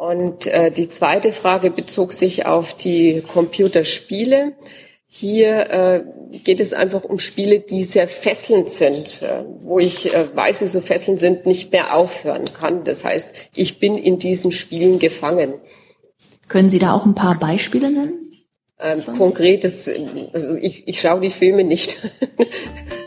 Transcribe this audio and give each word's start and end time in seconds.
Und 0.00 0.46
äh, 0.46 0.70
die 0.70 0.88
zweite 0.88 1.30
Frage 1.30 1.70
bezog 1.70 2.14
sich 2.14 2.46
auf 2.46 2.72
die 2.72 3.20
Computerspiele. 3.20 4.54
Hier 5.06 5.68
äh, 5.68 6.04
geht 6.38 6.58
es 6.58 6.72
einfach 6.72 7.04
um 7.04 7.18
Spiele, 7.18 7.60
die 7.60 7.84
sehr 7.84 8.08
fesselnd 8.08 8.70
sind, 8.70 9.20
äh, 9.20 9.44
wo 9.60 9.78
ich, 9.78 10.10
äh, 10.14 10.28
weil 10.34 10.54
sie 10.54 10.68
so 10.68 10.80
fesselnd 10.80 11.20
sind, 11.20 11.44
nicht 11.44 11.70
mehr 11.70 11.94
aufhören 11.94 12.46
kann. 12.46 12.82
Das 12.82 13.04
heißt, 13.04 13.50
ich 13.54 13.78
bin 13.78 13.94
in 13.94 14.18
diesen 14.18 14.52
Spielen 14.52 15.00
gefangen. 15.00 15.52
Können 16.48 16.70
Sie 16.70 16.78
da 16.78 16.94
auch 16.94 17.04
ein 17.04 17.14
paar 17.14 17.38
Beispiele 17.38 17.90
nennen? 17.90 18.32
Ähm, 18.78 19.04
konkretes, 19.04 19.90
also 20.32 20.56
ich, 20.56 20.88
ich 20.88 20.98
schaue 20.98 21.20
die 21.20 21.28
Filme 21.28 21.62
nicht. 21.62 21.98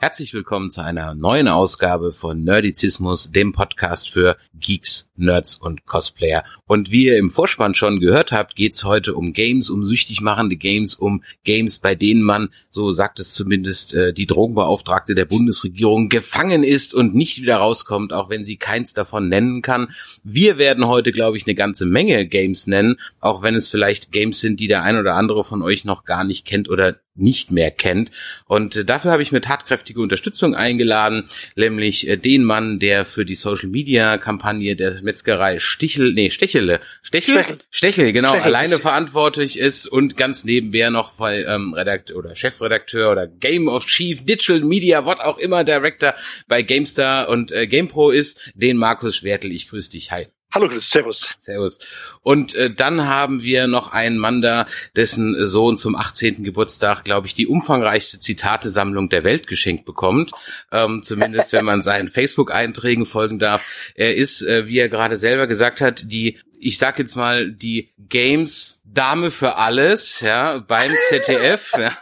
Herzlich 0.00 0.32
willkommen 0.32 0.70
zu 0.70 0.80
einer 0.80 1.16
neuen 1.16 1.48
Ausgabe 1.48 2.12
von 2.12 2.44
Nerdizismus, 2.44 3.32
dem 3.32 3.52
Podcast 3.52 4.08
für 4.08 4.36
Geeks, 4.54 5.10
Nerds 5.16 5.56
und 5.56 5.86
Cosplayer. 5.86 6.44
Und 6.68 6.92
wie 6.92 7.06
ihr 7.06 7.18
im 7.18 7.30
Vorspann 7.30 7.74
schon 7.74 7.98
gehört 7.98 8.30
habt, 8.30 8.54
geht's 8.54 8.84
heute 8.84 9.16
um 9.16 9.32
Games, 9.32 9.70
um 9.70 9.82
süchtig 9.82 10.20
machende 10.20 10.54
Games, 10.54 10.94
um 10.94 11.24
Games, 11.42 11.80
bei 11.80 11.96
denen 11.96 12.22
man, 12.22 12.50
so 12.70 12.92
sagt 12.92 13.18
es 13.18 13.34
zumindest 13.34 13.92
äh, 13.92 14.12
die 14.12 14.26
Drogenbeauftragte 14.26 15.16
der 15.16 15.24
Bundesregierung, 15.24 16.08
gefangen 16.08 16.62
ist 16.62 16.94
und 16.94 17.16
nicht 17.16 17.42
wieder 17.42 17.56
rauskommt, 17.56 18.12
auch 18.12 18.30
wenn 18.30 18.44
sie 18.44 18.56
keins 18.56 18.92
davon 18.92 19.28
nennen 19.28 19.62
kann. 19.62 19.88
Wir 20.22 20.58
werden 20.58 20.86
heute, 20.86 21.10
glaube 21.10 21.38
ich, 21.38 21.46
eine 21.48 21.56
ganze 21.56 21.86
Menge 21.86 22.24
Games 22.24 22.68
nennen, 22.68 23.00
auch 23.18 23.42
wenn 23.42 23.56
es 23.56 23.66
vielleicht 23.66 24.12
Games 24.12 24.38
sind, 24.40 24.60
die 24.60 24.68
der 24.68 24.84
ein 24.84 24.96
oder 24.96 25.14
andere 25.14 25.42
von 25.42 25.60
euch 25.60 25.84
noch 25.84 26.04
gar 26.04 26.22
nicht 26.22 26.46
kennt 26.46 26.68
oder 26.68 27.00
nicht 27.18 27.50
mehr 27.50 27.70
kennt. 27.70 28.10
Und 28.46 28.76
äh, 28.76 28.84
dafür 28.84 29.12
habe 29.12 29.22
ich 29.22 29.32
mir 29.32 29.40
tatkräftige 29.40 30.00
Unterstützung 30.00 30.54
eingeladen, 30.54 31.24
nämlich 31.56 32.08
äh, 32.08 32.16
den 32.16 32.44
Mann, 32.44 32.78
der 32.78 33.04
für 33.04 33.24
die 33.24 33.34
Social 33.34 33.68
Media 33.68 34.18
Kampagne 34.18 34.76
der 34.76 35.02
Metzgerei 35.02 35.58
Stichel, 35.58 36.12
nee, 36.14 36.30
Stechele, 36.30 36.80
Stechel, 37.02 37.34
Stechel, 37.34 37.58
Stechel 37.70 38.12
genau, 38.12 38.30
Stechel. 38.30 38.46
alleine 38.46 38.78
verantwortlich 38.78 39.58
ist 39.58 39.86
und 39.86 40.16
ganz 40.16 40.44
nebenher 40.44 40.90
noch 40.90 41.18
weil 41.18 41.44
ähm, 41.48 41.74
Redakt 41.74 42.14
oder 42.14 42.34
Chefredakteur 42.34 43.10
oder 43.10 43.26
Game 43.26 43.68
of 43.68 43.86
Chief 43.86 44.24
Digital 44.24 44.60
Media, 44.60 45.04
what 45.04 45.20
auch 45.20 45.38
immer 45.38 45.64
Director 45.64 46.14
bei 46.46 46.62
GameStar 46.62 47.28
und 47.28 47.52
äh, 47.52 47.66
GamePro 47.66 48.10
ist, 48.10 48.40
den 48.54 48.76
Markus 48.76 49.16
Schwertel. 49.16 49.52
Ich 49.52 49.68
grüße 49.68 49.90
dich. 49.90 50.10
Hi. 50.12 50.28
Hallo 50.50 50.66
Chris, 50.66 50.88
Servus. 50.88 51.36
Servus. 51.38 51.78
Und 52.22 52.54
äh, 52.54 52.72
dann 52.72 53.06
haben 53.06 53.42
wir 53.42 53.66
noch 53.66 53.92
einen 53.92 54.16
Mann 54.16 54.40
da, 54.40 54.66
dessen 54.96 55.46
Sohn 55.46 55.76
zum 55.76 55.94
18. 55.94 56.42
Geburtstag, 56.42 57.04
glaube 57.04 57.26
ich, 57.26 57.34
die 57.34 57.46
umfangreichste 57.46 58.18
Zitatesammlung 58.18 59.10
der 59.10 59.24
Welt 59.24 59.46
geschenkt 59.46 59.84
bekommt. 59.84 60.32
Ähm, 60.72 61.02
zumindest 61.02 61.52
wenn 61.52 61.66
man 61.66 61.82
seinen 61.82 62.08
Facebook-Einträgen 62.08 63.04
folgen 63.04 63.38
darf. 63.38 63.92
Er 63.94 64.16
ist, 64.16 64.40
äh, 64.40 64.66
wie 64.66 64.78
er 64.78 64.88
gerade 64.88 65.18
selber 65.18 65.46
gesagt 65.46 65.82
hat, 65.82 66.10
die, 66.10 66.38
ich 66.58 66.78
sag 66.78 66.98
jetzt 66.98 67.14
mal, 67.14 67.52
die 67.52 67.92
Games 67.98 68.80
Dame 68.84 69.30
für 69.30 69.56
alles, 69.56 70.20
ja, 70.20 70.58
beim 70.60 70.90
ZDF, 71.10 71.72
ja 71.78 71.92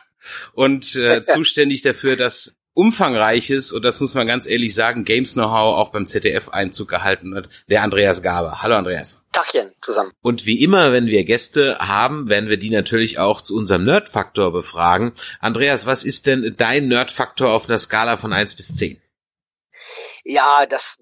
und 0.53 0.95
äh, 0.97 1.25
zuständig 1.25 1.83
dafür, 1.83 2.17
dass 2.17 2.55
umfangreiches, 2.77 3.73
und 3.73 3.83
das 3.83 4.01
muss 4.01 4.15
man 4.15 4.27
ganz 4.27 4.47
ehrlich 4.47 4.75
sagen, 4.75 5.05
Games 5.05 5.33
Know-how 5.33 5.79
auch 5.79 5.91
beim 5.91 6.07
ZDF 6.07 6.51
Einzug 6.51 6.89
gehalten 6.89 7.35
hat, 7.35 7.49
der 7.69 7.83
Andreas 7.83 8.23
Gaber. 8.23 8.61
Hallo 8.61 8.77
Andreas. 8.77 9.23
Tachchen 9.33 9.67
zusammen. 9.81 10.11
Und 10.21 10.45
wie 10.45 10.63
immer, 10.63 10.93
wenn 10.93 11.07
wir 11.07 11.25
Gäste 11.25 11.79
haben, 11.79 12.29
werden 12.29 12.51
wir 12.51 12.59
die 12.59 12.71
natürlich 12.71 13.19
auch 13.19 13.41
zu 13.41 13.57
unserem 13.57 13.85
Nerdfaktor 13.85 14.53
befragen. 14.53 15.13
Andreas, 15.41 15.87
was 15.87 16.05
ist 16.05 16.27
denn 16.27 16.55
dein 16.57 16.89
Nerdfaktor 16.89 17.53
auf 17.53 17.69
einer 17.69 17.79
Skala 17.79 18.19
von 18.19 18.33
eins 18.33 18.55
bis 18.55 18.75
zehn? 18.75 19.01
Ja, 20.25 20.67
das 20.69 20.99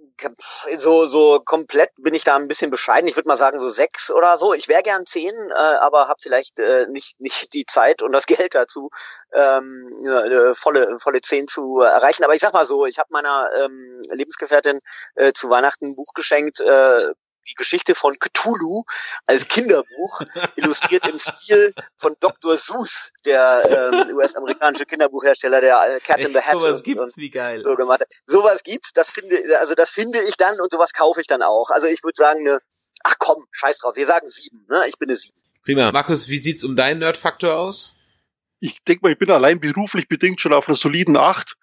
so 0.77 1.07
so 1.07 1.41
komplett 1.45 1.91
bin 1.99 2.15
ich 2.15 2.25
da 2.25 2.37
ein 2.37 2.49
bisschen 2.49 2.71
bescheiden. 2.71 3.09
Ich 3.09 3.17
würde 3.17 3.29
mal 3.29 3.37
sagen 3.37 3.59
so 3.59 3.69
sechs 3.69 4.11
oder 4.11 4.39
so. 4.39 4.55
Ich 4.55 4.69
wäre 4.69 4.83
gern 4.83 5.07
zehn, 5.07 5.35
äh, 5.51 5.55
aber 5.55 6.09
habe 6.09 6.21
vielleicht 6.21 6.59
äh, 6.59 6.87
nicht 6.89 7.21
nicht 7.21 7.53
die 7.55 7.67
Zeit 7.67 8.03
und 8.03 8.13
das 8.13 8.27
Geld 8.27 8.55
dazu, 8.55 8.91
ähm, 9.33 9.89
äh, 10.07 10.55
volle 10.55 10.99
volle 10.99 11.21
zehn 11.21 11.49
zu 11.49 11.81
erreichen. 11.81 12.25
Aber 12.25 12.35
ich 12.35 12.41
sag 12.43 12.53
mal 12.53 12.67
so, 12.67 12.87
ich 12.87 12.99
habe 12.99 13.09
meiner 13.13 13.51
ähm, 13.57 14.03
Lebensgefährtin 14.13 14.81
äh, 15.17 15.33
zu 15.33 15.51
Weihnachten 15.51 15.87
ein 15.87 15.97
Buch 15.97 16.13
geschenkt. 16.15 16.61
Äh, 16.61 17.13
die 17.49 17.55
Geschichte 17.55 17.95
von 17.95 18.17
Cthulhu 18.19 18.85
als 19.27 19.47
Kinderbuch, 19.47 20.23
illustriert 20.57 21.07
im 21.09 21.19
Stil 21.19 21.73
von 21.97 22.15
Dr. 22.21 22.57
Seuss, 22.57 23.13
der 23.25 23.91
ähm, 23.93 24.17
US-amerikanische 24.17 24.85
Kinderbuchhersteller, 24.85 25.61
der 25.61 25.97
äh, 25.97 26.01
Cat 26.01 26.19
Echt, 26.19 26.29
in 26.29 26.35
the 26.35 26.41
Hat. 26.41 26.61
Sowas 26.61 26.83
gibt's, 26.83 27.17
wie 27.17 27.31
geil. 27.31 27.63
So 27.65 27.75
gemacht 27.75 28.01
hat. 28.01 28.09
Sowas 28.27 28.63
gibt's, 28.63 28.93
das 28.93 29.11
finde, 29.11 29.37
also 29.61 29.75
das 29.75 29.91
finde 29.91 30.21
ich 30.23 30.37
dann 30.37 30.59
und 30.61 30.71
sowas 30.71 30.93
kaufe 30.93 31.21
ich 31.21 31.27
dann 31.27 31.43
auch. 31.43 31.71
Also 31.71 31.87
ich 31.87 32.03
würde 32.03 32.17
sagen, 32.17 32.41
eine, 32.41 32.61
ach 33.03 33.15
komm, 33.19 33.45
scheiß 33.53 33.79
drauf, 33.79 33.97
wir 33.97 34.07
sagen 34.07 34.27
sieben, 34.27 34.67
ne? 34.69 34.83
Ich 34.89 34.99
bin 34.99 35.09
eine 35.09 35.17
sieben. 35.17 35.39
Prima. 35.65 35.93
Markus, 35.93 36.29
wie 36.29 36.39
sieht's 36.39 36.63
um 36.63 36.77
deinen 36.77 36.99
Nerdfaktor 36.99 37.57
aus? 37.57 37.95
Ich 38.61 38.83
denke 38.85 39.03
mal, 39.03 39.13
ich 39.13 39.19
bin 39.19 39.31
allein 39.31 39.61
beruflich 39.61 40.09
bedingt 40.09 40.41
schon 40.41 40.53
auf 40.53 40.69
einer 40.69 40.77
soliden 40.77 41.17
acht. 41.17 41.57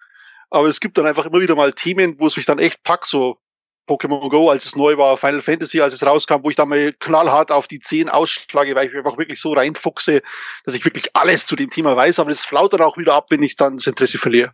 Aber 0.50 0.68
es 0.68 0.80
gibt 0.80 0.98
dann 0.98 1.06
einfach 1.06 1.24
immer 1.24 1.40
wieder 1.40 1.54
mal 1.54 1.72
Themen, 1.72 2.20
wo 2.20 2.26
es 2.26 2.36
mich 2.36 2.44
dann 2.44 2.58
echt 2.58 2.82
packt, 2.82 3.06
so 3.06 3.38
Pokémon 3.86 4.28
Go, 4.30 4.50
als 4.50 4.64
es 4.64 4.76
neu 4.76 4.96
war, 4.96 5.16
Final 5.16 5.40
Fantasy, 5.40 5.80
als 5.80 5.94
es 5.94 6.04
rauskam, 6.04 6.42
wo 6.42 6.50
ich 6.50 6.56
da 6.56 6.64
mal 6.64 6.92
knallhart 6.98 7.50
auf 7.50 7.66
die 7.66 7.80
10 7.80 8.08
ausschlage, 8.08 8.74
weil 8.74 8.88
ich 8.88 8.94
einfach 8.94 9.18
wirklich 9.18 9.40
so 9.40 9.52
reinfuchse, 9.52 10.22
dass 10.64 10.74
ich 10.74 10.84
wirklich 10.84 11.14
alles 11.14 11.46
zu 11.46 11.56
dem 11.56 11.70
Thema 11.70 11.96
weiß, 11.96 12.18
aber 12.18 12.30
das 12.30 12.44
flaut 12.44 12.72
dann 12.72 12.82
auch 12.82 12.96
wieder 12.96 13.14
ab, 13.14 13.26
wenn 13.30 13.42
ich 13.42 13.56
dann 13.56 13.76
das 13.76 13.86
Interesse 13.86 14.18
verliere. 14.18 14.52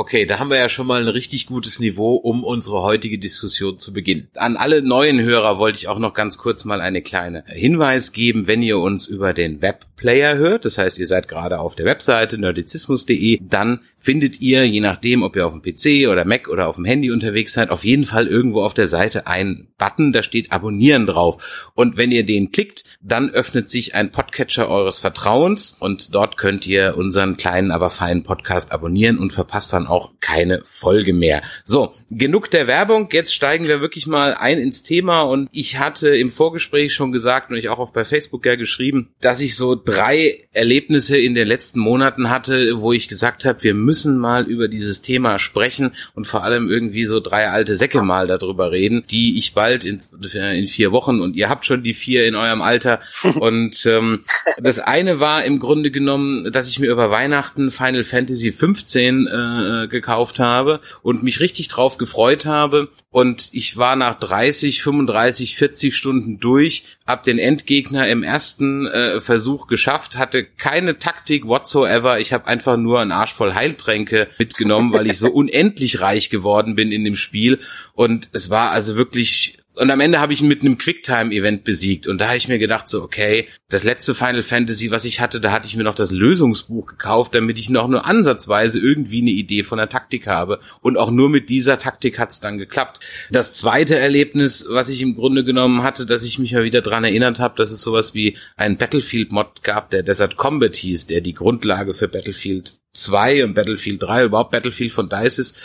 Okay, 0.00 0.26
da 0.26 0.38
haben 0.38 0.50
wir 0.50 0.58
ja 0.58 0.68
schon 0.68 0.86
mal 0.86 1.00
ein 1.00 1.08
richtig 1.08 1.48
gutes 1.48 1.80
Niveau, 1.80 2.14
um 2.14 2.44
unsere 2.44 2.82
heutige 2.82 3.18
Diskussion 3.18 3.80
zu 3.80 3.92
beginnen. 3.92 4.28
An 4.36 4.56
alle 4.56 4.80
neuen 4.80 5.20
Hörer 5.20 5.58
wollte 5.58 5.80
ich 5.80 5.88
auch 5.88 5.98
noch 5.98 6.14
ganz 6.14 6.38
kurz 6.38 6.64
mal 6.64 6.80
eine 6.80 7.02
kleine 7.02 7.42
Hinweis 7.48 8.12
geben, 8.12 8.46
wenn 8.46 8.62
ihr 8.62 8.78
uns 8.78 9.08
über 9.08 9.34
den 9.34 9.60
Webplayer 9.98 10.36
hört, 10.36 10.64
das 10.64 10.78
heißt, 10.78 10.98
ihr 10.98 11.08
seid 11.08 11.26
gerade 11.26 11.58
auf 11.58 11.74
der 11.74 11.84
Webseite 11.84 12.38
nerdizismus.de, 12.38 13.40
dann 13.42 13.80
findet 13.96 14.40
ihr, 14.40 14.64
je 14.64 14.80
nachdem, 14.80 15.22
ob 15.22 15.34
ihr 15.34 15.44
auf 15.44 15.52
dem 15.52 15.62
PC 15.62 16.08
oder 16.08 16.24
Mac 16.24 16.48
oder 16.48 16.68
auf 16.68 16.76
dem 16.76 16.84
Handy 16.84 17.10
unterwegs 17.10 17.52
seid, 17.52 17.70
auf 17.70 17.84
jeden 17.84 18.04
Fall 18.04 18.28
irgendwo 18.28 18.62
auf 18.62 18.74
der 18.74 18.86
Seite 18.86 19.26
einen 19.26 19.68
Button, 19.76 20.12
da 20.12 20.22
steht 20.22 20.52
Abonnieren 20.52 21.06
drauf. 21.06 21.70
Und 21.74 21.96
wenn 21.96 22.12
ihr 22.12 22.24
den 22.24 22.52
klickt, 22.52 22.84
dann 23.00 23.30
öffnet 23.30 23.68
sich 23.70 23.94
ein 23.94 24.12
Podcatcher 24.12 24.68
eures 24.68 24.98
Vertrauens 24.98 25.76
und 25.78 26.14
dort 26.14 26.36
könnt 26.36 26.66
ihr 26.66 26.96
unseren 26.96 27.36
kleinen, 27.36 27.72
aber 27.72 27.90
feinen 27.90 28.22
Podcast 28.22 28.72
abonnieren 28.72 29.18
und 29.18 29.32
verpasst 29.32 29.72
dann 29.72 29.86
auch 29.86 30.12
keine 30.20 30.62
Folge 30.64 31.12
mehr. 31.12 31.42
So, 31.64 31.92
genug 32.10 32.50
der 32.50 32.66
Werbung. 32.66 33.08
Jetzt 33.12 33.34
steigen 33.34 33.66
wir 33.66 33.80
wirklich 33.80 34.06
mal 34.06 34.34
ein 34.34 34.58
ins 34.58 34.84
Thema 34.84 35.22
und 35.22 35.48
ich 35.52 35.78
hatte 35.78 36.16
im 36.16 36.30
Vorgespräch 36.30 36.94
schon 36.94 37.10
gesagt 37.10 37.50
und 37.50 37.56
ich 37.56 37.68
auch 37.68 37.78
auf 37.78 37.92
bei 37.92 38.04
Facebook 38.04 38.46
ja 38.46 38.54
geschrieben, 38.54 39.10
dass 39.20 39.40
ich 39.40 39.56
so 39.56 39.74
drei 39.88 40.44
Erlebnisse 40.52 41.18
in 41.18 41.34
den 41.34 41.46
letzten 41.46 41.80
Monaten 41.80 42.30
hatte, 42.30 42.80
wo 42.80 42.92
ich 42.92 43.08
gesagt 43.08 43.44
habe, 43.44 43.62
wir 43.62 43.74
müssen 43.74 44.18
mal 44.18 44.46
über 44.46 44.68
dieses 44.68 45.02
Thema 45.02 45.38
sprechen 45.38 45.92
und 46.14 46.26
vor 46.26 46.44
allem 46.44 46.68
irgendwie 46.70 47.04
so 47.04 47.20
drei 47.20 47.48
alte 47.48 47.76
Säcke 47.76 48.02
mal 48.02 48.26
darüber 48.26 48.70
reden, 48.72 49.04
die 49.10 49.38
ich 49.38 49.54
bald 49.54 49.84
in, 49.84 49.98
in 50.32 50.66
vier 50.66 50.92
Wochen 50.92 51.20
und 51.20 51.36
ihr 51.36 51.48
habt 51.48 51.64
schon 51.64 51.82
die 51.82 51.94
vier 51.94 52.26
in 52.26 52.34
eurem 52.34 52.62
Alter. 52.62 53.00
Und 53.38 53.86
ähm, 53.86 54.24
das 54.58 54.78
eine 54.78 55.20
war 55.20 55.44
im 55.44 55.58
Grunde 55.58 55.90
genommen, 55.90 56.50
dass 56.52 56.68
ich 56.68 56.78
mir 56.78 56.90
über 56.90 57.10
Weihnachten 57.10 57.70
Final 57.70 58.04
Fantasy 58.04 58.52
15 58.52 59.26
äh, 59.26 59.88
gekauft 59.88 60.38
habe 60.38 60.80
und 61.02 61.22
mich 61.22 61.40
richtig 61.40 61.68
drauf 61.68 61.98
gefreut 61.98 62.46
habe. 62.46 62.88
Und 63.10 63.50
ich 63.52 63.76
war 63.76 63.96
nach 63.96 64.14
30, 64.14 64.82
35, 64.82 65.56
40 65.56 65.96
Stunden 65.96 66.40
durch, 66.40 66.84
hab 67.06 67.22
den 67.22 67.38
Endgegner 67.38 68.08
im 68.08 68.22
ersten 68.22 68.86
äh, 68.86 69.20
Versuch 69.20 69.66
geschafft, 69.78 70.18
hatte 70.18 70.44
keine 70.44 70.98
Taktik 70.98 71.46
whatsoever, 71.46 72.18
ich 72.18 72.32
habe 72.32 72.48
einfach 72.48 72.76
nur 72.76 73.00
einen 73.00 73.12
Arsch 73.12 73.32
voll 73.32 73.54
Heil 73.54 73.68
Heiltränke 73.68 74.28
mitgenommen, 74.38 74.92
weil 74.92 75.06
ich 75.06 75.18
so 75.18 75.30
unendlich 75.32 76.00
reich 76.00 76.30
geworden 76.30 76.74
bin 76.74 76.90
in 76.90 77.04
dem 77.04 77.14
Spiel. 77.14 77.60
Und 77.94 78.28
es 78.32 78.50
war 78.50 78.70
also 78.70 78.96
wirklich 78.96 79.57
und 79.78 79.90
am 79.90 80.00
Ende 80.00 80.18
habe 80.18 80.32
ich 80.32 80.40
ihn 80.40 80.48
mit 80.48 80.62
einem 80.62 80.76
Quicktime-Event 80.76 81.62
besiegt. 81.62 82.08
Und 82.08 82.18
da 82.18 82.28
habe 82.28 82.36
ich 82.36 82.48
mir 82.48 82.58
gedacht, 82.58 82.88
so, 82.88 83.02
okay, 83.02 83.46
das 83.68 83.84
letzte 83.84 84.14
Final 84.14 84.42
Fantasy, 84.42 84.90
was 84.90 85.04
ich 85.04 85.20
hatte, 85.20 85.40
da 85.40 85.52
hatte 85.52 85.68
ich 85.68 85.76
mir 85.76 85.84
noch 85.84 85.94
das 85.94 86.10
Lösungsbuch 86.10 86.86
gekauft, 86.86 87.34
damit 87.34 87.58
ich 87.58 87.70
noch 87.70 87.86
nur 87.86 88.04
ansatzweise 88.04 88.80
irgendwie 88.80 89.20
eine 89.20 89.30
Idee 89.30 89.62
von 89.62 89.78
der 89.78 89.88
Taktik 89.88 90.26
habe. 90.26 90.58
Und 90.80 90.96
auch 90.96 91.10
nur 91.10 91.30
mit 91.30 91.48
dieser 91.48 91.78
Taktik 91.78 92.18
hat 92.18 92.30
es 92.30 92.40
dann 92.40 92.58
geklappt. 92.58 93.00
Das 93.30 93.54
zweite 93.54 93.96
Erlebnis, 93.96 94.66
was 94.68 94.88
ich 94.88 95.00
im 95.00 95.14
Grunde 95.14 95.44
genommen 95.44 95.82
hatte, 95.82 96.06
dass 96.06 96.24
ich 96.24 96.38
mich 96.38 96.52
mal 96.52 96.64
wieder 96.64 96.80
dran 96.80 97.04
erinnert 97.04 97.38
habe, 97.38 97.56
dass 97.56 97.70
es 97.70 97.80
sowas 97.80 98.14
wie 98.14 98.36
einen 98.56 98.78
Battlefield-Mod 98.78 99.62
gab, 99.62 99.90
der 99.90 100.02
Desert 100.02 100.36
Combat 100.36 100.74
hieß, 100.74 101.06
der 101.06 101.20
die 101.20 101.34
Grundlage 101.34 101.94
für 101.94 102.08
Battlefield 102.08 102.74
2 102.94 103.44
und 103.44 103.54
Battlefield 103.54 104.02
3, 104.02 104.24
überhaupt 104.24 104.50
Battlefield 104.50 104.92
von 104.92 105.08
DICE 105.08 105.38
ist. 105.38 105.58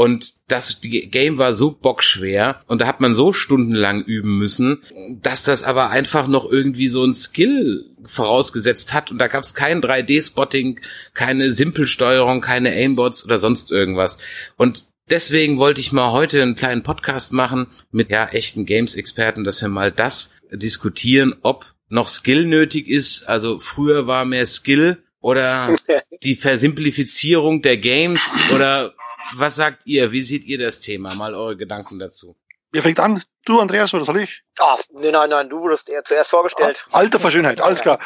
Und 0.00 0.34
das 0.46 0.80
Game 0.80 1.38
war 1.38 1.54
so 1.54 1.72
bockschwer 1.72 2.60
und 2.68 2.80
da 2.80 2.86
hat 2.86 3.00
man 3.00 3.16
so 3.16 3.32
stundenlang 3.32 4.04
üben 4.04 4.38
müssen, 4.38 4.80
dass 5.20 5.42
das 5.42 5.64
aber 5.64 5.90
einfach 5.90 6.28
noch 6.28 6.48
irgendwie 6.48 6.86
so 6.86 7.04
ein 7.04 7.14
Skill 7.14 7.84
vorausgesetzt 8.04 8.94
hat 8.94 9.10
und 9.10 9.18
da 9.18 9.26
gab 9.26 9.42
es 9.42 9.56
kein 9.56 9.82
3D-Spotting, 9.82 10.78
keine 11.14 11.50
Simpelsteuerung, 11.50 12.40
keine 12.40 12.70
Aimbots 12.70 13.24
oder 13.24 13.38
sonst 13.38 13.72
irgendwas. 13.72 14.18
Und 14.56 14.86
deswegen 15.10 15.58
wollte 15.58 15.80
ich 15.80 15.90
mal 15.90 16.12
heute 16.12 16.42
einen 16.42 16.54
kleinen 16.54 16.84
Podcast 16.84 17.32
machen 17.32 17.66
mit 17.90 18.08
ja 18.08 18.28
echten 18.28 18.66
Games-Experten, 18.66 19.42
dass 19.42 19.60
wir 19.62 19.68
mal 19.68 19.90
das 19.90 20.32
diskutieren, 20.52 21.34
ob 21.42 21.66
noch 21.88 22.06
Skill 22.06 22.46
nötig 22.46 22.86
ist. 22.86 23.28
Also 23.28 23.58
früher 23.58 24.06
war 24.06 24.24
mehr 24.24 24.46
Skill 24.46 25.02
oder 25.20 25.74
die 26.22 26.36
Versimplifizierung 26.36 27.62
der 27.62 27.78
Games 27.78 28.36
oder 28.54 28.94
was 29.34 29.56
sagt 29.56 29.86
ihr? 29.86 30.12
Wie 30.12 30.22
seht 30.22 30.44
ihr 30.44 30.58
das 30.58 30.80
Thema? 30.80 31.14
Mal 31.14 31.34
eure 31.34 31.56
Gedanken 31.56 31.98
dazu. 31.98 32.36
Wer 32.70 32.82
fängt 32.82 33.00
an? 33.00 33.22
Du, 33.46 33.60
Andreas, 33.60 33.94
oder 33.94 34.04
soll 34.04 34.20
ich? 34.20 34.42
Oh, 34.60 34.76
nein, 34.90 35.12
nein, 35.12 35.30
nein, 35.30 35.48
du 35.48 35.58
wurdest 35.58 35.88
eher 35.88 36.04
zuerst 36.04 36.30
vorgestellt. 36.30 36.84
Ah, 36.90 36.98
Alter 36.98 37.18
Verschönheit, 37.18 37.62
alles 37.62 37.80
klar. 37.80 37.98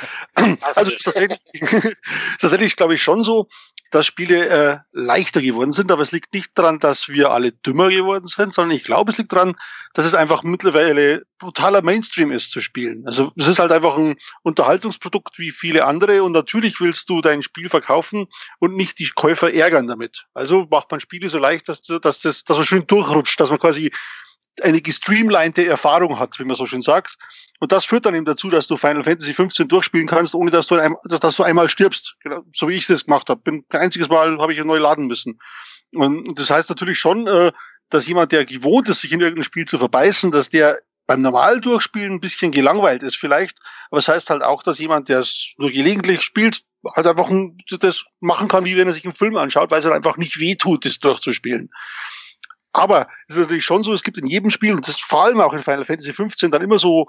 Also 0.60 0.84
tatsächlich, 0.84 1.40
tatsächlich 2.40 2.76
glaube 2.76 2.94
ich 2.94 3.02
schon 3.02 3.24
so, 3.24 3.48
dass 3.92 4.06
Spiele 4.06 4.48
äh, 4.48 4.78
leichter 4.92 5.42
geworden 5.42 5.72
sind, 5.72 5.92
aber 5.92 6.02
es 6.02 6.12
liegt 6.12 6.32
nicht 6.32 6.50
daran, 6.54 6.80
dass 6.80 7.08
wir 7.08 7.30
alle 7.30 7.52
dümmer 7.52 7.90
geworden 7.90 8.26
sind, 8.26 8.54
sondern 8.54 8.74
ich 8.76 8.84
glaube, 8.84 9.12
es 9.12 9.18
liegt 9.18 9.32
daran, 9.32 9.54
dass 9.92 10.06
es 10.06 10.14
einfach 10.14 10.42
mittlerweile 10.42 11.24
brutaler 11.38 11.82
Mainstream 11.82 12.32
ist 12.32 12.50
zu 12.50 12.60
spielen. 12.60 13.06
Also 13.06 13.32
es 13.36 13.48
ist 13.48 13.58
halt 13.58 13.70
einfach 13.70 13.96
ein 13.96 14.16
Unterhaltungsprodukt 14.42 15.38
wie 15.38 15.50
viele 15.50 15.84
andere 15.84 16.22
und 16.22 16.32
natürlich 16.32 16.80
willst 16.80 17.10
du 17.10 17.20
dein 17.20 17.42
Spiel 17.42 17.68
verkaufen 17.68 18.28
und 18.58 18.74
nicht 18.76 18.98
die 18.98 19.10
Käufer 19.14 19.52
ärgern 19.52 19.86
damit. 19.86 20.24
Also 20.32 20.66
macht 20.70 20.90
man 20.90 21.00
Spiele 21.00 21.28
so 21.28 21.38
leicht, 21.38 21.68
dass, 21.68 21.82
dass, 21.82 22.20
das, 22.20 22.44
dass 22.44 22.56
man 22.56 22.64
schön 22.64 22.86
durchrutscht, 22.86 23.38
dass 23.38 23.50
man 23.50 23.58
quasi 23.58 23.92
eine 24.60 24.82
gestreamlinete 24.82 25.66
Erfahrung 25.66 26.18
hat, 26.18 26.38
wie 26.38 26.44
man 26.44 26.56
so 26.56 26.66
schön 26.66 26.82
sagt. 26.82 27.16
Und 27.60 27.72
das 27.72 27.84
führt 27.84 28.04
dann 28.06 28.14
eben 28.14 28.24
dazu, 28.24 28.50
dass 28.50 28.66
du 28.66 28.76
Final 28.76 29.04
Fantasy 29.04 29.32
15 29.32 29.68
durchspielen 29.68 30.06
kannst, 30.06 30.34
ohne 30.34 30.50
dass 30.50 30.66
du, 30.66 30.76
ein, 30.76 30.96
dass 31.04 31.36
du 31.36 31.42
einmal 31.42 31.68
stirbst. 31.68 32.16
Genau, 32.22 32.42
so 32.52 32.68
wie 32.68 32.74
ich 32.74 32.86
das 32.86 33.04
gemacht 33.04 33.28
habe. 33.28 33.40
Bin 33.40 33.66
kein 33.68 33.82
einziges 33.82 34.08
Mal 34.08 34.38
habe 34.38 34.52
ich 34.52 34.62
neu 34.64 34.78
laden 34.78 35.06
müssen. 35.06 35.38
Und 35.92 36.38
das 36.38 36.50
heißt 36.50 36.68
natürlich 36.68 36.98
schon, 36.98 37.26
äh, 37.26 37.52
dass 37.88 38.06
jemand, 38.06 38.32
der 38.32 38.44
gewohnt 38.44 38.88
ist, 38.88 39.00
sich 39.00 39.12
in 39.12 39.20
irgendein 39.20 39.44
Spiel 39.44 39.66
zu 39.66 39.78
verbeißen, 39.78 40.30
dass 40.30 40.48
der 40.48 40.80
beim 41.06 41.20
normalen 41.20 41.60
Durchspielen 41.60 42.14
ein 42.14 42.20
bisschen 42.20 42.52
gelangweilt 42.52 43.02
ist 43.02 43.16
vielleicht. 43.16 43.58
Aber 43.90 43.98
es 43.98 44.06
das 44.06 44.14
heißt 44.14 44.30
halt 44.30 44.42
auch, 44.42 44.62
dass 44.62 44.78
jemand, 44.78 45.08
der 45.08 45.20
es 45.20 45.52
nur 45.58 45.70
gelegentlich 45.70 46.22
spielt, 46.22 46.62
halt 46.96 47.06
einfach 47.06 47.30
das 47.80 48.04
machen 48.20 48.48
kann, 48.48 48.64
wie 48.64 48.76
wenn 48.76 48.86
er 48.86 48.92
sich 48.92 49.04
einen 49.04 49.12
Film 49.12 49.36
anschaut, 49.36 49.70
weil 49.70 49.80
es 49.80 49.84
halt 49.84 49.94
einfach 49.94 50.16
nicht 50.16 50.40
wehtut, 50.40 50.84
das 50.84 50.98
durchzuspielen. 50.98 51.70
Aber 52.72 53.06
es 53.28 53.36
ist 53.36 53.42
natürlich 53.42 53.64
schon 53.64 53.82
so, 53.82 53.92
es 53.92 54.02
gibt 54.02 54.18
in 54.18 54.26
jedem 54.26 54.50
Spiel, 54.50 54.74
und 54.74 54.88
das 54.88 54.98
vor 54.98 55.24
allem 55.24 55.40
auch 55.40 55.52
in 55.52 55.62
Final 55.62 55.84
Fantasy 55.84 56.12
15, 56.12 56.50
dann 56.50 56.62
immer 56.62 56.78
so 56.78 57.06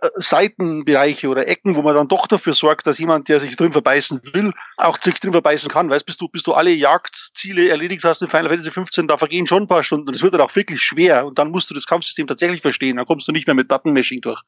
äh, 0.00 0.10
Seitenbereiche 0.16 1.28
oder 1.28 1.48
Ecken, 1.48 1.76
wo 1.76 1.82
man 1.82 1.94
dann 1.94 2.08
doch 2.08 2.26
dafür 2.26 2.52
sorgt, 2.52 2.86
dass 2.86 2.98
jemand, 2.98 3.28
der 3.28 3.40
sich 3.40 3.56
drin 3.56 3.72
verbeißen 3.72 4.20
will, 4.32 4.52
auch 4.76 5.00
sich 5.00 5.18
drin 5.18 5.32
verbeißen 5.32 5.68
kann. 5.68 5.90
Weißt, 5.90 6.06
bis 6.06 6.16
du, 6.16 6.28
bis 6.28 6.42
du 6.42 6.54
alle 6.54 6.70
Jagdziele 6.70 7.68
erledigt 7.68 8.04
hast 8.04 8.22
in 8.22 8.28
Final 8.28 8.48
Fantasy 8.48 8.70
15, 8.70 9.08
da 9.08 9.18
vergehen 9.18 9.46
schon 9.46 9.64
ein 9.64 9.68
paar 9.68 9.82
Stunden 9.82 10.08
und 10.08 10.14
es 10.14 10.22
wird 10.22 10.34
dann 10.34 10.40
auch 10.40 10.54
wirklich 10.54 10.82
schwer 10.82 11.26
und 11.26 11.38
dann 11.38 11.50
musst 11.50 11.70
du 11.70 11.74
das 11.74 11.86
Kampfsystem 11.86 12.26
tatsächlich 12.26 12.62
verstehen, 12.62 12.96
dann 12.96 13.06
kommst 13.06 13.26
du 13.26 13.32
nicht 13.32 13.46
mehr 13.46 13.54
mit 13.54 13.68
Button-Mashing 13.68 14.20
durch. 14.20 14.40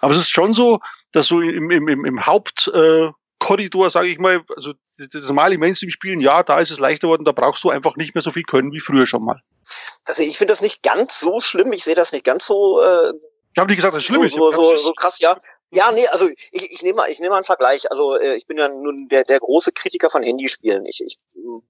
Aber 0.00 0.12
es 0.12 0.18
ist 0.18 0.30
schon 0.30 0.52
so, 0.52 0.80
dass 1.12 1.26
so 1.26 1.40
im, 1.40 1.70
im, 1.70 1.88
im, 1.88 2.04
im 2.04 2.26
Haupt, 2.26 2.68
äh, 2.74 3.08
Korridor, 3.48 3.88
sage 3.88 4.08
ich 4.08 4.18
mal, 4.18 4.44
also 4.56 4.74
das 4.98 5.22
normale 5.22 5.56
Mainstream-Spielen, 5.56 6.20
ja, 6.20 6.42
da 6.42 6.60
ist 6.60 6.70
es 6.70 6.78
leichter 6.78 7.06
geworden, 7.06 7.24
da 7.24 7.32
brauchst 7.32 7.64
du 7.64 7.70
einfach 7.70 7.96
nicht 7.96 8.14
mehr 8.14 8.20
so 8.20 8.30
viel 8.30 8.42
können 8.42 8.72
wie 8.72 8.80
früher 8.80 9.06
schon 9.06 9.24
mal. 9.24 9.40
Also 10.04 10.22
ich 10.22 10.36
finde 10.36 10.52
das 10.52 10.60
nicht 10.60 10.82
ganz 10.82 11.18
so 11.18 11.40
schlimm, 11.40 11.72
ich 11.72 11.82
sehe 11.82 11.94
das 11.94 12.12
nicht 12.12 12.26
ganz 12.26 12.44
so. 12.44 12.82
Äh, 12.82 13.14
ich 13.54 13.58
habe 13.58 13.68
nicht 13.68 13.78
gesagt, 13.78 13.94
dass 13.94 14.02
es 14.02 14.06
schlimm 14.06 14.20
so, 14.20 14.26
ist. 14.26 14.34
So, 14.34 14.52
so, 14.52 14.76
so 14.76 14.92
krass, 14.92 15.18
ja. 15.20 15.34
Ja, 15.70 15.90
nee, 15.92 16.06
also 16.08 16.28
ich, 16.28 16.72
ich 16.72 16.82
nehme 16.82 16.96
mal, 16.96 17.10
ich 17.10 17.20
nehme 17.20 17.30
mal 17.30 17.36
einen 17.36 17.44
Vergleich. 17.44 17.90
Also 17.90 18.18
äh, 18.18 18.34
ich 18.34 18.46
bin 18.46 18.58
ja 18.58 18.68
nun 18.68 19.08
der, 19.08 19.24
der 19.24 19.38
große 19.38 19.72
Kritiker 19.72 20.10
von 20.10 20.22
Handyspielen. 20.22 20.84
Ich, 20.84 21.02
ich 21.02 21.16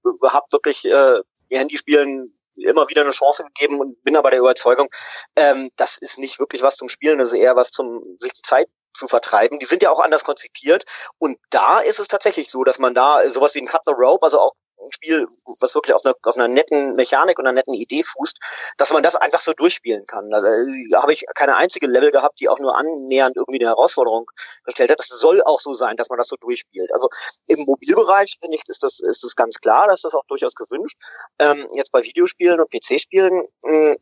habe 0.03 0.45
wirklich 0.51 0.83
äh, 0.83 1.21
Handyspielen 1.49 2.29
immer 2.57 2.89
wieder 2.89 3.03
eine 3.03 3.11
Chance 3.11 3.45
gegeben 3.45 3.79
und 3.79 4.03
bin 4.03 4.17
aber 4.17 4.31
der 4.31 4.39
Überzeugung, 4.39 4.89
ähm, 5.37 5.69
das 5.77 5.97
ist 5.97 6.19
nicht 6.19 6.39
wirklich 6.39 6.61
was 6.61 6.75
zum 6.75 6.89
Spielen, 6.89 7.19
das 7.19 7.31
ist 7.31 7.39
eher 7.39 7.55
was 7.55 7.69
zum 7.69 8.03
sich 8.19 8.33
die 8.33 8.41
Zeit 8.41 8.67
zu 8.93 9.07
vertreiben. 9.07 9.59
Die 9.59 9.65
sind 9.65 9.83
ja 9.83 9.91
auch 9.91 9.99
anders 9.99 10.23
konzipiert. 10.23 10.85
Und 11.17 11.37
da 11.49 11.79
ist 11.79 11.99
es 11.99 12.07
tatsächlich 12.07 12.49
so, 12.49 12.63
dass 12.63 12.79
man 12.79 12.93
da 12.93 13.29
sowas 13.29 13.55
wie 13.55 13.61
ein 13.61 13.67
Cut 13.67 13.81
the 13.85 13.93
Rope, 13.95 14.23
also 14.23 14.39
auch 14.39 14.53
ein 14.81 14.91
Spiel, 14.93 15.27
was 15.59 15.75
wirklich 15.75 15.93
auf 15.93 16.05
einer, 16.05 16.15
auf 16.23 16.37
einer 16.37 16.47
netten 16.47 16.95
Mechanik 16.95 17.37
und 17.37 17.45
einer 17.45 17.53
netten 17.53 17.73
Idee 17.73 18.03
fußt, 18.03 18.37
dass 18.77 18.91
man 18.91 19.03
das 19.03 19.15
einfach 19.15 19.39
so 19.39 19.53
durchspielen 19.53 20.05
kann. 20.05 20.29
Da 20.29 20.39
äh, 20.39 20.95
habe 20.95 21.13
ich 21.13 21.25
keine 21.35 21.55
einzige 21.55 21.87
Level 21.87 22.11
gehabt, 22.11 22.39
die 22.39 22.49
auch 22.49 22.59
nur 22.59 22.77
annähernd 22.77 23.35
irgendwie 23.35 23.59
eine 23.59 23.69
Herausforderung 23.69 24.25
gestellt 24.63 24.91
hat. 24.91 24.99
Das 24.99 25.07
soll 25.07 25.41
auch 25.43 25.59
so 25.59 25.73
sein, 25.73 25.97
dass 25.97 26.09
man 26.09 26.17
das 26.17 26.27
so 26.27 26.35
durchspielt. 26.39 26.93
Also 26.93 27.09
im 27.47 27.59
Mobilbereich, 27.65 28.37
finde 28.41 28.55
ich, 28.55 28.63
ist 28.67 28.83
das, 28.83 28.99
ist 28.99 29.23
das 29.23 29.35
ganz 29.35 29.59
klar, 29.59 29.87
dass 29.87 30.01
das 30.01 30.13
auch 30.13 30.25
durchaus 30.27 30.55
gewünscht. 30.55 30.97
Ähm, 31.39 31.67
jetzt 31.73 31.91
bei 31.91 32.03
Videospielen 32.03 32.59
und 32.59 32.71
PC-Spielen 32.71 33.43
hm, 33.65 33.97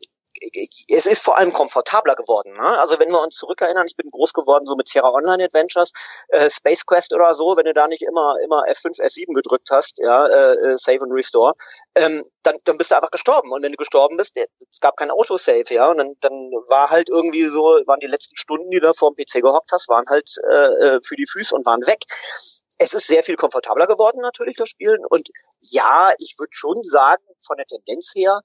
es 0.88 1.06
ist 1.06 1.24
vor 1.24 1.36
allem 1.36 1.52
komfortabler 1.52 2.14
geworden. 2.14 2.52
Ne? 2.52 2.78
Also 2.80 2.98
wenn 2.98 3.10
wir 3.10 3.22
uns 3.22 3.36
zurückerinnern, 3.36 3.86
ich 3.86 3.96
bin 3.96 4.10
groß 4.10 4.32
geworden 4.32 4.64
so 4.66 4.76
mit 4.76 4.88
Sierra 4.88 5.10
Online 5.12 5.44
Adventures, 5.44 5.92
äh, 6.28 6.48
Space 6.50 6.84
Quest 6.86 7.12
oder 7.12 7.34
so, 7.34 7.56
wenn 7.56 7.64
du 7.64 7.72
da 7.72 7.86
nicht 7.86 8.02
immer 8.02 8.34
immer 8.44 8.62
F5, 8.64 9.00
F7 9.00 9.34
gedrückt 9.34 9.68
hast, 9.70 9.98
ja, 9.98 10.26
äh, 10.26 10.52
äh, 10.52 10.78
Save 10.78 11.02
and 11.02 11.12
Restore, 11.12 11.54
ähm, 11.94 12.24
dann, 12.42 12.56
dann 12.64 12.78
bist 12.78 12.90
du 12.90 12.96
einfach 12.96 13.10
gestorben. 13.10 13.52
Und 13.52 13.62
wenn 13.62 13.72
du 13.72 13.78
gestorben 13.78 14.16
bist, 14.16 14.36
es 14.36 14.80
gab 14.80 14.96
kein 14.96 15.10
Autosave, 15.10 15.72
ja, 15.72 15.88
und 15.88 15.98
dann, 15.98 16.14
dann 16.20 16.32
war 16.68 16.90
halt 16.90 17.08
irgendwie 17.10 17.44
so, 17.44 17.80
waren 17.86 18.00
die 18.00 18.06
letzten 18.06 18.36
Stunden, 18.36 18.70
die 18.70 18.80
du 18.80 18.92
vor 18.94 19.12
dem 19.12 19.24
PC 19.24 19.42
gehockt 19.42 19.70
hast, 19.72 19.88
waren 19.88 20.04
halt 20.08 20.30
äh, 20.48 20.96
äh, 20.96 21.00
für 21.04 21.16
die 21.16 21.26
Füße 21.26 21.54
und 21.54 21.66
waren 21.66 21.86
weg. 21.86 22.04
Es 22.78 22.94
ist 22.94 23.08
sehr 23.08 23.24
viel 23.24 23.34
komfortabler 23.34 23.86
geworden 23.86 24.20
natürlich, 24.20 24.56
das 24.56 24.68
Spielen. 24.68 25.04
Und 25.10 25.28
ja, 25.60 26.12
ich 26.18 26.36
würde 26.38 26.52
schon 26.52 26.82
sagen, 26.82 27.22
von 27.40 27.56
der 27.56 27.66
Tendenz 27.66 28.12
her, 28.14 28.40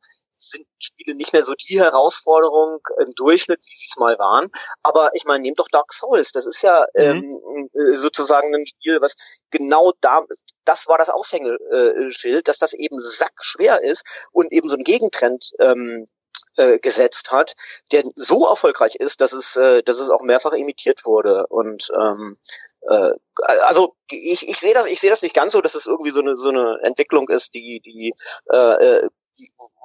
sind 0.50 0.68
Spiele 0.80 1.16
nicht 1.16 1.34
mehr 1.34 1.44
so 1.44 1.54
die 1.54 1.80
Herausforderung 1.80 2.80
im 3.00 3.14
Durchschnitt, 3.16 3.60
wie 3.60 3.76
sie 3.76 3.88
es 3.90 3.98
mal 3.98 4.18
waren. 4.20 4.50
Aber 4.84 5.12
ich 5.14 5.26
meine, 5.26 5.44
nehmt 5.44 5.60
doch 5.60 5.68
Dark 5.70 5.94
Souls. 5.94 6.32
Das 6.32 6.46
ist 6.46 6.62
ja 6.62 6.86
mhm. 6.96 7.02
ähm, 7.02 7.70
äh, 7.74 7.96
sozusagen 7.96 8.54
ein 8.54 8.68
Spiel, 8.68 9.02
was 9.02 9.16
genau 9.52 9.94
da, 10.02 10.24
das 10.66 10.88
war 10.88 10.98
das 10.98 11.10
Aushängeschild, 11.10 12.48
dass 12.48 12.60
das 12.60 12.74
eben 12.74 13.00
sackschwer 13.00 13.82
ist 13.82 14.04
und 14.32 14.52
eben 14.52 14.70
so 14.70 14.76
ein 14.76 14.84
Gegentrend 14.84 15.52
ähm, 15.60 16.06
äh, 16.58 16.80
gesetzt 16.80 17.32
hat, 17.32 17.56
der 17.92 18.04
so 18.16 18.48
erfolgreich 18.48 18.96
ist, 18.96 19.22
dass 19.22 19.34
es, 19.34 19.56
äh, 19.56 19.82
dass 19.84 20.00
es 20.00 20.10
auch 20.10 20.22
mehrfach 20.22 20.54
imitiert 20.54 21.06
wurde. 21.06 21.48
Und 21.48 21.92
ähm, 22.00 22.38
äh, 22.90 23.12
also 23.64 23.96
ich, 24.12 24.48
ich 24.48 24.58
sehe 24.60 24.74
das, 24.74 24.86
ich 24.86 25.00
sehe 25.00 25.10
das 25.10 25.22
nicht 25.22 25.36
ganz 25.36 25.54
so, 25.54 25.62
dass 25.62 25.76
es 25.76 25.86
irgendwie 25.86 26.12
so 26.12 26.20
eine 26.20 26.36
so 26.36 26.50
eine 26.50 26.80
Entwicklung 26.84 27.28
ist, 27.30 27.56
die 27.56 27.82
die 27.84 28.14
äh, 28.52 28.58
äh 28.58 29.10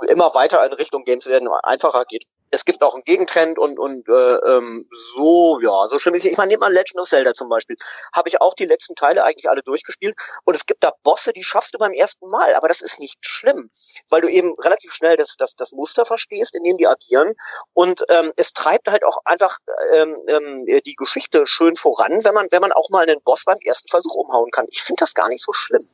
immer 0.09 0.35
weiter 0.35 0.65
in 0.65 0.73
Richtung 0.73 1.05
Games 1.05 1.27
werden 1.27 1.49
einfacher 1.63 2.05
geht 2.05 2.25
es 2.51 2.65
gibt 2.65 2.83
auch 2.83 2.95
einen 2.95 3.05
Gegentrend 3.05 3.59
und 3.59 3.79
und 3.79 4.09
äh, 4.09 4.13
ähm, 4.13 4.87
so 5.15 5.61
ja 5.61 5.89
so 5.89 5.99
schlimm 5.99 6.15
ist 6.15 6.25
ich 6.25 6.37
meine 6.37 6.49
nehmt 6.49 6.61
mal 6.61 6.73
Legend 6.73 7.01
of 7.01 7.09
Zelda 7.09 7.35
zum 7.35 7.49
Beispiel. 7.49 7.77
Habe 8.15 8.29
ich 8.29 8.41
auch 8.41 8.55
die 8.55 8.65
letzten 8.65 8.95
Teile 8.95 9.25
eigentlich 9.25 9.49
alle 9.49 9.63
durchgespielt. 9.63 10.15
Und 10.45 10.55
es 10.55 10.67
gibt 10.67 10.83
da 10.85 10.93
Bosse 11.03 11.33
die 11.33 11.45
schaffst 11.45 11.75
du 11.75 11.79
beim 11.79 11.93
ersten 11.93 12.29
Mal. 12.29 12.55
Aber 12.55 12.69
das 12.69 12.81
ist 12.81 13.01
nicht 13.01 13.19
schlimm 13.25 13.71
weil 14.11 14.21
du 14.21 14.29
eben 14.29 14.55
relativ 14.61 14.93
schnell 14.93 15.17
das 15.17 15.37
das 15.37 15.55
das 15.55 15.73
Muster 15.73 16.05
verstehst 16.05 16.57
in 16.57 16.65
dem 16.65 16.77
die 16.77 16.87
agieren. 16.87 17.35
Und 17.75 18.05
ähm, 18.09 18.33
es 18.37 18.53
treibt 18.53 18.89
halt 18.89 19.05
auch 19.05 19.19
einfach 19.25 19.59
ähm, 19.95 20.17
ähm, 20.29 20.81
die 20.85 20.95
Geschichte 20.95 21.47
schön 21.47 21.75
voran 21.75 22.13
wenn 22.25 22.35
man 22.35 22.47
wenn 22.51 22.61
man 22.61 22.73
auch 22.73 22.91
mal 22.91 23.09
einen 23.09 23.21
Boss 23.25 23.45
beim 23.45 23.59
ersten 23.65 23.89
Versuch 23.89 24.15
umhauen 24.15 24.51
kann. 24.51 24.67
Ich 24.71 24.83
finde 24.83 25.01
das 25.01 25.15
gar 25.15 25.29
nicht 25.29 25.43
so 25.43 25.53
schlimm. 25.53 25.85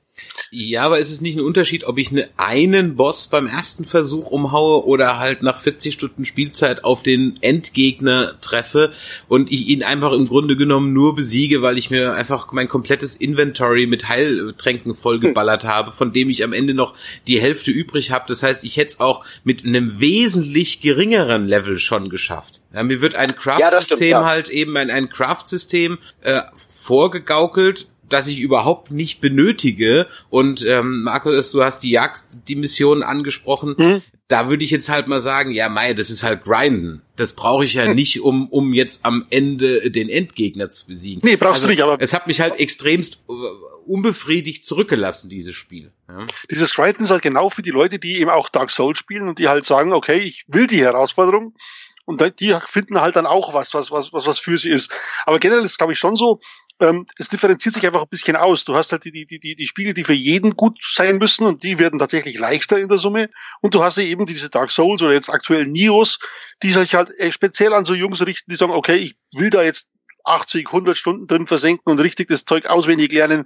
Ja 0.50 0.82
aber 0.84 0.98
ist 0.98 1.10
es 1.10 1.20
nicht 1.20 1.36
ein 1.36 1.44
Unterschied 1.44 1.84
ob 1.84 1.98
ich 1.98 2.10
eine, 2.10 2.28
einen 2.36 2.96
Boss 2.96 3.28
beim 3.28 3.46
ersten 3.46 3.84
Versuch 3.84 4.30
umhaue 4.30 4.84
oder 4.84 5.18
halt 5.18 5.42
nach 5.42 5.60
40 5.62 5.94
Stunden 5.94 6.24
Spiel 6.24 6.43
Spielzeit 6.44 6.84
auf 6.84 7.02
den 7.02 7.38
Endgegner 7.40 8.34
treffe 8.42 8.92
und 9.28 9.50
ich 9.50 9.68
ihn 9.68 9.82
einfach 9.82 10.12
im 10.12 10.26
Grunde 10.26 10.56
genommen 10.56 10.92
nur 10.92 11.14
besiege, 11.14 11.62
weil 11.62 11.78
ich 11.78 11.90
mir 11.90 12.12
einfach 12.12 12.52
mein 12.52 12.68
komplettes 12.68 13.16
Inventory 13.16 13.86
mit 13.86 14.08
Heiltränken 14.08 14.94
vollgeballert 14.94 15.64
habe, 15.64 15.90
von 15.90 16.12
dem 16.12 16.28
ich 16.28 16.44
am 16.44 16.52
Ende 16.52 16.74
noch 16.74 16.94
die 17.26 17.40
Hälfte 17.40 17.70
übrig 17.70 18.10
habe. 18.10 18.26
Das 18.28 18.42
heißt, 18.42 18.62
ich 18.64 18.76
hätte 18.76 18.90
es 18.90 19.00
auch 19.00 19.24
mit 19.42 19.64
einem 19.64 20.00
wesentlich 20.00 20.82
geringeren 20.82 21.46
Level 21.46 21.78
schon 21.78 22.10
geschafft. 22.10 22.60
Ja, 22.74 22.82
mir 22.82 23.00
wird 23.00 23.14
ein 23.14 23.34
Craft-System 23.34 24.08
ja, 24.08 24.20
ja. 24.20 24.24
halt 24.26 24.50
eben 24.50 24.76
ein, 24.76 24.90
ein 24.90 25.08
Craft-System 25.08 25.96
äh, 26.20 26.42
vorgegaukelt, 26.74 27.88
das 28.10 28.26
ich 28.26 28.40
überhaupt 28.40 28.90
nicht 28.90 29.22
benötige. 29.22 30.08
Und 30.28 30.66
ähm, 30.66 31.04
Markus, 31.04 31.52
du 31.52 31.64
hast 31.64 31.82
die 31.82 31.90
Jagd, 31.90 32.22
die 32.48 32.56
Mission 32.56 33.02
angesprochen. 33.02 33.76
Hm? 33.78 34.02
Da 34.28 34.48
würde 34.48 34.64
ich 34.64 34.70
jetzt 34.70 34.88
halt 34.88 35.06
mal 35.06 35.20
sagen, 35.20 35.50
ja, 35.50 35.68
Mei, 35.68 35.92
das 35.92 36.08
ist 36.08 36.22
halt 36.22 36.44
Grinden. 36.44 37.02
Das 37.16 37.34
brauche 37.34 37.64
ich 37.64 37.74
ja 37.74 37.92
nicht, 37.92 38.22
um, 38.22 38.48
um 38.48 38.72
jetzt 38.72 39.04
am 39.04 39.26
Ende 39.30 39.90
den 39.90 40.08
Endgegner 40.08 40.70
zu 40.70 40.86
besiegen. 40.86 41.20
Nee, 41.22 41.36
brauchst 41.36 41.54
also, 41.54 41.66
du 41.66 41.70
nicht, 41.72 41.82
aber. 41.82 41.98
Es 42.00 42.14
hat 42.14 42.26
mich 42.26 42.40
halt 42.40 42.58
extremst 42.58 43.18
äh, 43.28 43.32
unbefriedigt 43.86 44.64
zurückgelassen, 44.64 45.28
dieses 45.28 45.54
Spiel. 45.54 45.92
Ja. 46.08 46.26
Dieses 46.50 46.72
Grinden 46.74 47.04
ist 47.04 47.10
halt 47.10 47.22
genau 47.22 47.50
für 47.50 47.62
die 47.62 47.70
Leute, 47.70 47.98
die 47.98 48.18
eben 48.18 48.30
auch 48.30 48.48
Dark 48.48 48.70
Souls 48.70 48.98
spielen 48.98 49.28
und 49.28 49.38
die 49.38 49.48
halt 49.48 49.66
sagen, 49.66 49.92
okay, 49.92 50.18
ich 50.18 50.44
will 50.48 50.66
die 50.66 50.80
Herausforderung. 50.80 51.54
Und 52.06 52.22
die 52.38 52.54
finden 52.66 53.00
halt 53.00 53.16
dann 53.16 53.26
auch 53.26 53.54
was, 53.54 53.72
was, 53.72 53.90
was, 53.90 54.12
was, 54.12 54.26
was 54.26 54.38
für 54.38 54.58
sie 54.58 54.70
ist. 54.70 54.90
Aber 55.24 55.38
generell 55.38 55.64
ist, 55.64 55.78
glaube 55.78 55.94
ich, 55.94 55.98
schon 55.98 56.16
so, 56.16 56.40
ähm, 56.80 57.06
es 57.18 57.28
differenziert 57.28 57.74
sich 57.74 57.86
einfach 57.86 58.02
ein 58.02 58.08
bisschen 58.08 58.36
aus. 58.36 58.64
Du 58.64 58.74
hast 58.74 58.92
halt 58.92 59.04
die, 59.04 59.12
die, 59.12 59.38
die, 59.38 59.54
die 59.54 59.66
Spiele, 59.66 59.94
die 59.94 60.04
für 60.04 60.14
jeden 60.14 60.56
gut 60.56 60.78
sein 60.82 61.18
müssen 61.18 61.46
und 61.46 61.62
die 61.62 61.78
werden 61.78 61.98
tatsächlich 61.98 62.38
leichter 62.38 62.78
in 62.78 62.88
der 62.88 62.98
Summe. 62.98 63.30
Und 63.60 63.74
du 63.74 63.82
hast 63.82 63.98
eben 63.98 64.26
diese 64.26 64.50
Dark 64.50 64.70
Souls 64.70 65.02
oder 65.02 65.12
jetzt 65.12 65.30
aktuell 65.30 65.66
Nios, 65.66 66.18
die 66.62 66.72
sich 66.72 66.94
halt 66.94 67.10
äh, 67.18 67.30
speziell 67.32 67.72
an 67.72 67.84
so 67.84 67.94
Jungs 67.94 68.24
richten, 68.24 68.50
die 68.50 68.56
sagen, 68.56 68.72
okay, 68.72 68.96
ich 68.96 69.16
will 69.32 69.50
da 69.50 69.62
jetzt 69.62 69.88
80, 70.24 70.66
100 70.66 70.96
Stunden 70.96 71.26
drin 71.26 71.46
versenken 71.46 71.92
und 71.92 72.00
richtig 72.00 72.28
das 72.28 72.44
Zeug 72.44 72.66
auswendig 72.66 73.12
lernen. 73.12 73.44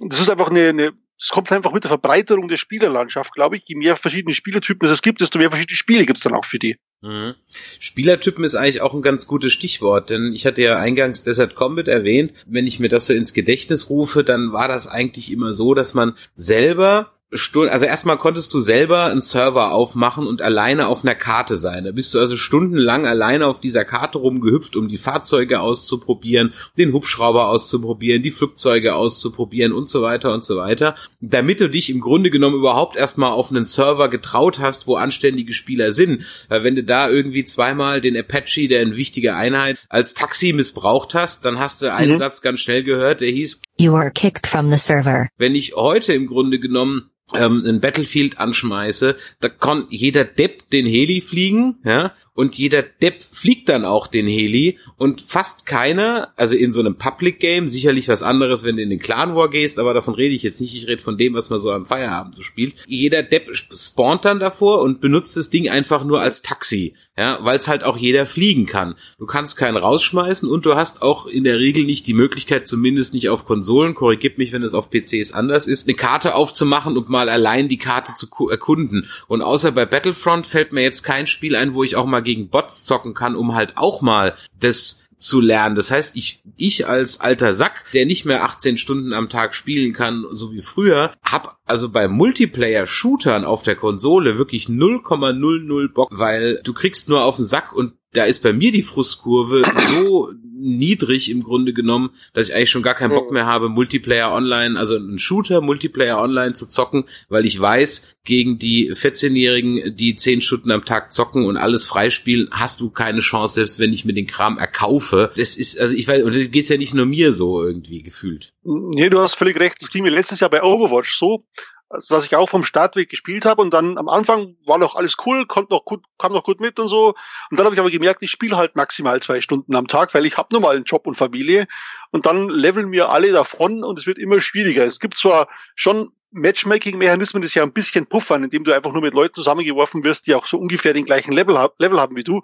Das 0.00 0.20
ist 0.20 0.30
einfach 0.30 0.50
eine, 0.50 0.68
eine 0.68 0.92
es 1.22 1.28
kommt 1.28 1.52
einfach 1.52 1.72
mit 1.72 1.84
der 1.84 1.88
Verbreiterung 1.88 2.48
der 2.48 2.56
Spielerlandschaft, 2.56 3.32
glaube 3.34 3.56
ich. 3.56 3.62
Je 3.66 3.76
mehr 3.76 3.94
verschiedene 3.94 4.34
Spielertypen 4.34 4.88
es 4.88 5.02
gibt, 5.02 5.20
desto 5.20 5.38
mehr 5.38 5.50
verschiedene 5.50 5.76
Spiele 5.76 6.04
gibt 6.04 6.18
es 6.18 6.24
dann 6.24 6.34
auch 6.34 6.44
für 6.44 6.58
die. 6.58 6.78
Mhm. 7.02 7.34
Spielertypen 7.80 8.44
ist 8.44 8.54
eigentlich 8.54 8.80
auch 8.80 8.94
ein 8.94 9.02
ganz 9.02 9.26
gutes 9.26 9.52
Stichwort, 9.52 10.10
denn 10.10 10.32
ich 10.32 10.46
hatte 10.46 10.62
ja 10.62 10.78
eingangs 10.78 11.24
Desert 11.24 11.56
Combat 11.56 11.88
erwähnt. 11.88 12.32
Wenn 12.46 12.66
ich 12.66 12.78
mir 12.78 12.88
das 12.88 13.06
so 13.06 13.12
ins 13.12 13.34
Gedächtnis 13.34 13.90
rufe, 13.90 14.22
dann 14.22 14.52
war 14.52 14.68
das 14.68 14.86
eigentlich 14.86 15.32
immer 15.32 15.52
so, 15.52 15.74
dass 15.74 15.94
man 15.94 16.16
selber 16.36 17.12
Stunden, 17.34 17.72
also 17.72 17.86
erstmal 17.86 18.18
konntest 18.18 18.52
du 18.52 18.60
selber 18.60 19.06
einen 19.06 19.22
Server 19.22 19.72
aufmachen 19.72 20.26
und 20.26 20.42
alleine 20.42 20.88
auf 20.88 21.02
einer 21.02 21.14
Karte 21.14 21.56
sein. 21.56 21.84
Da 21.84 21.92
bist 21.92 22.12
du 22.12 22.18
also 22.18 22.36
stundenlang 22.36 23.06
alleine 23.06 23.46
auf 23.46 23.60
dieser 23.60 23.84
Karte 23.86 24.18
rumgehüpft, 24.18 24.76
um 24.76 24.88
die 24.88 24.98
Fahrzeuge 24.98 25.60
auszuprobieren, 25.60 26.52
den 26.76 26.92
Hubschrauber 26.92 27.48
auszuprobieren, 27.48 28.22
die 28.22 28.30
Flugzeuge 28.30 28.94
auszuprobieren 28.94 29.72
und 29.72 29.88
so 29.88 30.02
weiter 30.02 30.34
und 30.34 30.44
so 30.44 30.56
weiter. 30.56 30.94
Damit 31.20 31.60
du 31.60 31.70
dich 31.70 31.88
im 31.88 32.00
Grunde 32.00 32.30
genommen 32.30 32.56
überhaupt 32.56 32.96
erstmal 32.96 33.32
auf 33.32 33.50
einen 33.50 33.64
Server 33.64 34.10
getraut 34.10 34.58
hast, 34.58 34.86
wo 34.86 34.96
anständige 34.96 35.54
Spieler 35.54 35.94
sind. 35.94 36.24
Weil 36.48 36.64
wenn 36.64 36.76
du 36.76 36.84
da 36.84 37.08
irgendwie 37.08 37.44
zweimal 37.44 38.02
den 38.02 38.16
Apache, 38.16 38.68
der 38.68 38.82
eine 38.82 38.96
wichtige 38.96 39.34
Einheit, 39.34 39.78
als 39.88 40.12
Taxi 40.12 40.52
missbraucht 40.52 41.14
hast, 41.14 41.46
dann 41.46 41.58
hast 41.58 41.80
du 41.80 41.92
einen 41.92 42.12
mhm. 42.12 42.16
Satz 42.16 42.42
ganz 42.42 42.60
schnell 42.60 42.84
gehört, 42.84 43.22
der 43.22 43.30
hieß 43.30 43.62
You 43.82 43.96
are 43.96 44.12
kicked 44.12 44.46
from 44.46 44.70
the 44.70 44.76
server. 44.76 45.28
Wenn 45.38 45.56
ich 45.56 45.74
heute 45.74 46.12
im 46.12 46.28
Grunde 46.28 46.60
genommen 46.60 47.10
ähm, 47.34 47.64
ein 47.66 47.80
Battlefield 47.80 48.38
anschmeiße, 48.38 49.16
da 49.40 49.48
kann 49.48 49.88
jeder 49.90 50.24
Depp 50.24 50.70
den 50.70 50.86
Heli 50.86 51.20
fliegen, 51.20 51.78
ja, 51.84 52.14
und 52.32 52.56
jeder 52.56 52.82
Depp 52.82 53.24
fliegt 53.30 53.68
dann 53.68 53.84
auch 53.84 54.06
den 54.06 54.28
Heli 54.28 54.78
und 54.98 55.20
fast 55.20 55.66
keiner, 55.66 56.32
also 56.36 56.54
in 56.54 56.72
so 56.72 56.78
einem 56.78 56.96
Public 56.96 57.40
Game, 57.40 57.66
sicherlich 57.66 58.06
was 58.06 58.22
anderes, 58.22 58.62
wenn 58.62 58.76
du 58.76 58.82
in 58.82 58.90
den 58.90 59.00
Clan 59.00 59.34
War 59.34 59.50
gehst, 59.50 59.80
aber 59.80 59.94
davon 59.94 60.14
rede 60.14 60.34
ich 60.34 60.44
jetzt 60.44 60.60
nicht, 60.60 60.76
ich 60.76 60.86
rede 60.86 61.02
von 61.02 61.18
dem, 61.18 61.34
was 61.34 61.50
man 61.50 61.58
so 61.58 61.72
am 61.72 61.84
Feierabend 61.84 62.36
so 62.36 62.42
spielt. 62.42 62.76
Jeder 62.86 63.24
Depp 63.24 63.50
spawnt 63.52 64.24
dann 64.24 64.38
davor 64.38 64.80
und 64.80 65.00
benutzt 65.00 65.36
das 65.36 65.50
Ding 65.50 65.68
einfach 65.68 66.04
nur 66.04 66.20
als 66.20 66.40
Taxi, 66.40 66.94
ja, 67.16 67.38
weil 67.42 67.58
es 67.58 67.68
halt 67.68 67.84
auch 67.84 67.96
jeder 67.96 68.24
fliegen 68.24 68.64
kann. 68.64 68.94
Du 69.18 69.26
kannst 69.26 69.56
keinen 69.56 69.76
rausschmeißen 69.76 70.48
und 70.48 70.64
du 70.64 70.74
hast 70.74 71.02
auch 71.02 71.26
in 71.26 71.44
der 71.44 71.58
Regel 71.58 71.84
nicht 71.84 72.06
die 72.06 72.14
Möglichkeit, 72.14 72.66
zumindest 72.66 73.12
nicht 73.12 73.28
auf 73.28 73.44
Konsolen, 73.44 73.94
korrigiert 73.94 74.38
mich, 74.38 74.52
wenn 74.52 74.62
es 74.62 74.72
auf 74.72 74.88
PCs 74.90 75.32
anders 75.32 75.66
ist, 75.66 75.86
eine 75.86 75.94
Karte 75.94 76.34
aufzumachen 76.34 76.96
und 76.96 77.10
mal 77.10 77.28
allein 77.28 77.68
die 77.68 77.76
Karte 77.76 78.12
zu 78.14 78.48
erkunden. 78.48 79.08
Und 79.28 79.42
außer 79.42 79.72
bei 79.72 79.84
Battlefront 79.84 80.46
fällt 80.46 80.72
mir 80.72 80.82
jetzt 80.82 81.02
kein 81.02 81.26
Spiel 81.26 81.54
ein, 81.54 81.74
wo 81.74 81.84
ich 81.84 81.96
auch 81.96 82.06
mal 82.06 82.22
gegen 82.22 82.48
Bots 82.48 82.84
zocken 82.84 83.12
kann, 83.12 83.36
um 83.36 83.54
halt 83.54 83.76
auch 83.76 84.00
mal 84.00 84.34
das 84.58 85.01
zu 85.22 85.40
lernen. 85.40 85.76
Das 85.76 85.90
heißt, 85.90 86.16
ich, 86.16 86.42
ich 86.56 86.86
als 86.86 87.20
alter 87.20 87.54
Sack, 87.54 87.84
der 87.92 88.06
nicht 88.06 88.24
mehr 88.24 88.44
18 88.44 88.78
Stunden 88.78 89.12
am 89.12 89.28
Tag 89.28 89.54
spielen 89.54 89.92
kann, 89.92 90.24
so 90.30 90.52
wie 90.52 90.62
früher, 90.62 91.14
hab 91.22 91.58
also 91.64 91.88
bei 91.88 92.08
Multiplayer-Shootern 92.08 93.44
auf 93.44 93.62
der 93.62 93.76
Konsole 93.76 94.38
wirklich 94.38 94.66
0,00 94.66 95.88
Bock, 95.92 96.08
weil 96.12 96.60
du 96.64 96.72
kriegst 96.72 97.08
nur 97.08 97.24
auf 97.24 97.36
den 97.36 97.44
Sack 97.44 97.72
und 97.72 97.94
da 98.12 98.24
ist 98.24 98.42
bei 98.42 98.52
mir 98.52 98.72
die 98.72 98.82
Frustkurve 98.82 99.62
so 99.88 100.30
niedrig 100.62 101.30
im 101.30 101.42
Grunde 101.42 101.72
genommen, 101.72 102.10
dass 102.32 102.48
ich 102.48 102.54
eigentlich 102.54 102.70
schon 102.70 102.82
gar 102.82 102.94
keinen 102.94 103.10
Bock 103.10 103.30
mehr 103.30 103.46
habe, 103.46 103.68
Multiplayer 103.68 104.32
online, 104.32 104.78
also 104.78 104.96
einen 104.96 105.18
Shooter 105.18 105.60
Multiplayer 105.60 106.20
online 106.20 106.52
zu 106.54 106.68
zocken, 106.68 107.04
weil 107.28 107.44
ich 107.44 107.60
weiß, 107.60 108.16
gegen 108.24 108.58
die 108.58 108.92
14-Jährigen, 108.92 109.96
die 109.96 110.14
10 110.14 110.42
Stunden 110.42 110.70
am 110.70 110.84
Tag 110.84 111.12
zocken 111.12 111.44
und 111.44 111.56
alles 111.56 111.86
freispielen, 111.86 112.48
hast 112.52 112.80
du 112.80 112.90
keine 112.90 113.20
Chance, 113.20 113.54
selbst 113.54 113.78
wenn 113.80 113.92
ich 113.92 114.04
mir 114.04 114.14
den 114.14 114.28
Kram 114.28 114.58
erkaufe. 114.58 115.32
Das 115.36 115.56
ist, 115.56 115.78
also 115.78 115.96
ich 115.96 116.06
weiß, 116.06 116.22
und 116.22 116.34
das 116.34 116.50
geht's 116.50 116.68
ja 116.68 116.76
nicht 116.76 116.94
nur 116.94 117.06
mir 117.06 117.32
so 117.32 117.64
irgendwie 117.64 118.02
gefühlt. 118.02 118.52
Nee, 118.62 119.10
du 119.10 119.18
hast 119.18 119.34
völlig 119.34 119.58
recht. 119.58 119.76
Das 119.80 119.90
ging 119.90 120.04
mir 120.04 120.10
letztes 120.10 120.38
Jahr 120.38 120.50
bei 120.50 120.62
Overwatch 120.62 121.18
so 121.18 121.44
also, 121.92 122.14
dass 122.14 122.24
ich 122.24 122.34
auch 122.36 122.48
vom 122.48 122.64
Startweg 122.64 123.08
gespielt 123.08 123.44
habe 123.44 123.60
und 123.60 123.72
dann 123.72 123.98
am 123.98 124.08
Anfang 124.08 124.56
war 124.66 124.78
noch 124.78 124.94
alles 124.96 125.16
cool, 125.26 125.46
konnte 125.46 125.72
noch 125.72 125.84
gut, 125.84 126.02
kam 126.18 126.32
noch 126.32 126.44
gut 126.44 126.60
mit 126.60 126.78
und 126.78 126.88
so. 126.88 127.14
Und 127.50 127.58
dann 127.58 127.66
habe 127.66 127.74
ich 127.74 127.80
aber 127.80 127.90
gemerkt, 127.90 128.22
ich 128.22 128.30
spiele 128.30 128.56
halt 128.56 128.76
maximal 128.76 129.20
zwei 129.20 129.40
Stunden 129.40 129.76
am 129.76 129.88
Tag, 129.88 130.14
weil 130.14 130.24
ich 130.24 130.36
habe 130.36 130.48
nun 130.52 130.62
mal 130.62 130.74
einen 130.74 130.84
Job 130.84 131.06
und 131.06 131.14
Familie. 131.14 131.66
Und 132.10 132.26
dann 132.26 132.48
leveln 132.48 132.88
mir 132.88 133.10
alle 133.10 133.32
davon 133.32 133.84
und 133.84 133.98
es 133.98 134.06
wird 134.06 134.18
immer 134.18 134.40
schwieriger. 134.40 134.84
Es 134.84 135.00
gibt 135.00 135.16
zwar 135.16 135.48
schon 135.74 136.12
Matchmaking-Mechanismen, 136.30 137.42
das 137.42 137.54
ja 137.54 137.62
ein 137.62 137.72
bisschen 137.72 138.06
puffern, 138.06 138.44
indem 138.44 138.64
du 138.64 138.72
einfach 138.72 138.92
nur 138.92 139.02
mit 139.02 139.14
Leuten 139.14 139.34
zusammengeworfen 139.34 140.02
wirst, 140.02 140.26
die 140.26 140.34
auch 140.34 140.46
so 140.46 140.58
ungefähr 140.58 140.94
den 140.94 141.04
gleichen 141.04 141.32
Level, 141.32 141.68
Level 141.78 142.00
haben 142.00 142.16
wie 142.16 142.24
du. 142.24 142.42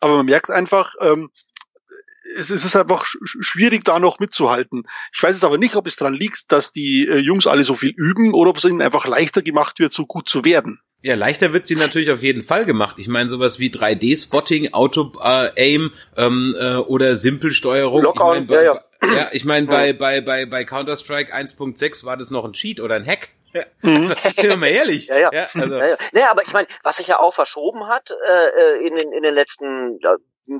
Aber 0.00 0.16
man 0.16 0.26
merkt 0.26 0.50
einfach, 0.50 0.94
ähm, 1.00 1.30
es, 2.36 2.50
es 2.50 2.64
ist 2.64 2.76
einfach 2.76 3.04
schwierig, 3.24 3.84
da 3.84 3.98
noch 3.98 4.18
mitzuhalten. 4.18 4.84
Ich 5.12 5.22
weiß 5.22 5.34
jetzt 5.34 5.44
aber 5.44 5.58
nicht, 5.58 5.76
ob 5.76 5.86
es 5.86 5.96
daran 5.96 6.14
liegt, 6.14 6.50
dass 6.52 6.72
die 6.72 7.06
äh, 7.06 7.18
Jungs 7.18 7.46
alle 7.46 7.64
so 7.64 7.74
viel 7.74 7.90
üben 7.96 8.34
oder 8.34 8.50
ob 8.50 8.58
es 8.58 8.64
ihnen 8.64 8.82
einfach 8.82 9.06
leichter 9.06 9.42
gemacht 9.42 9.78
wird, 9.78 9.92
so 9.92 10.06
gut 10.06 10.28
zu 10.28 10.44
werden. 10.44 10.80
Ja, 11.02 11.14
leichter 11.14 11.52
wird 11.52 11.66
sie 11.66 11.76
natürlich 11.76 12.10
auf 12.10 12.22
jeden 12.22 12.42
Fall 12.42 12.64
gemacht. 12.64 12.96
Ich 12.98 13.06
meine, 13.06 13.28
sowas 13.28 13.58
wie 13.58 13.68
3D-Spotting, 13.68 14.72
Auto-Aim 14.72 15.92
äh, 16.16 16.26
ähm, 16.26 16.56
äh, 16.58 16.76
oder 16.78 17.16
Simpelsteuerung. 17.16 18.02
Locker, 18.02 18.38
ich 18.40 18.48
mein, 18.48 18.56
ja, 18.56 18.62
ja. 18.62 18.80
ja, 19.02 19.28
ich 19.30 19.44
meine, 19.44 19.66
bei, 19.66 19.92
bei, 19.92 20.20
bei, 20.20 20.46
bei 20.46 20.64
Counter-Strike 20.64 21.32
1.6 21.32 22.04
war 22.04 22.16
das 22.16 22.30
noch 22.30 22.44
ein 22.44 22.54
Cheat 22.54 22.80
oder 22.80 22.96
ein 22.96 23.06
Hack. 23.06 23.30
Also, 23.82 24.14
sind 24.14 24.42
wir 24.42 24.56
mal 24.58 24.66
ehrlich. 24.66 25.06
ja, 25.06 25.16
ja. 25.16 25.30
ja, 25.32 25.46
also. 25.54 25.76
ja, 25.76 25.86
ja. 25.88 25.96
Naja, 26.12 26.30
aber 26.30 26.42
ich 26.42 26.52
meine, 26.52 26.66
was 26.82 26.98
sich 26.98 27.06
ja 27.06 27.20
auch 27.20 27.32
verschoben 27.32 27.88
hat 27.88 28.10
äh, 28.10 28.82
äh 28.82 28.86
in, 28.86 28.96
den, 28.96 29.12
in 29.12 29.22
den 29.22 29.34
letzten 29.34 29.98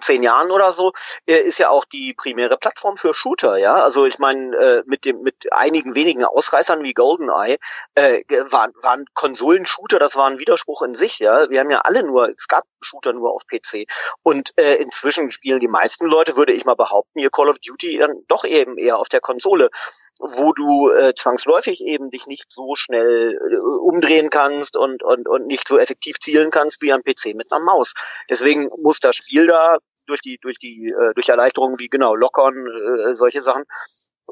zehn 0.01 0.23
Jahren 0.23 0.51
oder 0.51 0.73
so, 0.73 0.93
äh, 1.27 1.39
ist 1.39 1.59
ja 1.59 1.69
auch 1.69 1.85
die 1.85 2.15
primäre 2.15 2.57
Plattform 2.57 2.97
für 2.97 3.15
Shooter, 3.15 3.57
ja. 3.57 3.75
Also 3.75 4.07
ich 4.07 4.19
meine, 4.19 4.55
äh, 4.57 4.83
mit 4.87 5.05
dem, 5.05 5.21
mit 5.21 5.53
einigen 5.53 5.95
wenigen 5.95 6.25
Ausreißern 6.25 6.83
wie 6.83 6.95
GoldenEye 6.95 7.59
äh, 7.95 8.23
waren, 8.51 8.73
waren 8.83 9.05
Konsolen-Shooter, 9.15 9.99
das 9.99 10.17
war 10.17 10.29
ein 10.29 10.39
Widerspruch 10.39 10.83
in 10.83 10.95
sich, 10.95 11.19
ja. 11.19 11.49
Wir 11.51 11.61
haben 11.61 11.71
ja 11.71 11.81
alle 11.81 12.03
nur, 12.03 12.31
es 12.31 12.49
gab 12.49 12.65
Shooter 12.81 13.13
nur 13.13 13.33
auf 13.33 13.47
PC. 13.47 13.87
Und 14.23 14.53
äh, 14.59 14.77
inzwischen 14.77 15.33
spielen 15.33 15.61
die 15.61 15.69
meisten 15.69 16.07
Leute, 16.07 16.37
würde 16.37 16.53
ich 16.53 16.65
mal 16.65 16.75
behaupten, 16.75 17.19
ihr 17.19 17.31
Call 17.31 17.49
of 17.49 17.59
Duty 17.59 17.99
dann 17.99 18.23
doch 18.29 18.45
eben 18.45 18.79
eher 18.79 18.99
auf 18.99 19.09
der 19.09 19.21
Konsole, 19.21 19.71
wo 20.19 20.53
du 20.53 20.91
äh, 20.91 21.15
zwangsläufig 21.15 21.83
eben 21.83 22.11
dich 22.11 22.27
nicht 22.27 22.51
so 22.51 22.75
schnell 22.77 23.35
äh, 23.35 23.57
umdrehen 23.81 24.31
kannst 24.31 24.77
und, 24.77 25.03
und, 25.03 25.29
und 25.29 25.47
nicht 25.47 25.69
so 25.69 25.79
effektiv 25.79 26.19
zielen 26.21 26.51
kannst 26.51 26.81
wie 26.83 26.93
am 26.93 27.03
PC 27.03 27.35
mit 27.35 27.51
einer 27.51 27.63
Maus. 27.63 27.93
Deswegen 28.31 28.69
muss 28.83 29.01
das 29.01 29.17
Spiel 29.17 29.47
da 29.47 29.76
durch 30.07 30.21
die, 30.21 30.39
durch 30.39 30.59
die, 30.59 30.89
äh, 30.89 31.15
durch 31.15 31.29
Erleichterungen 31.29 31.79
wie 31.79 31.89
genau 31.89 32.15
Lockern, 32.15 32.55
äh, 32.57 33.15
solche 33.15 33.43
Sachen, 33.43 33.65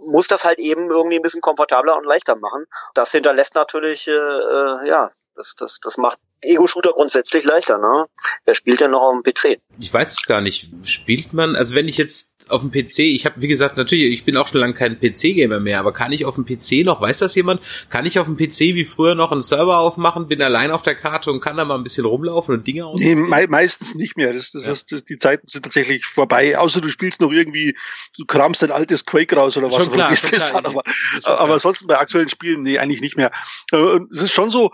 muss 0.06 0.26
das 0.26 0.44
halt 0.44 0.58
eben 0.58 0.90
irgendwie 0.90 1.16
ein 1.16 1.22
bisschen 1.22 1.40
komfortabler 1.40 1.96
und 1.96 2.04
leichter 2.04 2.36
machen. 2.36 2.64
Das 2.94 3.12
hinterlässt 3.12 3.54
natürlich, 3.54 4.08
äh, 4.08 4.12
äh 4.12 4.88
ja, 4.88 5.10
das, 5.36 5.54
das, 5.56 5.78
das 5.80 5.96
macht 5.98 6.18
Ego-Shooter 6.42 6.92
grundsätzlich 6.92 7.44
leichter, 7.44 7.78
ne? 7.78 8.06
Wer 8.44 8.54
spielt 8.54 8.80
denn 8.80 8.90
noch 8.90 9.02
auf 9.02 9.22
dem 9.22 9.32
PC? 9.32 9.60
Ich 9.78 9.92
weiß 9.92 10.12
es 10.12 10.22
gar 10.24 10.40
nicht. 10.40 10.68
Spielt 10.84 11.32
man, 11.32 11.56
also 11.56 11.74
wenn 11.74 11.88
ich 11.88 11.96
jetzt 11.96 12.34
auf 12.48 12.60
dem 12.60 12.70
PC, 12.70 12.98
ich 13.00 13.24
habe 13.24 13.40
wie 13.40 13.48
gesagt 13.48 13.76
natürlich, 13.76 14.12
ich 14.12 14.24
bin 14.24 14.36
auch 14.36 14.46
schon 14.46 14.60
lange 14.60 14.74
kein 14.74 15.00
PC-Gamer 15.00 15.60
mehr, 15.60 15.78
aber 15.78 15.92
kann 15.92 16.12
ich 16.12 16.24
auf 16.24 16.34
dem 16.34 16.44
PC 16.44 16.84
noch, 16.84 17.00
weiß 17.00 17.18
das 17.20 17.34
jemand, 17.34 17.60
kann 17.88 18.04
ich 18.06 18.18
auf 18.18 18.26
dem 18.26 18.36
PC 18.36 18.74
wie 18.74 18.84
früher 18.84 19.14
noch 19.14 19.32
einen 19.32 19.42
Server 19.42 19.78
aufmachen, 19.78 20.28
bin 20.28 20.42
allein 20.42 20.70
auf 20.70 20.82
der 20.82 20.94
Karte 20.94 21.30
und 21.30 21.40
kann 21.40 21.56
da 21.56 21.64
mal 21.64 21.76
ein 21.76 21.82
bisschen 21.82 22.04
rumlaufen 22.04 22.54
und 22.54 22.66
Dinge 22.66 22.86
ausprobieren? 22.86 23.22
Nee, 23.22 23.28
me 23.28 23.46
meistens 23.48 23.94
nicht 23.94 24.16
mehr. 24.16 24.32
Das, 24.32 24.52
das, 24.52 24.66
ja. 24.66 24.74
das, 24.90 25.04
die 25.04 25.18
Zeiten 25.18 25.46
sind 25.46 25.62
tatsächlich 25.62 26.04
vorbei, 26.04 26.58
außer 26.58 26.80
du 26.80 26.88
spielst 26.88 27.20
noch 27.20 27.32
irgendwie, 27.32 27.76
du 28.18 28.26
kramst 28.26 28.62
ein 28.62 28.70
altes 28.70 29.06
Quake 29.06 29.34
raus 29.34 29.56
oder 29.56 29.68
was. 29.68 29.76
Schon 29.76 29.92
klar, 29.92 30.14
schon 30.16 30.30
klar. 30.30 30.54
aber, 30.64 30.82
aber 31.24 31.54
ansonsten 31.54 31.86
bei 31.86 31.98
aktuellen 31.98 32.28
Spielen, 32.28 32.62
nee, 32.62 32.78
eigentlich 32.78 33.00
nicht 33.00 33.16
mehr. 33.16 33.32
Äh, 33.72 34.00
es 34.12 34.22
ist 34.22 34.32
schon 34.32 34.50
so, 34.50 34.70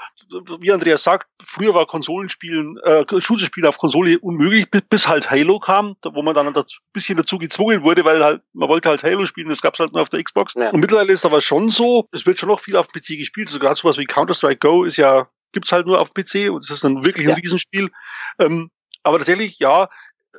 wie 0.60 0.72
Andreas 0.72 1.04
sagt, 1.04 1.28
früher 1.60 1.74
war 1.74 1.86
Konsolenspielen, 1.86 2.78
äh, 2.84 3.04
Shooter-Spiele 3.20 3.68
auf 3.68 3.76
Konsole 3.76 4.18
unmöglich, 4.18 4.70
bis, 4.70 4.82
bis 4.88 5.08
halt 5.08 5.30
Halo 5.30 5.58
kam, 5.58 5.94
wo 6.02 6.22
man 6.22 6.34
dann 6.34 6.46
ein 6.46 6.64
bisschen 6.92 7.18
dazu 7.18 7.38
gezwungen 7.38 7.82
wurde, 7.82 8.04
weil 8.04 8.24
halt, 8.24 8.42
man 8.54 8.68
wollte 8.68 8.88
halt 8.88 9.02
Halo 9.02 9.26
spielen, 9.26 9.48
das 9.48 9.60
gab's 9.60 9.78
halt 9.78 9.92
nur 9.92 10.00
auf 10.00 10.08
der 10.08 10.22
Xbox. 10.22 10.54
Ja. 10.56 10.70
Und 10.70 10.80
mittlerweile 10.80 11.12
ist 11.12 11.26
aber 11.26 11.42
schon 11.42 11.68
so, 11.68 12.08
es 12.12 12.24
wird 12.24 12.38
schon 12.38 12.48
noch 12.48 12.60
viel 12.60 12.76
auf 12.76 12.88
dem 12.88 13.00
PC 13.00 13.18
gespielt, 13.18 13.48
also 13.48 13.58
gerade 13.58 13.74
sowas 13.74 13.98
wie 13.98 14.06
Counter-Strike 14.06 14.58
Go 14.58 14.84
ist 14.84 14.96
ja 14.96 15.28
gibt's 15.52 15.72
halt 15.72 15.86
nur 15.86 16.00
auf 16.00 16.14
PC 16.14 16.50
und 16.50 16.64
das 16.64 16.76
ist 16.76 16.84
dann 16.84 17.04
wirklich 17.04 17.26
ein 17.26 17.30
ja. 17.30 17.36
Riesenspiel. 17.36 17.90
Ähm, 18.38 18.70
aber 19.02 19.18
tatsächlich, 19.18 19.58
ja, 19.58 19.88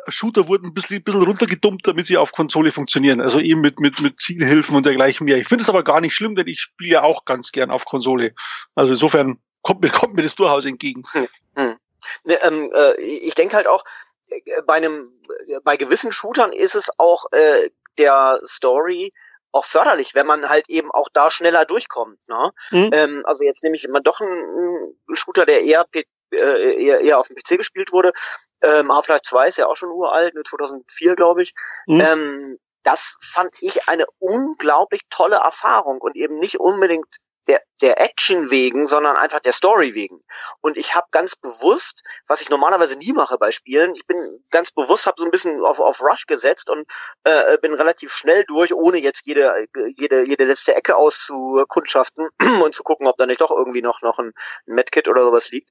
Shooter 0.07 0.47
wurden 0.47 0.67
ein 0.67 0.73
bisschen, 0.73 0.97
ein 0.97 1.03
bisschen 1.03 1.21
runtergedumpt, 1.21 1.85
damit 1.85 2.07
sie 2.07 2.17
auf 2.17 2.31
Konsole 2.31 2.71
funktionieren. 2.71 3.21
Also 3.21 3.39
eben 3.39 3.61
mit, 3.61 3.79
mit, 3.79 4.01
mit 4.01 4.19
Zielhilfen 4.19 4.75
und 4.75 4.85
dergleichen 4.85 5.25
mehr. 5.25 5.37
Ich 5.37 5.47
finde 5.47 5.63
es 5.63 5.69
aber 5.69 5.83
gar 5.83 6.01
nicht 6.01 6.15
schlimm, 6.15 6.35
denn 6.35 6.47
ich 6.47 6.61
spiele 6.61 6.91
ja 6.91 7.03
auch 7.03 7.25
ganz 7.25 7.51
gern 7.51 7.69
auf 7.69 7.85
Konsole. 7.85 8.33
Also 8.73 8.93
insofern 8.93 9.39
kommt 9.61 9.81
mir, 9.81 9.89
kommt 9.89 10.15
mir 10.15 10.23
das 10.23 10.35
durchaus 10.35 10.65
entgegen. 10.65 11.03
Hm, 11.11 11.27
hm. 11.55 11.77
Ne, 12.25 12.37
ähm, 12.41 12.71
äh, 12.73 13.01
ich 13.01 13.35
denke 13.35 13.55
halt 13.55 13.67
auch, 13.67 13.83
äh, 14.29 14.61
bei 14.65 14.75
einem, 14.75 15.11
äh, 15.47 15.59
bei 15.63 15.77
gewissen 15.77 16.11
Shootern 16.11 16.51
ist 16.51 16.75
es 16.75 16.89
auch 16.97 17.25
äh, 17.31 17.69
der 17.97 18.39
Story 18.45 19.13
auch 19.51 19.65
förderlich, 19.65 20.15
wenn 20.15 20.25
man 20.25 20.47
halt 20.49 20.69
eben 20.69 20.91
auch 20.91 21.09
da 21.13 21.29
schneller 21.29 21.65
durchkommt. 21.65 22.17
Ne? 22.29 22.51
Mhm. 22.71 22.89
Ähm, 22.93 23.23
also 23.25 23.43
jetzt 23.43 23.63
nehme 23.63 23.75
ich 23.75 23.83
immer 23.83 23.99
doch 23.99 24.21
einen 24.21 24.95
Shooter, 25.13 25.45
der 25.45 25.61
eher, 25.61 25.85
äh, 25.93 26.83
eher, 26.83 27.01
eher 27.01 27.19
auf 27.19 27.27
dem 27.27 27.35
PC 27.35 27.57
gespielt 27.57 27.91
wurde. 27.91 28.13
Ähm, 28.61 28.91
Half-Life 28.91 29.23
2 29.23 29.47
ist 29.47 29.57
ja 29.57 29.67
auch 29.67 29.75
schon 29.75 29.89
uralt, 29.89 30.33
2004 30.47 31.15
glaube 31.15 31.43
ich. 31.43 31.53
Mhm. 31.85 31.99
Ähm, 31.99 32.57
das 32.83 33.17
fand 33.19 33.51
ich 33.59 33.87
eine 33.87 34.05
unglaublich 34.19 35.01
tolle 35.09 35.35
Erfahrung 35.35 35.99
und 35.99 36.15
eben 36.15 36.39
nicht 36.39 36.59
unbedingt 36.59 37.17
der, 37.47 37.61
der 37.81 37.99
Action 37.99 38.51
wegen, 38.51 38.87
sondern 38.87 39.15
einfach 39.15 39.39
der 39.39 39.53
Story 39.53 39.95
wegen. 39.95 40.21
Und 40.61 40.77
ich 40.77 40.95
habe 40.95 41.07
ganz 41.11 41.35
bewusst, 41.35 42.03
was 42.27 42.41
ich 42.41 42.49
normalerweise 42.49 42.95
nie 42.97 43.13
mache 43.13 43.37
bei 43.37 43.51
Spielen, 43.51 43.95
ich 43.95 44.05
bin 44.05 44.17
ganz 44.51 44.71
bewusst, 44.71 45.05
habe 45.05 45.15
so 45.19 45.25
ein 45.25 45.31
bisschen 45.31 45.63
auf, 45.63 45.79
auf 45.79 46.01
Rush 46.01 46.25
gesetzt 46.27 46.69
und 46.69 46.85
äh, 47.23 47.57
bin 47.59 47.73
relativ 47.73 48.13
schnell 48.13 48.43
durch, 48.45 48.73
ohne 48.73 48.97
jetzt 48.97 49.25
jede, 49.25 49.65
jede, 49.97 50.27
jede 50.27 50.45
letzte 50.45 50.75
Ecke 50.75 50.95
auszukundschaften 50.95 52.27
und 52.63 52.75
zu 52.75 52.83
gucken, 52.83 53.07
ob 53.07 53.17
da 53.17 53.25
nicht 53.25 53.41
doch 53.41 53.51
irgendwie 53.51 53.81
noch, 53.81 54.01
noch 54.01 54.19
ein 54.19 54.31
Medkit 54.65 55.07
oder 55.07 55.23
sowas 55.23 55.49
liegt 55.49 55.69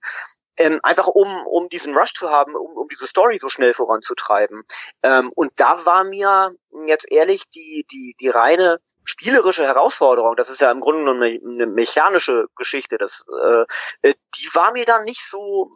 ähm, 0.59 0.81
einfach 0.83 1.07
um, 1.07 1.29
um 1.47 1.69
diesen 1.69 1.97
Rush 1.97 2.13
zu 2.15 2.31
haben, 2.31 2.55
um, 2.55 2.77
um 2.77 2.89
diese 2.89 3.07
Story 3.07 3.39
so 3.39 3.49
schnell 3.49 3.73
voranzutreiben. 3.73 4.63
Ähm, 5.03 5.31
und 5.35 5.53
da 5.57 5.85
war 5.87 6.05
mir 6.05 6.53
jetzt 6.87 7.11
ehrlich 7.11 7.49
die, 7.51 7.87
die, 7.91 8.15
die 8.21 8.29
reine 8.29 8.79
spielerische 9.05 9.65
Herausforderung, 9.65 10.37
das 10.37 10.51
ist 10.51 10.61
ja 10.61 10.71
im 10.71 10.81
Grunde 10.81 11.11
eine, 11.11 11.27
eine 11.27 11.67
mechanische 11.67 12.47
Geschichte, 12.57 12.99
das, 12.99 13.25
äh, 13.43 14.09
äh, 14.09 14.15
die 14.37 14.49
war 14.55 14.73
mir 14.73 14.85
dann 14.85 15.05
nicht 15.05 15.25
so, 15.25 15.71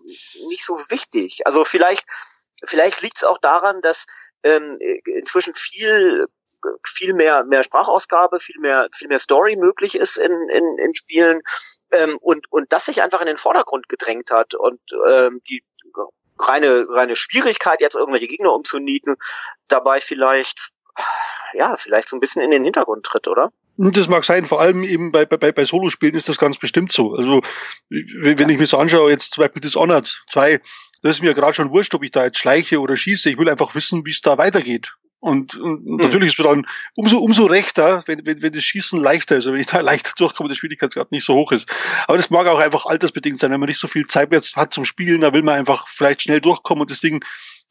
nicht 0.49 0.65
so 0.65 0.79
wichtig. 0.89 1.47
Also 1.47 1.65
vielleicht, 1.65 2.07
vielleicht 2.65 3.03
liegt 3.03 3.19
es 3.19 3.25
auch 3.25 3.39
daran, 3.39 3.81
dass 3.83 4.07
ähm, 4.43 4.79
inzwischen 5.07 5.55
viel 5.55 6.27
viel 6.87 7.15
mehr, 7.15 7.45
mehr 7.45 7.63
Sprachausgabe, 7.63 8.41
viel 8.41 8.61
mehr, 8.61 8.89
viel 8.93 9.09
mehr 9.09 9.19
Story 9.19 9.57
möglich 9.57 9.95
ist 9.97 10.19
in, 10.19 10.33
in, 10.51 10.79
in 10.79 10.95
Spielen 10.95 11.41
ähm, 11.93 12.17
und, 12.21 12.51
und 12.51 12.73
das 12.73 12.87
sich 12.87 13.03
einfach 13.03 13.21
in 13.21 13.27
den 13.27 13.37
Vordergrund 13.37 13.89
gedrängt 13.89 14.31
hat 14.31 14.55
und 14.55 14.81
ähm, 15.09 15.41
die 15.49 15.63
reine, 16.39 16.87
reine 16.89 17.17
Schwierigkeit, 17.17 17.81
jetzt 17.81 17.97
irgendwelche 17.97 18.27
Gegner 18.27 18.53
umzunieten, 18.53 19.17
dabei 19.69 20.01
vielleicht, 20.01 20.71
ja, 21.53 21.77
vielleicht 21.77 22.09
so 22.09 22.17
ein 22.17 22.21
bisschen 22.21 22.43
in 22.43 22.51
den 22.51 22.65
Hintergrund 22.65 23.05
tritt, 23.05 23.29
oder? 23.29 23.53
Das 23.77 24.09
mag 24.09 24.25
sein, 24.25 24.47
vor 24.47 24.61
allem 24.61 24.85
eben 24.85 25.11
bei, 25.11 25.27
bei, 25.27 25.51
bei 25.51 25.65
Solospielen 25.65 26.15
ist 26.15 26.29
das 26.29 26.39
ganz 26.39 26.59
bestimmt 26.59 26.93
so. 26.93 27.15
Also, 27.15 27.43
wenn 27.89 28.49
ich 28.49 28.59
mir 28.59 28.67
so 28.67 28.79
anschaue, 28.79 29.11
jetzt 29.11 29.33
zum 29.33 29.43
Beispiel 29.43 29.63
Dishonored 29.63 30.23
2, 30.29 30.61
das 31.03 31.17
ist 31.17 31.23
mir 31.23 31.35
gerade 31.35 31.55
schon 31.55 31.71
wurscht, 31.71 31.95
ob 31.95 32.05
ich 32.05 32.13
da 32.13 32.25
jetzt 32.25 32.39
schleiche 32.39 32.81
oder 32.81 32.97
schieße. 32.97 33.31
Ich 33.31 33.39
will 33.39 33.49
einfach 33.49 33.75
wissen, 33.75 34.07
wie 34.07 34.11
es 34.11 34.21
da 34.21 34.39
weitergeht. 34.39 34.95
Und, 35.25 35.57
und 35.57 35.87
mhm. 35.87 35.97
natürlich 35.97 36.35
ist 36.35 36.39
es 36.39 36.45
dann 36.45 36.67
umso, 36.95 37.19
umso 37.19 37.47
rechter, 37.47 38.03
wenn, 38.05 38.27
wenn, 38.27 38.43
wenn 38.43 38.53
das 38.53 38.63
Schießen 38.63 39.03
leichter 39.03 39.37
ist, 39.37 39.47
also 39.47 39.55
wenn 39.55 39.61
ich 39.63 39.67
da 39.67 39.81
leichter 39.81 40.13
durchkomme, 40.19 40.51
der 40.51 40.57
Schwierigkeitsgrad 40.57 41.13
nicht 41.13 41.25
so 41.25 41.35
hoch 41.35 41.51
ist. 41.51 41.67
Aber 42.07 42.19
das 42.19 42.29
mag 42.29 42.47
auch 42.47 42.59
einfach 42.59 42.85
altersbedingt 42.85 43.39
sein, 43.39 43.51
wenn 43.51 43.59
man 43.59 43.71
nicht 43.71 43.81
so 43.81 43.87
viel 43.87 44.07
Zeit 44.07 44.31
jetzt 44.33 44.55
hat 44.55 44.75
zum 44.75 44.85
Spielen, 44.85 45.23
da 45.23 45.33
will 45.33 45.43
man 45.43 45.55
einfach 45.55 45.89
vielleicht 45.89 46.23
schnell 46.23 46.43
durchkommen 46.43 46.83
und 46.83 46.91
das 46.91 47.01
Ding 47.01 47.25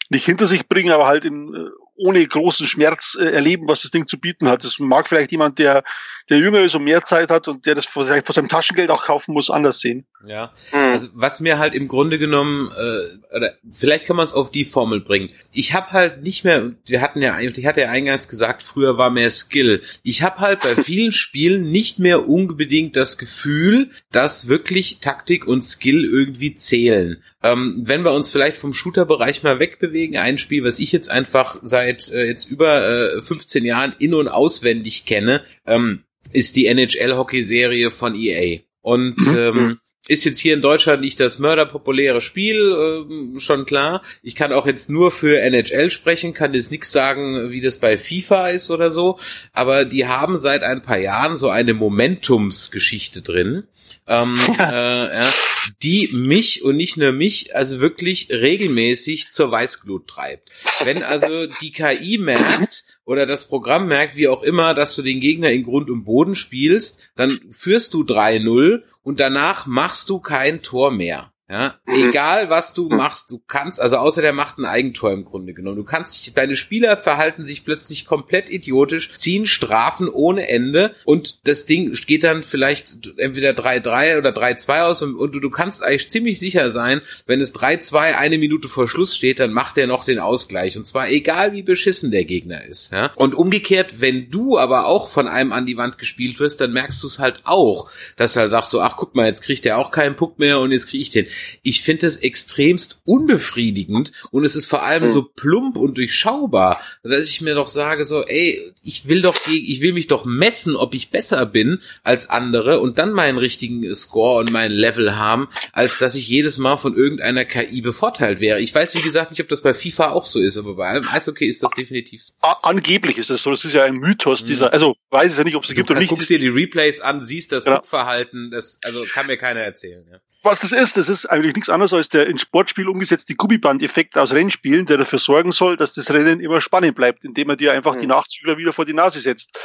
nicht 0.09 0.25
hinter 0.25 0.47
sich 0.47 0.67
bringen, 0.67 0.91
aber 0.91 1.05
halt 1.05 1.25
in, 1.25 1.53
äh, 1.53 1.69
ohne 1.95 2.25
großen 2.25 2.65
Schmerz 2.65 3.15
äh, 3.19 3.25
erleben, 3.25 3.67
was 3.67 3.83
das 3.83 3.91
Ding 3.91 4.07
zu 4.07 4.19
bieten 4.19 4.49
hat. 4.49 4.63
Das 4.63 4.79
mag 4.79 5.07
vielleicht 5.07 5.31
jemand, 5.31 5.59
der, 5.59 5.83
der 6.29 6.39
jünger 6.39 6.61
ist 6.61 6.73
und 6.73 6.83
mehr 6.83 7.03
Zeit 7.03 7.29
hat 7.29 7.47
und 7.47 7.67
der 7.67 7.75
das 7.75 7.85
vielleicht 7.85 8.25
von 8.25 8.33
seinem 8.33 8.49
Taschengeld 8.49 8.89
auch 8.89 9.03
kaufen 9.03 9.33
muss, 9.33 9.51
anders 9.51 9.79
sehen. 9.79 10.07
Ja, 10.25 10.51
hm. 10.71 10.79
Also 10.93 11.09
was 11.13 11.39
mir 11.39 11.59
halt 11.59 11.73
im 11.73 11.87
Grunde 11.87 12.19
genommen, 12.19 12.71
äh, 12.71 13.35
oder 13.35 13.53
vielleicht 13.71 14.05
kann 14.05 14.15
man 14.15 14.25
es 14.25 14.33
auf 14.33 14.51
die 14.51 14.65
Formel 14.65 15.01
bringen. 15.01 15.29
Ich 15.53 15.73
habe 15.73 15.91
halt 15.91 16.23
nicht 16.23 16.43
mehr, 16.43 16.71
wir 16.85 17.01
hatten 17.01 17.21
ja, 17.21 17.39
ich 17.39 17.65
hatte 17.65 17.81
ja 17.81 17.89
eingangs 17.89 18.27
gesagt, 18.27 18.63
früher 18.63 18.97
war 18.97 19.09
mehr 19.09 19.31
Skill. 19.31 19.81
Ich 20.03 20.21
habe 20.21 20.39
halt 20.39 20.59
bei 20.61 20.81
vielen 20.83 21.11
Spielen 21.11 21.71
nicht 21.71 21.99
mehr 21.99 22.27
unbedingt 22.27 22.95
das 22.95 23.17
Gefühl, 23.17 23.89
dass 24.11 24.47
wirklich 24.47 24.99
Taktik 24.99 25.47
und 25.47 25.63
Skill 25.63 26.05
irgendwie 26.05 26.55
zählen. 26.55 27.21
Ähm, 27.41 27.81
wenn 27.85 28.03
wir 28.03 28.13
uns 28.13 28.29
vielleicht 28.29 28.57
vom 28.57 28.73
Shooter-Bereich 28.73 29.43
mal 29.43 29.59
wegbewegen, 29.59 30.17
ein 30.17 30.37
Spiel, 30.37 30.63
was 30.63 30.79
ich 30.79 30.91
jetzt 30.91 31.09
einfach 31.09 31.57
seit 31.61 32.09
äh, 32.11 32.25
jetzt 32.25 32.49
über 32.49 33.17
äh, 33.17 33.21
15 33.21 33.65
Jahren 33.65 33.93
in- 33.99 34.13
und 34.13 34.27
auswendig 34.27 35.05
kenne, 35.05 35.43
ähm, 35.65 36.03
ist 36.31 36.55
die 36.55 36.67
NHL-Hockey-Serie 36.67 37.91
von 37.91 38.15
EA. 38.15 38.59
Und 38.81 39.17
mhm. 39.17 39.37
ähm, 39.37 39.55
mhm. 39.55 39.79
Ist 40.07 40.25
jetzt 40.25 40.39
hier 40.39 40.53
in 40.53 40.61
Deutschland 40.61 41.01
nicht 41.01 41.19
das 41.19 41.39
mörderpopuläre 41.39 42.19
Spiel, 42.19 42.57
äh, 42.57 43.39
schon 43.39 43.65
klar. 43.65 44.01
Ich 44.21 44.35
kann 44.35 44.51
auch 44.51 44.67
jetzt 44.67 44.89
nur 44.89 45.11
für 45.11 45.39
NHL 45.39 45.91
sprechen, 45.91 46.33
kann 46.33 46.53
jetzt 46.53 46.71
nichts 46.71 46.91
sagen, 46.91 47.51
wie 47.51 47.61
das 47.61 47.77
bei 47.77 47.97
FIFA 47.97 48.49
ist 48.49 48.69
oder 48.69 48.91
so. 48.91 49.17
Aber 49.53 49.85
die 49.85 50.05
haben 50.07 50.39
seit 50.39 50.63
ein 50.63 50.81
paar 50.81 50.99
Jahren 50.99 51.37
so 51.37 51.49
eine 51.49 51.73
Momentumsgeschichte 51.73 53.21
drin 53.21 53.63
ähm, 54.07 54.35
äh, 54.59 55.23
ja, 55.23 55.33
die 55.81 56.09
mich 56.13 56.63
und 56.63 56.77
nicht 56.77 56.97
nur 56.97 57.11
mich, 57.11 57.55
also 57.55 57.79
wirklich 57.79 58.29
regelmäßig 58.29 59.31
zur 59.31 59.51
Weißglut 59.51 60.07
treibt. 60.07 60.49
Wenn 60.83 61.03
also 61.03 61.47
die 61.61 61.71
KI 61.71 62.17
merkt 62.17 62.83
oder 63.05 63.25
das 63.25 63.47
Programm 63.47 63.87
merkt, 63.87 64.15
wie 64.15 64.27
auch 64.27 64.43
immer, 64.43 64.73
dass 64.73 64.95
du 64.95 65.01
den 65.01 65.19
Gegner 65.19 65.51
in 65.51 65.63
Grund 65.63 65.89
und 65.89 66.05
Boden 66.05 66.35
spielst, 66.35 67.01
dann 67.15 67.41
führst 67.51 67.93
du 67.93 68.03
3-0 68.03 68.83
und 69.03 69.19
danach 69.19 69.65
machst 69.65 70.09
du 70.09 70.19
kein 70.19 70.61
Tor 70.61 70.91
mehr. 70.91 71.32
Ja, 71.49 71.75
mhm. 71.85 72.09
egal 72.09 72.49
was 72.49 72.73
du 72.73 72.87
machst, 72.87 73.29
du 73.29 73.41
kannst, 73.45 73.81
also 73.81 73.97
außer 73.97 74.21
der 74.21 74.31
macht 74.31 74.57
ein 74.57 74.65
Eigentor 74.65 75.11
im 75.11 75.25
Grunde 75.25 75.53
genommen. 75.53 75.75
Du 75.75 75.83
kannst 75.83 76.25
dich, 76.25 76.33
deine 76.33 76.55
Spieler 76.55 76.95
verhalten 76.95 77.43
sich 77.43 77.65
plötzlich 77.65 78.05
komplett 78.05 78.49
idiotisch, 78.49 79.13
ziehen 79.17 79.45
Strafen 79.45 80.07
ohne 80.07 80.47
Ende 80.47 80.95
und 81.03 81.39
das 81.43 81.65
Ding 81.65 81.91
geht 82.07 82.23
dann 82.23 82.43
vielleicht 82.43 82.97
entweder 83.17 83.51
3-3 83.51 84.19
oder 84.19 84.29
3-2 84.29 84.83
aus 84.83 85.01
und, 85.01 85.15
und 85.15 85.35
du, 85.35 85.41
du, 85.41 85.49
kannst 85.49 85.83
eigentlich 85.83 86.09
ziemlich 86.09 86.39
sicher 86.39 86.71
sein, 86.71 87.01
wenn 87.25 87.41
es 87.41 87.53
3-2 87.53 88.15
eine 88.15 88.37
Minute 88.37 88.69
vor 88.69 88.87
Schluss 88.87 89.13
steht, 89.13 89.39
dann 89.41 89.51
macht 89.51 89.77
er 89.77 89.87
noch 89.87 90.05
den 90.05 90.19
Ausgleich 90.19 90.77
und 90.77 90.87
zwar 90.87 91.09
egal 91.09 91.51
wie 91.51 91.61
beschissen 91.61 92.11
der 92.11 92.23
Gegner 92.23 92.63
ist. 92.63 92.93
Ja? 92.93 93.11
Und 93.17 93.35
umgekehrt, 93.35 93.99
wenn 93.99 94.29
du 94.29 94.57
aber 94.57 94.87
auch 94.87 95.09
von 95.09 95.27
einem 95.27 95.51
an 95.51 95.65
die 95.65 95.77
Wand 95.77 95.97
gespielt 95.97 96.39
wirst, 96.39 96.61
dann 96.61 96.71
merkst 96.71 97.03
du 97.03 97.07
es 97.07 97.19
halt 97.19 97.41
auch, 97.43 97.91
dass 98.15 98.33
du 98.33 98.39
halt 98.39 98.49
sagst 98.49 98.71
so, 98.71 98.81
ach 98.81 98.95
guck 98.95 99.13
mal, 99.13 99.25
jetzt 99.25 99.41
kriegt 99.41 99.65
der 99.65 99.77
auch 99.77 99.91
keinen 99.91 100.15
Puck 100.15 100.39
mehr 100.39 100.59
und 100.61 100.71
jetzt 100.71 100.87
krieg 100.87 101.01
ich 101.01 101.09
den 101.09 101.27
ich 101.61 101.81
finde 101.81 102.07
es 102.07 102.17
extremst 102.17 103.01
unbefriedigend 103.05 104.11
und 104.31 104.45
es 104.45 104.55
ist 104.55 104.67
vor 104.67 104.83
allem 104.83 105.09
so 105.09 105.23
plump 105.23 105.77
und 105.77 105.97
durchschaubar, 105.97 106.79
dass 107.03 107.29
ich 107.29 107.41
mir 107.41 107.55
doch 107.55 107.67
sage 107.67 108.05
so, 108.05 108.23
ey, 108.23 108.73
ich 108.83 109.07
will 109.07 109.21
doch, 109.21 109.35
ich 109.47 109.81
will 109.81 109.93
mich 109.93 110.07
doch 110.07 110.25
messen, 110.25 110.75
ob 110.75 110.93
ich 110.93 111.09
besser 111.09 111.45
bin 111.45 111.79
als 112.03 112.29
andere 112.29 112.79
und 112.79 112.97
dann 112.97 113.13
meinen 113.13 113.37
richtigen 113.37 113.93
Score 113.95 114.39
und 114.39 114.51
mein 114.51 114.71
Level 114.71 115.15
haben, 115.15 115.47
als 115.71 115.97
dass 115.97 116.15
ich 116.15 116.27
jedes 116.27 116.57
Mal 116.57 116.77
von 116.77 116.95
irgendeiner 116.95 117.45
KI 117.45 117.81
bevorteilt 117.81 118.39
wäre. 118.39 118.59
Ich 118.59 118.73
weiß, 118.73 118.95
wie 118.95 119.01
gesagt, 119.01 119.31
nicht, 119.31 119.41
ob 119.41 119.49
das 119.49 119.61
bei 119.61 119.73
FIFA 119.73 120.11
auch 120.11 120.25
so 120.25 120.39
ist, 120.39 120.57
aber 120.57 120.75
bei 120.75 120.87
allem 120.89 121.07
Eishockey 121.07 121.45
ist 121.45 121.63
das 121.63 121.71
definitiv 121.71 122.23
so. 122.23 122.33
Angeblich 122.41 123.17
ist 123.17 123.29
das 123.29 123.43
so, 123.43 123.51
das 123.51 123.65
ist 123.65 123.73
ja 123.73 123.83
ein 123.83 123.95
Mythos 123.95 124.43
dieser, 124.43 124.67
mhm. 124.67 124.73
also 124.73 124.95
weiß 125.09 125.31
es 125.31 125.37
ja 125.37 125.43
nicht, 125.43 125.55
ob 125.55 125.63
es 125.63 125.73
gibt 125.73 125.89
oder 125.89 125.99
nicht. 125.99 126.11
Du 126.11 126.15
guckst 126.15 126.29
dir 126.29 126.39
die 126.39 126.47
Replays 126.47 127.01
an, 127.01 127.23
siehst 127.23 127.51
das 127.51 127.65
ja. 127.65 127.81
Verhalten, 127.83 128.51
das, 128.51 128.79
also 128.83 129.05
kann 129.13 129.27
mir 129.27 129.37
keiner 129.37 129.61
erzählen, 129.61 130.05
ja 130.11 130.19
was 130.43 130.59
das 130.59 130.71
ist, 130.73 130.97
das 130.97 131.09
ist 131.09 131.25
eigentlich 131.25 131.55
nichts 131.55 131.69
anderes 131.69 131.93
als 131.93 132.09
der 132.09 132.27
in 132.27 132.37
Sportspiel 132.37 132.87
umgesetzte 132.89 133.33
Gummiband-Effekt 133.33 134.17
aus 134.17 134.33
Rennspielen, 134.33 134.85
der 134.85 134.97
dafür 134.97 135.19
sorgen 135.19 135.51
soll, 135.51 135.77
dass 135.77 135.93
das 135.93 136.11
Rennen 136.11 136.39
immer 136.41 136.59
spannend 136.59 136.95
bleibt, 136.95 137.23
indem 137.23 137.49
er 137.49 137.55
dir 137.55 137.71
einfach 137.71 137.95
mhm. 137.95 138.01
die 138.01 138.07
Nachzügler 138.07 138.57
wieder 138.57 138.73
vor 138.73 138.85
die 138.85 138.93
Nase 138.93 139.21
setzt. 139.21 139.57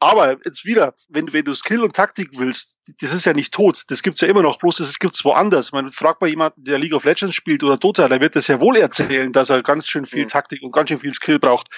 Aber 0.00 0.36
jetzt 0.44 0.64
wieder, 0.64 0.94
wenn, 1.08 1.32
wenn 1.32 1.44
du 1.44 1.54
Skill 1.54 1.82
und 1.82 1.94
Taktik 1.94 2.30
willst, 2.32 2.76
das 3.00 3.12
ist 3.12 3.26
ja 3.26 3.32
nicht 3.32 3.52
tot. 3.52 3.84
Das 3.88 4.02
gibt's 4.02 4.20
ja 4.20 4.28
immer 4.28 4.42
noch, 4.42 4.58
bloß 4.58 4.78
das 4.78 4.98
gibt's 4.98 5.24
woanders. 5.24 5.72
Man 5.72 5.92
fragt 5.92 6.20
mal 6.20 6.28
jemanden, 6.28 6.64
der 6.64 6.78
League 6.78 6.94
of 6.94 7.04
Legends 7.04 7.34
spielt 7.34 7.62
oder 7.62 7.76
Dota, 7.76 8.08
der 8.08 8.20
wird 8.20 8.36
das 8.36 8.46
ja 8.48 8.60
wohl 8.60 8.76
erzählen, 8.76 9.32
dass 9.32 9.50
er 9.50 9.62
ganz 9.62 9.86
schön 9.86 10.04
viel 10.04 10.24
mhm. 10.24 10.30
Taktik 10.30 10.62
und 10.62 10.72
ganz 10.72 10.88
schön 10.88 11.00
viel 11.00 11.14
Skill 11.14 11.38
braucht. 11.38 11.68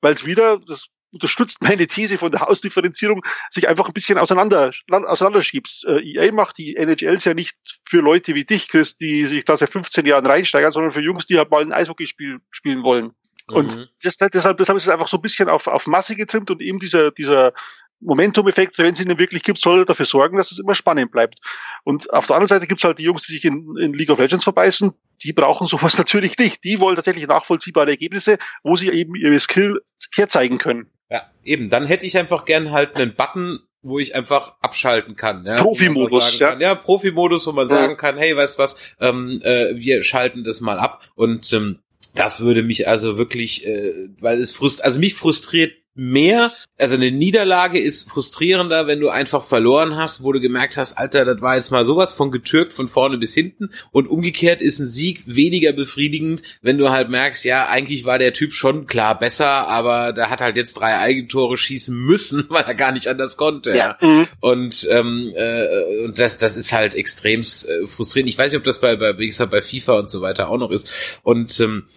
Weil 0.00 0.14
es 0.14 0.24
wieder, 0.24 0.58
das 0.58 0.88
unterstützt 1.12 1.58
meine 1.60 1.86
These 1.86 2.18
von 2.18 2.30
der 2.30 2.40
Hausdifferenzierung, 2.40 3.24
sich 3.50 3.68
einfach 3.68 3.88
ein 3.88 3.92
bisschen 3.92 4.18
auseinander, 4.18 4.72
auseinanderschiebt. 4.90 5.84
Äh, 5.86 6.02
EA 6.02 6.32
macht 6.32 6.58
die 6.58 6.76
NHLs 6.76 7.24
ja 7.24 7.34
nicht 7.34 7.56
für 7.84 8.00
Leute 8.00 8.34
wie 8.34 8.44
dich, 8.44 8.68
Chris, 8.68 8.96
die 8.96 9.24
sich 9.24 9.44
da 9.44 9.56
seit 9.56 9.70
15 9.70 10.06
Jahren 10.06 10.26
reinsteigern, 10.26 10.72
sondern 10.72 10.92
für 10.92 11.00
Jungs, 11.00 11.26
die 11.26 11.38
halt 11.38 11.50
mal 11.50 11.62
ein 11.62 11.72
Eishockeyspiel 11.72 12.40
spielen 12.50 12.82
wollen. 12.82 13.12
Und 13.50 13.76
mhm. 13.76 13.86
das, 14.02 14.18
deshalb, 14.18 14.58
deshalb 14.58 14.76
ist 14.76 14.82
es 14.84 14.88
einfach 14.88 15.08
so 15.08 15.16
ein 15.16 15.22
bisschen 15.22 15.48
auf, 15.48 15.66
auf 15.66 15.86
Masse 15.86 16.16
getrimmt 16.16 16.50
und 16.50 16.60
eben 16.60 16.78
dieser, 16.78 17.10
dieser 17.10 17.54
Momentum-Effekt, 18.00 18.78
wenn 18.78 18.94
es 18.94 19.00
ihn 19.00 19.18
wirklich 19.18 19.42
gibt, 19.42 19.58
soll 19.58 19.84
dafür 19.84 20.06
sorgen, 20.06 20.36
dass 20.36 20.52
es 20.52 20.58
immer 20.58 20.74
spannend 20.74 21.10
bleibt. 21.10 21.40
Und 21.84 22.12
auf 22.12 22.26
der 22.26 22.36
anderen 22.36 22.48
Seite 22.48 22.66
gibt 22.66 22.80
es 22.80 22.84
halt 22.84 22.98
die 22.98 23.04
Jungs, 23.04 23.26
die 23.26 23.32
sich 23.32 23.44
in, 23.44 23.76
in 23.78 23.94
League 23.94 24.10
of 24.10 24.18
Legends 24.18 24.44
verbeißen, 24.44 24.92
die 25.24 25.32
brauchen 25.32 25.66
sowas 25.66 25.98
natürlich 25.98 26.38
nicht. 26.38 26.62
Die 26.64 26.78
wollen 26.78 26.96
tatsächlich 26.96 27.26
nachvollziehbare 27.26 27.90
Ergebnisse, 27.90 28.38
wo 28.62 28.76
sie 28.76 28.90
eben 28.90 29.14
ihre 29.14 29.38
Skill 29.38 29.80
herzeigen 30.14 30.58
können. 30.58 30.90
Ja, 31.10 31.22
eben. 31.44 31.70
Dann 31.70 31.86
hätte 31.86 32.06
ich 32.06 32.18
einfach 32.18 32.44
gern 32.44 32.72
halt 32.72 32.96
einen 32.96 33.14
Button, 33.14 33.60
wo 33.82 33.98
ich 33.98 34.14
einfach 34.14 34.54
abschalten 34.60 35.16
kann. 35.16 35.44
Ja? 35.46 35.56
Profi-Modus, 35.56 36.38
ja. 36.38 36.58
ja, 36.58 36.74
Profi-Modus, 36.74 37.46
wo 37.46 37.52
man 37.52 37.68
sagen 37.68 37.96
kann, 37.96 38.18
hey, 38.18 38.36
weißt 38.36 38.58
was, 38.58 38.76
ähm, 39.00 39.40
äh, 39.42 39.76
wir 39.76 40.02
schalten 40.02 40.44
das 40.44 40.60
mal 40.60 40.78
ab. 40.78 41.08
Und 41.14 41.52
ähm, 41.52 41.78
das 42.14 42.40
würde 42.40 42.62
mich 42.62 42.88
also 42.88 43.16
wirklich, 43.16 43.66
äh, 43.66 44.08
weil 44.20 44.38
es 44.38 44.52
frust, 44.52 44.84
also 44.84 44.98
mich 44.98 45.14
frustriert 45.14 45.72
mehr, 45.98 46.52
also 46.78 46.94
eine 46.94 47.10
Niederlage 47.10 47.80
ist 47.80 48.08
frustrierender, 48.08 48.86
wenn 48.86 49.00
du 49.00 49.08
einfach 49.08 49.44
verloren 49.44 49.96
hast, 49.96 50.22
wo 50.22 50.32
du 50.32 50.40
gemerkt 50.40 50.76
hast, 50.76 50.96
Alter, 50.96 51.24
das 51.24 51.40
war 51.40 51.56
jetzt 51.56 51.72
mal 51.72 51.84
sowas 51.84 52.12
von 52.12 52.30
getürkt 52.30 52.72
von 52.72 52.88
vorne 52.88 53.18
bis 53.18 53.34
hinten 53.34 53.70
und 53.90 54.08
umgekehrt 54.08 54.62
ist 54.62 54.78
ein 54.78 54.86
Sieg 54.86 55.22
weniger 55.26 55.72
befriedigend, 55.72 56.42
wenn 56.62 56.78
du 56.78 56.90
halt 56.90 57.10
merkst, 57.10 57.44
ja, 57.44 57.66
eigentlich 57.66 58.04
war 58.04 58.18
der 58.18 58.32
Typ 58.32 58.52
schon 58.52 58.86
klar 58.86 59.18
besser, 59.18 59.66
aber 59.66 60.12
der 60.12 60.30
hat 60.30 60.40
halt 60.40 60.56
jetzt 60.56 60.74
drei 60.74 60.98
Eigentore 60.98 61.56
schießen 61.56 61.96
müssen, 61.96 62.46
weil 62.48 62.64
er 62.64 62.74
gar 62.74 62.92
nicht 62.92 63.08
anders 63.08 63.36
konnte. 63.36 63.72
Ja. 63.72 63.96
Mhm. 64.00 64.28
Und, 64.40 64.86
ähm, 64.90 65.32
äh, 65.34 66.04
und 66.04 66.18
das, 66.18 66.38
das 66.38 66.56
ist 66.56 66.72
halt 66.72 66.94
extremst 66.94 67.68
äh, 67.68 67.88
frustrierend. 67.88 68.30
Ich 68.30 68.38
weiß 68.38 68.52
nicht, 68.52 68.58
ob 68.58 68.64
das 68.64 68.80
bei, 68.80 68.94
bei, 68.94 69.18
wie 69.18 69.26
gesagt, 69.26 69.50
bei 69.50 69.62
FIFA 69.62 69.98
und 69.98 70.10
so 70.10 70.20
weiter 70.20 70.48
auch 70.48 70.58
noch 70.58 70.70
ist. 70.70 70.88
Und 71.24 71.58
ähm, 71.58 71.88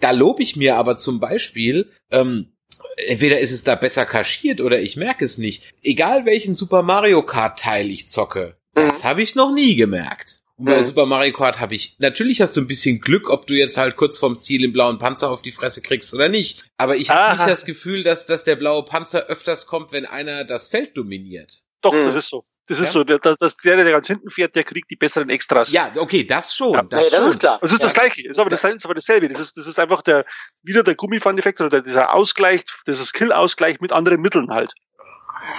da 0.00 0.12
lobe 0.12 0.42
ich 0.42 0.56
mir 0.56 0.76
aber 0.76 0.96
zum 0.96 1.20
Beispiel, 1.20 1.90
ähm, 2.10 2.46
entweder 2.96 3.38
ist 3.40 3.52
es 3.52 3.64
da 3.64 3.74
besser 3.74 4.06
kaschiert 4.06 4.60
oder 4.60 4.80
ich 4.80 4.96
merke 4.96 5.24
es 5.24 5.38
nicht. 5.38 5.64
Egal 5.82 6.26
welchen 6.26 6.54
Super 6.54 6.82
Mario 6.82 7.22
Kart 7.22 7.58
Teil 7.58 7.90
ich 7.90 8.08
zocke, 8.08 8.56
das 8.74 9.02
mhm. 9.02 9.08
habe 9.08 9.22
ich 9.22 9.34
noch 9.34 9.52
nie 9.52 9.76
gemerkt. 9.76 10.40
Und 10.56 10.66
bei 10.66 10.78
mhm. 10.78 10.84
Super 10.84 11.06
Mario 11.06 11.32
Kart 11.32 11.58
habe 11.58 11.74
ich, 11.74 11.96
natürlich 11.98 12.42
hast 12.42 12.56
du 12.56 12.60
ein 12.60 12.66
bisschen 12.66 13.00
Glück, 13.00 13.30
ob 13.30 13.46
du 13.46 13.54
jetzt 13.54 13.78
halt 13.78 13.96
kurz 13.96 14.18
vorm 14.18 14.36
Ziel 14.36 14.62
im 14.64 14.72
blauen 14.72 14.98
Panzer 14.98 15.30
auf 15.30 15.40
die 15.40 15.52
Fresse 15.52 15.80
kriegst 15.80 16.12
oder 16.12 16.28
nicht. 16.28 16.64
Aber 16.76 16.96
ich 16.96 17.08
habe 17.08 17.36
nicht 17.36 17.48
das 17.48 17.64
Gefühl, 17.64 18.02
dass, 18.02 18.26
dass 18.26 18.44
der 18.44 18.56
blaue 18.56 18.84
Panzer 18.84 19.26
öfters 19.26 19.66
kommt, 19.66 19.90
wenn 19.92 20.04
einer 20.04 20.44
das 20.44 20.68
Feld 20.68 20.96
dominiert. 20.96 21.62
Doch, 21.80 21.94
mhm. 21.94 22.06
das 22.06 22.16
ist 22.16 22.28
so. 22.28 22.42
Das 22.70 22.78
ist 22.78 22.92
so, 22.92 23.02
der, 23.02 23.18
der, 23.18 23.36
der, 23.36 23.50
der 23.64 23.90
ganz 23.90 24.06
hinten 24.06 24.30
fährt, 24.30 24.54
der 24.54 24.62
kriegt 24.62 24.88
die 24.92 24.94
besseren 24.94 25.28
Extras. 25.28 25.72
Ja, 25.72 25.92
okay, 25.96 26.22
das 26.22 26.54
schon. 26.54 26.72
Ja. 26.72 26.82
Das, 26.84 27.02
nee, 27.02 27.10
das 27.10 27.26
ist 27.26 27.40
klar. 27.40 27.58
Das 27.60 27.72
ist 27.72 27.80
ja. 27.80 27.86
das 27.86 27.94
Gleiche. 27.94 28.22
Das 28.22 28.30
ist 28.30 28.38
aber, 28.38 28.48
das 28.48 28.62
ist 28.62 28.84
aber 28.84 28.94
dasselbe. 28.94 29.28
Das 29.28 29.40
ist, 29.40 29.56
das 29.56 29.66
ist 29.66 29.80
einfach 29.80 30.02
der, 30.02 30.24
wieder 30.62 30.84
der 30.84 30.94
Gummifan-Effekt 30.94 31.60
oder 31.60 31.82
dieser 31.82 32.14
Ausgleich, 32.14 32.62
dieser 32.86 33.04
Skill-Ausgleich 33.04 33.80
mit 33.80 33.90
anderen 33.90 34.20
Mitteln 34.20 34.50
halt. 34.52 34.72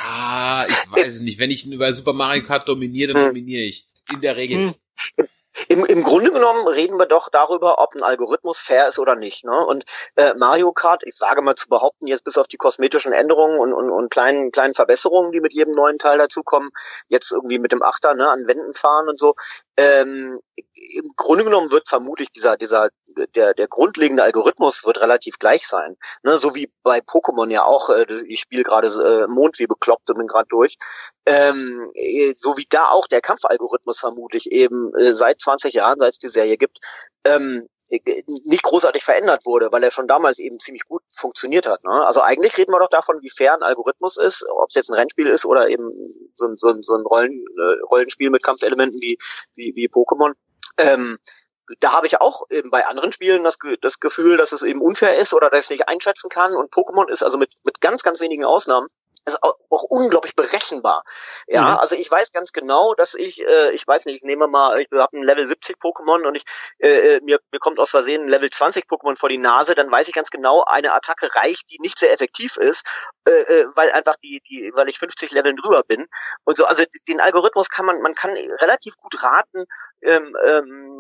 Ja, 0.06 0.66
ich 0.66 0.90
weiß 0.90 1.16
es 1.16 1.24
nicht. 1.24 1.38
Wenn 1.38 1.52
ich 1.52 1.70
über 1.70 1.92
Super 1.92 2.14
Mario 2.14 2.46
Kart 2.46 2.70
dominiere, 2.70 3.12
dann 3.12 3.24
hm. 3.24 3.28
dominiere 3.32 3.64
ich. 3.64 3.90
In 4.10 4.22
der 4.22 4.38
Regel. 4.38 4.58
Hm. 4.58 5.28
Im, 5.68 5.86
Im 5.86 6.04
Grunde 6.04 6.32
genommen 6.32 6.68
reden 6.68 6.98
wir 6.98 7.06
doch 7.06 7.30
darüber, 7.30 7.80
ob 7.80 7.94
ein 7.96 8.04
Algorithmus 8.04 8.60
fair 8.60 8.88
ist 8.88 9.00
oder 9.00 9.16
nicht. 9.16 9.44
Ne? 9.44 9.66
Und 9.66 9.84
äh, 10.16 10.34
Mario 10.36 10.72
Kart, 10.72 11.04
ich 11.06 11.16
sage 11.16 11.42
mal 11.42 11.56
zu 11.56 11.68
behaupten, 11.68 12.08
jetzt 12.08 12.24
bis 12.24 12.38
auf 12.38 12.48
die 12.48 12.58
kosmetischen 12.58 13.12
Änderungen 13.12 13.60
und, 13.60 13.74
und, 13.74 13.90
und 13.90 14.10
kleinen, 14.12 14.52
kleinen 14.52 14.74
Verbesserungen, 14.74 15.32
die 15.32 15.42
mit 15.42 15.54
jedem 15.54 15.74
neuen 15.74 15.98
Teil 15.98 16.18
dazukommen, 16.18 16.70
jetzt 17.10 17.32
irgendwie 17.32 17.60
mit 17.60 17.72
dem 17.72 17.84
Achter 17.84 18.14
ne, 18.14 18.30
an 18.30 18.48
Wänden 18.48 18.74
fahren 18.74 19.10
und 19.10 19.20
so, 19.20 19.36
ähm, 19.78 20.40
im 20.94 21.12
Grunde 21.16 21.44
genommen 21.44 21.72
wird 21.72 21.88
vermutlich 21.88 22.32
dieser, 22.32 22.58
dieser, 22.58 22.90
der, 23.36 23.54
der 23.54 23.68
grundlegende 23.68 24.24
Algorithmus 24.24 24.86
wird 24.86 25.02
relativ 25.02 25.38
gleich 25.40 25.68
sein. 25.68 25.96
Ne, 26.24 26.38
so 26.38 26.56
wie 26.56 26.72
bei 26.84 27.00
Pokémon 27.00 27.50
ja 27.50 27.64
auch, 27.64 27.90
äh, 27.90 28.06
ich 28.28 28.42
spiele 28.42 28.64
gerade 28.64 28.88
äh, 28.88 29.28
Mond 29.28 29.60
wie 29.60 29.68
bekloppt 29.68 30.10
und 30.10 30.18
bin 30.18 30.28
gerade 30.28 30.48
durch. 30.50 30.78
Ähm, 31.26 31.92
äh, 31.96 32.34
so 32.38 32.58
wie 32.58 32.66
da 32.70 32.90
auch 32.90 33.08
der 33.08 33.22
Kampfalgorithmus 33.22 34.00
vermutlich 34.00 34.52
eben 34.52 34.94
äh, 34.96 35.14
seit 35.14 35.40
20 35.40 35.74
Jahren, 35.74 36.00
seit 36.00 36.14
es 36.14 36.20
die 36.20 36.30
Serie 36.30 36.58
gibt, 36.58 36.80
ähm, 37.26 37.68
äh, 37.92 38.24
nicht 38.46 38.64
großartig 38.64 39.04
verändert 39.04 39.46
wurde, 39.46 39.68
weil 39.72 39.84
er 39.84 39.92
schon 39.92 40.08
damals 40.08 40.40
eben 40.40 40.60
ziemlich 40.60 40.84
gut 40.86 41.04
funktioniert 41.10 41.68
hat. 41.68 41.84
Ne? 41.84 41.92
Also 42.06 42.22
eigentlich 42.22 42.58
reden 42.58 42.72
wir 42.72 42.80
doch 42.80 42.90
davon, 42.90 43.18
wie 43.22 43.30
fair 43.30 43.54
ein 43.54 43.64
Algorithmus 43.64 44.18
ist, 44.18 44.46
ob 44.50 44.70
es 44.70 44.76
jetzt 44.76 44.90
ein 44.90 44.96
Rennspiel 44.96 45.28
ist 45.28 45.46
oder 45.46 45.68
eben 45.70 45.92
so 46.36 46.46
ein, 46.46 46.56
so 46.58 46.70
ein, 46.70 46.82
so 46.84 46.96
ein 46.96 47.06
Rollen, 47.06 47.32
äh, 47.32 47.82
Rollenspiel 47.90 48.30
mit 48.30 48.44
Kampfelementen 48.44 49.02
wie, 49.02 49.18
wie, 49.56 49.74
wie 49.76 49.88
Pokémon. 49.88 50.34
Ähm, 50.82 51.20
da 51.80 51.94
habe 51.94 52.08
ich 52.08 52.20
auch 52.20 52.46
eben 52.50 52.70
bei 52.70 52.86
anderen 52.86 53.12
Spielen 53.12 53.44
das, 53.44 53.58
das 53.82 54.00
Gefühl, 54.00 54.38
dass 54.38 54.52
es 54.52 54.64
eben 54.64 54.82
unfair 54.82 55.16
ist 55.16 55.34
oder 55.34 55.50
dass 55.50 55.66
ich 55.66 55.70
nicht 55.72 55.88
einschätzen 55.88 56.30
kann. 56.30 56.54
Und 56.54 56.74
Pokémon 56.74 57.10
ist 57.10 57.24
also 57.24 57.38
mit, 57.38 57.52
mit 57.66 57.80
ganz, 57.82 58.04
ganz 58.04 58.20
wenigen 58.20 58.44
Ausnahmen 58.44 58.88
ist 59.26 59.42
auch, 59.44 59.56
auch 59.70 59.84
unglaublich 59.84 60.36
berechenbar. 60.36 61.04
Ja, 61.48 61.62
mhm. 61.62 61.78
also 61.78 61.96
ich 61.96 62.10
weiß 62.10 62.32
ganz 62.32 62.52
genau, 62.52 62.94
dass 62.96 63.14
ich, 63.14 63.46
äh, 63.46 63.72
ich 63.72 63.88
weiß 63.88 64.06
nicht, 64.06 64.18
ich 64.18 64.24
nehme 64.24 64.48
mal, 64.48 64.80
ich 64.80 64.88
habe 64.92 65.18
ein 65.18 65.24
Level 65.24 65.46
70 65.46 65.78
Pokémon 65.78 66.26
und 66.26 66.36
ich 66.36 66.44
äh, 66.80 67.16
äh, 67.16 67.22
mir, 67.22 67.40
mir 67.52 67.60
kommt 67.60 67.80
aus 67.80 67.92
Versehen 67.92 68.24
ein 68.24 68.28
Level 68.28 68.50
20 68.50 68.86
Pokémon 68.86 69.16
vor 69.16 69.30
die 69.30 69.38
Nase, 69.38 69.76
dann 69.76 69.92
weiß 69.92 70.08
ich 70.08 70.14
ganz 70.14 70.30
genau, 70.30 70.64
eine 70.64 70.94
Attacke 70.94 71.34
reicht, 71.36 71.70
die 71.72 71.80
nicht 71.80 72.00
sehr 72.00 72.12
effektiv 72.12 72.58
ist, 72.58 72.86
äh, 73.28 73.32
äh, 73.32 73.66
weil 73.76 73.92
einfach 73.92 74.16
die, 74.24 74.42
die, 74.50 74.72
weil 74.74 74.90
ich 74.90 75.00
50 75.00 75.32
Leveln 75.32 75.58
drüber 75.58 75.84
bin. 75.84 76.08
Und 76.44 76.58
so, 76.58 76.66
also 76.66 76.84
den 77.08 77.22
Algorithmus 77.22 77.70
kann 77.70 77.86
man, 77.86 78.02
man 78.02 78.14
kann 78.14 78.32
relativ 78.62 78.98
gut 78.98 79.22
raten, 79.24 79.66
ähm, 80.02 80.36
ähm, 80.46 80.91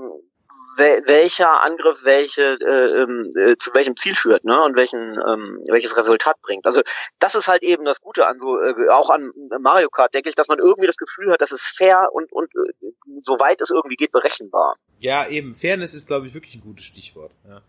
welcher 0.78 1.64
Angriff 1.64 2.04
welche 2.04 2.58
äh, 2.62 3.02
ähm, 3.04 3.32
äh, 3.38 3.58
zu 3.58 3.74
welchem 3.74 3.96
Ziel 3.96 4.16
führt, 4.16 4.44
ne? 4.46 4.62
Und 4.62 4.76
welchen 4.76 5.00
ähm, 5.28 5.64
welches 5.70 5.96
Resultat 5.98 6.42
bringt. 6.42 6.66
Also 6.66 6.82
das 7.20 7.36
ist 7.36 7.48
halt 7.48 7.64
eben 7.64 7.86
das 7.86 8.02
Gute 8.02 8.26
an 8.26 8.40
so 8.40 8.60
äh, 8.60 8.90
auch 8.90 9.10
an 9.10 9.32
Mario 9.62 9.90
Kart, 9.90 10.14
denke 10.14 10.30
ich, 10.30 10.36
dass 10.36 10.48
man 10.48 10.60
irgendwie 10.60 10.88
das 10.88 10.98
Gefühl 10.98 11.32
hat, 11.32 11.42
dass 11.42 11.52
es 11.52 11.62
fair 11.62 12.10
und 12.14 12.32
und 12.32 12.50
äh, 12.56 12.90
soweit 13.22 13.62
es 13.62 13.70
irgendwie 13.70 13.96
geht 13.96 14.12
berechenbar. 14.12 14.76
Ja, 15.00 15.28
eben 15.28 15.56
Fairness 15.56 15.94
ist 15.94 16.08
glaube 16.08 16.28
ich 16.28 16.34
wirklich 16.34 16.56
ein 16.56 16.62
gutes 16.62 16.86
Stichwort. 16.86 17.32
Ja. 17.48 17.62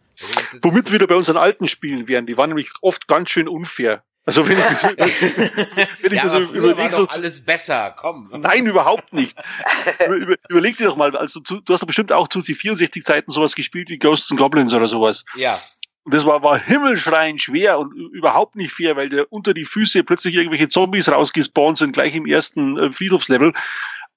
Womit 0.63 0.87
wir 0.87 0.93
wieder 0.93 1.07
bei 1.07 1.17
unseren 1.17 1.37
alten 1.37 1.69
Spielen 1.69 2.07
wären, 2.09 2.27
die 2.27 2.37
waren 2.37 2.51
nämlich 2.51 2.71
oft 2.83 3.09
ganz 3.09 3.31
schön 3.31 3.49
unfair. 3.49 4.05
Also 4.25 4.47
wenn 4.47 4.57
ich, 4.57 4.59
wenn 6.03 6.13
ich 6.13 6.19
ja, 6.19 6.25
mir 6.25 6.31
so 6.31 6.55
überlege, 6.55 6.93
so 6.93 7.09
alles 7.09 7.45
besser, 7.45 7.93
komm. 7.97 8.31
Nein, 8.39 8.67
überhaupt 8.67 9.13
nicht. 9.13 9.37
Über, 10.07 10.15
über, 10.15 10.37
überleg 10.49 10.77
dir 10.77 10.87
doch 10.87 10.97
mal, 10.97 11.17
also 11.17 11.41
du, 11.41 11.61
du 11.61 11.73
hast 11.73 11.81
doch 11.81 11.89
bestimmt 11.89 12.13
auch 12.13 12.29
zu 12.29 12.41
die 12.41 12.55
64 12.55 13.03
Zeiten 13.05 13.33
sowas 13.33 13.55
gespielt 13.55 13.89
wie 13.89 13.99
Ghosts 13.99 14.31
and 14.31 14.39
Goblins 14.39 14.73
oder 14.73 14.87
sowas. 14.87 15.25
Ja. 15.35 15.61
Und 16.05 16.15
das 16.15 16.25
war, 16.25 16.43
war 16.43 16.59
himmelschreiend 16.59 17.43
schwer 17.43 17.79
und 17.79 17.95
überhaupt 17.95 18.57
nicht 18.57 18.73
fair, 18.73 18.97
weil 18.97 19.09
der 19.09 19.33
unter 19.33 19.55
die 19.55 19.65
Füße 19.65 20.05
plötzlich 20.05 20.35
irgendwelche 20.35 20.69
Zombies 20.69 21.09
rausgespawnt 21.09 21.79
sind, 21.79 21.93
gleich 21.93 22.15
im 22.15 22.27
ersten 22.27 22.79
äh, 22.79 22.93
Friedhofslevel. 22.93 23.53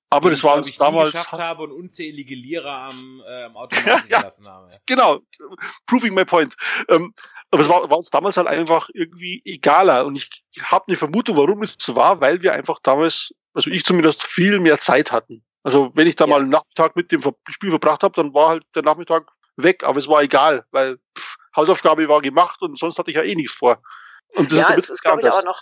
Aber 0.10 0.30
das 0.30 0.44
war 0.44 0.56
uns 0.56 0.78
damals. 0.78 1.12
geschafft 1.12 1.34
habe 1.34 1.64
und 1.64 1.72
unzählige 1.72 2.36
Lira 2.36 2.88
am, 2.88 3.22
äh, 3.28 3.44
am 3.44 3.58
Automaten 3.58 3.88
ja, 3.88 4.04
ja, 4.08 4.18
gelassen 4.20 4.48
habe. 4.48 4.80
Genau, 4.86 5.20
proving 5.88 6.14
my 6.14 6.26
point. 6.26 6.56
Ähm, 6.90 7.14
aber 7.52 7.62
es 7.62 7.70
war, 7.70 7.90
war 7.90 7.98
uns 7.98 8.10
damals 8.10 8.38
halt 8.38 8.48
einfach 8.48 8.90
irgendwie 8.94 9.42
egaler. 9.46 10.06
Und 10.06 10.16
ich 10.16 10.30
habe 10.62 10.86
eine 10.88 10.98
Vermutung, 10.98 11.38
warum 11.38 11.64
es 11.64 11.76
so 11.80 11.96
war, 11.96 12.22
weil 12.22 12.42
wir 12.42 12.54
einfach 12.54 12.80
damals, 12.84 13.34
also 13.54 13.70
ich 13.70 13.86
zumindest, 13.86 14.24
viel 14.24 14.60
mehr 14.60 14.80
Zeit 14.80 15.12
hatten. 15.12 15.44
Also 15.64 15.92
wenn 15.96 16.08
ich 16.08 16.16
da 16.16 16.26
ja. 16.26 16.32
mal 16.32 16.42
einen 16.42 16.50
Nachmittag 16.50 16.96
mit 16.96 17.12
dem 17.12 17.22
Spiel 17.50 17.70
verbracht 17.70 18.04
habe, 18.04 18.16
dann 18.16 18.34
war 18.34 18.50
halt 18.50 18.64
der 18.76 18.84
Nachmittag 18.84 19.32
weg, 19.58 19.84
aber 19.84 20.00
es 20.00 20.08
war 20.08 20.22
egal, 20.22 20.66
weil 20.72 20.98
pff, 21.18 21.38
Hausaufgabe 21.56 22.08
war 22.08 22.22
gemacht 22.22 22.62
und 22.62 22.78
sonst 22.78 23.00
hatte 23.00 23.10
ich 23.10 23.18
ja 23.18 23.24
eh 23.24 23.36
nichts 23.36 23.54
vor. 23.54 23.82
Und 24.34 24.52
ja, 24.52 24.74
es 24.76 24.90
ist, 24.90 25.02
glaube 25.02 25.22
ich, 25.22 25.30
auch 25.30 25.44
noch, 25.44 25.62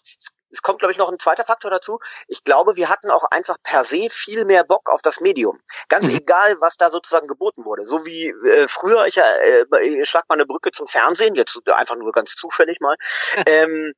es 0.49 0.61
kommt, 0.61 0.79
glaube 0.79 0.91
ich, 0.91 0.97
noch 0.97 1.09
ein 1.09 1.19
zweiter 1.19 1.43
Faktor 1.43 1.71
dazu. 1.71 1.99
Ich 2.27 2.43
glaube, 2.43 2.75
wir 2.75 2.89
hatten 2.89 3.09
auch 3.11 3.23
einfach 3.31 3.57
per 3.63 3.83
se 3.83 4.07
viel 4.09 4.45
mehr 4.45 4.63
Bock 4.63 4.89
auf 4.89 5.01
das 5.01 5.19
Medium. 5.21 5.59
Ganz 5.89 6.07
mhm. 6.07 6.15
egal, 6.15 6.55
was 6.59 6.77
da 6.77 6.89
sozusagen 6.89 7.27
geboten 7.27 7.65
wurde. 7.65 7.85
So 7.85 8.05
wie 8.05 8.29
äh, 8.29 8.67
früher, 8.67 9.05
ich, 9.05 9.17
äh, 9.17 9.65
ich 9.81 10.09
schlag 10.09 10.27
mal 10.29 10.35
eine 10.35 10.45
Brücke 10.45 10.71
zum 10.71 10.87
Fernsehen, 10.87 11.35
jetzt 11.35 11.59
einfach 11.67 11.95
nur 11.95 12.11
ganz 12.11 12.35
zufällig 12.35 12.79
mal. 12.79 12.95
ähm, 13.45 13.93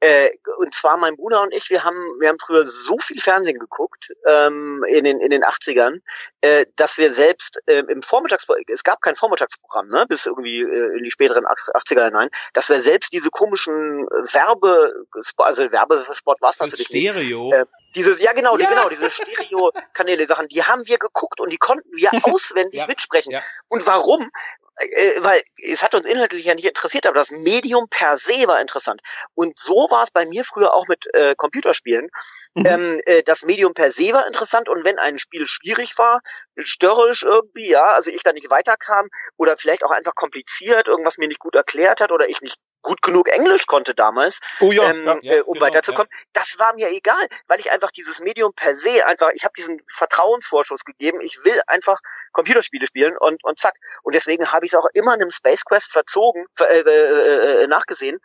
äh, 0.00 0.28
und 0.58 0.72
zwar 0.74 0.96
mein 0.96 1.16
Bruder 1.16 1.42
und 1.42 1.52
ich, 1.52 1.70
wir 1.70 1.82
haben, 1.82 1.96
wir 2.20 2.28
haben 2.28 2.38
früher 2.38 2.64
so 2.64 2.96
viel 2.98 3.20
Fernsehen 3.20 3.58
geguckt 3.58 4.12
ähm, 4.26 4.84
in 4.88 5.04
den 5.04 5.18
in 5.20 5.30
den 5.30 5.42
80ern, 5.42 6.00
äh, 6.40 6.66
dass 6.76 6.98
wir 6.98 7.12
selbst 7.12 7.60
äh, 7.66 7.82
im 7.88 8.02
Vormittags 8.02 8.46
es 8.68 8.84
gab 8.84 9.02
kein 9.02 9.16
Vormittagsprogramm, 9.16 9.88
ne, 9.88 10.06
bis 10.08 10.26
irgendwie 10.26 10.60
äh, 10.60 10.96
in 10.96 11.02
die 11.02 11.10
späteren 11.10 11.46
80er 11.46 12.04
hinein, 12.04 12.28
dass 12.52 12.68
wir 12.68 12.80
selbst 12.80 13.12
diese 13.12 13.30
komischen 13.30 14.06
Werbe 14.32 15.06
also 15.38 15.70
Werbesport 15.72 16.40
war 16.40 16.50
es 16.50 16.60
natürlich 16.60 16.86
Stereo. 16.86 17.44
nicht. 17.46 17.54
Äh, 17.54 17.64
dieses 17.94 18.20
ja 18.20 18.32
genau, 18.32 18.56
ja. 18.56 18.68
genau, 18.68 18.88
diese 18.88 19.10
Stereo 19.10 19.72
Kanäle 19.94 20.26
Sachen, 20.26 20.46
die 20.48 20.62
haben 20.62 20.86
wir 20.86 20.98
geguckt 20.98 21.40
und 21.40 21.50
die 21.50 21.58
konnten 21.58 21.88
wir 21.92 22.10
auswendig 22.24 22.80
ja. 22.80 22.86
mitsprechen. 22.86 23.32
Ja. 23.32 23.40
Und 23.68 23.84
warum? 23.86 24.30
Äh, 24.78 25.22
weil 25.22 25.42
es 25.56 25.82
hat 25.82 25.94
uns 25.94 26.06
inhaltlich 26.06 26.44
ja 26.44 26.54
nicht 26.54 26.66
interessiert, 26.66 27.06
aber 27.06 27.16
das 27.16 27.30
Medium 27.30 27.88
per 27.88 28.16
se 28.18 28.46
war 28.46 28.60
interessant. 28.60 29.00
Und 29.34 29.58
so 29.58 29.88
war 29.90 30.02
es 30.02 30.10
bei 30.10 30.26
mir 30.26 30.44
früher 30.44 30.74
auch 30.74 30.86
mit 30.88 31.06
äh, 31.14 31.34
Computerspielen. 31.36 32.08
Mhm. 32.54 32.66
Ähm, 32.66 33.00
äh, 33.06 33.22
das 33.22 33.44
Medium 33.44 33.74
per 33.74 33.90
se 33.90 34.12
war 34.12 34.26
interessant 34.26 34.68
und 34.68 34.84
wenn 34.84 34.98
ein 34.98 35.18
Spiel 35.18 35.46
schwierig 35.46 35.98
war, 35.98 36.20
störrisch 36.56 37.22
irgendwie, 37.22 37.70
ja, 37.70 37.84
also 37.84 38.10
ich 38.10 38.22
da 38.22 38.32
nicht 38.32 38.50
weiterkam 38.50 39.08
oder 39.36 39.56
vielleicht 39.56 39.84
auch 39.84 39.90
einfach 39.90 40.14
kompliziert, 40.14 40.88
irgendwas 40.88 41.18
mir 41.18 41.28
nicht 41.28 41.40
gut 41.40 41.54
erklärt 41.54 42.00
hat 42.00 42.12
oder 42.12 42.28
ich 42.28 42.40
nicht 42.40 42.56
gut 42.82 43.02
genug 43.02 43.28
Englisch 43.28 43.66
konnte 43.66 43.94
damals, 43.94 44.40
oh 44.60 44.72
ja, 44.72 44.90
ähm, 44.90 45.04
ja, 45.04 45.18
ja, 45.22 45.34
äh, 45.34 45.40
um 45.42 45.54
genau, 45.54 45.66
weiterzukommen. 45.66 46.10
Das 46.32 46.58
war 46.58 46.74
mir 46.74 46.90
egal, 46.90 47.26
weil 47.46 47.60
ich 47.60 47.70
einfach 47.70 47.90
dieses 47.90 48.20
Medium 48.20 48.52
per 48.54 48.74
se 48.74 49.06
einfach, 49.06 49.30
ich 49.34 49.44
habe 49.44 49.52
diesen 49.56 49.80
Vertrauensvorschuss 49.88 50.84
gegeben. 50.84 51.20
Ich 51.20 51.44
will 51.44 51.60
einfach 51.66 52.00
Computerspiele 52.32 52.86
spielen 52.86 53.16
und 53.18 53.42
und 53.44 53.58
zack. 53.58 53.74
Und 54.02 54.14
deswegen 54.14 54.50
habe 54.52 54.66
ich 54.66 54.72
es 54.72 54.78
auch 54.78 54.86
immer 54.94 55.14
in 55.14 55.22
einem 55.22 55.30
Space 55.30 55.64
Quest 55.64 55.92
verzogen, 55.92 56.46
äh, 56.60 56.80
äh, 56.80 57.62
äh, 57.62 57.66
nachgesehen, 57.66 58.18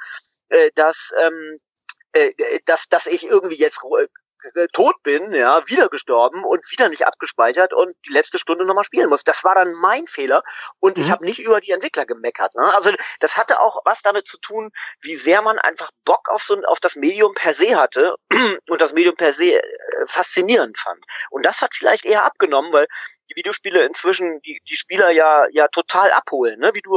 äh, 0.49 0.69
dass 0.75 1.11
ähm, 1.19 1.57
äh, 2.13 2.31
dass, 2.65 2.87
dass 2.89 3.07
ich 3.07 3.25
irgendwie 3.25 3.57
jetzt 3.57 3.81
äh, 4.55 4.67
tot 4.73 4.95
bin, 5.03 5.33
ja, 5.33 5.67
wieder 5.67 5.89
gestorben 5.89 6.43
und 6.43 6.69
wieder 6.71 6.89
nicht 6.89 7.05
abgespeichert 7.05 7.73
und 7.73 7.95
die 8.07 8.13
letzte 8.13 8.39
Stunde 8.39 8.65
nochmal 8.65 8.83
spielen 8.83 9.09
muss. 9.09 9.23
Das 9.23 9.43
war 9.43 9.55
dann 9.55 9.71
mein 9.81 10.07
Fehler 10.07 10.43
und 10.79 10.97
mhm. 10.97 11.03
ich 11.03 11.11
habe 11.11 11.25
nicht 11.25 11.39
über 11.39 11.61
die 11.61 11.71
Entwickler 11.71 12.05
gemeckert. 12.05 12.55
Ne? 12.55 12.73
Also 12.75 12.91
das 13.19 13.37
hatte 13.37 13.59
auch 13.59 13.81
was 13.85 14.01
damit 14.01 14.27
zu 14.27 14.37
tun, 14.39 14.71
wie 15.01 15.15
sehr 15.15 15.41
man 15.41 15.59
einfach 15.59 15.91
Bock 16.05 16.29
auf 16.29 16.43
so 16.43 16.53
auf 16.67 16.79
das 16.79 16.95
Medium 16.95 17.33
per 17.33 17.53
se 17.53 17.75
hatte 17.75 18.15
und 18.69 18.81
das 18.81 18.93
Medium 18.93 19.15
per 19.15 19.33
se 19.33 19.55
äh, 19.55 19.61
faszinierend 20.07 20.77
fand. 20.77 21.03
Und 21.29 21.45
das 21.45 21.61
hat 21.61 21.73
vielleicht 21.73 22.05
eher 22.05 22.25
abgenommen, 22.25 22.71
weil 22.73 22.87
die 23.33 23.39
Videospiele 23.39 23.85
inzwischen 23.85 24.41
die, 24.45 24.61
die 24.69 24.75
Spieler 24.75 25.11
ja 25.11 25.45
ja 25.51 25.67
total 25.67 26.11
abholen, 26.11 26.59
ne? 26.59 26.71
wie 26.73 26.81
du 26.81 26.91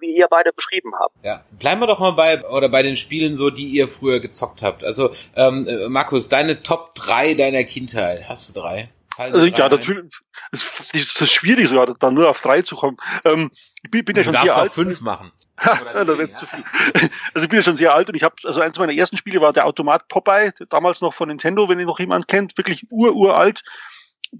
wie 0.00 0.16
ihr 0.16 0.26
beide 0.28 0.52
beschrieben 0.52 0.92
habt. 0.98 1.14
Ja, 1.22 1.44
bleiben 1.58 1.80
wir 1.80 1.86
doch 1.86 1.98
mal 1.98 2.12
bei 2.12 2.44
oder 2.48 2.68
bei 2.68 2.82
den 2.82 2.96
Spielen 2.96 3.36
so, 3.36 3.50
die 3.50 3.68
ihr 3.68 3.88
früher 3.88 4.20
gezockt 4.20 4.62
habt. 4.62 4.84
Also 4.84 5.14
ähm, 5.36 5.66
äh, 5.66 5.88
Markus, 5.88 6.28
deine 6.28 6.62
Top 6.62 6.94
3 6.94 7.34
deiner 7.34 7.64
Kindheit, 7.64 8.28
hast 8.28 8.48
du 8.48 8.60
drei? 8.60 8.90
Also 9.16 9.46
ja, 9.46 9.68
natürlich, 9.68 10.12
es 10.50 10.90
ist 10.92 11.32
schwierig 11.32 11.68
sogar, 11.68 11.86
da 11.86 12.10
nur 12.10 12.28
auf 12.28 12.40
drei 12.40 12.62
zu 12.62 12.74
kommen. 12.74 12.96
Ähm, 13.24 13.50
ich 13.82 13.90
bin, 13.90 14.04
bin 14.04 14.16
ja 14.16 14.24
schon 14.24 14.34
sehr 14.34 14.56
alt. 14.56 14.72
fünf 14.72 15.02
machen. 15.02 15.30
ja, 15.64 16.04
da 16.04 16.18
wird's 16.18 16.36
zu 16.36 16.46
viel. 16.46 16.64
Also 17.32 17.44
ich 17.44 17.48
bin 17.48 17.58
ja 17.58 17.62
schon 17.62 17.76
sehr 17.76 17.94
alt 17.94 18.08
und 18.08 18.16
ich 18.16 18.24
habe, 18.24 18.34
also 18.42 18.60
eins 18.60 18.78
meiner 18.78 18.92
ersten 18.92 19.16
Spiele 19.16 19.40
war 19.40 19.52
der 19.52 19.66
Automat 19.66 20.08
Popeye, 20.08 20.52
damals 20.68 21.00
noch 21.00 21.14
von 21.14 21.28
Nintendo, 21.28 21.68
wenn 21.68 21.78
ihr 21.78 21.86
noch 21.86 22.00
jemand 22.00 22.26
kennt, 22.26 22.58
wirklich 22.58 22.86
ur 22.90 23.14
uralt 23.14 23.62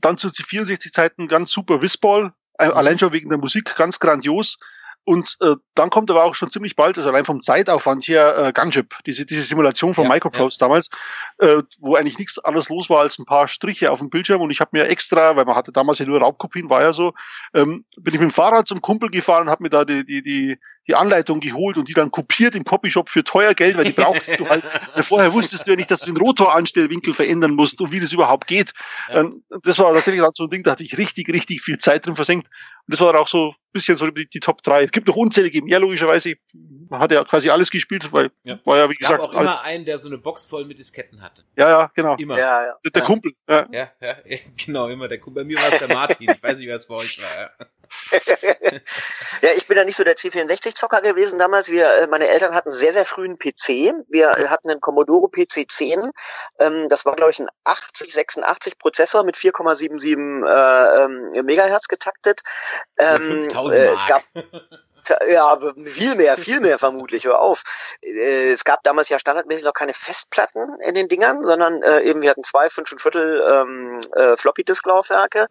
dann 0.00 0.18
zu 0.18 0.30
64 0.30 0.92
Zeiten 0.92 1.28
ganz 1.28 1.50
super 1.50 1.82
Whistball, 1.82 2.32
äh, 2.58 2.66
mhm. 2.66 2.72
allein 2.72 2.98
schon 2.98 3.12
wegen 3.12 3.28
der 3.28 3.38
Musik 3.38 3.74
ganz 3.76 3.98
grandios. 3.98 4.58
Und 5.06 5.36
äh, 5.40 5.56
dann 5.74 5.90
kommt 5.90 6.10
aber 6.10 6.24
auch 6.24 6.34
schon 6.34 6.50
ziemlich 6.50 6.76
bald, 6.76 6.96
also 6.96 7.10
allein 7.10 7.26
vom 7.26 7.42
Zeitaufwand 7.42 8.04
hier, 8.04 8.36
äh, 8.38 8.52
Gunship, 8.54 8.94
diese, 9.04 9.26
diese 9.26 9.42
Simulation 9.42 9.92
von 9.92 10.04
ja, 10.04 10.10
Microprose 10.10 10.56
ja. 10.58 10.66
damals, 10.66 10.88
äh, 11.38 11.62
wo 11.78 11.94
eigentlich 11.94 12.18
nichts 12.18 12.38
alles 12.38 12.70
los 12.70 12.88
war 12.88 13.00
als 13.00 13.18
ein 13.18 13.26
paar 13.26 13.46
Striche 13.46 13.90
auf 13.90 13.98
dem 13.98 14.08
Bildschirm. 14.08 14.40
Und 14.40 14.50
ich 14.50 14.60
habe 14.60 14.70
mir 14.72 14.88
extra, 14.88 15.36
weil 15.36 15.44
man 15.44 15.56
hatte 15.56 15.72
damals 15.72 15.98
ja 15.98 16.06
nur 16.06 16.20
Raubkopien, 16.20 16.70
war 16.70 16.80
ja 16.80 16.94
so, 16.94 17.12
ähm, 17.52 17.84
bin 17.98 18.14
ich 18.14 18.20
mit 18.20 18.30
dem 18.30 18.34
Fahrrad 18.34 18.66
zum 18.66 18.80
Kumpel 18.80 19.10
gefahren 19.10 19.42
und 19.42 19.50
habe 19.50 19.62
mir 19.62 19.70
da 19.70 19.84
die, 19.84 20.06
die, 20.06 20.22
die, 20.22 20.58
die 20.86 20.94
Anleitung 20.94 21.40
geholt 21.40 21.78
und 21.78 21.88
die 21.88 21.94
dann 21.94 22.10
kopiert 22.10 22.54
im 22.54 22.64
Copyshop 22.64 23.08
für 23.08 23.24
teuer 23.24 23.54
Geld, 23.54 23.76
weil 23.76 23.84
die 23.84 23.92
brauchtest 23.92 24.38
du 24.38 24.48
halt, 24.48 24.64
vorher 25.00 25.32
wusstest 25.32 25.66
du 25.66 25.70
ja 25.70 25.76
nicht, 25.76 25.90
dass 25.90 26.00
du 26.00 26.12
den 26.12 26.16
Rotoranstellwinkel 26.16 27.14
verändern 27.14 27.54
musst 27.54 27.80
und 27.80 27.90
wie 27.90 28.00
das 28.00 28.12
überhaupt 28.12 28.46
geht. 28.46 28.72
Ja. 29.08 29.20
Ähm, 29.20 29.42
das 29.62 29.78
war 29.78 29.92
natürlich 29.92 30.20
dann 30.20 30.32
so 30.34 30.44
ein 30.44 30.50
Ding, 30.50 30.62
da 30.62 30.72
hatte 30.72 30.84
ich 30.84 30.98
richtig, 30.98 31.32
richtig 31.32 31.62
viel 31.62 31.78
Zeit 31.78 32.06
drin 32.06 32.16
versenkt. 32.16 32.48
Und 32.86 32.92
das 32.92 33.00
war 33.00 33.18
auch 33.18 33.28
so 33.28 33.50
ein 33.50 33.54
bisschen 33.72 33.96
so 33.96 34.10
die, 34.10 34.28
die 34.28 34.40
Top 34.40 34.62
3. 34.62 34.84
Es 34.84 34.90
gibt 34.90 35.08
noch 35.08 35.16
unzählige 35.16 35.62
mehr, 35.62 35.80
logischerweise. 35.80 36.34
Man 36.90 37.00
hat 37.00 37.12
ja 37.12 37.24
quasi 37.24 37.48
alles 37.48 37.70
gespielt, 37.70 38.12
weil 38.12 38.30
ja. 38.42 38.58
war 38.64 38.76
ja, 38.76 38.88
wie 38.88 38.92
es 38.92 38.98
gesagt. 38.98 39.22
gab 39.22 39.30
auch 39.30 39.40
immer 39.40 39.62
einen, 39.62 39.86
der 39.86 39.98
so 39.98 40.08
eine 40.08 40.18
Box 40.18 40.44
voll 40.44 40.66
mit 40.66 40.78
Disketten 40.78 41.22
hatte. 41.22 41.44
Ja, 41.56 41.70
ja, 41.70 41.90
genau. 41.94 42.16
Immer. 42.16 42.38
Ja, 42.38 42.66
ja. 42.66 42.74
Der, 42.84 42.90
der 42.90 43.02
ja. 43.02 43.06
Kumpel. 43.06 43.32
Ja. 43.48 43.66
ja, 43.72 43.90
ja, 44.00 44.16
genau, 44.66 44.88
immer 44.88 45.08
der 45.08 45.18
Kumpel. 45.18 45.44
Bei 45.44 45.48
mir 45.48 45.56
war 45.56 45.72
es 45.72 45.78
der 45.78 45.96
Martin. 45.96 46.30
Ich 46.30 46.42
weiß 46.42 46.58
nicht, 46.58 46.66
wer 46.66 46.76
es 46.76 46.86
bei 46.86 46.94
euch 46.94 47.22
war. 47.22 47.40
Ja. 47.40 47.66
Ja, 49.42 49.50
ich 49.56 49.66
bin 49.66 49.76
ja 49.76 49.84
nicht 49.84 49.96
so 49.96 50.04
der 50.04 50.16
C64-Zocker 50.16 51.00
gewesen 51.02 51.38
damals. 51.38 51.70
Wir, 51.70 51.88
äh, 51.94 52.06
meine 52.06 52.28
Eltern 52.28 52.54
hatten 52.54 52.70
sehr, 52.70 52.92
sehr 52.92 53.04
frühen 53.04 53.38
PC. 53.38 53.94
Wir 54.08 54.30
hatten 54.50 54.70
einen 54.70 54.80
Commodore 54.80 55.28
PC 55.30 55.68
10. 55.68 56.10
Ähm, 56.58 56.88
das 56.88 57.04
war, 57.04 57.14
glaube 57.16 57.32
ich, 57.32 57.40
ein 57.40 57.48
8086 57.64 58.78
Prozessor 58.78 59.24
mit 59.24 59.36
4,77 59.36 60.46
äh, 60.46 61.04
ähm, 61.04 61.44
Megahertz 61.44 61.88
getaktet. 61.88 62.42
Ähm, 62.98 63.50
äh, 63.50 63.86
es 63.86 64.06
gab 64.06 64.22
ja, 65.28 65.58
viel 65.76 66.14
mehr, 66.14 66.36
viel 66.36 66.60
mehr 66.60 66.78
vermutlich, 66.78 67.24
hör 67.24 67.40
auf. 67.40 67.62
Äh, 68.02 68.52
es 68.52 68.64
gab 68.64 68.82
damals 68.82 69.08
ja 69.08 69.18
standardmäßig 69.18 69.64
noch 69.64 69.72
keine 69.72 69.94
Festplatten 69.94 70.80
in 70.80 70.94
den 70.94 71.08
Dingern, 71.08 71.42
sondern 71.44 71.82
äh, 71.82 72.02
eben 72.02 72.22
wir 72.22 72.30
hatten 72.30 72.44
zwei, 72.44 72.68
fünf 72.68 72.92
und 72.92 73.00
Viertel 73.00 73.42
ähm, 73.48 74.00
äh, 74.16 74.36
Floppy-Disk-Laufwerke, 74.36 75.46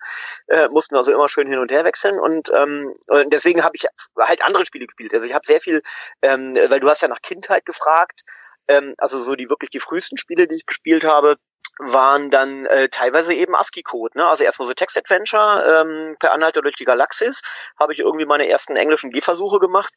äh, 0.47 0.67
mussten 0.69 0.95
also 0.95 1.11
immer 1.11 1.29
schön 1.29 1.47
hin 1.47 1.59
und 1.59 1.71
her 1.71 1.83
wechseln 1.83 2.19
und, 2.19 2.51
ähm, 2.53 2.93
und 3.07 3.33
deswegen 3.33 3.63
habe 3.63 3.75
ich 3.75 3.85
halt 4.19 4.43
andere 4.43 4.65
Spiele 4.65 4.85
gespielt. 4.85 5.13
Also 5.13 5.25
ich 5.25 5.33
habe 5.33 5.45
sehr 5.45 5.61
viel, 5.61 5.81
ähm, 6.21 6.55
weil 6.69 6.79
du 6.79 6.89
hast 6.89 7.01
ja 7.01 7.07
nach 7.07 7.21
Kindheit 7.21 7.65
gefragt, 7.65 8.21
ähm, 8.67 8.93
also 8.97 9.19
so 9.19 9.35
die 9.35 9.49
wirklich 9.49 9.69
die 9.69 9.79
frühesten 9.79 10.17
Spiele, 10.17 10.47
die 10.47 10.55
ich 10.55 10.65
gespielt 10.65 11.05
habe, 11.05 11.37
waren 11.79 12.29
dann 12.29 12.65
äh, 12.67 12.89
teilweise 12.89 13.33
eben 13.33 13.55
ASCII-Code. 13.55 14.17
Ne? 14.17 14.27
Also 14.27 14.43
erstmal 14.43 14.67
so 14.67 14.73
Text-Adventure 14.73 15.81
ähm, 15.81 16.15
per 16.19 16.31
Anhalter 16.31 16.61
durch 16.61 16.75
die 16.75 16.85
Galaxis 16.85 17.41
habe 17.79 17.93
ich 17.93 17.99
irgendwie 17.99 18.25
meine 18.25 18.47
ersten 18.47 18.75
englischen 18.75 19.09
Gehversuche 19.09 19.59
gemacht. 19.59 19.93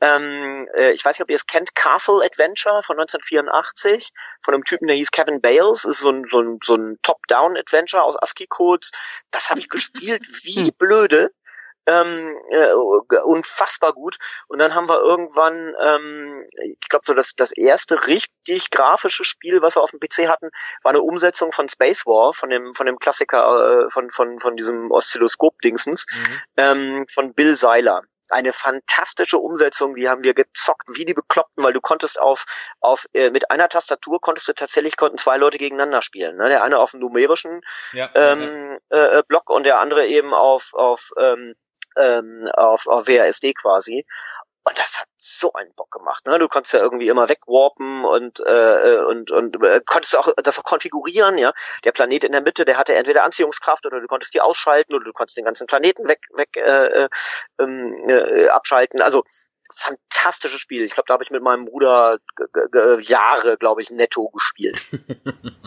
Ähm, 0.00 0.68
äh, 0.74 0.92
ich 0.92 1.04
weiß 1.04 1.16
nicht, 1.16 1.22
ob 1.22 1.30
ihr 1.30 1.36
es 1.36 1.46
kennt, 1.46 1.74
Castle 1.74 2.24
Adventure 2.24 2.82
von 2.82 2.98
1984 2.98 4.10
von 4.42 4.54
einem 4.54 4.64
Typen, 4.64 4.86
der 4.86 4.96
hieß 4.96 5.10
Kevin 5.10 5.40
Bales. 5.40 5.82
Das 5.82 5.96
ist 5.96 6.00
so 6.00 6.10
ein, 6.10 6.24
so 6.30 6.40
ein, 6.40 6.58
so 6.64 6.74
ein 6.74 6.98
Top-Down-Adventure 7.02 8.02
aus 8.02 8.16
ASCII-Codes. 8.16 8.92
Das 9.30 9.50
habe 9.50 9.60
ich 9.60 9.68
gespielt 9.68 10.26
wie 10.44 10.70
blöde 10.72 11.30
ähm, 11.88 12.36
äh, 12.50 12.72
unfassbar 13.24 13.92
gut. 13.92 14.18
Und 14.46 14.58
dann 14.58 14.74
haben 14.74 14.88
wir 14.88 15.00
irgendwann, 15.00 15.74
ähm, 15.80 16.46
ich 16.62 16.88
glaube 16.88 17.04
so 17.06 17.14
das, 17.14 17.34
das 17.34 17.52
erste 17.52 18.06
richtig 18.06 18.70
grafische 18.70 19.24
Spiel, 19.24 19.62
was 19.62 19.76
wir 19.76 19.82
auf 19.82 19.90
dem 19.90 20.00
PC 20.00 20.28
hatten, 20.28 20.50
war 20.82 20.90
eine 20.90 21.02
Umsetzung 21.02 21.52
von 21.52 21.68
Space 21.68 22.06
War, 22.06 22.32
von 22.32 22.50
dem, 22.50 22.74
von 22.74 22.86
dem 22.86 22.98
Klassiker, 22.98 23.86
äh, 23.86 23.90
von, 23.90 24.10
von, 24.10 24.38
von 24.38 24.56
diesem 24.56 24.90
Oszilloskop-Dingsens, 24.90 26.06
mhm. 26.10 26.40
ähm, 26.56 27.06
von 27.10 27.34
Bill 27.34 27.54
Seiler 27.56 28.02
eine 28.30 28.52
fantastische 28.52 29.38
Umsetzung, 29.38 29.94
die 29.94 30.08
haben 30.08 30.22
wir 30.22 30.34
gezockt 30.34 30.90
wie 30.92 31.04
die 31.04 31.14
Bekloppten, 31.14 31.64
weil 31.64 31.72
du 31.72 31.80
konntest 31.80 32.20
auf, 32.20 32.44
auf 32.80 33.06
äh, 33.14 33.30
mit 33.30 33.50
einer 33.50 33.68
Tastatur 33.68 34.20
konntest 34.20 34.48
du 34.48 34.52
tatsächlich 34.52 34.96
konnten 34.96 35.18
zwei 35.18 35.38
Leute 35.38 35.58
gegeneinander 35.58 36.02
spielen. 36.02 36.36
Ne? 36.36 36.48
Der 36.48 36.62
eine 36.62 36.78
auf 36.78 36.90
dem 36.90 37.00
numerischen 37.00 37.62
ja, 37.92 38.10
ähm, 38.14 38.78
ja. 38.90 39.18
Äh, 39.18 39.22
Block 39.26 39.48
und 39.50 39.64
der 39.64 39.78
andere 39.80 40.06
eben 40.06 40.34
auf, 40.34 40.74
auf 40.74 41.10
ähm, 41.18 41.54
ähm, 41.96 42.48
auf, 42.54 42.86
auf 42.86 43.08
WASD 43.08 43.54
quasi. 43.54 44.04
Und 44.68 44.78
das 44.78 45.00
hat 45.00 45.08
so 45.16 45.52
einen 45.54 45.72
Bock 45.74 45.90
gemacht. 45.90 46.26
Ne? 46.26 46.38
Du 46.38 46.46
konntest 46.46 46.74
ja 46.74 46.80
irgendwie 46.80 47.08
immer 47.08 47.28
wegwarpen 47.28 48.04
und 48.04 48.40
äh, 48.40 48.98
und 49.08 49.30
und 49.30 49.62
äh, 49.64 49.80
konntest 49.86 50.14
auch 50.14 50.28
das 50.36 50.58
auch 50.58 50.64
konfigurieren. 50.64 51.38
Ja, 51.38 51.54
der 51.84 51.92
Planet 51.92 52.24
in 52.24 52.32
der 52.32 52.42
Mitte, 52.42 52.66
der 52.66 52.76
hatte 52.76 52.94
entweder 52.94 53.24
Anziehungskraft 53.24 53.86
oder 53.86 54.00
du 54.00 54.06
konntest 54.06 54.34
die 54.34 54.42
ausschalten 54.42 54.94
oder 54.94 55.06
du 55.06 55.12
konntest 55.12 55.38
den 55.38 55.46
ganzen 55.46 55.66
Planeten 55.66 56.06
weg 56.06 56.20
weg 56.34 56.54
äh, 56.56 57.04
äh, 57.04 57.08
ähm, 57.60 58.08
äh, 58.08 58.48
abschalten. 58.48 59.00
Also 59.00 59.24
fantastisches 59.74 60.60
Spiel. 60.60 60.82
Ich 60.82 60.92
glaube, 60.92 61.06
da 61.06 61.14
habe 61.14 61.24
ich 61.24 61.30
mit 61.30 61.42
meinem 61.42 61.64
Bruder 61.64 62.18
Jahre, 63.00 63.56
glaube 63.56 63.80
ich, 63.80 63.90
netto 63.90 64.28
gespielt. 64.28 64.80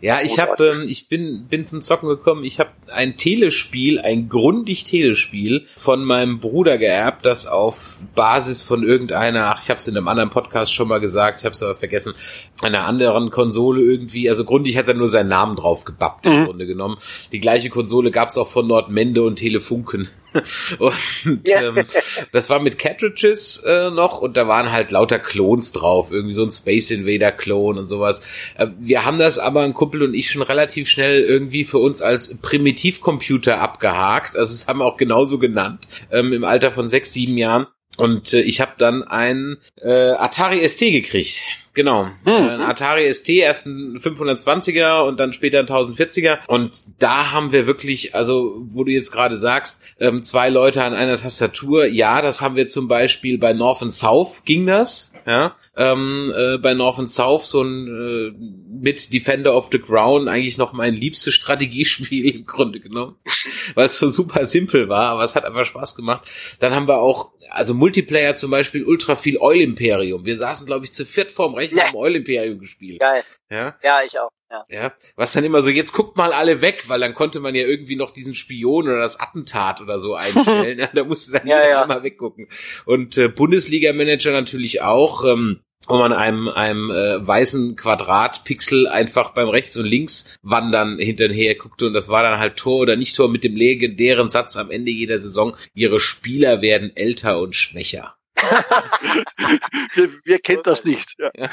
ja, 0.00 0.20
ich 0.22 0.38
habe, 0.38 0.66
ähm, 0.66 0.88
ich 0.88 1.08
bin 1.08 1.46
bin 1.48 1.64
zum 1.64 1.82
Zocken 1.82 2.08
gekommen. 2.08 2.44
Ich 2.44 2.60
habe 2.60 2.70
ein 2.92 3.16
Telespiel, 3.16 3.98
ein 3.98 4.28
grundig 4.28 4.84
Telespiel 4.84 5.66
von 5.76 6.04
meinem 6.04 6.38
Bruder 6.40 6.78
geerbt, 6.78 7.26
das 7.26 7.46
auf 7.46 7.96
Basis 8.14 8.62
von 8.62 8.82
irgendeiner, 8.82 9.46
ach, 9.54 9.62
ich 9.62 9.70
habe 9.70 9.80
es 9.80 9.88
in 9.88 9.96
einem 9.96 10.08
anderen 10.08 10.30
Podcast 10.30 10.72
schon 10.72 10.88
mal 10.88 11.00
gesagt, 11.00 11.40
ich 11.40 11.44
habe 11.44 11.54
es 11.54 11.62
aber 11.62 11.74
vergessen, 11.74 12.14
einer 12.62 12.86
anderen 12.86 13.30
Konsole 13.30 13.82
irgendwie. 13.82 14.28
Also 14.28 14.44
grundig 14.44 14.76
hat 14.76 14.88
er 14.88 14.94
nur 14.94 15.08
seinen 15.08 15.28
Namen 15.28 15.56
drauf 15.56 15.84
gebappt 15.84 16.26
im 16.26 16.40
mhm. 16.40 16.44
Grunde 16.46 16.66
genommen. 16.66 16.98
Die 17.32 17.40
gleiche 17.40 17.70
Konsole 17.70 18.10
gab 18.10 18.28
es 18.28 18.38
auch 18.38 18.48
von 18.48 18.66
Nordmende 18.66 19.22
und 19.22 19.36
Telefunken. 19.36 20.08
und 20.78 21.40
ähm, 21.44 21.84
das 22.32 22.50
war 22.50 22.60
mit 22.60 22.78
Cartridges 22.78 23.62
äh, 23.64 23.90
noch 23.90 24.20
und 24.20 24.36
da 24.36 24.48
waren 24.48 24.72
halt 24.72 24.90
lauter 24.90 25.18
Clones 25.18 25.72
drauf, 25.72 26.10
irgendwie 26.10 26.34
so 26.34 26.44
ein 26.44 26.50
Space 26.50 26.90
Invader 26.90 27.32
Clone 27.32 27.80
und 27.80 27.86
sowas. 27.86 28.22
Äh, 28.56 28.68
wir 28.78 29.04
haben 29.04 29.18
das 29.18 29.38
aber 29.38 29.62
ein 29.62 29.74
Kumpel 29.74 30.02
und 30.02 30.14
ich 30.14 30.30
schon 30.30 30.42
relativ 30.42 30.88
schnell 30.88 31.22
irgendwie 31.22 31.64
für 31.64 31.78
uns 31.78 32.02
als 32.02 32.36
Primitivcomputer 32.38 33.60
abgehakt. 33.60 34.36
Also 34.36 34.52
es 34.52 34.66
haben 34.66 34.78
wir 34.80 34.86
auch 34.86 34.96
genauso 34.96 35.38
genannt 35.38 35.88
ähm, 36.10 36.32
im 36.32 36.44
Alter 36.44 36.70
von 36.70 36.88
sechs, 36.88 37.12
sieben 37.12 37.36
Jahren. 37.36 37.66
Und 37.96 38.32
äh, 38.32 38.40
ich 38.40 38.60
habe 38.60 38.72
dann 38.78 39.02
ein 39.02 39.56
äh, 39.82 40.12
Atari 40.12 40.66
ST 40.68 40.80
gekriegt 40.80 41.40
Genau. 41.78 42.06
Mhm. 42.24 42.32
Ein 42.32 42.60
Atari 42.60 43.08
ST, 43.14 43.28
erst 43.28 43.66
ein 43.66 44.00
520er 44.00 45.02
und 45.02 45.20
dann 45.20 45.32
später 45.32 45.60
ein 45.60 45.66
1040er. 45.66 46.38
Und 46.48 46.84
da 46.98 47.30
haben 47.30 47.52
wir 47.52 47.68
wirklich, 47.68 48.16
also 48.16 48.66
wo 48.70 48.82
du 48.82 48.90
jetzt 48.90 49.12
gerade 49.12 49.36
sagst, 49.36 49.80
ähm, 50.00 50.24
zwei 50.24 50.48
Leute 50.48 50.82
an 50.82 50.92
einer 50.92 51.18
Tastatur. 51.18 51.86
Ja, 51.86 52.20
das 52.20 52.40
haben 52.40 52.56
wir 52.56 52.66
zum 52.66 52.88
Beispiel 52.88 53.38
bei 53.38 53.52
North 53.52 53.80
and 53.80 53.94
South 53.94 54.42
ging 54.44 54.66
das. 54.66 55.12
Ja, 55.24 55.54
ähm, 55.78 56.34
äh, 56.36 56.58
bei 56.58 56.74
North 56.74 56.98
and 56.98 57.10
South 57.10 57.46
so 57.46 57.62
ein 57.62 57.86
äh, 57.86 58.38
mit 58.68 59.12
Defender 59.14 59.54
of 59.54 59.68
the 59.72 59.78
Ground 59.78 60.28
eigentlich 60.28 60.58
noch 60.58 60.72
mein 60.72 60.92
liebstes 60.92 61.34
Strategiespiel 61.34 62.34
im 62.34 62.46
Grunde 62.46 62.80
genommen, 62.80 63.16
weil 63.74 63.86
es 63.86 63.98
so 63.98 64.08
super 64.08 64.44
simpel 64.44 64.88
war, 64.88 65.10
aber 65.10 65.22
es 65.22 65.36
hat 65.36 65.44
einfach 65.44 65.64
Spaß 65.64 65.94
gemacht. 65.94 66.28
Dann 66.58 66.74
haben 66.74 66.88
wir 66.88 66.98
auch 66.98 67.30
also 67.50 67.74
Multiplayer 67.74 68.34
zum 68.34 68.50
Beispiel 68.50 68.84
ultra 68.84 69.16
viel 69.16 69.38
Oil 69.38 69.60
Imperium. 69.60 70.26
Wir 70.26 70.36
saßen, 70.36 70.66
glaube 70.66 70.84
ich, 70.84 70.92
zu 70.92 71.06
viert 71.06 71.30
vorm 71.30 71.54
Rechner 71.54 71.78
ja. 71.78 71.86
haben 71.86 71.96
Oil 71.96 72.16
Imperium 72.16 72.58
gespielt. 72.58 73.00
Geil. 73.00 73.22
Ja, 73.50 73.74
ja 73.82 74.00
ich 74.04 74.18
auch. 74.18 74.30
Ja. 74.50 74.64
ja, 74.70 74.92
was 75.16 75.32
dann 75.32 75.44
immer 75.44 75.60
so, 75.60 75.68
jetzt 75.68 75.92
guckt 75.92 76.16
mal 76.16 76.32
alle 76.32 76.62
weg, 76.62 76.84
weil 76.86 77.00
dann 77.00 77.14
konnte 77.14 77.38
man 77.38 77.54
ja 77.54 77.66
irgendwie 77.66 77.96
noch 77.96 78.12
diesen 78.12 78.34
Spion 78.34 78.88
oder 78.88 78.98
das 78.98 79.20
Attentat 79.20 79.82
oder 79.82 79.98
so 79.98 80.14
einstellen. 80.14 80.78
ja, 80.78 80.88
da 80.92 81.04
musste 81.04 81.32
dann 81.32 81.46
ja, 81.46 81.68
ja. 81.68 81.86
mal 81.86 82.02
weggucken. 82.02 82.48
Und 82.86 83.18
äh, 83.18 83.28
Bundesliga-Manager 83.28 84.32
natürlich 84.32 84.80
auch. 84.80 85.24
Ähm, 85.24 85.60
wo 85.88 85.96
man 85.96 86.12
einem, 86.12 86.48
einem 86.48 86.90
äh, 86.90 87.26
weißen 87.26 87.76
Quadratpixel 87.76 88.86
einfach 88.86 89.30
beim 89.30 89.48
Rechts- 89.48 89.76
und 89.76 89.86
Links 89.86 90.36
wandern 90.42 90.98
hinterher 90.98 91.54
guckte 91.54 91.86
und 91.86 91.94
das 91.94 92.08
war 92.08 92.22
dann 92.22 92.38
halt 92.38 92.56
Tor 92.56 92.80
oder 92.80 92.96
nicht 92.96 93.16
Tor 93.16 93.30
mit 93.30 93.44
dem 93.44 93.56
legendären 93.56 94.28
Satz 94.28 94.56
am 94.56 94.70
Ende 94.70 94.90
jeder 94.90 95.18
Saison, 95.18 95.56
ihre 95.74 96.00
Spieler 96.00 96.62
werden 96.62 96.92
älter 96.94 97.40
und 97.40 97.54
schwächer. 97.54 98.17
wir, 99.94 100.08
wir 100.24 100.38
kennt 100.38 100.66
das 100.66 100.84
nicht. 100.84 101.16
Ja. 101.18 101.30
ja 101.36 101.48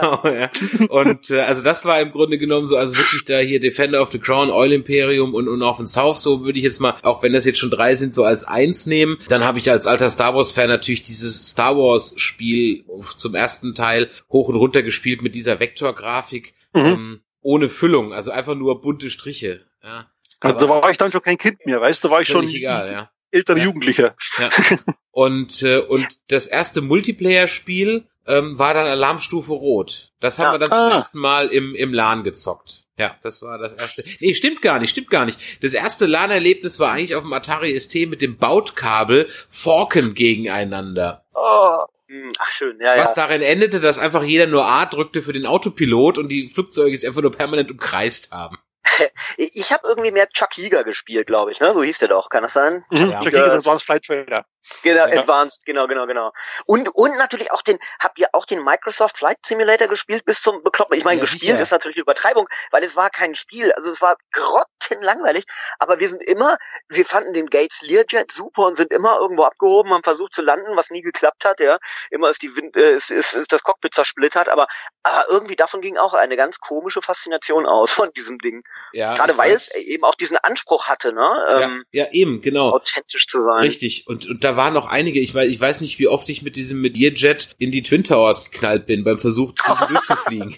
genau, 0.00 0.22
ja. 0.24 0.50
Und 0.88 1.30
äh, 1.30 1.40
also 1.40 1.62
das 1.62 1.84
war 1.84 2.00
im 2.00 2.12
Grunde 2.12 2.38
genommen 2.38 2.66
so, 2.66 2.76
also 2.76 2.96
wirklich 2.96 3.24
da 3.24 3.38
hier 3.38 3.60
Defender 3.60 4.02
of 4.02 4.12
the 4.12 4.18
Crown, 4.18 4.50
Oil 4.50 4.72
Imperium 4.72 5.34
und, 5.34 5.48
und 5.48 5.62
auch 5.62 5.80
in 5.80 5.86
South, 5.86 6.18
so 6.18 6.44
würde 6.44 6.58
ich 6.58 6.64
jetzt 6.64 6.80
mal, 6.80 6.96
auch 7.02 7.22
wenn 7.22 7.32
das 7.32 7.44
jetzt 7.44 7.58
schon 7.58 7.70
drei 7.70 7.94
sind, 7.96 8.14
so 8.14 8.24
als 8.24 8.44
eins 8.44 8.86
nehmen. 8.86 9.18
Dann 9.28 9.44
habe 9.44 9.58
ich 9.58 9.70
als 9.70 9.86
alter 9.86 10.10
Star 10.10 10.34
Wars-Fan 10.34 10.68
natürlich 10.68 11.02
dieses 11.02 11.48
Star 11.48 11.76
Wars-Spiel 11.76 12.84
zum 13.16 13.34
ersten 13.34 13.74
Teil 13.74 14.10
hoch 14.30 14.48
und 14.48 14.56
runter 14.56 14.82
gespielt 14.82 15.22
mit 15.22 15.34
dieser 15.34 15.60
Vektorgrafik. 15.60 16.54
Mhm. 16.74 16.80
Ähm, 16.80 17.20
ohne 17.42 17.68
Füllung, 17.68 18.12
also 18.12 18.30
einfach 18.30 18.54
nur 18.54 18.80
bunte 18.80 19.10
Striche. 19.10 19.66
Ja. 19.82 20.10
Also 20.40 20.58
da 20.58 20.68
war 20.68 20.90
ich 20.90 20.98
dann 20.98 21.12
schon 21.12 21.22
kein 21.22 21.38
Kind 21.38 21.64
mehr, 21.66 21.80
weißt 21.80 22.02
du, 22.02 22.08
da 22.08 22.14
war 22.14 22.20
ich 22.22 22.28
schon 22.28 22.48
egal, 22.48 22.90
ja. 22.90 23.10
Älterer 23.30 23.58
ja. 23.58 23.64
Jugendlicher. 23.64 24.16
Ja. 24.38 24.50
Und, 25.12 25.62
äh, 25.64 25.78
und 25.78 26.06
das 26.28 26.46
erste 26.46 26.80
Multiplayer-Spiel 26.80 28.06
ähm, 28.26 28.58
war 28.58 28.74
dann 28.74 28.86
Alarmstufe 28.86 29.52
Rot. 29.52 30.12
Das 30.20 30.38
haben 30.38 30.46
ja. 30.46 30.52
wir 30.52 30.58
dann 30.60 30.70
zum 30.70 30.78
ah. 30.78 30.94
ersten 30.94 31.18
Mal 31.18 31.48
im, 31.48 31.74
im 31.74 31.92
LAN 31.92 32.22
gezockt. 32.22 32.84
Ja, 32.96 33.16
das 33.22 33.42
war 33.42 33.58
das 33.58 33.72
erste. 33.72 34.04
Nee, 34.20 34.34
stimmt 34.34 34.62
gar 34.62 34.78
nicht, 34.78 34.90
stimmt 34.90 35.10
gar 35.10 35.24
nicht. 35.24 35.38
Das 35.62 35.74
erste 35.74 36.06
LAN-Erlebnis 36.06 36.78
war 36.78 36.92
eigentlich 36.92 37.14
auf 37.14 37.22
dem 37.22 37.32
Atari 37.32 37.78
ST 37.78 37.94
mit 38.08 38.22
dem 38.22 38.36
Bautkabel 38.36 39.28
Forken 39.48 40.14
gegeneinander. 40.14 41.24
Oh. 41.34 41.84
Hm, 42.08 42.32
ach 42.38 42.48
schön, 42.48 42.76
ja, 42.80 42.98
Was 42.98 43.10
ja. 43.10 43.26
darin 43.26 43.40
endete, 43.40 43.80
dass 43.80 43.98
einfach 43.98 44.22
jeder 44.24 44.46
nur 44.46 44.66
A 44.66 44.84
drückte 44.84 45.22
für 45.22 45.32
den 45.32 45.46
Autopilot 45.46 46.18
und 46.18 46.28
die 46.28 46.48
Flugzeuge 46.48 46.94
es 46.94 47.04
einfach 47.04 47.22
nur 47.22 47.32
permanent 47.32 47.70
umkreist 47.70 48.32
haben. 48.32 48.58
Ich 49.36 49.72
habe 49.72 49.86
irgendwie 49.88 50.10
mehr 50.10 50.28
Chuck 50.28 50.56
Yeager 50.58 50.84
gespielt, 50.84 51.26
glaube 51.26 51.50
ich, 51.50 51.60
ne? 51.60 51.72
So 51.72 51.82
hieß 51.82 51.98
der 51.98 52.08
doch, 52.08 52.28
kann 52.28 52.42
das 52.42 52.52
sein? 52.52 52.84
Mhm, 52.90 53.10
ja. 53.10 53.20
Chuck 53.20 53.32
Yeager 53.32 53.64
war 53.64 53.78
Flight 53.78 54.04
Trader. 54.04 54.44
Genau, 54.82 55.06
ja. 55.06 55.20
Advanced, 55.20 55.66
genau, 55.66 55.86
genau, 55.86 56.06
genau. 56.06 56.32
Und, 56.66 56.88
und 56.94 57.16
natürlich 57.18 57.52
auch 57.52 57.62
den, 57.62 57.78
habt 58.00 58.18
ihr 58.18 58.28
auch 58.32 58.46
den 58.46 58.62
Microsoft 58.62 59.18
Flight 59.18 59.38
Simulator 59.44 59.88
gespielt 59.88 60.24
bis 60.24 60.42
zum 60.42 60.62
Bekloppen? 60.62 60.96
Ich 60.96 61.04
meine, 61.04 61.18
ja, 61.18 61.22
gespielt 61.22 61.52
sicher. 61.52 61.60
ist 61.60 61.70
natürlich 61.70 61.98
Übertreibung, 61.98 62.48
weil 62.70 62.82
es 62.82 62.96
war 62.96 63.10
kein 63.10 63.34
Spiel, 63.34 63.72
also 63.72 63.90
es 63.90 64.00
war 64.00 64.16
grottenlangweilig, 64.32 65.44
aber 65.78 66.00
wir 66.00 66.08
sind 66.08 66.22
immer, 66.24 66.56
wir 66.88 67.04
fanden 67.04 67.34
den 67.34 67.48
Gates 67.48 67.82
Learjet 67.82 68.30
super 68.30 68.66
und 68.66 68.76
sind 68.76 68.92
immer 68.92 69.18
irgendwo 69.20 69.44
abgehoben, 69.44 69.92
haben 69.92 70.02
versucht 70.02 70.34
zu 70.34 70.42
landen, 70.42 70.76
was 70.76 70.90
nie 70.90 71.02
geklappt 71.02 71.44
hat, 71.44 71.60
ja. 71.60 71.78
Immer 72.10 72.30
ist 72.30 72.42
die 72.42 72.54
Wind, 72.56 72.76
äh, 72.76 72.92
ist, 72.92 73.10
ist, 73.10 73.34
ist 73.34 73.52
das 73.52 73.62
Cockpit 73.62 73.94
zersplittert, 73.94 74.48
aber, 74.48 74.66
aber 75.02 75.24
irgendwie 75.30 75.56
davon 75.56 75.80
ging 75.80 75.98
auch 75.98 76.14
eine 76.14 76.36
ganz 76.36 76.58
komische 76.58 77.02
Faszination 77.02 77.66
aus 77.66 77.92
von 77.92 78.08
diesem 78.16 78.38
Ding. 78.38 78.62
Ja. 78.92 79.14
Gerade 79.14 79.36
weil 79.36 79.52
es 79.52 79.74
eben 79.74 80.04
auch 80.04 80.14
diesen 80.14 80.38
Anspruch 80.38 80.86
hatte, 80.86 81.12
ne? 81.12 81.60
Ähm, 81.60 81.84
ja, 81.90 82.04
ja, 82.04 82.10
eben, 82.12 82.40
genau. 82.40 82.70
Authentisch 82.70 83.26
zu 83.26 83.40
sein. 83.40 83.60
Richtig. 83.60 84.06
Und, 84.06 84.26
und 84.26 84.44
da 84.44 84.56
waren 84.60 84.74
noch 84.74 84.88
einige, 84.88 85.20
ich 85.20 85.34
weiß, 85.34 85.48
ich 85.48 85.58
weiß 85.58 85.80
nicht, 85.80 85.98
wie 85.98 86.06
oft 86.06 86.28
ich 86.28 86.42
mit 86.42 86.54
diesem 86.54 86.82
mit 86.82 86.94
ihr 86.94 87.14
Jet 87.14 87.56
in 87.56 87.72
die 87.72 87.82
Twin 87.82 88.04
Towers 88.04 88.44
geknallt 88.44 88.84
bin 88.84 89.04
beim 89.04 89.18
Versuch 89.18 89.54
durchzufliegen. 89.88 90.54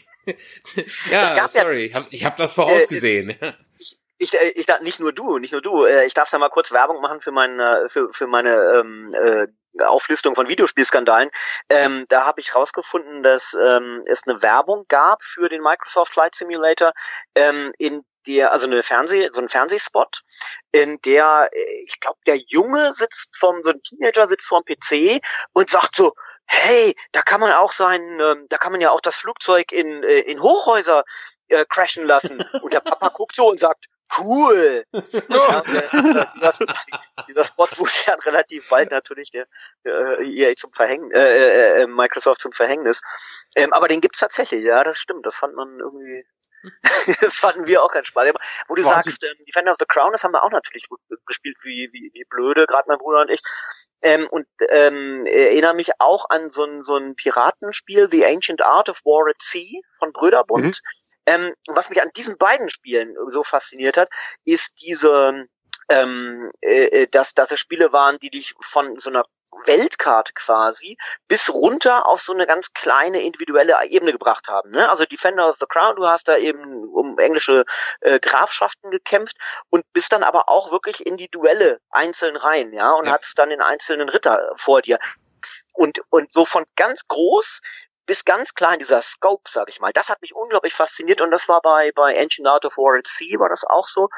ja, 1.12 1.46
sorry, 1.46 1.92
ja, 1.94 2.04
ich 2.10 2.24
habe 2.24 2.34
das 2.36 2.54
vorausgesehen. 2.54 3.30
Äh, 3.30 3.52
ich, 3.78 3.96
ich, 4.18 4.34
äh, 4.34 4.52
ich, 4.56 4.66
nicht 4.80 4.98
nur 4.98 5.12
du, 5.12 5.38
nicht 5.38 5.52
nur 5.52 5.62
du. 5.62 5.84
Äh, 5.84 6.04
ich 6.04 6.14
darf 6.14 6.28
da 6.28 6.40
mal 6.40 6.48
kurz 6.48 6.72
Werbung 6.72 7.00
machen 7.00 7.20
für 7.20 7.30
meine, 7.30 7.86
für, 7.88 8.12
für 8.12 8.26
meine 8.26 8.80
ähm, 8.80 9.12
äh, 9.14 9.46
Auflistung 9.84 10.34
von 10.34 10.48
Videospielskandalen. 10.48 11.30
Ähm, 11.68 12.04
da 12.08 12.26
habe 12.26 12.40
ich 12.40 12.56
rausgefunden, 12.56 13.22
dass 13.22 13.54
ähm, 13.54 14.02
es 14.06 14.26
eine 14.26 14.42
Werbung 14.42 14.84
gab 14.88 15.22
für 15.22 15.48
den 15.48 15.62
Microsoft 15.62 16.12
Flight 16.12 16.34
Simulator, 16.34 16.92
ähm, 17.36 17.72
in 17.78 18.02
der, 18.26 18.52
also 18.52 18.66
eine 18.66 18.82
Fernseh, 18.82 19.28
so 19.32 19.40
ein 19.40 19.48
Fernsehspot, 19.48 20.22
in 20.72 20.98
der, 21.04 21.50
äh, 21.52 21.82
ich 21.86 22.00
glaube, 22.00 22.18
der 22.26 22.36
Junge 22.36 22.92
sitzt 22.92 23.36
vom, 23.36 23.56
so 23.64 23.70
ein 23.70 23.82
Teenager 23.82 24.28
sitzt 24.28 24.48
vorm 24.48 24.64
PC 24.64 25.20
und 25.52 25.70
sagt 25.70 25.96
so, 25.96 26.12
hey, 26.46 26.94
da 27.12 27.22
kann 27.22 27.40
man 27.40 27.52
auch 27.52 27.72
sein, 27.72 28.02
ähm, 28.20 28.46
da 28.48 28.58
kann 28.58 28.72
man 28.72 28.80
ja 28.80 28.90
auch 28.90 29.00
das 29.00 29.16
Flugzeug 29.16 29.72
in, 29.72 30.02
äh, 30.02 30.20
in 30.20 30.42
Hochhäuser 30.42 31.04
äh, 31.48 31.64
crashen 31.68 32.06
lassen. 32.06 32.42
Und 32.62 32.72
der 32.72 32.80
Papa 32.80 33.08
guckt 33.14 33.36
so 33.36 33.50
und 33.50 33.60
sagt, 33.60 33.86
cool. 34.18 34.84
ja, 35.28 35.60
äh, 35.60 36.26
dieser, 36.36 36.52
dieser 37.28 37.44
Spot 37.44 37.68
wurde 37.76 37.90
ja 38.06 38.14
relativ 38.14 38.68
bald 38.68 38.90
natürlich 38.90 39.30
der, 39.30 39.46
der 39.84 40.20
EA 40.20 40.54
zum 40.54 40.72
Verhängnis, 40.72 41.16
äh, 41.16 41.82
äh, 41.82 41.86
Microsoft 41.86 42.42
zum 42.42 42.52
Verhängnis. 42.52 43.00
Ähm, 43.56 43.72
aber 43.72 43.88
den 43.88 44.00
gibt's 44.00 44.18
tatsächlich, 44.18 44.64
ja, 44.64 44.82
das 44.84 44.98
stimmt. 44.98 45.24
Das 45.26 45.36
fand 45.36 45.54
man 45.54 45.78
irgendwie 45.78 46.24
das 47.20 47.36
fanden 47.36 47.66
wir 47.66 47.82
auch 47.82 47.92
ganz 47.92 48.08
Spaß. 48.08 48.28
Aber 48.28 48.40
wo 48.68 48.74
du 48.74 48.84
Wahnsinn. 48.84 49.12
sagst, 49.12 49.24
ähm, 49.24 49.44
Defender 49.46 49.72
of 49.72 49.78
the 49.78 49.86
Crown, 49.86 50.12
das 50.12 50.24
haben 50.24 50.32
wir 50.32 50.42
auch 50.42 50.50
natürlich 50.50 50.86
gespielt, 51.26 51.56
wie, 51.62 51.88
wie, 51.92 52.10
wie 52.14 52.24
blöde, 52.28 52.66
gerade 52.66 52.84
mein 52.88 52.98
Bruder 52.98 53.22
und 53.22 53.30
ich. 53.30 53.40
Ähm, 54.02 54.26
und 54.30 54.46
ähm, 54.70 55.26
erinnere 55.26 55.74
mich 55.74 55.90
auch 55.98 56.26
an 56.28 56.50
so 56.50 56.64
ein, 56.64 56.82
so 56.82 56.96
ein 56.96 57.14
Piratenspiel, 57.14 58.08
The 58.10 58.26
Ancient 58.26 58.62
Art 58.62 58.88
of 58.88 59.00
War 59.04 59.28
at 59.28 59.40
Sea 59.40 59.80
von 59.98 60.12
Bröderbund. 60.12 60.80
Mhm. 60.82 61.02
Ähm, 61.26 61.54
was 61.68 61.88
mich 61.88 62.02
an 62.02 62.10
diesen 62.16 62.36
beiden 62.36 62.68
Spielen 62.68 63.14
so 63.28 63.44
fasziniert 63.44 63.96
hat, 63.96 64.08
ist 64.44 64.82
diese, 64.82 65.46
ähm, 65.88 66.50
äh, 66.62 67.02
äh 67.02 67.06
dass, 67.06 67.34
dass 67.34 67.52
es 67.52 67.60
Spiele 67.60 67.92
waren, 67.92 68.18
die 68.18 68.30
dich 68.30 68.54
von 68.60 68.98
so 68.98 69.10
einer 69.10 69.24
Weltkarte 69.66 70.32
quasi 70.34 70.96
bis 71.28 71.52
runter 71.52 72.06
auf 72.06 72.20
so 72.20 72.32
eine 72.32 72.46
ganz 72.46 72.72
kleine 72.72 73.22
individuelle 73.22 73.76
Ebene 73.84 74.12
gebracht 74.12 74.48
haben. 74.48 74.70
Ne? 74.70 74.88
Also 74.90 75.04
Defender 75.04 75.48
of 75.48 75.56
the 75.58 75.66
Crown, 75.66 75.96
du 75.96 76.06
hast 76.06 76.28
da 76.28 76.36
eben 76.36 76.88
um 76.92 77.18
englische 77.18 77.64
äh, 78.00 78.18
Grafschaften 78.18 78.90
gekämpft 78.90 79.36
und 79.70 79.84
bist 79.92 80.12
dann 80.12 80.22
aber 80.22 80.48
auch 80.48 80.72
wirklich 80.72 81.06
in 81.06 81.16
die 81.16 81.28
Duelle 81.28 81.80
einzeln 81.90 82.36
rein, 82.36 82.72
ja, 82.72 82.92
und 82.92 83.06
ja. 83.06 83.12
hattest 83.12 83.38
dann 83.38 83.50
den 83.50 83.60
einzelnen 83.60 84.08
Ritter 84.08 84.52
vor 84.56 84.82
dir. 84.82 84.98
Und, 85.72 86.00
und 86.10 86.32
so 86.32 86.44
von 86.44 86.64
ganz 86.76 87.06
groß 87.08 87.60
bis 88.06 88.24
ganz 88.24 88.54
klein, 88.54 88.78
dieser 88.78 89.00
Scope, 89.00 89.50
sag 89.50 89.68
ich 89.68 89.80
mal, 89.80 89.92
das 89.92 90.08
hat 90.08 90.20
mich 90.22 90.34
unglaublich 90.34 90.74
fasziniert 90.74 91.20
und 91.20 91.30
das 91.30 91.48
war 91.48 91.60
bei, 91.62 91.92
bei 91.94 92.18
Ancient 92.20 92.48
Art 92.48 92.64
of 92.64 92.76
War 92.76 92.98
at 92.98 93.06
Sea 93.06 93.38
war 93.38 93.48
das 93.48 93.64
auch 93.64 93.88
so. 93.88 94.08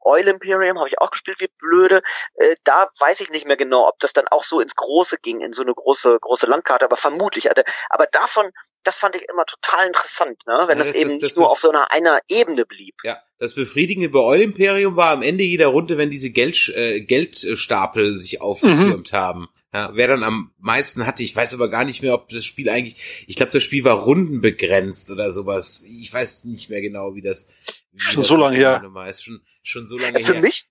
Oil 0.00 0.26
Imperium 0.28 0.78
habe 0.78 0.88
ich 0.88 1.00
auch 1.00 1.10
gespielt 1.10 1.40
wie 1.40 1.48
blöde. 1.58 2.02
Äh, 2.34 2.56
da 2.64 2.88
weiß 2.98 3.20
ich 3.20 3.30
nicht 3.30 3.46
mehr 3.46 3.56
genau, 3.56 3.88
ob 3.88 3.98
das 4.00 4.12
dann 4.12 4.26
auch 4.28 4.44
so 4.44 4.60
ins 4.60 4.74
Große 4.74 5.18
ging, 5.22 5.40
in 5.40 5.52
so 5.52 5.62
eine 5.62 5.74
große, 5.74 6.18
große 6.20 6.46
Landkarte, 6.46 6.84
aber 6.84 6.96
vermutlich. 6.96 7.48
Aber 7.90 8.06
davon, 8.12 8.50
das 8.84 8.96
fand 8.96 9.16
ich 9.16 9.28
immer 9.28 9.44
total 9.44 9.86
interessant, 9.86 10.46
ne? 10.46 10.64
wenn 10.66 10.78
ja, 10.78 10.84
das, 10.84 10.86
das, 10.88 10.94
eben 10.94 11.10
das, 11.10 11.20
nicht 11.20 11.32
das 11.32 11.36
nur 11.36 11.50
auf 11.50 11.58
so 11.58 11.70
einer, 11.70 11.90
einer 11.92 12.18
Ebene 12.28 12.64
blieb. 12.64 12.94
Ja, 13.04 13.18
das 13.38 13.54
Befriedigende 13.54 14.08
bei 14.08 14.20
Oil 14.20 14.40
Imperium 14.42 14.96
war 14.96 15.10
am 15.10 15.22
Ende 15.22 15.44
jeder 15.44 15.68
Runde, 15.68 15.98
wenn 15.98 16.10
diese 16.10 16.30
Geld, 16.30 16.68
äh, 16.74 17.00
Geldstapel 17.00 18.16
sich 18.16 18.40
aufgetürmt 18.40 19.12
mhm. 19.12 19.16
haben. 19.16 19.48
Ja, 19.72 19.90
wer 19.94 20.08
dann 20.08 20.24
am 20.24 20.52
meisten 20.58 21.06
hatte, 21.06 21.22
ich 21.22 21.36
weiß 21.36 21.54
aber 21.54 21.68
gar 21.68 21.84
nicht 21.84 22.02
mehr, 22.02 22.14
ob 22.14 22.30
das 22.30 22.44
Spiel 22.44 22.70
eigentlich, 22.70 23.24
ich 23.26 23.36
glaube, 23.36 23.52
das 23.52 23.62
Spiel 23.62 23.84
war 23.84 23.96
rundenbegrenzt 23.96 25.10
oder 25.10 25.30
sowas. 25.30 25.84
Ich 25.86 26.12
weiß 26.12 26.46
nicht 26.46 26.70
mehr 26.70 26.80
genau, 26.80 27.14
wie 27.14 27.22
das. 27.22 27.52
Wie 27.92 28.00
schon 28.00 28.16
das 28.16 28.26
so 28.26 28.36
lange 28.36 28.56
her. 28.56 28.82
Schon, 29.12 29.42
schon 29.68 29.86
so 29.86 29.98
lange 29.98 30.20
Für 30.20 30.34
her. 30.34 30.42
mich, 30.42 30.68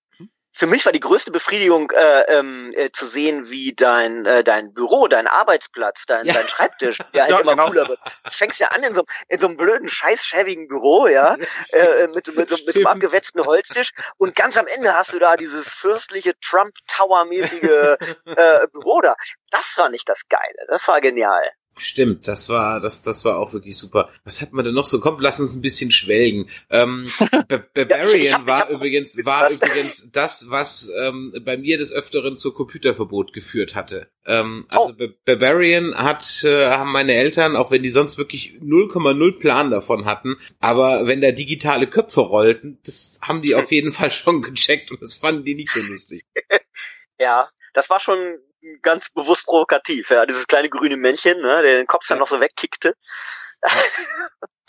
für 0.58 0.66
mich 0.66 0.86
war 0.86 0.92
die 0.92 1.00
größte 1.00 1.32
Befriedigung 1.32 1.92
äh, 1.92 2.22
ähm, 2.40 2.72
äh, 2.76 2.90
zu 2.92 3.06
sehen, 3.06 3.52
wie 3.52 3.76
dein 3.76 4.26
äh, 4.26 4.44
dein 4.44 4.74
Büro, 4.74 5.08
dein 5.08 5.28
Arbeitsplatz, 5.28 6.08
dein 6.08 6.26
ja. 6.26 6.34
dein 6.34 6.48
Schreibtisch, 6.48 6.98
der 7.14 7.24
halt 7.24 7.32
ja, 7.32 7.40
immer 7.42 7.52
genau. 7.52 7.68
cooler 7.68 7.88
wird. 7.88 8.00
Du 8.24 8.32
fängst 8.32 8.60
ja 8.60 8.70
an 8.70 8.82
in 8.82 8.94
so, 8.94 9.04
in 9.28 9.38
so 9.38 9.48
einem 9.48 9.58
blöden, 9.58 9.88
scheißschäbigen 9.88 10.68
Büro, 10.68 11.08
ja, 11.08 11.36
äh, 11.70 12.08
mit, 12.08 12.28
mit, 12.36 12.50
mit, 12.50 12.66
mit 12.66 12.74
so 12.74 12.80
einem 12.80 12.88
abgewetzten 12.88 13.46
Holztisch 13.46 13.92
und 14.18 14.36
ganz 14.36 14.58
am 14.58 14.66
Ende 14.66 14.96
hast 14.96 15.14
du 15.14 15.20
da 15.20 15.38
dieses 15.38 15.72
fürstliche 15.72 16.34
Trump 16.42 16.72
Tower 16.88 17.26
mäßige 17.26 17.64
äh, 18.26 18.68
Büro 18.72 19.02
da. 19.02 19.16
Das 19.52 19.78
war 19.78 19.90
nicht 19.90 20.10
das 20.10 20.28
Geile, 20.28 20.66
das 20.70 20.88
war 20.88 21.02
genial. 21.02 21.52
Stimmt, 21.80 22.28
das 22.28 22.50
war, 22.50 22.80
das, 22.80 23.04
das 23.04 23.24
war 23.26 23.38
auch 23.38 23.54
wirklich 23.54 23.78
super. 23.78 24.10
Was 24.24 24.42
hat 24.42 24.54
man 24.54 24.66
denn 24.66 24.74
noch 24.74 24.86
so? 24.86 25.00
Kommt, 25.00 25.22
lass 25.22 25.40
uns 25.40 25.56
ein 25.56 25.62
bisschen 25.62 25.92
schwelgen. 25.92 26.50
Ähm, 26.70 27.08
Barbarian 27.74 28.22
ja, 28.22 28.34
hab, 28.34 28.48
war 28.48 28.70
übrigens, 28.70 29.18
war 29.26 29.46
was? 29.46 29.62
übrigens 29.62 30.12
das, 30.12 30.50
was 30.50 30.92
ähm, 30.98 31.34
bei 31.44 31.58
mir 31.58 31.78
des 31.78 31.92
Öfteren 31.92 32.36
zur 32.36 32.56
Computerverbot 32.56 33.34
geführt 33.34 33.76
hatte. 33.76 34.10
Ähm, 34.26 34.66
also 34.70 34.94
oh. 35.00 35.08
Barbarian 35.26 35.96
hat, 35.96 36.44
äh, 36.44 36.70
haben 36.70 36.92
meine 36.92 37.14
Eltern, 37.14 37.56
auch 37.56 37.72
wenn 37.72 37.84
die 37.84 37.90
sonst 37.90 38.18
wirklich 38.18 38.56
0,0 38.62 39.40
Plan 39.40 39.72
davon 39.72 40.06
hatten, 40.06 40.38
aber 40.60 41.08
wenn 41.08 41.22
da 41.22 41.32
digitale 41.32 41.88
Köpfe 41.88 42.22
rollten, 42.22 42.80
das 42.86 43.20
haben 43.22 43.42
die 43.42 43.56
auf 43.56 43.72
jeden 43.72 43.92
Fall 43.92 44.12
schon 44.12 44.42
gecheckt 44.42 44.92
und 44.92 45.02
das 45.02 45.16
fanden 45.16 45.46
die 45.46 45.56
nicht 45.56 45.72
so 45.72 45.82
lustig. 45.82 46.24
ja, 47.20 47.50
das 47.74 47.90
war 47.90 48.00
schon 48.00 48.18
ganz 48.82 49.10
bewusst 49.12 49.46
provokativ, 49.46 50.10
ja, 50.10 50.26
dieses 50.26 50.48
kleine 50.48 50.70
grüne 50.70 50.98
Männchen, 50.98 51.42
ne, 51.42 51.62
der 51.62 51.78
den 51.78 51.88
Kopf 51.88 52.08
dann 52.08 52.20
noch 52.20 52.28
so 52.28 52.40
wegkickte. 52.40 52.94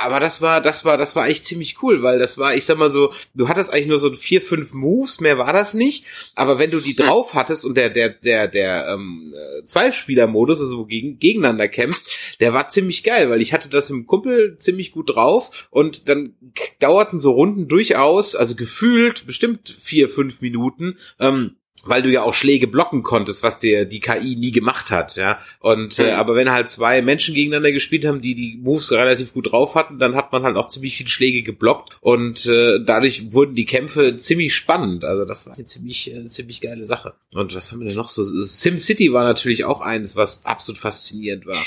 Aber 0.00 0.20
das 0.20 0.40
war, 0.40 0.60
das 0.60 0.84
war, 0.84 0.96
das 0.96 1.16
war 1.16 1.26
echt 1.26 1.44
ziemlich 1.44 1.82
cool, 1.82 2.04
weil 2.04 2.20
das 2.20 2.38
war, 2.38 2.54
ich 2.54 2.64
sag 2.64 2.78
mal 2.78 2.88
so, 2.88 3.12
du 3.34 3.48
hattest 3.48 3.72
eigentlich 3.72 3.88
nur 3.88 3.98
so 3.98 4.14
vier, 4.14 4.40
fünf 4.40 4.72
Moves, 4.72 5.18
mehr 5.18 5.38
war 5.38 5.52
das 5.52 5.74
nicht. 5.74 6.06
Aber 6.36 6.60
wenn 6.60 6.70
du 6.70 6.78
die 6.78 6.96
hm. 6.96 7.04
drauf 7.04 7.34
hattest 7.34 7.64
und 7.64 7.76
der, 7.76 7.90
der, 7.90 8.10
der, 8.10 8.46
der 8.46 8.86
ähm, 8.90 9.34
Zweispieler-Modus, 9.64 10.60
also 10.60 10.78
wo 10.78 10.84
gegen, 10.84 11.18
gegeneinander 11.18 11.66
kämpfst, 11.66 12.16
der 12.38 12.54
war 12.54 12.68
ziemlich 12.68 13.02
geil, 13.02 13.28
weil 13.28 13.42
ich 13.42 13.52
hatte 13.52 13.68
das 13.68 13.90
im 13.90 14.06
Kumpel 14.06 14.56
ziemlich 14.56 14.92
gut 14.92 15.16
drauf 15.16 15.66
und 15.72 16.08
dann 16.08 16.36
dauerten 16.78 17.18
so 17.18 17.32
Runden 17.32 17.66
durchaus, 17.66 18.36
also 18.36 18.54
gefühlt 18.54 19.26
bestimmt 19.26 19.76
vier, 19.82 20.08
fünf 20.08 20.40
Minuten. 20.40 20.96
Ähm, 21.18 21.56
weil 21.88 22.02
du 22.02 22.10
ja 22.10 22.22
auch 22.22 22.34
Schläge 22.34 22.66
blocken 22.66 23.02
konntest, 23.02 23.42
was 23.42 23.58
dir 23.58 23.84
die 23.84 24.00
KI 24.00 24.36
nie 24.36 24.52
gemacht 24.52 24.90
hat, 24.90 25.16
ja. 25.16 25.38
Und 25.60 25.98
äh, 25.98 26.12
aber 26.12 26.34
wenn 26.34 26.50
halt 26.50 26.68
zwei 26.68 27.02
Menschen 27.02 27.34
gegeneinander 27.34 27.72
gespielt 27.72 28.04
haben, 28.04 28.20
die 28.20 28.34
die 28.34 28.58
Moves 28.60 28.92
relativ 28.92 29.32
gut 29.32 29.52
drauf 29.52 29.74
hatten, 29.74 29.98
dann 29.98 30.14
hat 30.14 30.32
man 30.32 30.42
halt 30.42 30.56
auch 30.56 30.68
ziemlich 30.68 30.96
viele 30.96 31.08
Schläge 31.08 31.42
geblockt 31.42 31.98
und 32.00 32.46
äh, 32.46 32.78
dadurch 32.84 33.32
wurden 33.32 33.54
die 33.54 33.66
Kämpfe 33.66 34.16
ziemlich 34.16 34.54
spannend. 34.54 35.04
Also 35.04 35.24
das 35.24 35.46
war 35.46 35.54
eine 35.54 35.66
ziemlich 35.66 36.12
äh, 36.12 36.26
ziemlich 36.26 36.60
geile 36.60 36.84
Sache. 36.84 37.14
Und 37.32 37.54
was 37.54 37.72
haben 37.72 37.80
wir 37.80 37.88
denn 37.88 37.96
noch 37.96 38.08
so? 38.08 38.22
Sim 38.22 38.78
City 38.78 39.12
war 39.12 39.24
natürlich 39.24 39.64
auch 39.64 39.80
eins, 39.80 40.16
was 40.16 40.44
absolut 40.44 40.80
faszinierend 40.80 41.46
war. 41.46 41.64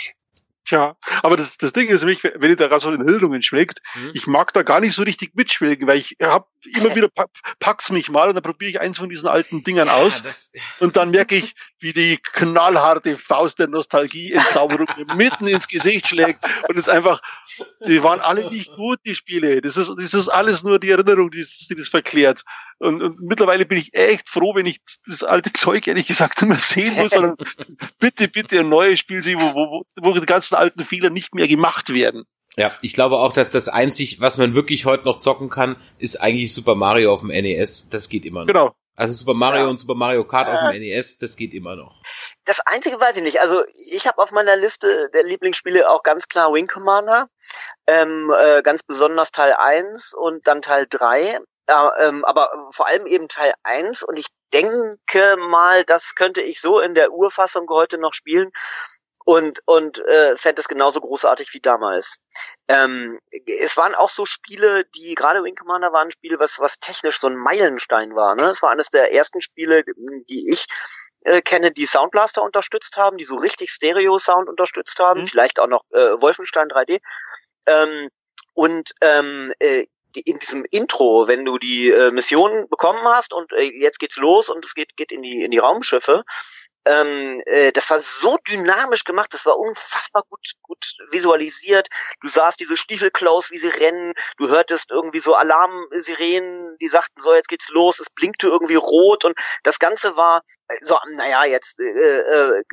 Tja, 0.65 0.95
aber 1.23 1.37
das, 1.37 1.57
das 1.57 1.73
Ding 1.73 1.87
ist 1.89 2.01
nämlich, 2.01 2.23
wenn 2.23 2.49
ihr 2.49 2.55
da 2.55 2.79
so 2.79 2.91
in 2.91 3.03
Hildungen 3.03 3.41
schlägt, 3.41 3.81
mhm. 3.95 4.11
ich 4.13 4.27
mag 4.27 4.53
da 4.53 4.61
gar 4.61 4.79
nicht 4.79 4.93
so 4.93 5.01
richtig 5.01 5.33
mitschwelgen, 5.33 5.87
weil 5.87 5.97
ich 5.97 6.17
hab 6.21 6.49
immer 6.65 6.95
wieder 6.95 7.09
pack's 7.59 7.89
mich 7.89 8.09
mal 8.09 8.29
und 8.29 8.35
dann 8.35 8.43
probiere 8.43 8.69
ich 8.69 8.79
eins 8.79 8.99
von 8.99 9.09
diesen 9.09 9.27
alten 9.27 9.63
Dingern 9.63 9.87
ja, 9.87 9.95
aus 9.95 10.21
und 10.79 10.97
dann 10.97 11.09
merke 11.09 11.35
ich, 11.35 11.55
wie 11.79 11.93
die 11.93 12.17
knallharte 12.17 13.17
Faust 13.17 13.57
der 13.57 13.67
Nostalgie 13.67 14.33
Entzauberung 14.33 14.87
mitten 15.15 15.47
ins 15.47 15.67
Gesicht 15.67 16.07
schlägt 16.07 16.45
und 16.69 16.77
es 16.77 16.87
einfach, 16.87 17.21
sie 17.79 18.03
waren 18.03 18.19
alle 18.19 18.49
nicht 18.49 18.71
gut, 18.75 18.99
die 19.05 19.15
Spiele. 19.15 19.61
Das 19.61 19.77
ist, 19.77 19.91
das 19.97 20.13
ist 20.13 20.29
alles 20.29 20.63
nur 20.63 20.79
die 20.79 20.91
Erinnerung, 20.91 21.31
die, 21.31 21.45
die 21.69 21.75
das 21.75 21.89
verklärt. 21.89 22.43
Und, 22.77 23.01
und 23.01 23.21
mittlerweile 23.21 23.65
bin 23.65 23.77
ich 23.77 23.93
echt 23.93 24.29
froh, 24.29 24.55
wenn 24.55 24.65
ich 24.65 24.79
das 25.05 25.23
alte 25.23 25.53
Zeug 25.53 25.87
ehrlich 25.87 26.07
gesagt 26.07 26.41
mehr 26.41 26.57
sehen 26.57 26.95
muss, 26.95 27.11
sondern 27.11 27.35
bitte, 27.99 28.27
bitte 28.27 28.59
ein 28.59 28.69
neues 28.69 28.99
Spiel 28.99 29.21
sehen, 29.21 29.39
wo, 29.39 29.53
wo, 29.53 29.85
wo 30.01 30.13
die 30.13 30.25
ganzen 30.25 30.50
alten 30.53 30.83
Fehler 30.85 31.09
nicht 31.09 31.35
mehr 31.35 31.47
gemacht 31.47 31.93
werden. 31.93 32.25
Ja, 32.57 32.71
ich 32.81 32.93
glaube 32.93 33.17
auch, 33.17 33.33
dass 33.33 33.49
das 33.49 33.69
einzig, 33.69 34.19
was 34.19 34.37
man 34.37 34.55
wirklich 34.55 34.85
heute 34.85 35.05
noch 35.05 35.19
zocken 35.19 35.49
kann, 35.49 35.77
ist 35.99 36.21
eigentlich 36.21 36.53
Super 36.53 36.75
Mario 36.75 37.13
auf 37.13 37.21
dem 37.21 37.29
NES. 37.29 37.89
Das 37.89 38.09
geht 38.09 38.25
immer 38.25 38.41
noch. 38.41 38.47
Genau. 38.47 38.75
Also 38.97 39.13
Super 39.13 39.33
Mario 39.33 39.63
ja. 39.63 39.67
und 39.69 39.79
Super 39.79 39.95
Mario 39.95 40.25
Kart 40.25 40.47
äh, 40.47 40.51
auf 40.51 40.71
dem 40.71 40.81
NES, 40.81 41.17
das 41.17 41.37
geht 41.37 41.53
immer 41.53 41.75
noch. 41.75 42.01
Das 42.43 42.59
einzige 42.59 42.99
weiß 42.99 43.17
ich 43.17 43.23
nicht. 43.23 43.39
Also 43.39 43.63
ich 43.91 44.05
habe 44.05 44.21
auf 44.21 44.31
meiner 44.31 44.57
Liste 44.57 45.09
der 45.13 45.23
Lieblingsspiele 45.23 45.89
auch 45.89 46.03
ganz 46.03 46.27
klar 46.27 46.53
Wing 46.53 46.67
Commander, 46.67 47.27
ähm, 47.87 48.31
äh, 48.37 48.61
ganz 48.61 48.83
besonders 48.83 49.31
Teil 49.31 49.53
1 49.53 50.13
und 50.13 50.45
dann 50.45 50.61
Teil 50.61 50.87
3. 50.89 51.21
Äh, 51.21 51.37
ähm, 52.03 52.25
aber 52.25 52.49
vor 52.71 52.87
allem 52.87 53.05
eben 53.07 53.29
Teil 53.29 53.53
1 53.63 54.03
und 54.03 54.17
ich 54.19 54.27
denke 54.53 55.37
mal, 55.37 55.85
das 55.85 56.15
könnte 56.15 56.41
ich 56.41 56.59
so 56.59 56.79
in 56.79 56.93
der 56.93 57.13
Urfassung 57.13 57.67
heute 57.69 57.97
noch 57.97 58.13
spielen 58.13 58.51
und 59.25 59.59
und 59.65 59.99
äh, 60.05 60.35
fände 60.35 60.61
es 60.61 60.67
genauso 60.67 61.01
großartig 61.01 61.53
wie 61.53 61.59
damals. 61.59 62.19
Ähm, 62.67 63.19
es 63.45 63.77
waren 63.77 63.95
auch 63.95 64.09
so 64.09 64.25
Spiele, 64.25 64.85
die 64.95 65.15
gerade 65.15 65.43
Wing 65.43 65.55
Commander 65.55 65.93
waren 65.93 66.11
Spiele, 66.11 66.39
was 66.39 66.59
was 66.59 66.79
technisch 66.79 67.19
so 67.19 67.27
ein 67.27 67.35
Meilenstein 67.35 68.15
war. 68.15 68.35
Ne? 68.35 68.43
Es 68.43 68.61
war 68.61 68.71
eines 68.71 68.89
der 68.89 69.13
ersten 69.13 69.41
Spiele, 69.41 69.83
die 70.29 70.51
ich 70.51 70.65
äh, 71.23 71.41
kenne, 71.41 71.71
die 71.71 71.85
Soundblaster 71.85 72.41
unterstützt 72.41 72.97
haben, 72.97 73.17
die 73.17 73.23
so 73.23 73.35
richtig 73.35 73.69
Stereo-Sound 73.71 74.49
unterstützt 74.49 74.99
haben, 74.99 75.21
mhm. 75.21 75.25
vielleicht 75.25 75.59
auch 75.59 75.67
noch 75.67 75.83
äh, 75.91 76.21
Wolfenstein 76.21 76.67
3D. 76.67 76.99
Ähm, 77.67 78.09
und 78.53 78.91
ähm, 79.01 79.53
äh, 79.59 79.85
in 80.15 80.39
diesem 80.39 80.65
Intro, 80.71 81.27
wenn 81.27 81.45
du 81.45 81.57
die 81.57 81.89
äh, 81.89 82.11
Mission 82.11 82.67
bekommen 82.69 83.03
hast 83.03 83.33
und 83.33 83.51
äh, 83.53 83.71
jetzt 83.71 83.99
geht's 83.99 84.17
los 84.17 84.49
und 84.49 84.65
es 84.65 84.73
geht, 84.73 84.95
geht 84.97 85.11
in 85.11 85.21
die 85.21 85.41
in 85.43 85.51
die 85.51 85.59
Raumschiffe, 85.59 86.23
ähm, 86.85 87.41
äh, 87.45 87.71
das 87.71 87.89
war 87.91 87.99
so 87.99 88.37
dynamisch 88.47 89.03
gemacht, 89.03 89.33
das 89.33 89.45
war 89.45 89.57
unfassbar 89.57 90.23
gut, 90.29 90.53
gut 90.63 90.95
visualisiert. 91.11 91.87
Du 92.21 92.27
sahst 92.27 92.59
diese 92.59 92.75
Stiefelklaus, 92.75 93.51
wie 93.51 93.59
sie 93.59 93.69
rennen, 93.69 94.13
du 94.37 94.49
hörtest 94.49 94.89
irgendwie 94.89 95.19
so 95.19 95.35
Alarmsirenen, 95.35 96.77
die 96.81 96.87
sagten, 96.87 97.21
so, 97.21 97.33
jetzt 97.35 97.49
geht's 97.49 97.69
los, 97.69 97.99
es 97.99 98.09
blinkte 98.09 98.47
irgendwie 98.47 98.75
rot 98.75 99.25
und 99.25 99.37
das 99.63 99.77
Ganze 99.77 100.15
war 100.15 100.41
äh, 100.69 100.77
so, 100.81 100.97
naja, 101.15 101.45
jetzt 101.45 101.79
äh, 101.79 102.19
äh, 102.19 102.63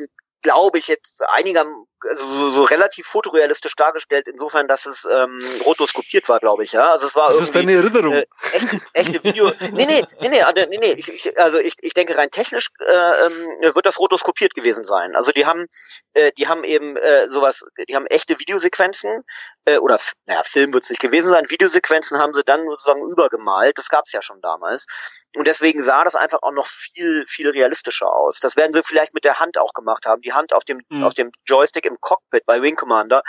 glaube 0.42 0.78
ich, 0.78 0.86
jetzt 0.88 1.22
einiger, 1.28 1.66
also 2.08 2.26
so, 2.26 2.50
so 2.50 2.62
relativ 2.64 3.06
fotorealistisch 3.06 3.74
dargestellt, 3.76 4.28
insofern, 4.28 4.68
dass 4.68 4.86
es 4.86 5.06
ähm, 5.10 5.42
rotoskopiert 5.64 6.28
war, 6.28 6.40
glaube 6.40 6.64
ich, 6.64 6.72
ja. 6.72 6.90
Also 6.90 7.06
es 7.06 7.14
war 7.14 7.28
das 7.28 7.36
irgendwie. 7.36 7.44
ist 7.44 7.54
deine 7.54 7.72
Erinnerung. 7.74 8.12
Äh, 8.14 8.26
echte, 8.52 8.80
echte 8.92 9.24
Video. 9.24 9.52
nee, 9.72 9.86
nee, 9.86 10.04
nee, 10.20 10.28
nee, 10.28 10.42
also, 10.42 10.66
nee, 10.68 10.78
nee. 10.78 10.92
Ich, 10.92 11.08
ich, 11.08 11.38
also 11.38 11.58
ich, 11.58 11.74
ich 11.80 11.94
denke 11.94 12.16
rein 12.16 12.30
technisch 12.30 12.68
äh, 12.80 13.26
ähm, 13.26 13.46
wird 13.60 13.86
das 13.86 13.98
rotoskopiert 13.98 14.54
gewesen 14.54 14.84
sein. 14.84 15.14
Also 15.14 15.32
die 15.32 15.46
haben, 15.46 15.66
äh, 16.14 16.32
die 16.38 16.48
haben 16.48 16.64
eben 16.64 16.96
äh, 16.96 17.28
sowas, 17.28 17.64
die 17.88 17.94
haben 17.94 18.06
echte 18.06 18.38
Videosequenzen, 18.38 19.24
äh, 19.64 19.78
oder 19.78 19.98
naja, 20.26 20.42
Film 20.44 20.72
wird 20.72 20.84
es 20.84 20.90
nicht 20.90 21.00
gewesen 21.00 21.30
sein, 21.30 21.48
Videosequenzen 21.48 22.18
haben 22.18 22.34
sie 22.34 22.42
dann 22.44 22.64
sozusagen 22.64 23.06
übergemalt. 23.08 23.78
Das 23.78 23.88
gab 23.88 24.04
es 24.06 24.12
ja 24.12 24.22
schon 24.22 24.40
damals. 24.40 24.86
Und 25.36 25.46
deswegen 25.46 25.82
sah 25.82 26.04
das 26.04 26.16
einfach 26.16 26.38
auch 26.42 26.52
noch 26.52 26.66
viel, 26.66 27.24
viel 27.26 27.50
realistischer 27.50 28.10
aus. 28.10 28.40
Das 28.40 28.56
werden 28.56 28.72
sie 28.72 28.82
vielleicht 28.82 29.14
mit 29.14 29.24
der 29.24 29.40
Hand 29.40 29.58
auch 29.58 29.72
gemacht 29.74 30.06
haben. 30.06 30.22
Die 30.22 30.32
Hand 30.32 30.52
auf 30.52 30.64
dem, 30.64 30.80
mhm. 30.88 31.04
auf 31.04 31.14
dem 31.14 31.30
Joystick 31.46 31.84
im 31.88 32.00
Cockpit 32.00 32.46
bei 32.46 32.62
Wing 32.62 32.76
Commander, 32.76 33.22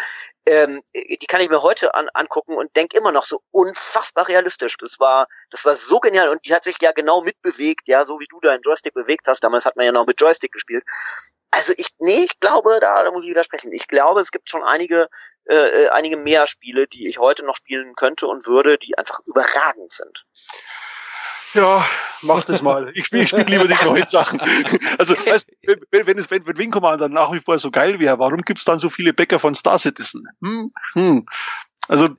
ähm, 0.46 0.82
die 0.94 1.26
kann 1.28 1.42
ich 1.42 1.50
mir 1.50 1.62
heute 1.62 1.94
an, 1.94 2.10
angucken 2.14 2.56
und 2.56 2.76
denke 2.76 2.98
immer 2.98 3.12
noch 3.12 3.24
so 3.24 3.42
unfassbar 3.52 4.28
realistisch. 4.28 4.78
Das 4.78 5.00
war, 5.00 5.28
das 5.50 5.66
war 5.66 5.76
so 5.76 6.00
genial 6.00 6.30
und 6.30 6.46
die 6.46 6.54
hat 6.54 6.64
sich 6.64 6.78
ja 6.82 6.92
genau 6.92 7.22
mitbewegt, 7.22 7.88
ja, 7.88 8.06
so 8.06 8.20
wie 8.20 8.28
du 8.28 8.40
deinen 8.40 8.62
Joystick 8.62 8.94
bewegt 8.94 9.28
hast. 9.28 9.44
Damals 9.44 9.66
hat 9.66 9.76
man 9.76 9.86
ja 9.86 9.92
noch 9.92 10.06
mit 10.06 10.20
Joystick 10.20 10.52
gespielt. 10.52 10.84
Also 11.52 11.74
ich, 11.78 11.88
nee, 12.00 12.24
ich 12.24 12.40
glaube, 12.40 12.78
da, 12.80 13.04
da 13.04 13.12
muss 13.12 13.24
ich 13.24 13.32
widersprechen. 13.32 13.74
Ich 13.74 13.88
glaube, 13.88 14.22
es 14.22 14.32
gibt 14.32 14.50
schon 14.50 14.64
einige, 14.64 15.10
äh, 15.46 15.86
äh 15.86 15.90
einige 15.90 16.18
mehr 16.18 16.46
Spiele, 16.46 16.88
die 16.88 17.08
ich 17.08 17.18
heute 17.18 17.44
noch 17.44 17.56
spielen 17.56 17.96
könnte 17.96 18.28
und 18.28 18.46
würde, 18.46 18.78
die 18.78 18.98
einfach 18.98 19.20
überragend 19.26 19.92
sind. 19.92 20.26
Ja, 21.54 21.86
mach 22.22 22.44
das 22.44 22.62
mal. 22.62 22.92
Ich 22.94 23.08
spiele 23.08 23.24
ich 23.24 23.30
spiel 23.30 23.46
lieber 23.46 23.68
die 23.68 23.86
neuen 23.86 24.08
Sachen. 24.08 24.40
Also, 24.98 25.14
weißt, 25.14 25.50
wenn, 25.92 26.08
wenn, 26.08 26.18
es, 26.18 26.30
wenn, 26.30 26.46
wenn 26.46 26.58
Wing 26.58 26.72
Commander 26.72 27.10
nach 27.10 27.32
wie 27.32 27.40
vor 27.40 27.58
so 27.58 27.72
geil 27.72 28.00
wäre, 28.00 28.20
warum 28.20 28.42
gibt's 28.42 28.66
dann 28.66 28.80
so 28.80 28.90
viele 28.90 29.14
Bäcker 29.14 29.40
von 29.40 29.56
Star 29.56 29.80
Citizen? 29.80 30.26
Hm? 30.42 30.72
Hm. 30.94 31.26
Also, 31.88 32.10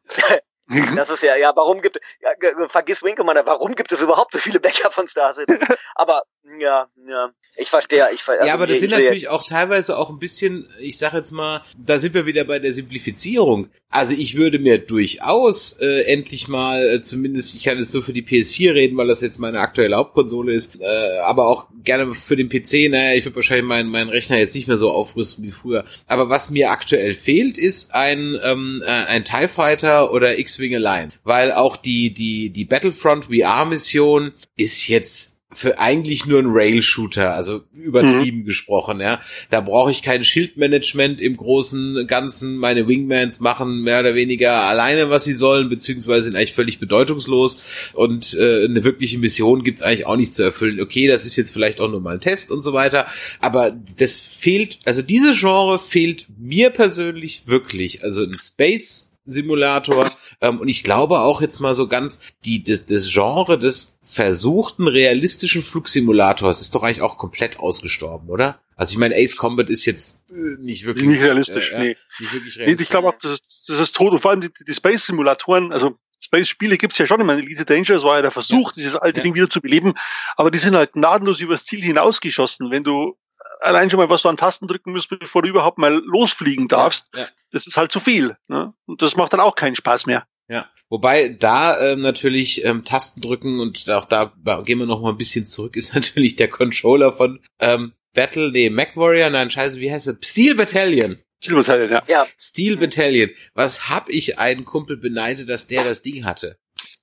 Mhm. 0.70 0.94
Das 0.94 1.10
ist 1.10 1.24
ja, 1.24 1.34
ja, 1.36 1.52
warum 1.56 1.82
gibt, 1.82 2.00
ja, 2.22 2.30
vergiss 2.68 3.02
Commander, 3.16 3.44
warum 3.44 3.74
gibt 3.74 3.90
es 3.90 4.00
überhaupt 4.00 4.32
so 4.32 4.38
viele 4.38 4.60
Bäcker 4.60 4.90
von 4.90 5.08
Star 5.08 5.32
Citizen? 5.32 5.66
Aber, 5.96 6.22
ja, 6.60 6.86
ja, 7.08 7.30
ich 7.56 7.68
verstehe, 7.68 8.08
ich 8.12 8.22
verstehe. 8.22 8.40
Also, 8.40 8.46
ja, 8.48 8.54
aber 8.54 8.66
das 8.66 8.80
sind 8.80 8.90
natürlich 8.90 9.28
auch 9.28 9.46
teilweise 9.46 9.96
auch 9.96 10.10
ein 10.10 10.18
bisschen, 10.18 10.68
ich 10.80 10.98
sag 10.98 11.12
jetzt 11.12 11.30
mal, 11.30 11.62
da 11.76 11.98
sind 11.98 12.14
wir 12.14 12.26
wieder 12.26 12.44
bei 12.44 12.58
der 12.58 12.72
Simplifizierung. 12.72 13.68
Also 13.90 14.14
ich 14.14 14.36
würde 14.36 14.58
mir 14.58 14.78
durchaus 14.78 15.78
äh, 15.80 16.02
endlich 16.04 16.48
mal, 16.48 16.94
äh, 16.94 17.02
zumindest, 17.02 17.54
ich 17.54 17.64
kann 17.64 17.78
jetzt 17.78 17.92
so 17.92 18.02
für 18.02 18.12
die 18.12 18.22
PS4 18.22 18.74
reden, 18.74 18.96
weil 18.96 19.08
das 19.08 19.20
jetzt 19.20 19.38
meine 19.38 19.60
aktuelle 19.60 19.96
Hauptkonsole 19.96 20.52
ist, 20.52 20.80
äh, 20.80 21.18
aber 21.18 21.46
auch 21.46 21.66
gerne 21.84 22.14
für 22.14 22.36
den 22.36 22.48
PC, 22.48 22.90
naja, 22.90 23.14
ich 23.14 23.24
würde 23.24 23.36
wahrscheinlich 23.36 23.66
meinen 23.66 23.90
mein 23.90 24.08
Rechner 24.08 24.38
jetzt 24.38 24.54
nicht 24.54 24.66
mehr 24.66 24.78
so 24.78 24.90
aufrüsten 24.92 25.44
wie 25.44 25.50
früher. 25.50 25.84
Aber 26.06 26.28
was 26.28 26.50
mir 26.50 26.70
aktuell 26.70 27.12
fehlt, 27.12 27.58
ist 27.58 27.94
ein, 27.94 28.38
ähm, 28.42 28.82
äh, 28.84 28.90
ein 28.90 29.24
TIE 29.24 29.48
Fighter 29.48 30.12
oder 30.12 30.38
X-Wing 30.38 30.59
Alliance. 30.60 31.18
Weil 31.24 31.52
auch 31.52 31.76
die, 31.76 32.12
die, 32.12 32.50
die 32.50 32.64
Battlefront 32.64 33.26
VR-Mission 33.26 34.32
ist 34.56 34.88
jetzt 34.88 35.40
für 35.52 35.78
eigentlich 35.80 36.26
nur 36.26 36.38
ein 36.38 36.48
Rail-Shooter, 36.48 37.34
also 37.34 37.62
übertrieben 37.74 38.40
mhm. 38.40 38.44
gesprochen, 38.44 39.00
ja. 39.00 39.20
Da 39.50 39.60
brauche 39.60 39.90
ich 39.90 40.02
kein 40.02 40.22
Schildmanagement 40.22 41.20
im 41.20 41.36
großen 41.36 42.06
Ganzen. 42.06 42.56
Meine 42.56 42.86
Wingmans 42.86 43.40
machen 43.40 43.82
mehr 43.82 44.00
oder 44.00 44.14
weniger 44.14 44.62
alleine, 44.62 45.10
was 45.10 45.24
sie 45.24 45.34
sollen, 45.34 45.68
beziehungsweise 45.68 46.24
sind 46.24 46.36
eigentlich 46.36 46.54
völlig 46.54 46.78
bedeutungslos. 46.78 47.60
Und 47.94 48.34
äh, 48.34 48.64
eine 48.64 48.84
wirkliche 48.84 49.18
Mission 49.18 49.64
gibt's 49.64 49.82
eigentlich 49.82 50.06
auch 50.06 50.16
nicht 50.16 50.32
zu 50.32 50.44
erfüllen. 50.44 50.80
Okay, 50.80 51.08
das 51.08 51.24
ist 51.24 51.34
jetzt 51.34 51.52
vielleicht 51.52 51.80
auch 51.80 51.90
nur 51.90 52.00
mal 52.00 52.14
ein 52.14 52.20
Test 52.20 52.52
und 52.52 52.62
so 52.62 52.72
weiter. 52.72 53.06
Aber 53.40 53.76
das 53.98 54.18
fehlt, 54.18 54.78
also 54.84 55.02
diese 55.02 55.32
Genre 55.32 55.80
fehlt 55.80 56.26
mir 56.38 56.70
persönlich 56.70 57.42
wirklich. 57.46 58.04
Also 58.04 58.22
ein 58.22 58.38
Space 58.38 59.09
Simulator. 59.30 60.12
Ähm, 60.40 60.60
und 60.60 60.68
ich 60.68 60.84
glaube 60.84 61.20
auch 61.20 61.40
jetzt 61.40 61.60
mal 61.60 61.74
so 61.74 61.88
ganz, 61.88 62.20
die, 62.44 62.64
das, 62.64 62.86
das 62.86 63.12
Genre 63.12 63.58
des 63.58 63.98
versuchten 64.02 64.88
realistischen 64.88 65.62
Flugsimulators 65.62 66.60
ist 66.60 66.74
doch 66.74 66.82
eigentlich 66.82 67.02
auch 67.02 67.18
komplett 67.18 67.58
ausgestorben, 67.58 68.28
oder? 68.28 68.60
Also 68.76 68.92
ich 68.92 68.98
meine, 68.98 69.14
Ace 69.14 69.36
Combat 69.36 69.68
ist 69.68 69.84
jetzt 69.84 70.30
äh, 70.30 70.56
nicht 70.58 70.86
wirklich 70.86 71.06
nicht 71.06 71.22
realistisch, 71.22 71.70
äh, 71.70 71.78
nee. 71.78 71.96
Nicht 72.18 72.32
wirklich 72.32 72.58
realistisch. 72.58 72.84
Ich 72.84 72.90
glaube 72.90 73.08
auch, 73.08 73.18
das 73.20 73.32
ist, 73.32 73.64
das 73.68 73.78
ist 73.78 73.94
tot. 73.94 74.12
Und 74.12 74.20
vor 74.20 74.30
allem 74.30 74.40
die, 74.40 74.50
die 74.66 74.74
Space-Simulatoren, 74.74 75.72
also 75.72 75.98
Space-Spiele 76.20 76.78
gibt's 76.78 76.98
ja 76.98 77.06
schon 77.06 77.20
immer. 77.20 77.34
Elite 77.34 77.64
Danger, 77.64 77.94
das 77.94 78.02
war 78.02 78.16
ja 78.16 78.22
der 78.22 78.30
Versuch, 78.30 78.72
ja. 78.72 78.74
dieses 78.76 78.96
alte 78.96 79.20
ja. 79.20 79.24
Ding 79.24 79.34
wieder 79.34 79.50
zu 79.50 79.60
beleben. 79.60 79.94
Aber 80.36 80.50
die 80.50 80.58
sind 80.58 80.76
halt 80.76 80.92
gnadenlos 80.94 81.40
übers 81.40 81.64
Ziel 81.64 81.82
hinausgeschossen. 81.82 82.70
Wenn 82.70 82.84
du 82.84 83.18
allein 83.60 83.90
schon 83.90 83.98
mal, 83.98 84.08
was 84.08 84.22
du 84.22 84.28
an 84.28 84.36
Tasten 84.36 84.66
drücken 84.66 84.92
musst, 84.92 85.08
bevor 85.08 85.42
du 85.42 85.48
überhaupt 85.48 85.78
mal 85.78 85.94
losfliegen 86.04 86.68
darfst, 86.68 87.08
ja. 87.14 87.28
Das 87.50 87.66
ist 87.66 87.76
halt 87.76 87.92
zu 87.92 88.00
viel. 88.00 88.36
Ne? 88.48 88.72
Und 88.86 89.02
das 89.02 89.16
macht 89.16 89.32
dann 89.32 89.40
auch 89.40 89.54
keinen 89.54 89.76
Spaß 89.76 90.06
mehr. 90.06 90.26
Ja, 90.48 90.68
wobei 90.88 91.28
da 91.28 91.80
ähm, 91.80 92.00
natürlich 92.00 92.64
ähm, 92.64 92.84
Tasten 92.84 93.20
drücken 93.20 93.60
und 93.60 93.88
auch 93.90 94.04
da 94.04 94.32
gehen 94.64 94.80
wir 94.80 94.86
noch 94.86 95.00
mal 95.00 95.10
ein 95.10 95.16
bisschen 95.16 95.46
zurück, 95.46 95.76
ist 95.76 95.94
natürlich 95.94 96.34
der 96.36 96.48
Controller 96.48 97.12
von 97.12 97.40
ähm, 97.60 97.92
Battle, 98.14 98.50
nee, 98.50 98.70
Mac 98.70 98.96
Warrior, 98.96 99.30
nein, 99.30 99.50
scheiße, 99.50 99.78
wie 99.78 99.92
heißt 99.92 100.08
er? 100.08 100.16
Steel 100.20 100.56
Battalion. 100.56 101.18
Steel 101.40 101.56
Battalion, 101.56 101.90
ja. 101.90 102.02
ja. 102.08 102.26
Steel 102.36 102.76
Battalion. 102.76 103.30
Was 103.54 103.88
hab 103.88 104.08
ich 104.08 104.38
einen 104.38 104.64
Kumpel 104.64 104.96
beneidet, 104.96 105.48
dass 105.48 105.68
der 105.68 105.84
das 105.84 106.02
Ding 106.02 106.24
hatte? 106.24 106.58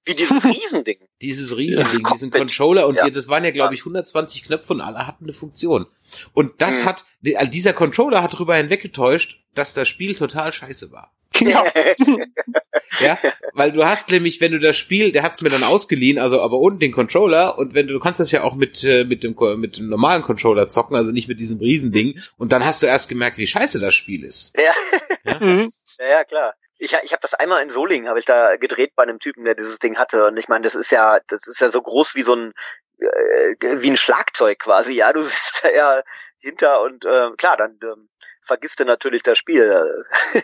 Wie 0.07 0.15
dieses 0.15 0.43
Riesending. 0.45 0.97
dieses 1.21 1.57
Riesending, 1.57 2.07
diesen 2.13 2.31
Controller 2.31 2.87
und 2.87 2.95
ja. 2.95 3.09
das 3.09 3.27
waren 3.27 3.43
ja, 3.43 3.51
glaube 3.51 3.73
ich, 3.73 3.81
120 3.81 4.43
Knöpfe 4.43 4.73
und 4.73 4.81
alle 4.81 5.05
hatten 5.05 5.25
eine 5.25 5.33
Funktion. 5.33 5.85
Und 6.33 6.61
das 6.61 6.81
mhm. 6.81 6.85
hat, 6.85 7.05
dieser 7.21 7.73
Controller 7.73 8.23
hat 8.23 8.33
darüber 8.33 8.55
hinweggetäuscht, 8.55 9.41
dass 9.53 9.73
das 9.73 9.87
Spiel 9.89 10.15
total 10.15 10.53
scheiße 10.53 10.91
war. 10.91 11.11
Genau. 11.33 11.63
ja, 13.01 13.17
weil 13.53 13.73
du 13.73 13.85
hast 13.85 14.09
nämlich, 14.11 14.39
wenn 14.39 14.53
du 14.53 14.59
das 14.59 14.77
Spiel, 14.77 15.11
der 15.11 15.23
hat's 15.23 15.41
mir 15.41 15.49
dann 15.49 15.63
ausgeliehen, 15.63 16.17
also 16.17 16.41
aber 16.41 16.57
unten 16.57 16.79
den 16.79 16.93
Controller 16.93 17.57
und 17.57 17.73
wenn 17.73 17.87
du, 17.87 17.93
du 17.93 17.99
kannst 17.99 18.21
das 18.21 18.31
ja 18.31 18.43
auch 18.43 18.55
mit 18.55 18.83
äh, 18.85 19.03
mit 19.03 19.23
dem 19.23 19.35
mit 19.59 19.77
dem 19.77 19.89
normalen 19.89 20.23
Controller 20.23 20.69
zocken, 20.69 20.95
also 20.95 21.11
nicht 21.11 21.27
mit 21.27 21.39
diesem 21.39 21.59
Riesending 21.59 22.21
und 22.37 22.53
dann 22.53 22.63
hast 22.63 22.81
du 22.81 22.87
erst 22.87 23.09
gemerkt, 23.09 23.37
wie 23.37 23.45
scheiße 23.45 23.79
das 23.79 23.93
Spiel 23.93 24.23
ist. 24.23 24.53
Ja. 24.57 25.33
Ja, 25.33 25.39
mhm. 25.45 25.69
ja, 25.99 26.07
ja 26.07 26.23
klar. 26.23 26.53
Ich, 26.77 26.93
ich 26.93 27.11
habe 27.11 27.21
das 27.21 27.33
einmal 27.33 27.63
in 27.63 27.69
Solingen, 27.69 28.07
habe 28.07 28.19
ich 28.19 28.25
da 28.25 28.55
gedreht 28.57 28.93
bei 28.95 29.03
einem 29.03 29.19
Typen, 29.19 29.45
der 29.45 29.55
dieses 29.55 29.79
Ding 29.79 29.97
hatte. 29.97 30.27
Und 30.27 30.37
ich 30.37 30.47
meine, 30.47 30.63
das 30.63 30.75
ist 30.75 30.91
ja, 30.91 31.19
das 31.27 31.47
ist 31.47 31.59
ja 31.59 31.69
so 31.69 31.81
groß 31.81 32.15
wie 32.15 32.21
so 32.21 32.35
ein 32.35 32.53
äh, 32.99 33.55
wie 33.81 33.89
ein 33.89 33.97
Schlagzeug 33.97 34.59
quasi. 34.59 34.93
Ja, 34.93 35.13
du 35.13 35.21
sitzt 35.23 35.63
da 35.63 35.69
ja 35.69 36.01
hinter 36.39 36.81
und 36.81 37.05
äh, 37.05 37.31
klar, 37.37 37.57
dann 37.57 37.79
ähm, 37.83 38.09
vergisst 38.41 38.79
du 38.79 38.85
natürlich 38.85 39.23
das 39.23 39.37
Spiel. 39.37 40.05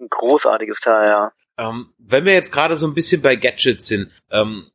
ein 0.00 0.08
großartiges 0.08 0.80
Teil, 0.80 1.08
ja. 1.08 1.32
Ähm, 1.58 1.92
wenn 1.98 2.24
wir 2.24 2.32
jetzt 2.32 2.52
gerade 2.52 2.74
so 2.74 2.86
ein 2.86 2.94
bisschen 2.94 3.20
bei 3.20 3.36
Gadgets 3.36 3.86
sind, 3.86 4.10
ähm, 4.30 4.70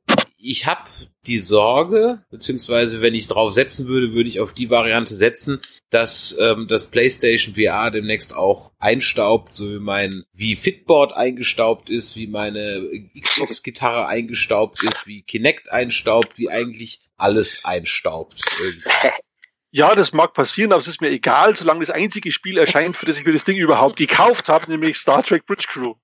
ich 0.46 0.66
habe 0.68 0.90
die 1.26 1.40
Sorge, 1.40 2.24
beziehungsweise 2.30 3.02
wenn 3.02 3.16
ich 3.16 3.28
drauf 3.28 3.54
setzen 3.54 3.88
würde, 3.88 4.14
würde 4.14 4.30
ich 4.30 4.40
auf 4.40 4.54
die 4.54 4.70
Variante 4.70 5.16
setzen, 5.16 5.60
dass 5.90 6.38
ähm, 6.40 6.68
das 6.68 6.88
PlayStation 6.88 7.56
VR 7.56 7.90
demnächst 7.90 8.36
auch 8.36 8.72
einstaubt, 8.78 9.54
so 9.54 9.70
wie 9.70 9.80
mein 9.80 10.24
wie 10.34 10.56
Fitboard 10.56 11.14
eingestaubt 11.14 11.90
ist, 11.90 12.16
wie 12.16 12.28
meine 12.28 12.88
Xbox-Gitarre 13.20 14.08
eingestaubt 14.08 14.84
ist, 14.84 15.08
wie 15.08 15.24
Kinect 15.24 15.72
einstaubt, 15.72 16.38
wie 16.38 16.50
eigentlich 16.50 17.02
alles 17.18 17.66
einstaubt. 17.66 18.42
Irgendwie. 18.60 18.90
Ja, 19.76 19.94
das 19.94 20.14
mag 20.14 20.34
passieren, 20.34 20.72
aber 20.72 20.80
es 20.80 20.88
ist 20.88 21.02
mir 21.02 21.10
egal, 21.10 21.54
solange 21.54 21.82
das 21.82 21.90
einzige 21.90 22.32
Spiel 22.32 22.58
erscheint, 22.58 22.96
für 22.96 23.06
das 23.06 23.18
ich 23.18 23.26
mir 23.26 23.34
das 23.34 23.44
Ding 23.44 23.58
überhaupt 23.58 23.98
gekauft 23.98 24.48
habe, 24.48 24.72
nämlich 24.72 24.96
Star 24.96 25.22
Trek 25.22 25.46
Bridge 25.46 25.66
Crew. 25.68 25.96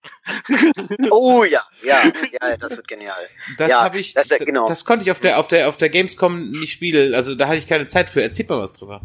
Oh 1.09 1.45
ja, 1.45 1.61
ja, 1.81 2.01
ja, 2.03 2.57
das 2.57 2.75
wird 2.75 2.89
genial. 2.89 3.15
Das 3.57 3.71
ja, 3.71 3.81
habe 3.81 3.97
ich, 3.97 4.13
das, 4.13 4.27
genau. 4.27 4.67
das 4.67 4.83
konnte 4.83 5.03
ich 5.03 5.11
auf 5.11 5.21
der 5.21 5.39
auf 5.39 5.47
der 5.47 5.69
auf 5.69 5.77
der 5.77 5.87
Gamescom 5.87 6.51
nicht 6.51 6.73
spielen, 6.73 7.15
also 7.15 7.33
da 7.33 7.47
hatte 7.47 7.59
ich 7.59 7.67
keine 7.67 7.87
Zeit 7.87 8.09
für. 8.09 8.21
Erzähl 8.21 8.45
mal 8.45 8.59
was 8.59 8.73
drüber. 8.73 8.99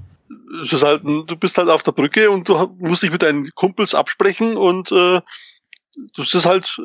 Es 0.61 0.73
ist 0.73 0.83
halt, 0.83 1.05
du 1.05 1.37
bist 1.37 1.57
halt 1.59 1.69
auf 1.69 1.85
der 1.85 1.93
Brücke 1.93 2.33
und 2.33 2.49
du 2.49 2.77
musst 2.81 3.05
dich 3.05 3.13
mit 3.13 3.23
deinen 3.23 3.49
Kumpels 3.55 3.95
absprechen 3.95 4.57
und 4.57 4.91
äh, 4.91 5.21
das 6.17 6.35
ist 6.35 6.45
halt 6.45 6.77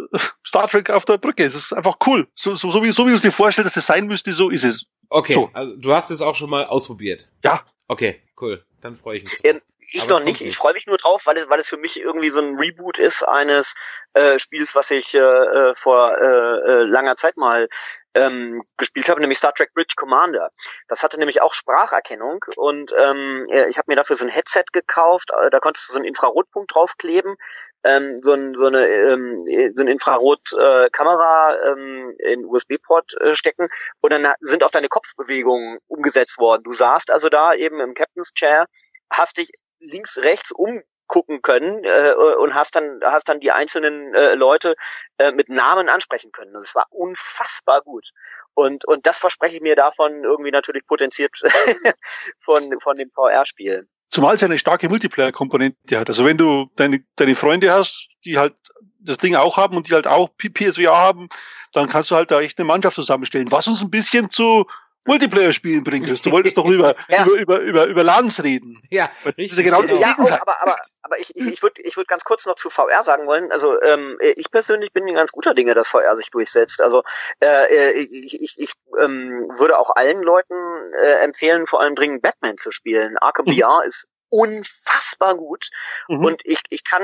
Star 0.45 0.67
Trek 0.69 0.91
auf 0.91 1.05
der 1.05 1.17
Brücke. 1.17 1.43
Es 1.43 1.55
ist 1.55 1.73
einfach 1.73 1.97
cool. 2.05 2.27
So, 2.35 2.53
so, 2.53 2.69
so 2.69 2.83
wie, 2.83 2.91
so 2.91 3.07
wie 3.07 3.09
du 3.09 3.15
es 3.15 3.23
dir 3.23 3.31
vorstellst, 3.31 3.65
dass 3.65 3.77
es 3.77 3.87
sein 3.87 4.05
müsste, 4.05 4.33
so 4.33 4.51
ist 4.51 4.65
es. 4.65 4.85
Okay, 5.11 5.33
so. 5.33 5.49
also 5.53 5.75
du 5.75 5.93
hast 5.93 6.09
es 6.09 6.21
auch 6.21 6.35
schon 6.35 6.49
mal 6.49 6.65
ausprobiert. 6.65 7.29
Ja. 7.43 7.65
Okay, 7.89 8.21
cool. 8.39 8.63
Dann 8.79 8.95
freue 8.95 9.17
ich 9.17 9.25
mich. 9.25 9.39
Ähm, 9.43 9.59
ich 9.91 10.03
Aber 10.03 10.19
noch 10.19 10.23
nicht. 10.23 10.39
Ich 10.39 10.55
freue 10.55 10.73
mich 10.73 10.87
nur 10.87 10.97
drauf, 10.97 11.23
weil 11.25 11.35
es, 11.35 11.49
weil 11.49 11.59
es 11.59 11.67
für 11.67 11.77
mich 11.77 11.99
irgendwie 11.99 12.29
so 12.29 12.39
ein 12.39 12.55
Reboot 12.57 12.97
ist 12.97 13.23
eines 13.23 13.75
äh, 14.13 14.39
Spiels, 14.39 14.73
was 14.73 14.89
ich 14.89 15.13
äh, 15.13 15.19
äh 15.19 15.75
vor 15.75 16.17
äh, 16.17 16.23
äh, 16.23 16.83
langer 16.83 17.17
Zeit 17.17 17.35
mal 17.35 17.67
ähm, 18.13 18.63
gespielt 18.77 19.09
habe, 19.09 19.21
nämlich 19.21 19.37
Star 19.37 19.53
Trek 19.53 19.73
Bridge 19.73 19.93
Commander. 19.95 20.49
Das 20.87 21.03
hatte 21.03 21.17
nämlich 21.17 21.41
auch 21.41 21.53
Spracherkennung 21.53 22.43
und 22.55 22.93
ähm, 22.97 23.45
ich 23.69 23.77
habe 23.77 23.85
mir 23.87 23.95
dafür 23.95 24.15
so 24.15 24.25
ein 24.25 24.31
Headset 24.31 24.65
gekauft, 24.71 25.29
äh, 25.31 25.49
da 25.49 25.59
konntest 25.59 25.89
du 25.89 25.93
so 25.93 25.99
einen 25.99 26.07
Infrarotpunkt 26.07 26.73
draufkleben, 26.73 27.35
ähm, 27.83 28.19
so, 28.21 28.33
ein, 28.33 28.53
so 28.53 28.67
eine 28.67 28.85
ähm, 28.87 29.37
so 29.75 29.81
eine 29.81 29.91
Infrarotkamera 29.91 31.53
äh, 31.53 31.71
ähm, 31.71 32.15
in 32.19 32.45
USB-Port 32.45 33.13
äh, 33.21 33.33
stecken 33.35 33.67
und 34.01 34.11
dann 34.13 34.33
sind 34.41 34.63
auch 34.63 34.71
deine 34.71 34.87
Kopfbewegungen 34.87 35.79
umgesetzt 35.87 36.39
worden. 36.39 36.63
Du 36.63 36.73
saßt 36.73 37.11
also 37.11 37.29
da 37.29 37.53
eben 37.53 37.79
im 37.79 37.93
Captain's 37.93 38.33
Chair, 38.33 38.65
hast 39.11 39.37
dich 39.37 39.51
links, 39.79 40.17
rechts 40.19 40.51
um 40.51 40.81
gucken 41.11 41.41
können 41.41 41.83
äh, 41.83 42.13
und 42.39 42.55
hast 42.55 42.75
dann 42.75 43.01
hast 43.03 43.27
dann 43.27 43.41
die 43.41 43.51
einzelnen 43.51 44.15
äh, 44.15 44.33
Leute 44.33 44.75
äh, 45.17 45.33
mit 45.33 45.49
Namen 45.49 45.89
ansprechen 45.89 46.31
können. 46.31 46.53
Das 46.53 46.73
war 46.73 46.85
unfassbar 46.89 47.81
gut. 47.81 48.11
Und 48.53 48.85
und 48.85 49.05
das 49.05 49.19
verspreche 49.19 49.57
ich 49.57 49.61
mir 49.61 49.75
davon 49.75 50.23
irgendwie 50.23 50.51
natürlich 50.51 50.85
potenziert 50.85 51.31
von 52.39 52.79
von 52.79 52.95
dem 52.95 53.11
VR-Spiel. 53.11 53.87
Zumal 54.09 54.35
es 54.35 54.43
eine 54.43 54.57
starke 54.57 54.87
Multiplayer-Komponente 54.87 55.99
hat. 55.99 56.07
Also 56.07 56.25
wenn 56.25 56.37
du 56.37 56.69
deine, 56.77 57.03
deine 57.17 57.35
Freunde 57.35 57.71
hast, 57.71 58.17
die 58.25 58.37
halt 58.37 58.55
das 58.99 59.17
Ding 59.17 59.35
auch 59.35 59.57
haben 59.57 59.75
und 59.75 59.89
die 59.89 59.93
halt 59.93 60.07
auch 60.07 60.29
PSVR 60.37 60.95
haben, 60.95 61.27
dann 61.73 61.89
kannst 61.89 62.11
du 62.11 62.15
halt 62.15 62.31
da 62.31 62.39
echt 62.39 62.57
eine 62.57 62.67
Mannschaft 62.67 62.95
zusammenstellen. 62.95 63.51
Was 63.51 63.67
uns 63.67 63.81
ein 63.81 63.89
bisschen 63.89 64.29
zu 64.29 64.65
Multiplayer 65.05 65.51
spielen 65.51 65.83
bringst. 65.83 66.25
Du 66.25 66.31
wolltest 66.31 66.57
doch 66.57 66.65
über, 66.69 66.95
ja. 67.09 67.25
über, 67.25 67.35
über, 67.35 67.59
über, 67.59 67.85
über 67.87 68.03
LANs 68.03 68.43
reden. 68.43 68.81
Ja, 68.89 69.09
richtig. 69.37 69.57
Ja, 69.57 69.63
genau 69.63 69.83
ja 69.83 70.15
auch, 70.17 70.31
aber, 70.31 70.61
aber, 70.61 70.77
aber 71.01 71.19
ich, 71.19 71.35
ich, 71.35 71.47
ich 71.47 71.63
würde 71.63 71.81
ich 71.81 71.97
würd 71.97 72.07
ganz 72.07 72.23
kurz 72.23 72.45
noch 72.45 72.55
zu 72.55 72.69
VR 72.69 73.03
sagen 73.03 73.25
wollen. 73.27 73.51
Also 73.51 73.81
ähm, 73.81 74.17
ich 74.35 74.51
persönlich 74.51 74.93
bin 74.93 75.07
ein 75.07 75.15
ganz 75.15 75.31
guter 75.31 75.53
Dinge, 75.53 75.73
dass 75.73 75.87
VR 75.87 76.15
sich 76.15 76.29
durchsetzt. 76.29 76.81
Also 76.81 77.03
äh, 77.39 77.91
ich, 77.93 78.39
ich, 78.39 78.55
ich 78.57 78.73
ähm, 79.01 79.29
würde 79.57 79.79
auch 79.79 79.95
allen 79.95 80.21
Leuten 80.21 80.55
äh, 81.03 81.23
empfehlen, 81.23 81.67
vor 81.67 81.81
allem 81.81 81.95
dringend 81.95 82.21
Batman 82.21 82.57
zu 82.57 82.71
spielen. 82.71 83.17
Arkham 83.17 83.45
mhm. 83.47 83.59
VR 83.59 83.81
ist 83.85 84.07
unfassbar 84.31 85.35
gut 85.35 85.69
mhm. 86.07 86.23
und 86.23 86.41
ich, 86.45 86.61
ich 86.69 86.85
kann 86.85 87.03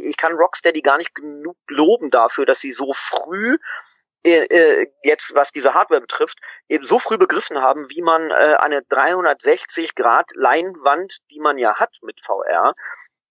ich 0.00 0.16
kann 0.16 0.32
Rocksteady 0.32 0.80
gar 0.80 0.96
nicht 0.96 1.14
genug 1.14 1.56
loben 1.68 2.10
dafür, 2.10 2.46
dass 2.46 2.60
sie 2.60 2.72
so 2.72 2.92
früh 2.94 3.58
äh, 4.24 4.44
äh, 4.44 4.86
jetzt, 5.02 5.34
was 5.34 5.52
diese 5.52 5.74
Hardware 5.74 6.00
betrifft, 6.00 6.38
eben 6.68 6.84
so 6.84 6.98
früh 6.98 7.18
begriffen 7.18 7.60
haben, 7.60 7.86
wie 7.90 8.02
man 8.02 8.30
äh, 8.30 8.56
eine 8.58 8.82
360 8.88 9.94
Grad 9.94 10.30
Leinwand, 10.34 11.18
die 11.30 11.40
man 11.40 11.58
ja 11.58 11.78
hat 11.78 11.96
mit 12.02 12.20
VR, 12.24 12.72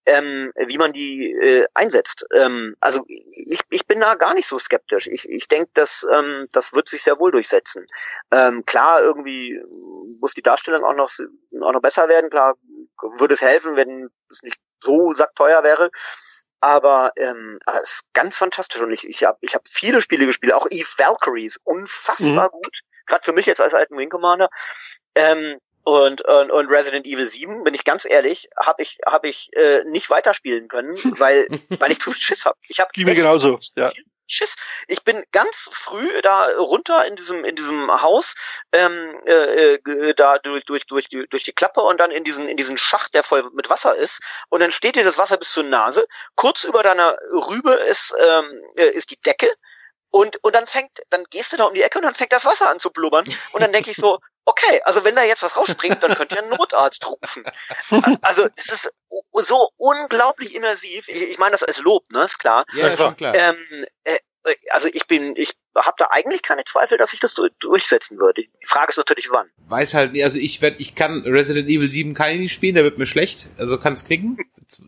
ähm, 0.06 0.52
wie 0.56 0.78
man 0.78 0.92
die 0.92 1.30
äh, 1.32 1.66
einsetzt. 1.74 2.26
Ähm, 2.34 2.76
also 2.80 3.04
ich, 3.06 3.60
ich 3.70 3.86
bin 3.86 4.00
da 4.00 4.16
gar 4.16 4.34
nicht 4.34 4.48
so 4.48 4.58
skeptisch. 4.58 5.06
Ich, 5.06 5.28
ich 5.28 5.48
denke, 5.48 5.70
dass 5.74 6.06
ähm, 6.12 6.46
das 6.52 6.72
wird 6.74 6.88
sich 6.88 7.02
sehr 7.02 7.18
wohl 7.20 7.30
durchsetzen. 7.30 7.86
Ähm, 8.30 8.64
klar, 8.66 9.00
irgendwie 9.00 9.58
muss 10.20 10.34
die 10.34 10.42
Darstellung 10.42 10.84
auch 10.84 10.96
noch 10.96 11.10
auch 11.62 11.72
noch 11.72 11.82
besser 11.82 12.08
werden. 12.08 12.30
Klar, 12.30 12.54
würde 13.18 13.34
es 13.34 13.42
helfen, 13.42 13.76
wenn 13.76 14.08
es 14.28 14.42
nicht 14.42 14.58
so 14.82 15.14
sackteuer 15.14 15.62
wäre. 15.62 15.90
Aber 16.62 17.10
ähm, 17.18 17.58
ah, 17.66 17.78
es 17.82 17.90
ist 17.90 18.14
ganz 18.14 18.38
fantastisch 18.38 18.80
und 18.80 18.92
ich, 18.92 19.06
ich 19.06 19.24
habe 19.24 19.36
ich 19.40 19.54
hab 19.54 19.66
viele 19.66 20.00
Spiele 20.00 20.26
gespielt, 20.26 20.52
auch 20.52 20.66
Eve 20.70 20.88
Valkyries, 20.96 21.58
unfassbar 21.64 22.46
mhm. 22.46 22.52
gut. 22.52 22.80
Gerade 23.06 23.24
für 23.24 23.32
mich 23.32 23.46
jetzt 23.46 23.60
als 23.60 23.74
alten 23.74 23.96
Wing 23.98 24.08
Commander. 24.08 24.48
Ähm, 25.16 25.58
und, 25.82 26.20
und, 26.20 26.50
und 26.52 26.66
Resident 26.68 27.04
Evil 27.04 27.26
7, 27.26 27.64
bin 27.64 27.74
ich 27.74 27.84
ganz 27.84 28.04
ehrlich, 28.04 28.48
habe 28.56 28.82
ich, 28.82 28.98
hab 29.04 29.24
ich 29.24 29.50
äh, 29.56 29.82
nicht 29.86 30.08
weiterspielen 30.08 30.68
können, 30.68 30.94
weil, 31.18 31.48
weil 31.68 31.90
ich 31.90 32.00
zu 32.00 32.12
viel 32.12 32.22
Schiss 32.22 32.44
habe. 32.44 32.56
Ich 32.68 32.78
habe 32.78 32.90
genauso, 32.92 33.58
ja. 33.74 33.90
Schiss. 34.26 34.56
Ich 34.88 35.02
bin 35.04 35.22
ganz 35.32 35.68
früh 35.70 36.22
da 36.22 36.46
runter 36.58 37.04
in 37.06 37.16
diesem 37.16 37.44
in 37.44 37.56
diesem 37.56 37.90
Haus, 38.02 38.34
ähm, 38.72 39.20
äh, 39.26 39.74
äh, 39.74 40.14
da 40.14 40.38
durch 40.38 40.64
durch 40.64 40.86
durch 40.86 41.08
die, 41.08 41.26
durch 41.28 41.44
die 41.44 41.52
Klappe 41.52 41.80
und 41.80 41.98
dann 41.98 42.10
in 42.10 42.24
diesen 42.24 42.48
in 42.48 42.56
diesen 42.56 42.76
Schacht, 42.76 43.14
der 43.14 43.22
voll 43.22 43.48
mit 43.54 43.70
Wasser 43.70 43.94
ist. 43.94 44.20
Und 44.48 44.60
dann 44.60 44.72
steht 44.72 44.96
dir 44.96 45.04
das 45.04 45.18
Wasser 45.18 45.36
bis 45.36 45.52
zur 45.52 45.64
Nase. 45.64 46.06
Kurz 46.36 46.64
über 46.64 46.82
deiner 46.82 47.16
Rübe 47.48 47.72
ist 47.72 48.14
ähm, 48.20 48.44
äh, 48.76 48.90
ist 48.90 49.10
die 49.10 49.20
Decke. 49.20 49.52
Und, 50.14 50.36
und 50.44 50.54
dann 50.54 50.66
fängt, 50.66 50.90
dann 51.08 51.24
gehst 51.30 51.54
du 51.54 51.56
da 51.56 51.64
um 51.64 51.72
die 51.72 51.82
Ecke 51.82 51.98
und 51.98 52.04
dann 52.04 52.14
fängt 52.14 52.34
das 52.34 52.44
Wasser 52.44 52.68
an 52.68 52.78
zu 52.78 52.90
blubbern. 52.90 53.24
Und 53.52 53.62
dann 53.62 53.72
denke 53.72 53.90
ich 53.90 53.96
so, 53.96 54.18
okay, 54.44 54.80
also 54.84 55.04
wenn 55.04 55.14
da 55.14 55.24
jetzt 55.24 55.42
was 55.42 55.56
rausspringt, 55.56 56.02
dann 56.02 56.14
könnt 56.14 56.32
ihr 56.32 56.38
einen 56.38 56.50
Notarzt 56.50 57.06
rufen. 57.06 57.44
Also 58.22 58.46
es 58.56 58.72
ist 58.72 58.94
so 59.34 59.68
unglaublich 59.76 60.54
immersiv. 60.54 61.08
Ich, 61.08 61.22
ich 61.30 61.38
meine 61.38 61.52
das 61.52 61.62
als 61.62 61.80
Lob, 61.80 62.04
ne, 62.12 62.24
ist 62.24 62.38
klar. 62.38 62.64
Ja, 62.74 62.88
ist 62.88 62.98
schon 62.98 63.16
klar. 63.16 63.34
Ähm, 63.34 63.56
äh, 64.04 64.18
also 64.70 64.88
ich 64.92 65.06
bin, 65.06 65.34
ich 65.36 65.52
habe 65.76 65.94
da 65.98 66.08
eigentlich 66.10 66.42
keine 66.42 66.64
Zweifel, 66.64 66.98
dass 66.98 67.12
ich 67.12 67.20
das 67.20 67.38
durchsetzen 67.60 68.20
würde. 68.20 68.42
Die 68.42 68.66
Frage 68.66 68.90
ist 68.90 68.96
natürlich 68.96 69.30
wann. 69.30 69.48
Weiß 69.68 69.94
halt 69.94 70.12
nicht, 70.12 70.24
also 70.24 70.38
ich 70.38 70.60
werd, 70.60 70.80
ich 70.80 70.94
kann 70.94 71.22
Resident 71.22 71.68
Evil 71.68 71.88
7 71.88 72.14
kann 72.14 72.32
ich 72.32 72.40
nicht 72.40 72.52
spielen, 72.52 72.74
der 72.74 72.84
wird 72.84 72.98
mir 72.98 73.06
schlecht. 73.06 73.50
Also 73.56 73.78
kann 73.78 73.92
es 73.92 74.04
knicken. 74.04 74.38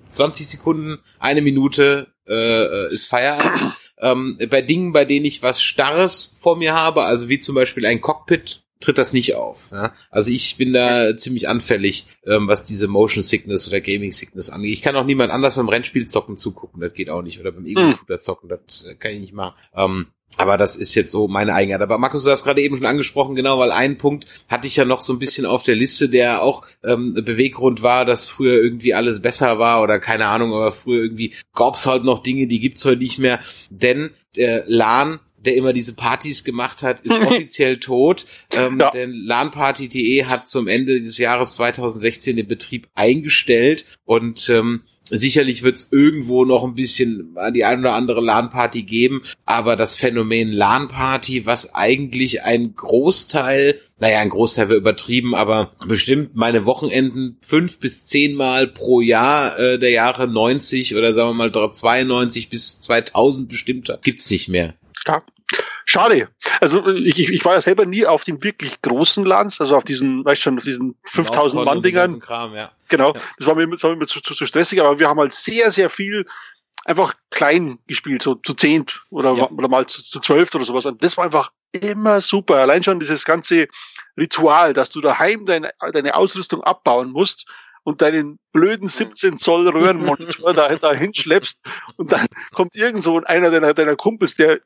20 0.08 0.48
Sekunden, 0.48 1.02
eine 1.18 1.42
Minute 1.42 2.14
äh, 2.26 2.92
ist 2.92 3.06
Feierabend. 3.06 3.76
Ähm, 3.96 4.38
bei 4.50 4.60
Dingen, 4.60 4.92
bei 4.92 5.04
denen 5.04 5.24
ich 5.24 5.42
was 5.42 5.62
Starres 5.62 6.36
vor 6.40 6.56
mir 6.56 6.74
habe, 6.74 7.04
also 7.04 7.28
wie 7.28 7.38
zum 7.38 7.54
Beispiel 7.54 7.86
ein 7.86 8.00
Cockpit, 8.00 8.64
tritt 8.84 8.98
das 8.98 9.12
nicht 9.12 9.34
auf. 9.34 9.70
Ja? 9.72 9.92
Also 10.10 10.30
ich 10.30 10.56
bin 10.56 10.72
da 10.72 11.16
ziemlich 11.16 11.48
anfällig, 11.48 12.06
ähm, 12.26 12.48
was 12.48 12.64
diese 12.64 12.88
Motion 12.88 13.22
Sickness 13.22 13.68
oder 13.68 13.80
Gaming 13.80 14.12
Sickness 14.12 14.50
angeht. 14.50 14.72
Ich 14.72 14.82
kann 14.82 14.96
auch 14.96 15.04
niemand 15.04 15.32
anders 15.32 15.56
beim 15.56 15.68
Rennspiel 15.68 16.06
zocken 16.06 16.36
zugucken, 16.36 16.80
das 16.80 16.94
geht 16.94 17.10
auch 17.10 17.22
nicht. 17.22 17.40
Oder 17.40 17.52
beim 17.52 17.66
Ego-Shooter 17.66 18.18
zocken, 18.18 18.48
das 18.48 18.84
kann 18.98 19.12
ich 19.12 19.20
nicht 19.20 19.32
machen. 19.32 19.54
Ähm, 19.74 20.06
aber 20.36 20.58
das 20.58 20.76
ist 20.76 20.94
jetzt 20.94 21.10
so 21.10 21.28
meine 21.28 21.54
Eigenheit. 21.54 21.80
Aber 21.80 21.98
Markus, 21.98 22.24
du 22.24 22.30
hast 22.30 22.44
gerade 22.44 22.60
eben 22.60 22.76
schon 22.76 22.86
angesprochen, 22.86 23.36
genau, 23.36 23.58
weil 23.58 23.70
ein 23.70 23.98
Punkt 23.98 24.26
hatte 24.48 24.66
ich 24.66 24.76
ja 24.76 24.84
noch 24.84 25.00
so 25.00 25.12
ein 25.12 25.18
bisschen 25.18 25.46
auf 25.46 25.62
der 25.62 25.76
Liste, 25.76 26.08
der 26.08 26.42
auch 26.42 26.66
ähm, 26.82 27.14
Beweggrund 27.14 27.82
war, 27.82 28.04
dass 28.04 28.26
früher 28.26 28.62
irgendwie 28.62 28.94
alles 28.94 29.22
besser 29.22 29.58
war 29.58 29.82
oder 29.82 30.00
keine 30.00 30.26
Ahnung, 30.26 30.52
aber 30.52 30.72
früher 30.72 31.02
irgendwie 31.02 31.34
gab's 31.54 31.86
halt 31.86 32.04
noch 32.04 32.22
Dinge, 32.22 32.46
die 32.46 32.60
gibt's 32.60 32.84
heute 32.84 32.98
nicht 32.98 33.18
mehr. 33.18 33.40
Denn 33.70 34.10
der 34.36 34.64
LAN 34.66 35.20
der 35.44 35.56
immer 35.56 35.72
diese 35.72 35.94
Partys 35.94 36.44
gemacht 36.44 36.82
hat, 36.82 37.00
ist 37.00 37.12
offiziell 37.20 37.78
tot. 37.78 38.26
Ähm, 38.50 38.80
ja. 38.80 38.90
Denn 38.90 39.12
LANparty.de 39.12 40.24
hat 40.24 40.48
zum 40.48 40.68
Ende 40.68 41.00
des 41.00 41.18
Jahres 41.18 41.54
2016 41.54 42.36
den 42.36 42.48
Betrieb 42.48 42.88
eingestellt 42.94 43.84
und 44.04 44.48
ähm, 44.48 44.82
Sicherlich 45.10 45.62
wird 45.62 45.76
es 45.76 45.92
irgendwo 45.92 46.46
noch 46.46 46.64
ein 46.64 46.74
bisschen 46.74 47.36
die 47.54 47.64
ein 47.64 47.80
oder 47.80 47.92
andere 47.92 48.22
LAN-Party 48.22 48.84
geben, 48.84 49.22
aber 49.44 49.76
das 49.76 49.96
Phänomen 49.96 50.50
LAN-Party, 50.50 51.44
was 51.44 51.74
eigentlich 51.74 52.42
ein 52.42 52.74
Großteil, 52.74 53.80
naja, 53.98 54.20
ein 54.20 54.30
Großteil 54.30 54.70
wird 54.70 54.80
übertrieben, 54.80 55.34
aber 55.34 55.72
bestimmt 55.86 56.34
meine 56.36 56.64
Wochenenden 56.64 57.36
fünf 57.42 57.80
bis 57.80 58.06
zehnmal 58.06 58.66
pro 58.66 59.02
Jahr 59.02 59.58
äh, 59.58 59.78
der 59.78 59.90
Jahre 59.90 60.26
90 60.26 60.96
oder 60.96 61.12
sagen 61.12 61.36
wir 61.36 61.50
mal 61.50 61.52
92 61.52 62.48
bis 62.48 62.80
2000 62.80 63.46
bestimmt 63.46 63.90
hat, 63.90 64.02
gibt's 64.02 64.30
nicht 64.30 64.48
mehr. 64.48 64.72
Stark. 64.94 65.26
Schade. 65.86 66.28
Also 66.60 66.86
ich, 66.88 67.18
ich 67.18 67.44
war 67.44 67.54
ja 67.54 67.60
selber 67.60 67.84
nie 67.84 68.06
auf 68.06 68.24
den 68.24 68.42
wirklich 68.42 68.80
großen 68.82 69.24
Lands, 69.24 69.60
also 69.60 69.76
auf 69.76 69.84
diesen, 69.84 70.24
weißt 70.24 70.42
schon, 70.42 70.58
auf 70.58 70.64
diesen 70.64 70.96
5000 71.04 71.64
Mann 71.64 71.82
Dingern. 71.82 72.22
Ja. 72.28 72.72
Genau. 72.88 73.12
Ja. 73.12 73.20
Das 73.38 73.46
war 73.46 73.54
mir, 73.54 73.68
das 73.68 73.82
war 73.82 73.94
mir 73.94 74.06
zu, 74.06 74.20
zu, 74.20 74.34
zu 74.34 74.46
stressig, 74.46 74.80
aber 74.80 74.98
wir 74.98 75.08
haben 75.08 75.18
halt 75.18 75.34
sehr, 75.34 75.70
sehr 75.70 75.90
viel 75.90 76.26
einfach 76.84 77.14
klein 77.30 77.78
gespielt, 77.86 78.22
so 78.22 78.34
zu 78.36 78.54
zehnt 78.54 79.02
oder, 79.10 79.34
ja. 79.34 79.50
oder 79.50 79.68
mal 79.68 79.86
zu, 79.86 80.02
zu 80.02 80.20
zwölf 80.20 80.54
oder 80.54 80.64
sowas. 80.64 80.86
Und 80.86 81.02
das 81.02 81.16
war 81.16 81.24
einfach 81.24 81.50
immer 81.72 82.20
super. 82.20 82.56
Allein 82.56 82.82
schon 82.82 83.00
dieses 83.00 83.24
ganze 83.24 83.68
Ritual, 84.16 84.74
dass 84.74 84.90
du 84.90 85.00
daheim 85.00 85.46
deine, 85.46 85.72
deine 85.92 86.14
Ausrüstung 86.14 86.62
abbauen 86.62 87.10
musst 87.10 87.46
und 87.82 88.00
deinen 88.00 88.38
blöden 88.52 88.88
17 88.88 89.38
Zoll 89.38 89.68
Röhrenmonitor 89.68 90.54
da, 90.54 90.74
da 90.76 90.92
hinschleppst 90.92 91.60
und 91.96 92.12
dann 92.12 92.26
kommt 92.52 92.74
irgend 92.74 93.02
so 93.02 93.22
einer 93.24 93.50
deiner, 93.50 93.74
deiner 93.74 93.96
Kumpels, 93.96 94.36
der 94.36 94.60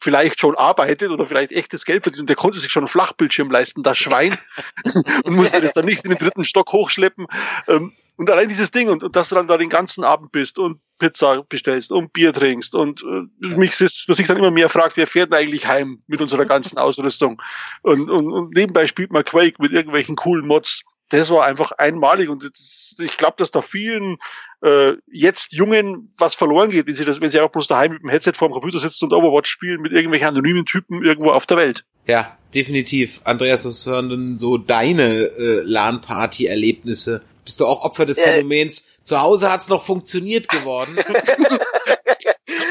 vielleicht 0.00 0.40
schon 0.40 0.56
arbeitet 0.56 1.10
oder 1.10 1.26
vielleicht 1.26 1.52
echtes 1.52 1.84
Geld 1.84 2.02
verdient 2.02 2.22
und 2.22 2.28
der 2.28 2.36
konnte 2.36 2.58
sich 2.58 2.72
schon 2.72 2.82
einen 2.82 2.88
Flachbildschirm 2.88 3.50
leisten, 3.50 3.82
das 3.82 3.98
Schwein, 3.98 4.36
und 5.24 5.36
musste 5.36 5.60
das 5.60 5.74
dann 5.74 5.84
nicht 5.84 6.04
in 6.04 6.10
den 6.10 6.18
dritten 6.18 6.44
Stock 6.44 6.72
hochschleppen. 6.72 7.26
Ähm, 7.68 7.92
und 8.16 8.28
allein 8.28 8.48
dieses 8.48 8.70
Ding 8.70 8.90
und, 8.90 9.02
und 9.02 9.16
dass 9.16 9.30
du 9.30 9.34
dann 9.34 9.48
da 9.48 9.56
den 9.56 9.70
ganzen 9.70 10.04
Abend 10.04 10.30
bist 10.30 10.58
und 10.58 10.80
Pizza 10.98 11.42
bestellst 11.48 11.90
und 11.90 12.12
Bier 12.12 12.34
trinkst 12.34 12.74
und 12.74 13.02
äh, 13.02 13.46
mich 13.46 13.80
ist, 13.80 14.08
dass 14.08 14.18
sich 14.18 14.26
dann 14.26 14.36
immer 14.36 14.50
mehr 14.50 14.68
fragt, 14.68 14.98
wer 14.98 15.06
fährt 15.06 15.32
denn 15.32 15.38
eigentlich 15.38 15.66
heim 15.66 16.02
mit 16.06 16.20
unserer 16.20 16.44
ganzen 16.44 16.76
Ausrüstung? 16.76 17.40
Und, 17.82 18.10
und, 18.10 18.30
und 18.30 18.54
nebenbei 18.54 18.86
spielt 18.86 19.10
man 19.10 19.24
Quake 19.24 19.56
mit 19.58 19.72
irgendwelchen 19.72 20.16
coolen 20.16 20.46
Mods 20.46 20.82
das 21.10 21.30
war 21.30 21.44
einfach 21.44 21.72
einmalig 21.72 22.28
und 22.28 22.50
ich 22.98 23.16
glaube, 23.16 23.34
dass 23.38 23.50
da 23.50 23.62
vielen 23.62 24.18
äh, 24.62 24.92
jetzt 25.10 25.52
Jungen 25.52 26.12
was 26.18 26.34
verloren 26.34 26.70
geht, 26.70 26.86
wenn 26.86 26.94
sie 26.94 27.04
das, 27.04 27.20
wenn 27.20 27.30
sie 27.30 27.40
auch 27.40 27.50
bloß 27.50 27.68
daheim 27.68 27.92
mit 27.92 28.02
dem 28.02 28.10
Headset 28.10 28.32
vor 28.34 28.48
dem 28.48 28.52
Computer 28.52 28.78
sitzen 28.78 29.06
und 29.06 29.12
Overwatch 29.12 29.50
spielen 29.50 29.80
mit 29.80 29.92
irgendwelchen 29.92 30.28
anonymen 30.28 30.66
Typen 30.66 31.04
irgendwo 31.04 31.30
auf 31.30 31.46
der 31.46 31.56
Welt. 31.56 31.84
Ja, 32.06 32.36
definitiv. 32.54 33.20
Andreas, 33.24 33.64
was 33.64 33.86
waren 33.86 34.08
denn 34.08 34.38
so 34.38 34.58
deine 34.58 35.24
äh, 35.24 35.62
LAN-Party-Erlebnisse? 35.64 37.22
Bist 37.44 37.60
du 37.60 37.66
auch 37.66 37.82
Opfer 37.82 38.06
des 38.06 38.18
äh, 38.18 38.22
Phänomens? 38.22 38.84
Zu 39.02 39.20
Hause 39.20 39.50
hat's 39.50 39.68
noch 39.68 39.84
funktioniert 39.84 40.48
geworden. 40.48 40.96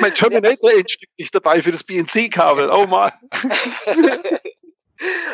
mein 0.01 0.13
Terminator-Endstück 0.13 1.09
nicht 1.17 1.33
dabei 1.33 1.61
für 1.61 1.71
das 1.71 1.83
BNC-Kabel. 1.83 2.69
Oh 2.71 2.85
mal. 2.85 3.13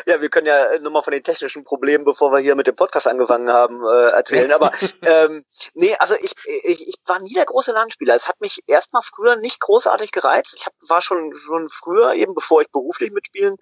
Ja, 0.06 0.20
wir 0.20 0.28
können 0.28 0.46
ja 0.46 0.64
äh, 0.66 0.78
nur 0.80 0.92
mal 0.92 1.02
von 1.02 1.12
den 1.12 1.22
technischen 1.22 1.64
Problemen, 1.64 2.04
bevor 2.04 2.32
wir 2.32 2.38
hier 2.38 2.54
mit 2.54 2.66
dem 2.66 2.74
Podcast 2.74 3.08
angefangen 3.08 3.50
haben, 3.50 3.84
äh, 3.84 4.10
erzählen. 4.10 4.52
Aber 4.52 4.70
ähm, 5.02 5.44
nee, 5.74 5.94
also 5.98 6.14
ich, 6.20 6.32
ich, 6.64 6.88
ich 6.88 6.94
war 7.06 7.20
nie 7.20 7.34
der 7.34 7.44
große 7.46 7.72
LAN-Spieler. 7.72 8.14
Es 8.14 8.28
hat 8.28 8.40
mich 8.40 8.60
erstmal 8.66 9.02
früher 9.02 9.36
nicht 9.36 9.60
großartig 9.60 10.12
gereizt. 10.12 10.54
Ich 10.56 10.66
hab, 10.66 10.74
war 10.88 11.02
schon 11.02 11.34
schon 11.34 11.68
früher, 11.68 12.14
eben 12.14 12.34
bevor 12.34 12.60
ich 12.62 12.70
beruflich 12.70 13.10
mit 13.12 13.26
Spielen 13.26 13.56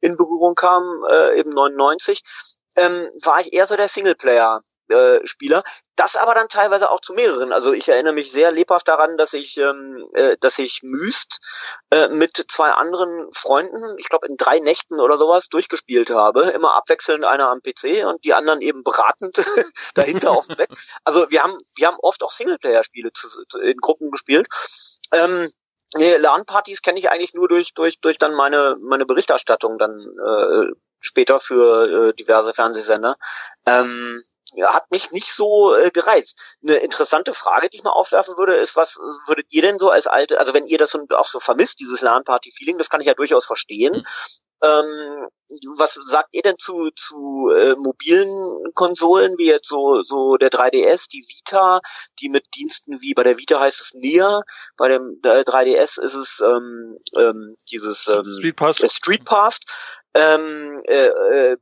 in 0.00 0.16
Berührung 0.16 0.54
kam, 0.54 0.82
äh, 1.10 1.38
eben 1.38 1.50
99, 1.50 2.22
ähm, 2.76 3.08
war 3.22 3.40
ich 3.40 3.52
eher 3.52 3.66
so 3.66 3.76
der 3.76 3.88
Singleplayer 3.88 4.62
äh, 4.90 5.26
Spieler. 5.26 5.62
Das 5.96 6.16
aber 6.16 6.34
dann 6.34 6.48
teilweise 6.48 6.90
auch 6.90 7.00
zu 7.00 7.12
mehreren. 7.12 7.52
Also 7.52 7.72
ich 7.72 7.88
erinnere 7.88 8.14
mich 8.14 8.32
sehr 8.32 8.50
lebhaft 8.50 8.88
daran, 8.88 9.16
dass 9.16 9.34
ich, 9.34 9.56
ähm, 9.58 10.04
äh, 10.14 10.36
dass 10.40 10.58
ich 10.58 10.82
Myst 10.82 11.40
äh, 11.90 12.08
mit 12.08 12.44
zwei 12.48 12.70
anderen 12.70 13.28
Freunden, 13.32 13.98
ich 13.98 14.08
glaube 14.08 14.26
in 14.26 14.36
drei 14.36 14.60
Nächten 14.60 15.00
oder 15.00 15.18
sowas, 15.18 15.48
durchgespielt 15.48 16.10
habe. 16.10 16.42
Immer 16.54 16.74
abwechselnd 16.74 17.24
einer 17.24 17.50
am 17.50 17.60
PC 17.60 18.06
und 18.06 18.24
die 18.24 18.34
anderen 18.34 18.60
eben 18.62 18.82
beratend 18.82 19.44
dahinter 19.94 20.30
auf 20.30 20.46
dem 20.46 20.56
Bett. 20.56 20.70
Also 21.04 21.30
wir 21.30 21.42
haben, 21.42 21.56
wir 21.76 21.86
haben 21.86 21.98
oft 22.00 22.22
auch 22.22 22.32
Singleplayer-Spiele 22.32 23.10
in 23.62 23.76
Gruppen 23.76 24.10
gespielt. 24.10 24.48
Ähm, 25.12 25.50
Nee, 25.96 26.16
LAN-Partys 26.18 26.82
kenne 26.82 27.00
ich 27.00 27.10
eigentlich 27.10 27.34
nur 27.34 27.48
durch 27.48 27.74
durch 27.74 28.00
durch 28.00 28.16
dann 28.16 28.34
meine 28.34 28.76
meine 28.80 29.06
Berichterstattung 29.06 29.76
dann 29.76 29.90
äh, 29.90 30.70
später 31.00 31.40
für 31.40 32.10
äh, 32.10 32.14
diverse 32.14 32.52
Fernsehsender. 32.52 33.16
Ähm, 33.66 34.22
hat 34.66 34.90
mich 34.90 35.10
nicht 35.12 35.32
so 35.32 35.74
äh, 35.74 35.90
gereizt. 35.90 36.56
Eine 36.62 36.76
interessante 36.76 37.34
Frage, 37.34 37.68
die 37.68 37.78
ich 37.78 37.84
mal 37.84 37.90
aufwerfen 37.90 38.36
würde, 38.36 38.54
ist, 38.54 38.76
was 38.76 38.98
würdet 39.26 39.46
ihr 39.50 39.62
denn 39.62 39.78
so 39.78 39.90
als 39.90 40.06
alte, 40.06 40.38
also 40.38 40.54
wenn 40.54 40.66
ihr 40.66 40.78
das 40.78 40.90
so, 40.90 41.04
auch 41.14 41.26
so 41.26 41.40
vermisst, 41.40 41.80
dieses 41.80 42.00
LAN-Party-Feeling, 42.00 42.78
das 42.78 42.90
kann 42.90 43.00
ich 43.00 43.06
ja 43.06 43.14
durchaus 43.14 43.46
verstehen. 43.46 43.94
Mhm. 43.94 44.04
Ähm, 44.62 45.26
was 45.78 45.94
sagt 46.04 46.34
ihr 46.34 46.42
denn 46.42 46.56
zu, 46.58 46.90
zu 46.94 47.50
äh, 47.56 47.74
mobilen 47.76 48.28
Konsolen, 48.74 49.34
wie 49.38 49.46
jetzt 49.46 49.68
so, 49.68 50.02
so 50.04 50.36
der 50.36 50.50
3DS, 50.50 51.08
die 51.08 51.24
Vita, 51.26 51.80
die 52.20 52.28
mit 52.28 52.44
Diensten 52.54 53.00
wie 53.00 53.14
bei 53.14 53.22
der 53.22 53.38
Vita 53.38 53.58
heißt 53.58 53.80
es 53.80 53.94
NIA, 53.94 54.42
bei 54.76 54.88
dem 54.88 55.18
äh, 55.24 55.40
3DS 55.40 56.00
ist 56.02 56.14
es 56.14 56.40
ähm, 56.40 56.98
ähm, 57.16 57.56
dieses 57.70 58.06
ähm, 58.08 58.26
Street 58.38 58.56
Pass. 58.56 58.80
Äh, 58.80 58.88
Street 58.90 59.24
Pass. 59.24 59.60
Ähm, 60.12 60.82
äh, 60.86 61.06
äh, 61.06 61.56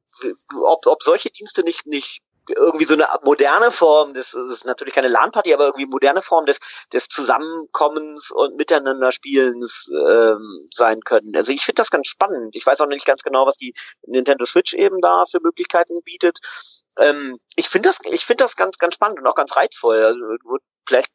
ob, 0.67 0.87
ob 0.87 1.03
solche 1.03 1.31
Dienste 1.31 1.63
nicht, 1.63 1.87
nicht 1.87 2.23
irgendwie 2.57 2.85
so 2.85 2.95
eine 2.95 3.07
moderne 3.23 3.71
Form, 3.71 4.15
das 4.15 4.35
ist 4.35 4.67
natürlich 4.67 4.95
keine 4.95 5.09
LAN-Party, 5.09 5.53
aber 5.53 5.67
irgendwie 5.67 5.87
moderne 5.87 6.23
Form 6.23 6.47
des, 6.47 6.61
des 6.93 7.09
Zusammenkommens 7.09 8.31
und 8.31 8.57
Miteinanderspielens 8.57 9.91
ähm, 10.07 10.69
sein 10.73 11.01
können. 11.01 11.35
Also 11.37 11.53
ich 11.53 11.63
finde 11.63 11.81
das 11.81 11.91
ganz 11.91 12.07
spannend. 12.09 12.57
Ich 12.57 12.67
weiß 12.67 12.81
auch 12.81 12.87
nicht 12.87 13.07
ganz 13.07 13.23
genau, 13.23 13.47
was 13.47 13.57
die 13.57 13.75
Nintendo 14.07 14.45
Switch 14.45 14.75
eben 14.75 15.01
da 15.01 15.25
für 15.31 15.41
Möglichkeiten 15.43 16.01
bietet. 16.05 16.39
Ähm, 16.99 17.39
ich 17.57 17.69
finde 17.69 17.89
das, 17.89 18.01
ich 18.11 18.25
finde 18.25 18.45
das 18.45 18.57
ganz, 18.57 18.79
ganz 18.79 18.95
spannend 18.95 19.19
und 19.19 19.27
auch 19.27 19.35
ganz 19.35 19.57
reizvoll. 19.57 20.05
Also, 20.05 20.25
vielleicht 20.87 21.13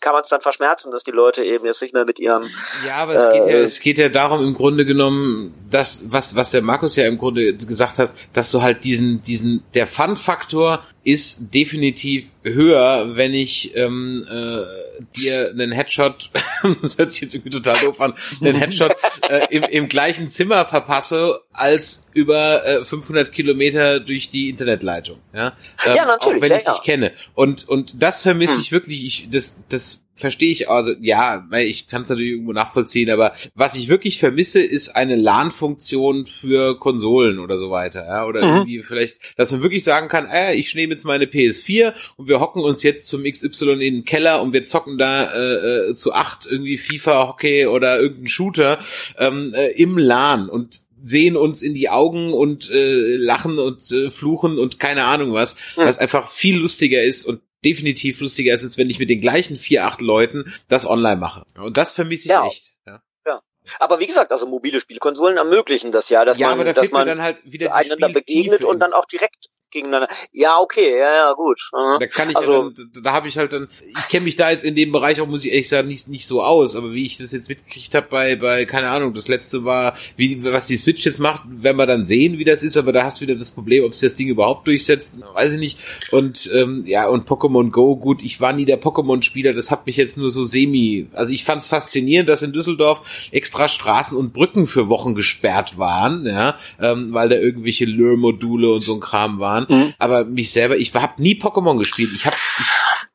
kann 0.00 0.12
man 0.12 0.22
es 0.22 0.28
dann 0.28 0.40
verschmerzen, 0.40 0.90
dass 0.90 1.02
die 1.02 1.10
Leute 1.10 1.42
eben 1.42 1.64
jetzt 1.64 1.82
nicht 1.82 1.94
mehr 1.94 2.04
mit 2.04 2.18
ihrem. 2.18 2.50
Ja, 2.86 2.96
aber 2.96 3.14
es, 3.14 3.32
geht 3.32 3.52
ja, 3.52 3.58
es 3.58 3.80
geht 3.80 3.98
ja 3.98 4.08
darum 4.08 4.44
im 4.44 4.54
Grunde 4.54 4.84
genommen, 4.84 5.54
dass 5.70 6.04
was 6.08 6.36
was 6.36 6.50
der 6.50 6.62
Markus 6.62 6.96
ja 6.96 7.06
im 7.06 7.18
Grunde 7.18 7.54
gesagt 7.56 7.98
hat, 7.98 8.12
dass 8.32 8.50
du 8.50 8.62
halt 8.62 8.84
diesen 8.84 9.22
diesen 9.22 9.62
der 9.74 9.86
Fun-Faktor 9.86 10.84
ist 11.02 11.54
definitiv 11.54 12.26
höher, 12.54 13.16
wenn 13.16 13.34
ich 13.34 13.76
ähm, 13.76 14.26
äh, 14.28 15.02
dir 15.16 15.50
einen 15.52 15.72
Headshot, 15.72 16.30
das 16.82 16.98
hört 16.98 17.12
sich 17.12 17.22
jetzt 17.22 17.34
irgendwie 17.34 17.50
total 17.50 17.76
doof 17.80 18.00
an, 18.00 18.14
einen 18.40 18.56
Headshot 18.56 18.96
äh, 19.28 19.46
im, 19.50 19.62
im 19.64 19.88
gleichen 19.88 20.30
Zimmer 20.30 20.64
verpasse, 20.64 21.40
als 21.52 22.06
über 22.12 22.64
äh, 22.64 22.84
500 22.84 23.32
Kilometer 23.32 24.00
durch 24.00 24.30
die 24.30 24.48
Internetleitung. 24.48 25.18
Ja, 25.34 25.56
ähm, 25.86 25.92
ja 25.94 26.04
natürlich. 26.06 26.38
Auch 26.38 26.42
wenn 26.42 26.50
ja, 26.50 26.56
ich 26.56 26.64
dich 26.64 26.82
kenne. 26.82 27.12
Und 27.34 27.68
und 27.68 28.02
das 28.02 28.22
vermisse 28.22 28.54
hm. 28.54 28.60
ich 28.60 28.72
wirklich. 28.72 29.04
Ich 29.04 29.28
das 29.30 29.60
das 29.68 30.05
verstehe 30.16 30.50
ich, 30.50 30.68
also 30.68 30.92
ja, 31.00 31.46
weil 31.50 31.66
ich 31.66 31.86
kann 31.88 32.02
es 32.02 32.08
natürlich 32.08 32.32
irgendwo 32.32 32.52
nachvollziehen, 32.52 33.10
aber 33.10 33.34
was 33.54 33.76
ich 33.76 33.88
wirklich 33.88 34.18
vermisse, 34.18 34.60
ist 34.62 34.96
eine 34.96 35.14
LAN-Funktion 35.14 36.26
für 36.26 36.78
Konsolen 36.78 37.38
oder 37.38 37.58
so 37.58 37.70
weiter, 37.70 38.06
ja, 38.06 38.26
oder 38.26 38.42
mhm. 38.42 38.56
irgendwie 38.56 38.82
vielleicht, 38.82 39.18
dass 39.36 39.52
man 39.52 39.62
wirklich 39.62 39.84
sagen 39.84 40.08
kann, 40.08 40.26
äh, 40.26 40.54
ich 40.54 40.74
nehme 40.74 40.94
jetzt 40.94 41.04
meine 41.04 41.26
PS4 41.26 41.92
und 42.16 42.28
wir 42.28 42.40
hocken 42.40 42.62
uns 42.62 42.82
jetzt 42.82 43.06
zum 43.08 43.24
XY 43.24 43.72
in 43.72 43.80
den 43.80 44.04
Keller 44.04 44.40
und 44.42 44.54
wir 44.54 44.64
zocken 44.64 44.96
da 44.96 45.32
äh, 45.32 45.90
äh, 45.90 45.94
zu 45.94 46.14
acht 46.14 46.46
irgendwie 46.46 46.78
FIFA, 46.78 47.28
Hockey 47.28 47.66
oder 47.66 48.00
irgendein 48.00 48.28
Shooter 48.28 48.78
ähm, 49.18 49.52
äh, 49.54 49.68
im 49.72 49.98
LAN 49.98 50.48
und 50.48 50.82
sehen 51.02 51.36
uns 51.36 51.62
in 51.62 51.74
die 51.74 51.88
Augen 51.88 52.32
und 52.32 52.70
äh, 52.70 53.16
lachen 53.16 53.58
und 53.58 53.92
äh, 53.92 54.10
fluchen 54.10 54.58
und 54.58 54.80
keine 54.80 55.04
Ahnung 55.04 55.32
was, 55.34 55.54
mhm. 55.76 55.82
was 55.82 55.98
einfach 55.98 56.30
viel 56.30 56.56
lustiger 56.56 57.02
ist 57.02 57.24
und 57.24 57.40
definitiv 57.66 58.20
lustiger 58.20 58.54
ist, 58.54 58.64
als 58.64 58.78
wenn 58.78 58.88
ich 58.88 58.98
mit 59.00 59.10
den 59.10 59.20
gleichen 59.20 59.56
vier, 59.56 59.86
acht 59.86 60.00
Leuten 60.00 60.52
das 60.68 60.86
online 60.86 61.16
mache. 61.16 61.44
Und 61.58 61.76
das 61.76 61.92
vermisse 61.92 62.26
ich 62.26 62.30
ja. 62.30 62.46
echt. 62.46 62.76
Ja. 62.86 63.02
ja. 63.26 63.40
Aber 63.80 63.98
wie 63.98 64.06
gesagt, 64.06 64.30
also 64.30 64.46
mobile 64.46 64.80
Spielkonsolen 64.80 65.36
ermöglichen 65.36 65.90
das 65.90 66.08
ja, 66.08 66.24
dass 66.24 66.38
ja, 66.38 66.54
man, 66.54 66.64
da 66.64 66.72
dass 66.72 66.92
man 66.92 67.06
dann 67.06 67.22
halt 67.22 67.38
einander 67.72 68.08
begegnet 68.10 68.64
und 68.64 68.78
dann 68.78 68.92
auch 68.92 69.06
direkt 69.06 69.46
gegeneinander. 69.76 70.08
Ja, 70.32 70.58
okay, 70.58 70.98
ja, 70.98 71.14
ja, 71.14 71.32
gut. 71.32 71.70
Mhm. 71.72 72.00
Da 72.00 72.06
kann 72.06 72.30
ich 72.30 72.36
also, 72.36 72.70
dann, 72.70 72.90
da 73.02 73.12
habe 73.12 73.28
ich 73.28 73.38
halt 73.38 73.52
dann, 73.52 73.68
ich 73.88 74.08
kenne 74.08 74.24
mich 74.24 74.36
da 74.36 74.50
jetzt 74.50 74.64
in 74.64 74.74
dem 74.74 74.92
Bereich 74.92 75.20
auch, 75.20 75.26
muss 75.26 75.44
ich 75.44 75.52
ehrlich 75.52 75.68
sagen, 75.68 75.88
nicht, 75.88 76.08
nicht 76.08 76.26
so 76.26 76.42
aus, 76.42 76.76
aber 76.76 76.92
wie 76.92 77.04
ich 77.04 77.18
das 77.18 77.32
jetzt 77.32 77.48
mitgekriegt 77.48 77.94
habe 77.94 78.06
bei, 78.10 78.36
bei, 78.36 78.64
keine 78.64 78.88
Ahnung, 78.88 79.14
das 79.14 79.28
letzte 79.28 79.64
war, 79.64 79.96
wie, 80.16 80.42
was 80.44 80.66
die 80.66 80.76
Switch 80.76 81.04
jetzt 81.04 81.18
macht, 81.18 81.42
werden 81.46 81.76
wir 81.76 81.86
dann 81.86 82.04
sehen, 82.04 82.38
wie 82.38 82.44
das 82.44 82.62
ist, 82.62 82.76
aber 82.76 82.92
da 82.92 83.04
hast 83.04 83.18
du 83.18 83.22
wieder 83.22 83.34
das 83.34 83.50
Problem, 83.50 83.84
ob 83.84 83.94
sie 83.94 84.06
das 84.06 84.14
Ding 84.14 84.28
überhaupt 84.28 84.66
durchsetzt, 84.66 85.14
weiß 85.34 85.52
ich 85.52 85.58
nicht. 85.58 85.78
Und 86.10 86.50
ähm, 86.54 86.84
ja, 86.86 87.08
und 87.08 87.28
Pokémon 87.28 87.70
Go, 87.70 87.96
gut, 87.96 88.22
ich 88.22 88.40
war 88.40 88.52
nie 88.52 88.64
der 88.64 88.80
Pokémon-Spieler, 88.80 89.52
das 89.52 89.70
hat 89.70 89.86
mich 89.86 89.96
jetzt 89.96 90.16
nur 90.16 90.30
so 90.30 90.44
semi, 90.44 91.08
also 91.12 91.32
ich 91.32 91.44
fand 91.44 91.62
es 91.62 91.68
faszinierend, 91.68 92.28
dass 92.28 92.42
in 92.42 92.52
Düsseldorf 92.52 93.02
extra 93.30 93.68
Straßen 93.68 94.16
und 94.16 94.32
Brücken 94.32 94.66
für 94.66 94.88
Wochen 94.88 95.14
gesperrt 95.14 95.78
waren, 95.78 96.26
ja, 96.26 96.56
ähm, 96.80 97.12
weil 97.12 97.28
da 97.28 97.36
irgendwelche 97.36 97.84
Lure-Module 97.84 98.70
und 98.70 98.80
so 98.80 98.94
ein 98.94 99.00
Kram 99.00 99.38
waren. 99.38 99.65
Mhm. 99.68 99.94
Aber 99.98 100.24
mich 100.24 100.50
selber, 100.50 100.76
ich 100.76 100.94
habe 100.94 101.22
nie 101.22 101.34
Pokémon 101.34 101.78
gespielt. 101.78 102.12
Ich 102.14 102.26
hab's, 102.26 102.56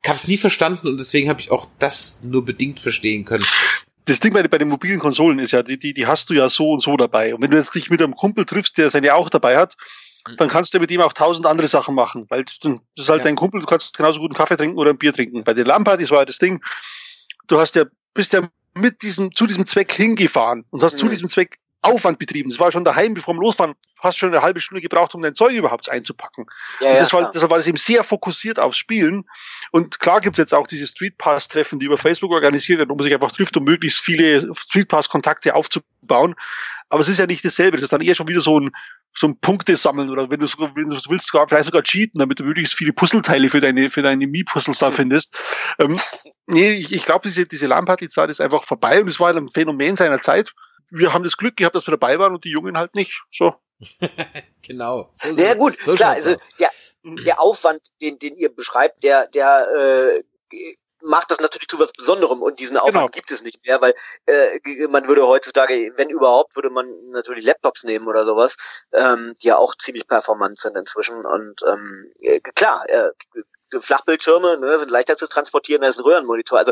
ich 0.04 0.10
hab's 0.10 0.28
nie 0.28 0.38
verstanden 0.38 0.88
und 0.88 0.98
deswegen 1.00 1.30
habe 1.30 1.40
ich 1.40 1.52
auch 1.52 1.68
das 1.80 2.22
nur 2.24 2.46
bedingt 2.46 2.80
verstehen 2.80 3.26
können. 3.26 3.46
Das 4.06 4.20
Ding 4.20 4.34
bei, 4.34 4.44
bei 4.44 4.58
den 4.58 4.68
mobilen 4.68 5.00
Konsolen 5.00 5.40
ist 5.40 5.52
ja, 5.52 5.64
die, 5.64 5.78
die, 5.78 5.94
die 5.94 6.08
hast 6.08 6.30
du 6.30 6.34
ja 6.34 6.50
so 6.50 6.72
und 6.72 6.82
so 6.82 6.98
dabei. 6.98 7.36
Und 7.36 7.42
wenn 7.42 7.52
du 7.52 7.58
jetzt 7.58 7.76
dich 7.76 7.90
mit 7.90 8.02
einem 8.02 8.16
Kumpel 8.16 8.46
triffst, 8.46 8.78
der 8.78 8.90
seine 8.90 9.14
auch 9.14 9.30
dabei 9.30 9.58
hat, 9.58 9.76
dann 10.38 10.50
kannst 10.50 10.74
du 10.74 10.80
mit 10.80 10.92
ihm 10.92 11.02
auch 11.02 11.14
tausend 11.14 11.46
andere 11.46 11.68
Sachen 11.68 11.96
machen, 11.96 12.26
weil 12.30 12.44
das 12.44 12.60
ist 12.96 13.10
halt 13.10 13.20
ja. 13.20 13.24
dein 13.24 13.36
Kumpel, 13.36 13.60
du 13.60 13.66
kannst 13.66 13.98
genauso 13.98 14.20
gut 14.20 14.32
einen 14.32 14.38
Kaffee 14.38 14.58
trinken 14.58 14.78
oder 14.78 14.92
ein 14.92 14.98
Bier 14.98 15.14
trinken. 15.14 15.44
Bei 15.44 15.54
den 15.54 15.66
LAN-Partys 15.66 16.12
war 16.12 16.20
ja 16.20 16.26
das 16.26 16.38
Ding, 16.38 16.64
du 17.48 17.60
hast 17.60 17.76
ja, 17.76 17.86
bist 18.14 18.34
ja 18.34 18.42
mit 18.74 19.02
diesem, 19.02 19.34
zu 19.34 19.48
diesem 19.48 19.66
Zweck 19.66 19.92
hingefahren 19.92 20.66
und 20.70 20.84
hast 20.84 20.94
mhm. 20.94 21.00
zu 21.00 21.10
diesem 21.10 21.30
Zweck 21.30 21.58
Aufwand 21.82 22.20
betrieben. 22.20 22.52
Es 22.52 22.60
war 22.60 22.72
schon 22.72 22.84
daheim, 22.84 23.14
bevor 23.14 23.34
wir 23.34 23.42
losfahren, 23.42 23.76
fast 23.96 24.18
schon 24.18 24.30
eine 24.30 24.42
halbe 24.42 24.60
Stunde 24.60 24.82
gebraucht, 24.82 25.16
um 25.16 25.22
dein 25.22 25.36
Zeug 25.36 25.54
überhaupt 25.54 25.90
einzupacken. 25.90 26.46
Ja, 26.80 26.94
ja, 26.94 27.00
das 27.00 27.14
war, 27.14 27.32
deshalb 27.34 27.52
war 27.52 27.58
das 27.58 27.68
eben 27.68 27.78
sehr 27.78 28.04
fokussiert 28.04 28.60
aufs 28.60 28.78
Spielen. 28.78 29.26
Und 29.72 30.00
klar 30.00 30.22
gibt's 30.22 30.40
jetzt 30.40 30.54
auch 30.54 30.68
diese 30.68 30.88
Street 30.88 31.18
Pass-Treffen, 31.18 31.80
die 31.80 31.86
über 31.86 31.98
Facebook 31.98 32.32
organisiert 32.32 32.80
werden, 32.80 32.90
wo 32.90 32.96
man 32.96 33.04
sich 33.04 33.14
einfach 33.14 33.32
trifft, 33.32 33.58
um 33.58 33.64
möglichst 33.64 34.00
viele 34.02 34.54
Street 34.56 34.88
Pass-Kontakte 34.88 35.56
aufzubauen. 35.56 36.36
Aber 36.90 37.02
es 37.02 37.10
ist 37.10 37.20
ja 37.20 37.26
nicht 37.26 37.46
dasselbe. 37.46 37.78
Das 37.78 37.84
ist 37.84 37.94
dann 37.94 38.02
eher 38.02 38.16
schon 38.16 38.28
wieder 38.28 38.42
so 38.42 38.60
ein, 38.60 38.72
so 39.14 39.28
ein 39.28 39.38
Punkte 39.40 39.76
sammeln 39.76 40.10
oder 40.10 40.30
wenn 40.30 40.40
du, 40.40 40.48
sogar, 40.48 40.76
wenn 40.76 40.90
du 40.90 40.98
willst, 41.10 41.28
sogar, 41.28 41.48
vielleicht 41.48 41.66
sogar 41.66 41.84
cheaten, 41.84 42.20
damit 42.20 42.40
du 42.40 42.44
möglichst 42.44 42.76
viele 42.76 42.94
Puzzleteile 42.94 43.50
für 43.50 43.62
deine, 43.62 43.90
für 43.90 44.02
deine 44.02 44.28
Mii-Puzzles 44.28 44.80
da 44.80 44.92
findest. 44.92 45.38
Ähm, 45.80 45.98
nee, 46.48 46.72
ich, 46.72 46.92
ich 46.92 47.06
glaube, 47.06 47.28
diese, 47.28 47.46
diese 47.46 47.68
LAN-Party-Zeit 47.68 48.30
ist 48.30 48.42
einfach 48.42 48.66
vorbei 48.66 49.02
und 49.02 49.08
es 49.08 49.20
war 49.20 49.36
ein 49.36 49.50
Phänomen 49.50 49.96
seiner 49.96 50.22
Zeit 50.22 50.54
wir 50.92 51.14
haben 51.14 51.24
das 51.24 51.38
Glück 51.38 51.58
gehabt, 51.58 51.76
dass 51.76 51.88
wir 51.88 51.92
dabei 51.92 52.20
waren 52.20 52.34
und 52.34 52.44
die 52.44 52.52
Jungen 52.52 52.78
halt 52.78 52.96
nicht. 52.96 53.24
So. 53.34 53.56
genau. 54.62 55.12
So, 55.16 55.36
Sehr 55.36 55.56
gut, 55.56 55.80
so 55.80 55.96
klar. 55.96 56.14
Also 56.14 56.36
der, 56.60 56.70
der 57.04 57.42
Aufwand, 57.42 57.82
den, 58.02 58.20
den 58.20 58.36
ihr 58.36 58.54
beschreibt, 58.54 59.04
der, 59.04 59.28
der 59.28 59.66
äh, 59.76 60.24
macht 61.04 61.32
das 61.32 61.40
natürlich 61.40 61.68
zu 61.68 61.80
was 61.80 61.92
Besonderem 61.94 62.42
und 62.42 62.60
diesen 62.60 62.78
Aufwand 62.78 62.94
genau. 62.94 63.08
gibt 63.08 63.32
es 63.32 63.44
nicht 63.44 63.66
mehr, 63.66 63.82
weil 63.82 63.94
äh, 64.28 64.60
man 64.90 65.08
würde 65.08 65.26
heutzutage, 65.26 65.74
wenn 65.96 66.10
überhaupt, 66.10 66.56
würde 66.56 66.70
man 66.70 66.86
natürlich 67.12 67.46
Laptops 67.46 67.84
nehmen 67.84 68.08
oder 68.08 68.24
sowas, 68.24 68.86
ähm, 68.94 69.34
die 69.42 69.48
ja 69.48 69.58
auch 69.58 69.76
ziemlich 69.76 70.08
performant 70.08 70.60
sind 70.60 70.78
inzwischen 70.78 71.26
und 71.26 71.62
ähm, 71.68 72.12
äh, 72.20 72.40
klar, 72.40 72.88
äh, 72.90 73.10
Flachbildschirme 73.80 74.60
ne, 74.60 74.78
sind 74.78 74.92
leichter 74.92 75.16
zu 75.16 75.28
transportieren 75.28 75.84
als 75.84 75.98
ein 75.98 76.04
Röhrenmonitor. 76.04 76.60
Also 76.60 76.72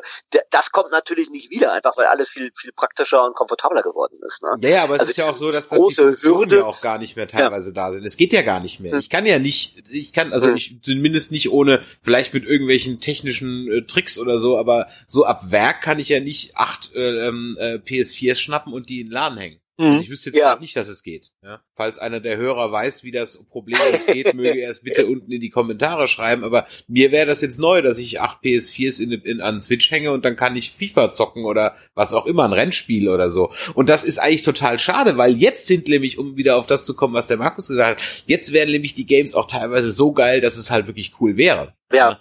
das 0.51 0.71
kommt 0.71 0.91
natürlich 0.91 1.29
nicht 1.29 1.51
wieder, 1.51 1.73
einfach 1.73 1.97
weil 1.97 2.07
alles 2.07 2.29
viel 2.29 2.51
viel 2.55 2.71
praktischer 2.71 3.23
und 3.25 3.35
komfortabler 3.35 3.81
geworden 3.81 4.17
ist. 4.27 4.43
Ne? 4.43 4.49
Ja, 4.61 4.69
ja 4.69 4.83
aber 4.83 4.95
es 4.95 5.01
also 5.01 5.11
ist 5.11 5.17
ja 5.17 5.23
auch 5.25 5.35
so, 5.35 5.47
dass, 5.47 5.69
dass 5.69 5.77
große 5.77 6.17
die 6.21 6.27
Hürde 6.27 6.57
ja 6.57 6.65
auch 6.65 6.81
gar 6.81 6.97
nicht 6.97 7.15
mehr 7.15 7.27
teilweise 7.27 7.69
ja. 7.69 7.73
da 7.73 7.93
sind. 7.93 8.05
Es 8.05 8.17
geht 8.17 8.33
ja 8.33 8.41
gar 8.41 8.59
nicht 8.59 8.79
mehr. 8.79 8.93
Hm. 8.93 8.99
Ich 8.99 9.09
kann 9.09 9.25
ja 9.25 9.39
nicht, 9.39 9.89
ich 9.89 10.13
kann 10.13 10.33
also 10.33 10.49
hm. 10.49 10.55
ich 10.55 10.79
zumindest 10.83 11.31
nicht 11.31 11.51
ohne 11.51 11.83
vielleicht 12.03 12.33
mit 12.33 12.45
irgendwelchen 12.45 12.99
technischen 12.99 13.71
äh, 13.71 13.81
Tricks 13.83 14.17
oder 14.17 14.39
so, 14.39 14.57
aber 14.57 14.87
so 15.07 15.25
ab 15.25 15.43
Werk 15.51 15.81
kann 15.81 15.99
ich 15.99 16.09
ja 16.09 16.19
nicht 16.19 16.57
acht 16.57 16.93
äh, 16.95 17.27
ähm, 17.27 17.57
äh, 17.59 17.75
PS4s 17.75 18.35
schnappen 18.35 18.73
und 18.73 18.89
die 18.89 19.01
in 19.01 19.07
den 19.07 19.13
Laden 19.13 19.37
hängen. 19.37 19.59
Also 19.79 19.93
mhm. 19.93 20.01
ich 20.01 20.09
wüsste 20.09 20.29
jetzt 20.29 20.39
ja. 20.39 20.57
nicht, 20.59 20.75
dass 20.75 20.89
es 20.89 21.03
geht. 21.03 21.31
Ja? 21.41 21.61
Falls 21.73 21.99
einer 21.99 22.19
der 22.19 22.35
Hörer 22.35 22.69
weiß, 22.69 23.05
wie 23.05 23.11
das 23.11 23.41
Problem 23.45 23.79
geht, 24.07 24.33
möge 24.33 24.59
er 24.59 24.69
es 24.69 24.81
bitte 24.81 25.07
unten 25.07 25.31
in 25.31 25.39
die 25.39 25.49
Kommentare 25.49 26.09
schreiben. 26.09 26.43
Aber 26.43 26.67
mir 26.89 27.13
wäre 27.13 27.25
das 27.25 27.39
jetzt 27.39 27.59
neu, 27.59 27.81
dass 27.81 27.97
ich 27.97 28.19
acht 28.19 28.43
PS4s 28.43 29.01
in, 29.01 29.13
in, 29.13 29.39
an 29.39 29.61
Switch 29.61 29.89
hänge 29.89 30.11
und 30.11 30.25
dann 30.25 30.35
kann 30.35 30.57
ich 30.57 30.71
FIFA 30.71 31.13
zocken 31.13 31.45
oder 31.45 31.77
was 31.95 32.11
auch 32.11 32.25
immer, 32.25 32.43
ein 32.43 32.51
Rennspiel 32.51 33.07
oder 33.07 33.29
so. 33.29 33.53
Und 33.73 33.87
das 33.87 34.03
ist 34.03 34.19
eigentlich 34.19 34.43
total 34.43 34.79
schade, 34.79 35.15
weil 35.15 35.37
jetzt 35.37 35.65
sind 35.65 35.87
nämlich, 35.87 36.17
um 36.17 36.35
wieder 36.35 36.57
auf 36.57 36.67
das 36.67 36.85
zu 36.85 36.93
kommen, 36.93 37.13
was 37.13 37.27
der 37.27 37.37
Markus 37.37 37.69
gesagt 37.69 38.01
hat, 38.01 38.23
jetzt 38.25 38.51
werden 38.51 38.71
nämlich 38.71 38.95
die 38.95 39.05
Games 39.05 39.33
auch 39.33 39.47
teilweise 39.47 39.91
so 39.91 40.11
geil, 40.11 40.41
dass 40.41 40.57
es 40.57 40.71
halt 40.71 40.87
wirklich 40.87 41.13
cool 41.21 41.37
wäre. 41.37 41.73
Ja. 41.93 42.19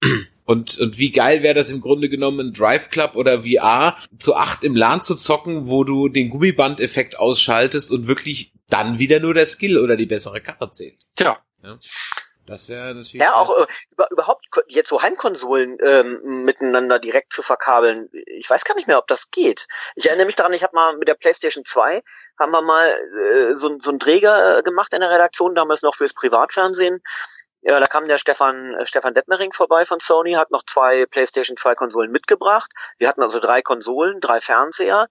Und, 0.44 0.78
und 0.78 0.98
wie 0.98 1.12
geil 1.12 1.42
wäre 1.42 1.54
das 1.54 1.70
im 1.70 1.80
Grunde 1.80 2.08
genommen, 2.08 2.48
ein 2.48 2.52
Drive 2.52 2.90
Club 2.90 3.14
oder 3.14 3.42
VR 3.42 3.96
zu 4.18 4.34
acht 4.34 4.64
im 4.64 4.74
LAN 4.74 5.02
zu 5.02 5.14
zocken, 5.14 5.68
wo 5.68 5.84
du 5.84 6.08
den 6.08 6.30
Gummiband-Effekt 6.30 7.18
ausschaltest 7.18 7.92
und 7.92 8.08
wirklich 8.08 8.52
dann 8.68 8.98
wieder 8.98 9.20
nur 9.20 9.34
der 9.34 9.46
Skill 9.46 9.78
oder 9.78 9.96
die 9.96 10.06
bessere 10.06 10.40
Karte 10.40 10.70
zählt. 10.72 10.98
Tja. 11.14 11.38
Ja. 11.62 11.78
Das 12.46 12.68
wäre 12.68 12.94
natürlich. 12.94 13.22
Ja, 13.22 13.34
auch 13.34 13.56
äh, 13.56 13.66
über, 13.92 14.10
überhaupt 14.10 14.46
jetzt 14.66 14.88
so 14.88 15.00
Heimkonsolen 15.00 15.78
ähm, 15.80 16.44
miteinander 16.44 16.98
direkt 16.98 17.32
zu 17.32 17.40
verkabeln. 17.40 18.08
Ich 18.26 18.50
weiß 18.50 18.64
gar 18.64 18.74
nicht 18.74 18.88
mehr, 18.88 18.98
ob 18.98 19.06
das 19.06 19.30
geht. 19.30 19.68
Ich 19.94 20.06
erinnere 20.06 20.26
mich 20.26 20.34
daran, 20.34 20.52
ich 20.52 20.64
habe 20.64 20.74
mal 20.74 20.96
mit 20.96 21.06
der 21.06 21.14
PlayStation 21.14 21.64
2 21.64 22.02
haben 22.38 22.52
wir 22.52 22.62
mal 22.62 22.88
äh, 22.88 23.56
so, 23.56 23.78
so 23.80 23.90
einen 23.90 24.00
Träger 24.00 24.58
äh, 24.58 24.62
gemacht 24.62 24.92
in 24.92 25.00
der 25.00 25.10
Redaktion, 25.10 25.54
damals 25.54 25.82
noch 25.82 25.94
fürs 25.94 26.14
Privatfernsehen. 26.14 27.00
Ja, 27.62 27.78
da 27.78 27.86
kam 27.86 28.08
der 28.08 28.18
Stefan, 28.18 28.74
äh, 28.74 28.86
Stefan 28.86 29.14
Detmering 29.14 29.52
vorbei 29.52 29.84
von 29.84 30.00
Sony, 30.00 30.32
hat 30.32 30.50
noch 30.50 30.64
zwei 30.66 31.06
PlayStation 31.06 31.56
2 31.56 31.74
Konsolen 31.74 32.10
mitgebracht. 32.10 32.70
Wir 32.98 33.08
hatten 33.08 33.22
also 33.22 33.38
drei 33.38 33.62
Konsolen, 33.62 34.20
drei 34.20 34.40
Fernseher, 34.40 35.06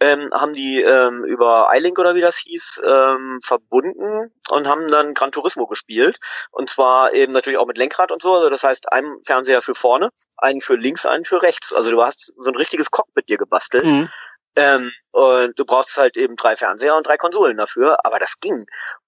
ähm, 0.00 0.28
haben 0.32 0.52
die 0.52 0.82
ähm, 0.82 1.24
über 1.24 1.70
iLink 1.72 1.98
oder 1.98 2.14
wie 2.14 2.20
das 2.20 2.36
hieß, 2.36 2.82
ähm, 2.84 3.40
verbunden 3.42 4.30
und 4.50 4.68
haben 4.68 4.88
dann 4.88 5.14
Gran 5.14 5.32
Turismo 5.32 5.66
gespielt. 5.66 6.18
Und 6.50 6.68
zwar 6.68 7.14
eben 7.14 7.32
natürlich 7.32 7.58
auch 7.58 7.66
mit 7.66 7.78
Lenkrad 7.78 8.12
und 8.12 8.20
so. 8.20 8.34
Also 8.34 8.50
das 8.50 8.64
heißt, 8.64 8.92
einen 8.92 9.24
Fernseher 9.24 9.62
für 9.62 9.74
vorne, 9.74 10.10
einen 10.36 10.60
für 10.60 10.76
links, 10.76 11.06
einen 11.06 11.24
für 11.24 11.42
rechts. 11.42 11.72
Also 11.72 11.90
du 11.90 12.02
hast 12.02 12.34
so 12.36 12.50
ein 12.50 12.56
richtiges 12.56 12.90
Cockpit 12.90 13.28
dir 13.28 13.38
gebastelt. 13.38 13.86
Mhm. 13.86 14.10
Ähm, 14.56 14.92
und 15.12 15.58
du 15.58 15.64
brauchst 15.64 15.96
halt 15.96 16.16
eben 16.16 16.36
drei 16.36 16.54
Fernseher 16.54 16.96
und 16.96 17.06
drei 17.06 17.16
Konsolen 17.16 17.56
dafür, 17.56 17.96
aber 18.04 18.18
das 18.18 18.38
ging. 18.40 18.66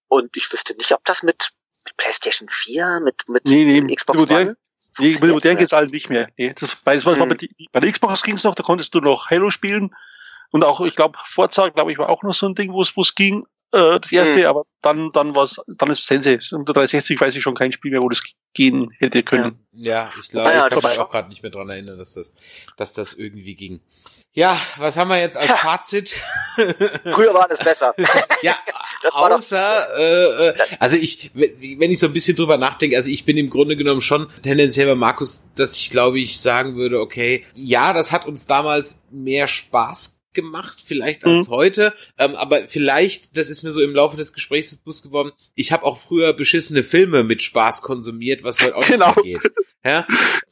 Und 0.08 0.36
ich 0.36 0.50
wüsste 0.52 0.74
nicht, 0.76 0.92
ob 0.92 1.04
das 1.04 1.22
mit 1.22 1.50
mit 1.86 1.96
PlayStation 1.96 2.48
4, 2.48 3.00
mit, 3.04 3.14
mit 3.28 3.44
nee, 3.46 3.64
nee, 3.64 3.94
Xbox 3.94 4.18
modern, 4.18 4.48
One? 4.48 4.56
Nee, 4.98 5.16
mit 5.20 5.30
modern 5.30 5.56
geht's 5.56 5.72
halt 5.72 5.92
nicht 5.92 6.10
mehr. 6.10 6.28
Nee, 6.36 6.54
das, 6.58 6.76
weil 6.84 6.96
das 6.96 7.06
war, 7.06 7.16
hm. 7.16 7.28
bei, 7.28 7.48
bei 7.72 7.80
der 7.80 7.92
Xbox 7.92 8.22
ging's 8.22 8.44
noch, 8.44 8.54
da 8.54 8.62
konntest 8.62 8.94
du 8.94 9.00
noch 9.00 9.30
Halo 9.30 9.50
spielen 9.50 9.94
und 10.50 10.64
auch, 10.64 10.80
ich 10.80 10.96
glaube, 10.96 11.18
Forza, 11.24 11.68
glaube 11.68 11.92
ich, 11.92 11.98
war 11.98 12.08
auch 12.08 12.22
noch 12.22 12.34
so 12.34 12.46
ein 12.46 12.54
Ding, 12.54 12.72
wo 12.72 12.82
es 12.82 12.96
wo 12.96 13.02
es 13.02 13.14
ging. 13.14 13.44
äh, 13.72 14.00
das 14.00 14.12
erste, 14.12 14.38
mhm. 14.38 14.46
aber 14.46 14.64
dann, 14.82 15.12
dann 15.12 15.34
war's, 15.34 15.60
dann 15.66 15.90
ist 15.90 16.06
Sense. 16.06 16.38
Unter 16.52 16.72
360 16.72 17.20
weiß 17.20 17.34
ich 17.34 17.42
schon 17.42 17.54
kein 17.54 17.72
Spiel 17.72 17.90
mehr, 17.90 18.02
wo 18.02 18.08
das 18.08 18.22
gehen 18.54 18.90
hätte 18.98 19.22
können. 19.22 19.66
Ja, 19.72 20.12
ich 20.18 20.28
glaube, 20.28 20.50
ja, 20.50 20.66
ich 20.66 20.72
kann 20.72 20.90
mich 20.90 20.98
auch 20.98 21.10
gerade 21.10 21.28
nicht 21.28 21.42
mehr 21.42 21.50
dran 21.50 21.68
erinnern, 21.68 21.98
dass 21.98 22.14
das, 22.14 22.34
dass 22.76 22.92
das 22.92 23.12
irgendwie 23.12 23.54
ging. 23.54 23.80
Ja, 24.36 24.60
was 24.76 24.98
haben 24.98 25.08
wir 25.08 25.18
jetzt 25.18 25.38
als 25.38 25.46
Fazit? 25.46 26.20
Früher 27.04 27.32
war 27.32 27.48
das 27.48 27.58
besser. 27.58 27.94
ja, 28.42 28.54
das 29.02 29.14
war 29.14 29.34
außer, 29.34 29.98
äh, 29.98 30.48
äh, 30.48 30.54
also 30.78 30.94
ich, 30.94 31.30
wenn 31.32 31.90
ich 31.90 31.98
so 31.98 32.06
ein 32.06 32.12
bisschen 32.12 32.36
drüber 32.36 32.58
nachdenke, 32.58 32.98
also 32.98 33.10
ich 33.10 33.24
bin 33.24 33.38
im 33.38 33.48
Grunde 33.48 33.78
genommen 33.78 34.02
schon 34.02 34.28
tendenziell 34.42 34.88
bei 34.88 34.94
Markus, 34.94 35.46
dass 35.54 35.74
ich 35.74 35.88
glaube 35.88 36.20
ich 36.20 36.38
sagen 36.38 36.76
würde, 36.76 37.00
okay, 37.00 37.46
ja, 37.54 37.94
das 37.94 38.12
hat 38.12 38.26
uns 38.26 38.44
damals 38.44 39.02
mehr 39.10 39.48
Spaß 39.48 40.20
gemacht, 40.34 40.82
vielleicht 40.84 41.24
als 41.24 41.48
mhm. 41.48 41.50
heute. 41.50 41.94
Ähm, 42.18 42.36
aber 42.36 42.68
vielleicht, 42.68 43.38
das 43.38 43.48
ist 43.48 43.62
mir 43.62 43.72
so 43.72 43.80
im 43.80 43.94
Laufe 43.94 44.18
des 44.18 44.34
Gesprächs 44.34 44.76
bewusst 44.76 45.02
geworden, 45.02 45.32
ich 45.54 45.72
habe 45.72 45.84
auch 45.84 45.96
früher 45.96 46.34
beschissene 46.34 46.82
Filme 46.82 47.24
mit 47.24 47.42
Spaß 47.42 47.80
konsumiert, 47.80 48.44
was 48.44 48.60
heute 48.60 48.76
auch 48.76 48.86
genau. 48.86 49.14
nicht 49.22 49.42
geht. 49.42 49.52
Ja? 49.86 50.06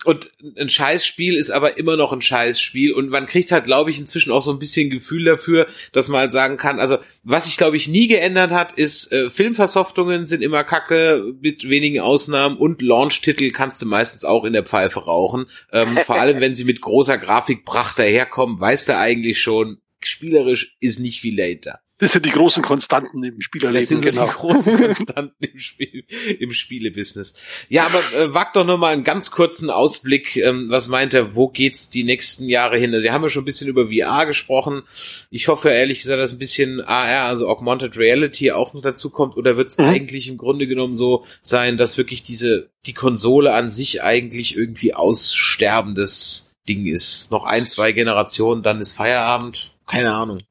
Und 0.05 0.31
ein 0.59 0.69
Scheißspiel 0.69 1.35
ist 1.35 1.51
aber 1.51 1.77
immer 1.77 1.97
noch 1.97 2.13
ein 2.13 2.23
Scheißspiel 2.23 2.93
und 2.93 3.09
man 3.09 3.27
kriegt 3.27 3.51
halt, 3.51 3.65
glaube 3.65 3.91
ich, 3.91 3.99
inzwischen 3.99 4.33
auch 4.33 4.43
so 4.43 4.53
ein 4.53 4.59
bisschen 4.59 4.91
Gefühl 4.91 5.25
dafür, 5.25 5.67
dass 5.93 6.09
man 6.09 6.21
halt 6.21 6.33
sagen 6.33 6.57
kann, 6.57 6.79
also 6.79 6.99
was 7.25 7.47
sich, 7.47 7.57
glaube 7.57 7.77
ich, 7.77 7.89
nie 7.89 8.07
geändert 8.07 8.53
hat, 8.53 8.73
ist, 8.73 9.11
äh, 9.13 9.29
Filmversoftungen 9.31 10.27
sind 10.27 10.43
immer 10.43 10.63
kacke, 10.63 11.35
mit 11.41 11.69
wenigen 11.69 12.01
Ausnahmen 12.01 12.57
und 12.57 12.81
Launch-Titel 12.81 13.51
kannst 13.51 13.83
du 13.83 13.87
meistens 13.87 14.25
auch 14.25 14.45
in 14.45 14.53
der 14.53 14.65
Pfeife 14.65 15.01
rauchen. 15.01 15.47
Ähm, 15.73 15.97
vor 16.05 16.17
allem, 16.17 16.41
wenn 16.41 16.55
sie 16.55 16.65
mit 16.65 16.81
großer 16.81 17.19
Grafikpracht 17.19 17.99
daherkommen, 17.99 18.61
weißt 18.61 18.91
du 18.91 18.97
eigentlich 18.97 19.41
schon, 19.41 19.79
spielerisch 20.01 20.77
ist 20.81 21.01
nicht 21.01 21.21
viel 21.21 21.37
later. 21.37 21.81
Das 22.05 22.13
sind 22.13 22.27
die 22.27 22.33
großen 22.33 22.63
Konstanten 22.63 23.25
im 23.25 23.41
Spielerleben. 23.41 23.81
Das 23.81 23.89
sind 23.89 24.03
so 24.03 24.11
genau. 24.11 24.27
die 24.27 24.33
großen 24.33 24.77
Konstanten 24.85 25.43
im 25.43 25.59
Spiel, 25.59 26.05
im 26.39 26.53
Spielebusiness. 26.53 27.33
Ja, 27.71 27.87
aber 27.87 28.01
äh, 28.13 28.35
wagt 28.35 28.57
doch 28.57 28.67
nur 28.67 28.77
mal 28.77 28.93
einen 28.93 29.05
ganz 29.05 29.31
kurzen 29.31 29.71
Ausblick. 29.71 30.37
Ähm, 30.37 30.67
was 30.69 30.89
meint 30.89 31.15
er, 31.15 31.35
wo 31.35 31.49
geht's 31.49 31.89
die 31.89 32.05
nächsten 32.05 32.47
Jahre 32.47 32.77
hin? 32.77 32.93
Wir 32.93 33.15
haben 33.15 33.23
ja 33.23 33.31
schon 33.31 33.41
ein 33.41 33.47
bisschen 33.47 33.69
über 33.69 33.87
VR 33.87 34.27
gesprochen. 34.27 34.83
Ich 35.31 35.49
hoffe 35.49 35.71
ehrlich 35.71 36.01
gesagt, 36.01 36.21
dass 36.21 36.33
ein 36.33 36.39
bisschen 36.39 36.83
AR, 36.83 37.25
also 37.25 37.49
Augmented 37.49 37.97
Reality 37.97 38.53
auch 38.53 38.75
noch 38.75 38.83
dazu 38.83 39.09
kommt. 39.09 39.39
Oder 39.39 39.57
wird 39.57 39.71
es 39.71 39.79
mhm. 39.79 39.87
eigentlich 39.87 40.29
im 40.29 40.37
Grunde 40.37 40.67
genommen 40.67 40.95
so 40.95 41.25
sein, 41.41 41.79
dass 41.79 41.97
wirklich 41.97 42.23
diese, 42.23 42.69
die 42.85 42.93
Konsole 42.93 43.55
an 43.55 43.71
sich 43.71 44.03
eigentlich 44.03 44.59
irgendwie 44.59 44.93
aussterbendes 44.93 46.53
Ding 46.69 46.85
ist? 46.85 47.31
Noch 47.31 47.45
ein, 47.45 47.67
zwei 47.67 47.93
Generationen, 47.93 48.63
dann 48.63 48.79
ist 48.81 48.93
Feierabend. 48.93 49.71
Keine 49.87 50.13
Ahnung. 50.13 50.43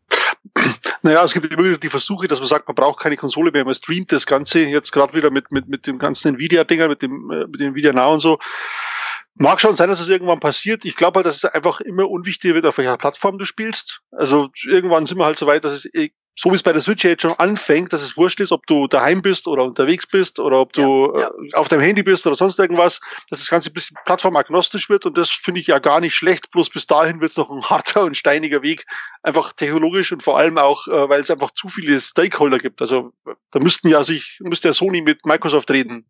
Naja, 1.01 1.23
es 1.23 1.33
gibt 1.33 1.51
immer 1.51 1.77
die 1.77 1.89
Versuche, 1.89 2.27
dass 2.27 2.39
man 2.39 2.47
sagt, 2.47 2.67
man 2.67 2.75
braucht 2.75 2.99
keine 2.99 3.17
Konsole 3.17 3.51
mehr, 3.51 3.65
man 3.65 3.73
streamt 3.73 4.11
das 4.11 4.25
Ganze 4.25 4.59
jetzt 4.59 4.91
gerade 4.91 5.13
wieder 5.13 5.31
mit, 5.31 5.51
mit, 5.51 5.67
mit 5.67 5.85
dem 5.85 5.99
ganzen 5.99 6.35
Nvidia-Dinger, 6.35 6.87
mit 6.87 7.01
dem, 7.01 7.29
äh, 7.31 7.47
mit 7.47 7.59
dem 7.59 7.69
Nvidia 7.69 7.91
Now 7.91 8.13
und 8.13 8.19
so. 8.19 8.39
Mag 9.35 9.59
schon 9.59 9.75
sein, 9.75 9.89
dass 9.89 9.99
es 9.99 10.09
irgendwann 10.09 10.39
passiert. 10.39 10.85
Ich 10.85 10.95
glaube 10.95 11.17
halt, 11.17 11.25
dass 11.25 11.37
es 11.37 11.45
einfach 11.45 11.81
immer 11.81 12.09
unwichtiger 12.09 12.53
wird, 12.53 12.67
auf 12.67 12.77
welcher 12.77 12.97
Plattform 12.97 13.39
du 13.39 13.45
spielst. 13.45 14.01
Also 14.11 14.49
irgendwann 14.63 15.07
sind 15.07 15.17
wir 15.17 15.25
halt 15.25 15.39
so 15.39 15.47
weit, 15.47 15.65
dass 15.65 15.73
es 15.73 15.85
so 16.35 16.49
wie 16.49 16.55
es 16.55 16.63
bei 16.63 16.73
der 16.73 16.81
Switch 16.81 17.03
jetzt 17.03 17.21
schon 17.21 17.33
anfängt, 17.33 17.93
dass 17.93 18.01
es 18.01 18.17
wurscht 18.17 18.39
ist, 18.39 18.51
ob 18.51 18.65
du 18.65 18.87
daheim 18.87 19.21
bist 19.21 19.47
oder 19.47 19.63
unterwegs 19.63 20.07
bist 20.07 20.39
oder 20.39 20.59
ob 20.59 20.73
du 20.73 21.13
ja, 21.13 21.21
ja. 21.21 21.27
Äh, 21.27 21.53
auf 21.53 21.69
deinem 21.69 21.81
Handy 21.81 22.01
bist 22.01 22.25
oder 22.25 22.35
sonst 22.35 22.57
irgendwas, 22.57 22.99
dass 23.29 23.39
das 23.39 23.49
Ganze 23.49 23.69
ein 23.69 23.73
bisschen 23.73 23.97
plattformagnostisch 24.05 24.89
wird 24.89 25.05
und 25.05 25.17
das 25.17 25.29
finde 25.29 25.61
ich 25.61 25.67
ja 25.67 25.79
gar 25.79 25.99
nicht 25.99 26.15
schlecht, 26.15 26.49
bloß 26.51 26.69
bis 26.71 26.87
dahin 26.87 27.21
wird 27.21 27.31
es 27.31 27.37
noch 27.37 27.51
ein 27.51 27.61
harter 27.69 28.03
und 28.03 28.17
steiniger 28.17 28.61
Weg, 28.63 28.85
einfach 29.21 29.53
technologisch 29.53 30.11
und 30.11 30.23
vor 30.23 30.37
allem 30.37 30.57
auch, 30.57 30.87
äh, 30.87 31.09
weil 31.09 31.21
es 31.21 31.29
einfach 31.29 31.51
zu 31.51 31.69
viele 31.69 32.01
Stakeholder 32.01 32.57
gibt. 32.57 32.81
Also 32.81 33.13
da 33.51 33.59
müssten 33.59 33.87
ja 33.89 34.03
sich, 34.03 34.37
müsste 34.39 34.69
ja 34.69 34.73
Sony 34.73 35.01
mit 35.01 35.25
Microsoft 35.25 35.69
reden 35.69 36.05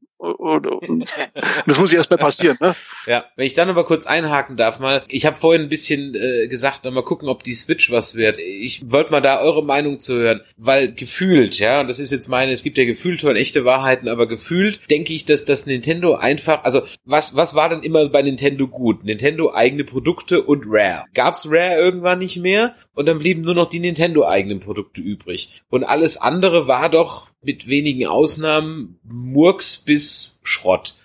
das 1.65 1.79
muss 1.79 1.91
erst 1.91 2.09
mal 2.09 2.17
passieren. 2.17 2.57
Ne? 2.61 2.73
Ja, 3.07 3.25
wenn 3.35 3.45
ich 3.45 3.55
dann 3.55 3.69
aber 3.69 3.83
kurz 3.83 4.05
einhaken 4.05 4.55
darf 4.55 4.79
mal, 4.79 5.03
ich 5.09 5.25
habe 5.25 5.35
vorhin 5.35 5.63
ein 5.63 5.69
bisschen 5.69 6.15
äh, 6.15 6.47
gesagt, 6.47 6.85
mal 6.85 7.03
gucken, 7.03 7.27
ob 7.27 7.43
die 7.43 7.53
Switch 7.53 7.91
was 7.91 8.15
wird. 8.15 8.39
Ich 8.39 8.89
wollte 8.89 9.11
mal 9.11 9.21
da 9.21 9.41
eure 9.41 9.63
Meinung 9.63 9.99
zu 9.99 10.15
hören, 10.15 10.41
weil 10.57 10.93
gefühlt, 10.93 11.59
ja, 11.59 11.81
und 11.81 11.87
das 11.87 11.99
ist 11.99 12.11
jetzt 12.11 12.29
meine, 12.29 12.51
es 12.51 12.63
gibt 12.63 12.77
ja 12.77 12.85
gefühlt 12.85 13.23
und 13.23 13.35
echte 13.35 13.65
Wahrheiten, 13.65 14.07
aber 14.07 14.27
gefühlt 14.27 14.79
denke 14.89 15.13
ich, 15.13 15.25
dass 15.25 15.43
das 15.43 15.65
Nintendo 15.65 16.15
einfach, 16.15 16.63
also 16.63 16.83
was 17.05 17.35
was 17.35 17.55
war 17.55 17.69
denn 17.69 17.83
immer 17.83 18.07
bei 18.09 18.21
Nintendo 18.21 18.67
gut? 18.67 19.03
Nintendo 19.03 19.53
eigene 19.53 19.83
Produkte 19.83 20.41
und 20.41 20.65
Rare. 20.67 21.05
Gab's 21.13 21.47
Rare 21.49 21.79
irgendwann 21.79 22.19
nicht 22.19 22.37
mehr 22.37 22.75
und 22.93 23.07
dann 23.07 23.19
blieben 23.19 23.41
nur 23.41 23.55
noch 23.55 23.69
die 23.69 23.79
Nintendo 23.79 24.25
eigenen 24.25 24.59
Produkte 24.59 25.01
übrig 25.01 25.61
und 25.69 25.83
alles 25.83 26.17
andere 26.17 26.67
war 26.67 26.89
doch 26.89 27.32
mit 27.45 27.67
wenigen 27.67 28.07
Ausnahmen 28.07 28.99
Murks 29.03 29.77
bis 29.77 30.39
Schrott. 30.43 30.95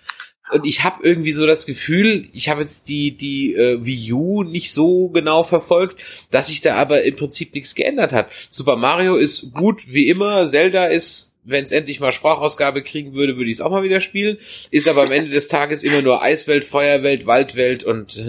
Und 0.51 0.65
ich 0.65 0.83
habe 0.83 1.03
irgendwie 1.03 1.31
so 1.31 1.45
das 1.45 1.65
Gefühl, 1.65 2.27
ich 2.33 2.49
habe 2.49 2.61
jetzt 2.61 2.89
die 2.89 3.15
die 3.15 3.53
äh, 3.53 3.85
Wii 3.85 4.13
U 4.13 4.43
nicht 4.43 4.73
so 4.73 5.09
genau 5.09 5.43
verfolgt, 5.43 6.01
dass 6.31 6.47
sich 6.47 6.61
da 6.61 6.75
aber 6.75 7.03
im 7.03 7.15
Prinzip 7.15 7.53
nichts 7.53 7.75
geändert 7.75 8.13
hat. 8.13 8.29
Super 8.49 8.75
Mario 8.75 9.15
ist 9.15 9.53
gut 9.53 9.93
wie 9.93 10.07
immer, 10.07 10.47
Zelda 10.47 10.85
ist 10.85 11.29
wenn 11.45 11.65
es 11.65 11.71
endlich 11.71 11.99
mal 11.99 12.11
Sprachausgabe 12.11 12.83
kriegen 12.83 13.13
würde, 13.13 13.37
würde 13.37 13.49
ich 13.49 13.55
es 13.57 13.61
auch 13.61 13.71
mal 13.71 13.83
wieder 13.83 14.01
spielen. 14.01 14.37
Ist 14.71 14.87
aber 14.87 15.03
am 15.03 15.11
Ende 15.11 15.31
des 15.31 15.47
Tages 15.47 15.83
immer 15.83 16.01
nur 16.01 16.21
Eiswelt, 16.21 16.63
Feuerwelt, 16.63 17.25
Waldwelt 17.25 17.83
und 17.83 18.23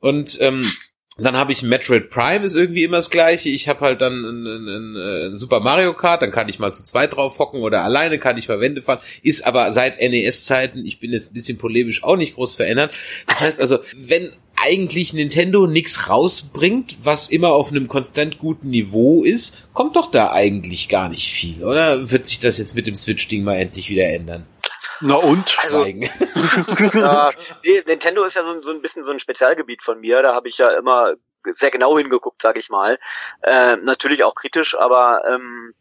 und 0.00 0.38
ähm, 0.40 0.64
dann 1.18 1.36
habe 1.36 1.52
ich 1.52 1.62
Metroid 1.62 2.10
Prime, 2.10 2.44
ist 2.44 2.54
irgendwie 2.54 2.84
immer 2.84 2.98
das 2.98 3.08
gleiche. 3.08 3.48
Ich 3.48 3.68
habe 3.68 3.80
halt 3.80 4.00
dann 4.02 4.12
ein, 4.12 4.46
ein, 4.46 4.68
ein, 4.68 4.96
ein, 5.32 5.36
Super 5.36 5.60
Mario 5.60 5.94
Kart, 5.94 6.20
dann 6.20 6.30
kann 6.30 6.48
ich 6.48 6.58
mal 6.58 6.72
zu 6.72 6.84
zweit 6.84 7.14
drauf 7.16 7.38
hocken 7.38 7.62
oder 7.62 7.84
alleine 7.84 8.18
kann 8.18 8.36
ich 8.36 8.48
mal 8.48 8.60
Wände 8.60 8.82
fahren. 8.82 9.00
Ist 9.22 9.46
aber 9.46 9.72
seit 9.72 9.98
NES-Zeiten, 9.98 10.84
ich 10.84 11.00
bin 11.00 11.12
jetzt 11.12 11.30
ein 11.30 11.34
bisschen 11.34 11.56
polemisch, 11.56 12.04
auch 12.04 12.16
nicht 12.16 12.34
groß 12.34 12.54
verändert. 12.54 12.92
Das 13.26 13.40
heißt 13.40 13.60
also, 13.60 13.78
wenn 13.96 14.30
eigentlich 14.62 15.14
Nintendo 15.14 15.66
nichts 15.66 16.08
rausbringt, 16.08 16.98
was 17.02 17.28
immer 17.28 17.50
auf 17.50 17.70
einem 17.70 17.88
konstant 17.88 18.38
guten 18.38 18.70
Niveau 18.70 19.22
ist, 19.22 19.64
kommt 19.72 19.96
doch 19.96 20.10
da 20.10 20.32
eigentlich 20.32 20.88
gar 20.88 21.08
nicht 21.08 21.30
viel, 21.30 21.64
oder? 21.64 22.10
Wird 22.10 22.26
sich 22.26 22.40
das 22.40 22.58
jetzt 22.58 22.74
mit 22.74 22.86
dem 22.86 22.94
Switch-Ding 22.94 23.42
mal 23.44 23.56
endlich 23.56 23.90
wieder 23.90 24.08
ändern? 24.08 24.44
Na 25.00 25.16
und? 25.16 25.56
Also, 25.58 25.84
ja, 26.94 27.32
nee, 27.64 27.82
Nintendo 27.86 28.24
ist 28.24 28.34
ja 28.34 28.42
so, 28.42 28.60
so, 28.62 28.70
ein 28.70 28.82
bisschen 28.82 29.04
so 29.04 29.12
ein 29.12 29.20
Spezialgebiet 29.20 29.82
von 29.82 30.00
mir. 30.00 30.22
Da 30.22 30.34
habe 30.34 30.48
ich 30.48 30.58
ja 30.58 30.70
immer 30.70 31.14
sehr 31.44 31.70
genau 31.70 31.96
hingeguckt, 31.96 32.42
sage 32.42 32.58
ich 32.58 32.70
mal. 32.70 32.98
Äh, 33.42 33.76
natürlich 33.76 34.24
auch 34.24 34.34
kritisch, 34.34 34.76
aber 34.76 35.22
ähm, 35.28 35.74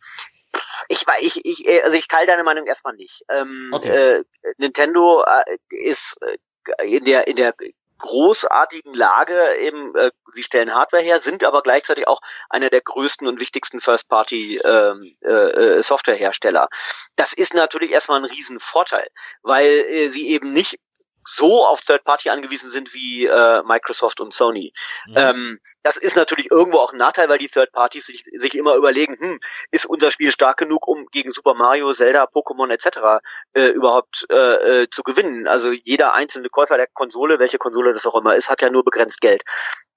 ich, 0.88 1.06
ich, 1.20 1.46
ich, 1.46 1.84
also 1.84 1.98
ich 1.98 2.08
teile 2.08 2.28
deine 2.28 2.44
Meinung 2.44 2.66
erstmal 2.68 2.96
nicht. 2.96 3.24
Ähm, 3.30 3.70
okay. 3.74 3.90
äh, 3.90 4.24
Nintendo 4.58 5.24
äh, 5.24 5.58
ist 5.70 6.18
äh, 6.22 6.88
in 6.88 7.06
der 7.06 7.28
in 7.28 7.36
der 7.36 7.54
großartigen 8.00 8.94
Lage 8.94 9.56
eben, 9.60 9.96
äh, 9.96 10.12
sie 10.34 10.44
stellen 10.44 10.74
Hardware 10.74 11.02
her, 11.02 11.22
sind 11.22 11.44
aber 11.44 11.62
gleichzeitig 11.62 12.08
auch 12.08 12.22
einer 12.50 12.70
der 12.70 12.82
größten 12.82 13.28
und 13.28 13.40
wichtigsten 13.40 13.80
First-Party-Softwarehersteller. 13.80 16.62
Ähm, 16.62 16.66
äh, 16.66 16.66
äh, 16.66 17.14
das 17.16 17.34
ist 17.34 17.54
natürlich 17.54 17.92
erstmal 17.92 18.20
ein 18.20 18.26
Riesenvorteil, 18.26 19.08
weil 19.44 19.68
äh, 19.68 20.10
sie 20.10 20.32
eben 20.32 20.52
nicht 20.54 20.80
so 21.28 21.66
auf 21.66 21.82
Third 21.82 22.04
Party 22.04 22.30
angewiesen 22.30 22.70
sind 22.70 22.94
wie 22.94 23.26
äh, 23.26 23.64
Microsoft 23.64 24.20
und 24.22 24.34
Sony. 24.34 24.72
Mhm. 25.08 25.14
Ähm, 25.18 25.60
das 25.84 25.98
ist 25.98 26.16
natürlich 26.16 26.52
irgendwo 26.52 26.78
auch 26.78 26.94
ein 26.94 27.00
Nachteil, 27.00 27.30
weil 27.30 27.40
die 27.40 27.48
Third 27.48 27.72
Parties 27.72 28.06
sich, 28.06 28.24
sich 28.32 28.56
immer 28.56 28.76
überlegen, 28.76 29.18
hm, 29.20 29.40
ist 29.72 29.86
unser 29.86 30.12
Spiel 30.12 30.32
stark 30.32 30.58
genug, 30.58 30.88
um 30.88 31.08
gegen 31.08 31.32
Super 31.32 31.54
Mario, 31.54 31.94
Zelda, 31.94 32.26
Pokémon 32.26 32.72
etc. 32.72 33.24
Äh, 33.54 33.70
überhaupt 33.70 34.26
äh, 34.30 34.84
äh, 34.84 34.90
zu 34.90 35.04
gewinnen. 35.04 35.48
Also 35.48 35.72
jeder 35.72 36.14
einzelne 36.14 36.50
Käufer 36.50 36.78
der 36.78 36.88
Konsole, 36.88 37.40
welche 37.40 37.58
Konsole 37.58 37.94
das 37.94 38.06
auch 38.06 38.16
immer 38.16 38.36
ist, 38.36 38.50
hat 38.50 38.62
ja 38.62 38.70
nur 38.70 38.84
begrenzt 38.84 39.22
Geld. 39.22 39.44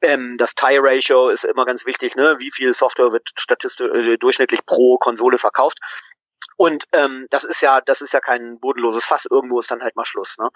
Ähm, 0.01 0.37
das 0.39 0.55
Tie-Ratio 0.55 1.29
ist 1.29 1.45
immer 1.45 1.64
ganz 1.64 1.85
wichtig, 1.85 2.14
ne? 2.14 2.37
wie 2.39 2.51
viel 2.53 2.72
Software 2.72 3.12
wird 3.12 3.31
statistisch 3.37 3.89
äh, 3.89 4.16
durchschnittlich 4.16 4.64
pro 4.64 4.97
Konsole 4.99 5.39
verkauft. 5.39 5.79
Und 6.59 6.85
ähm, 6.93 7.29
das 7.31 7.45
ist 7.45 7.63
ja, 7.63 7.81
das 7.81 8.01
ist 8.01 8.13
ja 8.13 8.21
kein 8.21 8.59
bodenloses 8.61 9.05
Fass. 9.05 9.27
Irgendwo 9.31 9.61
ist 9.61 9.71
dann 9.71 9.83
halt 9.83 9.95
mal 9.95 10.05
Schluss. 10.05 10.39
Ne? 10.39 10.51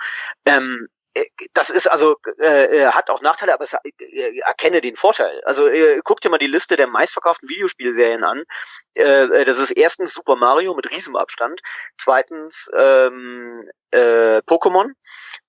Ähm, 0.47 0.85
äh, 1.15 1.25
das 1.55 1.71
ist 1.71 1.87
also 1.87 2.17
äh, 2.41 2.65
äh, 2.65 2.87
hat 2.87 3.09
auch 3.09 3.21
Nachteile, 3.23 3.55
aber 3.55 3.63
es 3.63 3.73
äh, 3.75 4.39
erkenne 4.41 4.81
den 4.81 4.97
Vorteil. 4.97 5.41
Also 5.45 5.69
äh, 5.69 6.01
guck 6.03 6.21
dir 6.21 6.31
mal 6.31 6.39
die 6.39 6.49
Liste 6.49 6.77
der 6.77 6.89
meistverkauften 6.89 7.49
Videospielserien 7.49 8.25
an. 8.25 8.43
Äh, 8.95 9.03
äh 9.03 9.45
das 9.45 9.59
ist 9.59 9.71
erstens 9.71 10.13
Super 10.13 10.35
Mario 10.35 10.75
mit 10.75 10.91
Riesenabstand, 10.91 11.61
zweitens 11.99 12.69
ähm, 12.77 13.69
äh, 13.93 14.39
Pokémon 14.39 14.91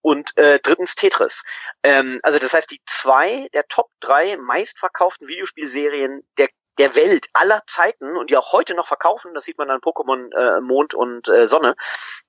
und 0.02 0.38
äh, 0.38 0.60
drittens 0.62 0.94
Tetris. 0.94 1.44
Ähm, 1.82 2.20
also 2.22 2.38
das 2.38 2.54
heißt, 2.54 2.70
die 2.70 2.82
zwei 2.86 3.48
der 3.54 3.68
Top 3.70 3.90
drei 4.02 4.38
meistverkauften 4.38 5.28
Videospielserien 5.28 6.22
der 6.38 6.50
der 6.78 6.96
Welt 6.96 7.28
aller 7.34 7.62
Zeiten 7.68 8.16
und 8.18 8.30
die 8.30 8.38
auch 8.38 8.52
heute 8.52 8.74
noch 8.74 8.88
verkaufen, 8.88 9.34
das 9.34 9.46
sieht 9.46 9.58
man 9.58 9.70
an 9.70 9.80
Pokémon 9.80 10.34
äh, 10.36 10.62
Mond 10.62 10.94
und 10.94 11.28
äh, 11.28 11.48
Sonne, 11.48 11.76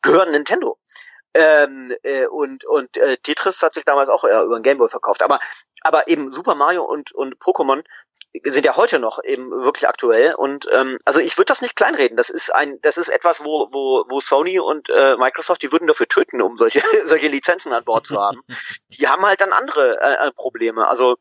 gehören 0.02 0.30
Nintendo. 0.30 0.78
Ähm, 1.36 1.92
äh, 2.04 2.26
und 2.26 2.64
und 2.64 2.96
äh, 2.96 3.16
Tetris 3.16 3.60
hat 3.62 3.74
sich 3.74 3.84
damals 3.84 4.08
auch 4.08 4.22
äh, 4.22 4.42
über 4.44 4.58
den 4.58 4.62
Gameboy 4.62 4.88
verkauft. 4.88 5.22
Aber 5.22 5.40
aber 5.82 6.06
eben 6.06 6.30
Super 6.30 6.54
Mario 6.54 6.84
und 6.84 7.12
und 7.12 7.38
Pokémon 7.38 7.82
sind 8.44 8.64
ja 8.64 8.76
heute 8.76 8.98
noch 8.98 9.22
eben 9.22 9.48
wirklich 9.50 9.88
aktuell 9.88 10.34
und 10.34 10.66
ähm, 10.72 10.98
also 11.04 11.20
ich 11.20 11.36
würde 11.36 11.46
das 11.46 11.62
nicht 11.62 11.76
kleinreden. 11.76 12.16
Das 12.16 12.30
ist 12.30 12.54
ein, 12.54 12.78
das 12.82 12.98
ist 12.98 13.08
etwas, 13.08 13.44
wo 13.44 13.68
wo 13.72 14.04
wo 14.08 14.20
Sony 14.20 14.60
und 14.60 14.88
äh, 14.90 15.16
Microsoft 15.16 15.62
die 15.62 15.72
würden 15.72 15.88
dafür 15.88 16.08
töten, 16.08 16.40
um 16.40 16.56
solche 16.56 16.82
solche 17.04 17.28
Lizenzen 17.28 17.72
an 17.72 17.84
Bord 17.84 18.06
zu 18.06 18.20
haben. 18.20 18.42
Die 18.90 19.08
haben 19.08 19.24
halt 19.26 19.40
dann 19.40 19.52
andere 19.52 20.00
äh, 20.00 20.30
Probleme. 20.32 20.86
Also 20.86 21.16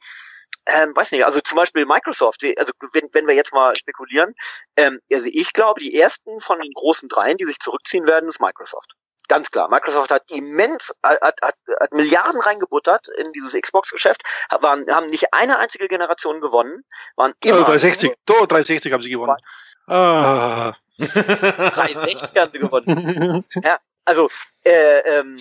ähm, 0.66 0.96
weiß 0.96 1.12
nicht, 1.12 1.26
also 1.26 1.40
zum 1.42 1.58
Beispiel 1.58 1.86
Microsoft, 1.86 2.44
also 2.58 2.72
wenn, 2.94 3.10
wenn 3.12 3.28
wir 3.28 3.36
jetzt 3.36 3.54
mal 3.54 3.76
spekulieren, 3.76 4.34
ähm, 4.78 5.00
also 5.12 5.28
ich 5.32 5.54
glaube, 5.54 5.82
die 5.82 6.00
ersten 6.00 6.40
von 6.40 6.60
den 6.60 6.72
großen 6.74 7.10
dreien, 7.10 7.38
die 7.38 7.46
sich 7.46 7.60
zurückziehen 7.60 8.08
werden, 8.08 8.30
ist 8.30 8.40
Microsoft. 8.40 8.96
Ganz 9.30 9.52
klar. 9.52 9.70
Microsoft 9.70 10.12
hat 10.12 10.30
immens, 10.32 10.94
hat, 11.02 11.20
hat, 11.22 11.36
hat 11.42 11.94
Milliarden 11.94 12.42
reingebuttert 12.42 13.08
in 13.18 13.32
dieses 13.34 13.60
Xbox-Geschäft, 13.60 14.22
waren, 14.62 14.86
haben 14.94 15.10
nicht 15.10 15.34
eine 15.34 15.60
einzige 15.60 15.88
Generation 15.88 16.42
gewonnen, 16.42 16.84
waren 17.16 17.34
immer. 17.44 17.62
Oh, 17.62 17.64
360, 17.64 18.12
oh, 18.30 18.46
360 18.46 18.92
haben 18.92 19.02
sie 19.02 19.10
gewonnen. 19.10 19.38
Ah. 19.88 20.74
360 20.98 22.38
haben 22.38 22.52
sie 22.54 22.60
gewonnen. 22.60 23.46
ja, 23.64 23.80
also, 24.06 24.30
äh, 24.64 25.00
ähm, 25.00 25.40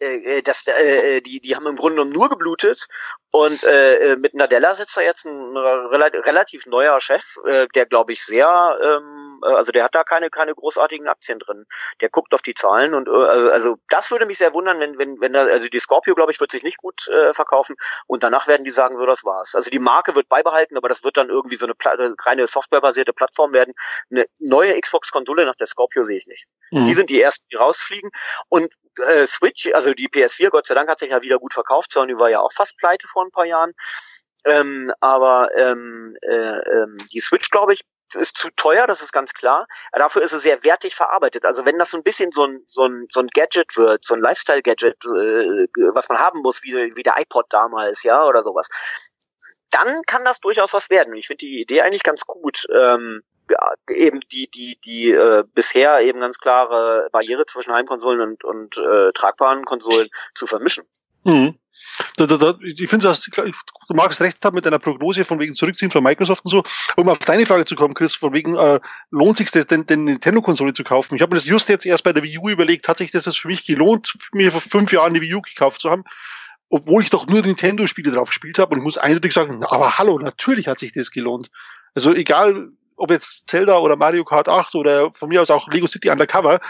äh, 0.00 0.42
das, 0.42 0.66
äh, 0.66 1.20
die, 1.20 1.40
die 1.40 1.56
haben 1.56 1.66
im 1.66 1.76
Grunde 1.76 1.96
genommen 1.96 2.12
nur 2.12 2.28
geblutet. 2.28 2.86
Und 3.30 3.64
äh, 3.64 4.16
mit 4.18 4.34
Nadella 4.34 4.74
sitzt 4.74 4.96
da 4.96 5.00
jetzt 5.00 5.24
ein 5.26 5.56
relativ 5.56 6.66
neuer 6.66 7.00
Chef, 7.00 7.36
äh, 7.44 7.66
der 7.74 7.86
glaube 7.86 8.12
ich 8.12 8.24
sehr 8.24 8.78
ähm, 8.82 9.25
äh, 9.44 9.54
also 9.54 9.72
der 9.72 9.84
hat 9.84 9.94
da 9.94 10.04
keine, 10.04 10.30
keine 10.30 10.54
großartigen 10.54 11.08
Aktien 11.08 11.38
drin. 11.38 11.64
Der 12.00 12.08
guckt 12.08 12.34
auf 12.34 12.42
die 12.42 12.54
Zahlen 12.54 12.94
und 12.94 13.08
äh, 13.08 13.50
also 13.50 13.76
das 13.88 14.10
würde 14.10 14.26
mich 14.26 14.38
sehr 14.38 14.54
wundern, 14.54 14.80
wenn, 14.80 14.98
wenn, 14.98 15.20
wenn 15.20 15.32
da, 15.32 15.44
also 15.44 15.68
die 15.68 15.78
Scorpio, 15.78 16.14
glaube 16.14 16.32
ich, 16.32 16.40
wird 16.40 16.50
sich 16.50 16.62
nicht 16.62 16.78
gut 16.78 17.08
äh, 17.08 17.32
verkaufen 17.32 17.76
und 18.06 18.22
danach 18.22 18.46
werden 18.48 18.64
die 18.64 18.70
sagen, 18.70 18.96
so 18.96 19.06
das 19.06 19.24
war's. 19.24 19.54
Also 19.54 19.70
die 19.70 19.78
Marke 19.78 20.14
wird 20.14 20.28
beibehalten, 20.28 20.76
aber 20.76 20.88
das 20.88 21.04
wird 21.04 21.16
dann 21.16 21.30
irgendwie 21.30 21.56
so 21.56 21.66
eine 21.66 21.74
Pla 21.74 21.96
reine 22.24 22.46
softwarebasierte 22.46 23.12
Plattform 23.12 23.52
werden. 23.54 23.74
Eine 24.10 24.26
neue 24.38 24.78
Xbox-Konsole 24.80 25.44
nach 25.44 25.56
der 25.56 25.66
Scorpio 25.66 26.04
sehe 26.04 26.18
ich 26.18 26.26
nicht. 26.26 26.46
Mhm. 26.70 26.86
Die 26.86 26.94
sind 26.94 27.10
die 27.10 27.20
ersten, 27.20 27.46
die 27.50 27.56
rausfliegen. 27.56 28.10
Und 28.48 28.72
äh, 29.08 29.26
Switch, 29.26 29.68
also 29.74 29.92
die 29.94 30.08
PS4, 30.08 30.50
Gott 30.50 30.66
sei 30.66 30.74
Dank, 30.74 30.88
hat 30.88 30.98
sich 30.98 31.10
ja 31.10 31.22
wieder 31.22 31.38
gut 31.38 31.54
verkauft. 31.54 31.92
Sony 31.92 32.18
war 32.18 32.30
ja 32.30 32.40
auch 32.40 32.52
fast 32.52 32.76
pleite 32.78 33.06
vor 33.08 33.24
ein 33.24 33.30
paar 33.30 33.46
Jahren. 33.46 33.72
Ähm, 34.44 34.92
aber 35.00 35.48
ähm, 35.56 36.16
äh, 36.22 36.58
ähm, 36.58 36.98
die 37.12 37.20
Switch, 37.20 37.50
glaube 37.50 37.72
ich, 37.72 37.80
ist 38.14 38.36
zu 38.36 38.48
teuer, 38.56 38.86
das 38.86 39.02
ist 39.02 39.12
ganz 39.12 39.34
klar. 39.34 39.66
Dafür 39.92 40.22
ist 40.22 40.32
es 40.32 40.42
sehr 40.42 40.62
wertig 40.64 40.94
verarbeitet. 40.94 41.44
Also 41.44 41.64
wenn 41.64 41.78
das 41.78 41.90
so 41.90 41.96
ein 41.96 42.02
bisschen 42.02 42.30
so 42.30 42.44
ein, 42.44 42.62
so 42.66 42.84
ein, 42.84 43.06
so 43.10 43.20
ein 43.20 43.28
Gadget 43.28 43.76
wird, 43.76 44.04
so 44.04 44.14
ein 44.14 44.20
Lifestyle-Gadget, 44.20 45.04
äh, 45.04 45.66
was 45.94 46.08
man 46.08 46.18
haben 46.18 46.40
muss, 46.42 46.62
wie, 46.62 46.74
wie 46.94 47.02
der 47.02 47.18
iPod 47.18 47.46
damals, 47.50 48.02
ja, 48.02 48.24
oder 48.24 48.42
sowas, 48.42 48.68
dann 49.70 50.02
kann 50.06 50.24
das 50.24 50.40
durchaus 50.40 50.72
was 50.72 50.90
werden. 50.90 51.14
Ich 51.14 51.26
finde 51.26 51.46
die 51.46 51.60
Idee 51.60 51.82
eigentlich 51.82 52.02
ganz 52.02 52.24
gut. 52.24 52.66
Ähm, 52.72 53.22
ja, 53.50 53.72
eben 53.90 54.20
die 54.20 54.50
die 54.50 54.78
die 54.84 55.10
äh, 55.12 55.44
bisher 55.54 56.00
eben 56.00 56.20
ganz 56.20 56.38
klare 56.38 57.08
Barriere 57.12 57.46
zwischen 57.46 57.72
Heimkonsolen 57.72 58.20
und 58.20 58.44
und 58.44 58.76
äh, 58.76 59.12
tragbaren 59.12 59.64
Konsolen 59.64 60.08
zu 60.34 60.46
vermischen. 60.46 60.84
Mhm. 61.24 61.58
Da, 62.16 62.26
da, 62.26 62.36
da, 62.36 62.54
ich 62.62 62.88
finde, 62.88 63.12
du 63.12 63.94
magst 63.94 64.20
recht 64.20 64.44
haben 64.44 64.54
mit 64.54 64.66
deiner 64.66 64.78
Prognose 64.78 65.24
von 65.24 65.38
wegen 65.38 65.54
Zurückziehen 65.54 65.90
von 65.90 66.02
Microsoft 66.02 66.44
und 66.44 66.50
so. 66.50 66.64
Um 66.96 67.08
auf 67.08 67.18
deine 67.18 67.46
Frage 67.46 67.64
zu 67.64 67.74
kommen, 67.74 67.94
Chris, 67.94 68.14
von 68.14 68.32
wegen, 68.32 68.56
äh, 68.56 68.80
lohnt 69.10 69.38
sich 69.38 69.50
das 69.50 69.66
denn, 69.66 69.86
den 69.86 70.04
Nintendo-Konsole 70.04 70.72
zu 70.72 70.84
kaufen? 70.84 71.16
Ich 71.16 71.22
habe 71.22 71.34
mir 71.34 71.40
das 71.40 71.46
just 71.46 71.68
jetzt 71.68 71.86
erst 71.86 72.04
bei 72.04 72.12
der 72.12 72.22
Wii 72.22 72.38
U 72.38 72.48
überlegt, 72.48 72.88
hat 72.88 72.98
sich 72.98 73.10
das 73.10 73.36
für 73.36 73.48
mich 73.48 73.64
gelohnt, 73.66 74.16
mir 74.32 74.50
vor 74.52 74.60
fünf 74.60 74.92
Jahren 74.92 75.14
die 75.14 75.20
Wii 75.20 75.34
U 75.34 75.40
gekauft 75.42 75.80
zu 75.80 75.90
haben? 75.90 76.04
Obwohl 76.68 77.02
ich 77.02 77.10
doch 77.10 77.26
nur 77.26 77.42
Nintendo-Spiele 77.42 78.10
drauf 78.10 78.28
gespielt 78.28 78.58
habe 78.58 78.74
und 78.74 78.80
ich 78.80 78.84
muss 78.84 78.98
eindeutig 78.98 79.32
sagen, 79.32 79.64
aber 79.64 79.98
hallo, 79.98 80.18
natürlich 80.18 80.68
hat 80.68 80.78
sich 80.78 80.92
das 80.92 81.10
gelohnt. 81.10 81.50
Also 81.94 82.12
egal, 82.12 82.70
ob 82.96 83.10
jetzt 83.10 83.48
Zelda 83.48 83.78
oder 83.78 83.96
Mario 83.96 84.24
Kart 84.24 84.48
8 84.48 84.74
oder 84.74 85.12
von 85.14 85.28
mir 85.28 85.42
aus 85.42 85.50
auch 85.50 85.68
Lego 85.68 85.86
City 85.86 86.10
Undercover, 86.10 86.60